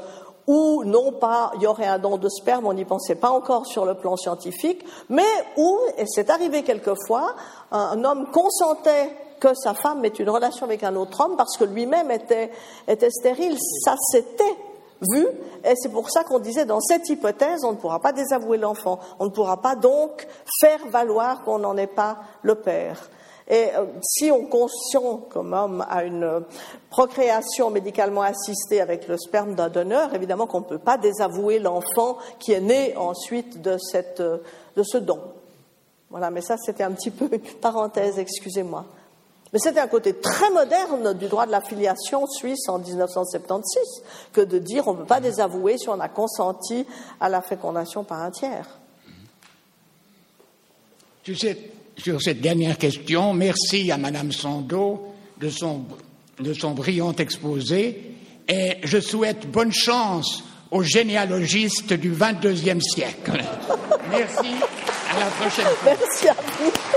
où, 0.46 0.84
non 0.84 1.12
pas 1.12 1.50
il 1.56 1.62
y 1.62 1.66
aurait 1.66 1.86
un 1.86 1.98
don 1.98 2.18
de 2.18 2.28
sperme, 2.28 2.66
on 2.66 2.72
n'y 2.72 2.84
pensait 2.84 3.16
pas 3.16 3.30
encore 3.30 3.66
sur 3.66 3.84
le 3.84 3.94
plan 3.94 4.16
scientifique, 4.16 4.84
mais 5.08 5.24
où, 5.56 5.76
et 5.98 6.04
c'est 6.06 6.30
arrivé 6.30 6.62
quelquefois, 6.62 7.34
un 7.72 8.04
homme 8.04 8.26
consentait 8.30 9.10
que 9.40 9.54
sa 9.54 9.74
femme 9.74 10.04
ait 10.04 10.08
une 10.08 10.30
relation 10.30 10.64
avec 10.64 10.82
un 10.82 10.94
autre 10.96 11.20
homme 11.20 11.36
parce 11.36 11.56
que 11.56 11.64
lui-même 11.64 12.10
était, 12.10 12.50
était 12.88 13.10
stérile. 13.10 13.56
Ça 13.84 13.94
s'était 14.10 14.56
vu, 15.00 15.26
et 15.64 15.74
c'est 15.76 15.90
pour 15.90 16.10
ça 16.10 16.24
qu'on 16.24 16.38
disait 16.38 16.64
dans 16.64 16.80
cette 16.80 17.08
hypothèse, 17.08 17.64
on 17.64 17.72
ne 17.72 17.76
pourra 17.76 18.00
pas 18.00 18.12
désavouer 18.12 18.58
l'enfant, 18.58 18.98
on 19.18 19.26
ne 19.26 19.30
pourra 19.30 19.60
pas 19.60 19.76
donc 19.76 20.26
faire 20.60 20.86
valoir 20.88 21.42
qu'on 21.44 21.58
n'en 21.58 21.76
est 21.76 21.86
pas 21.86 22.18
le 22.42 22.54
père. 22.54 23.10
Et 23.48 23.68
euh, 23.76 23.84
si 24.02 24.30
on 24.32 24.46
conscient 24.46 25.20
comme 25.30 25.52
homme 25.52 25.84
à 25.88 26.02
une 26.04 26.42
procréation 26.90 27.70
médicalement 27.70 28.22
assistée 28.22 28.80
avec 28.80 29.06
le 29.06 29.16
sperme 29.16 29.54
d'un 29.54 29.68
donneur, 29.68 30.14
évidemment 30.14 30.46
qu'on 30.46 30.60
ne 30.60 30.64
peut 30.64 30.78
pas 30.78 30.98
désavouer 30.98 31.60
l'enfant 31.60 32.18
qui 32.40 32.52
est 32.52 32.60
né 32.60 32.96
ensuite 32.96 33.62
de, 33.62 33.78
cette, 33.78 34.20
de 34.20 34.82
ce 34.82 34.98
don. 34.98 35.20
Voilà, 36.10 36.30
mais 36.30 36.40
ça 36.40 36.56
c'était 36.56 36.82
un 36.82 36.92
petit 36.92 37.10
peu 37.10 37.28
une 37.30 37.40
parenthèse, 37.60 38.18
excusez-moi. 38.18 38.84
Mais 39.52 39.58
c'était 39.60 39.80
un 39.80 39.86
côté 39.86 40.14
très 40.14 40.50
moderne 40.50 41.14
du 41.14 41.28
droit 41.28 41.46
de 41.46 41.52
la 41.52 41.60
filiation 41.60 42.26
suisse 42.26 42.68
en 42.68 42.78
1976 42.78 44.02
que 44.32 44.40
de 44.40 44.58
dire 44.58 44.88
on 44.88 44.94
ne 44.94 44.98
peut 44.98 45.04
pas 45.04 45.20
désavouer 45.20 45.78
si 45.78 45.88
on 45.88 46.00
a 46.00 46.08
consenti 46.08 46.84
à 47.20 47.28
la 47.28 47.42
fécondation 47.42 48.04
par 48.04 48.22
un 48.22 48.30
tiers. 48.30 48.68
Sur 51.24 52.22
cette 52.22 52.40
dernière 52.40 52.78
question, 52.78 53.32
merci 53.32 53.90
à 53.90 53.96
Madame 53.96 54.30
Sando 54.32 55.14
de 55.38 55.48
son, 55.48 55.84
de 56.38 56.52
son 56.52 56.72
brillant 56.72 57.14
exposé 57.14 58.14
et 58.48 58.76
je 58.84 59.00
souhaite 59.00 59.50
bonne 59.50 59.72
chance 59.72 60.44
aux 60.70 60.82
généalogistes 60.82 61.92
du 61.92 62.10
XXIe 62.10 62.80
siècle. 62.80 63.42
Merci, 64.10 64.54
à 65.10 65.18
la 65.18 65.26
prochaine 65.26 65.64
fois. 65.64 65.94
Merci 65.98 66.28
à 66.28 66.34
vous. 66.34 66.95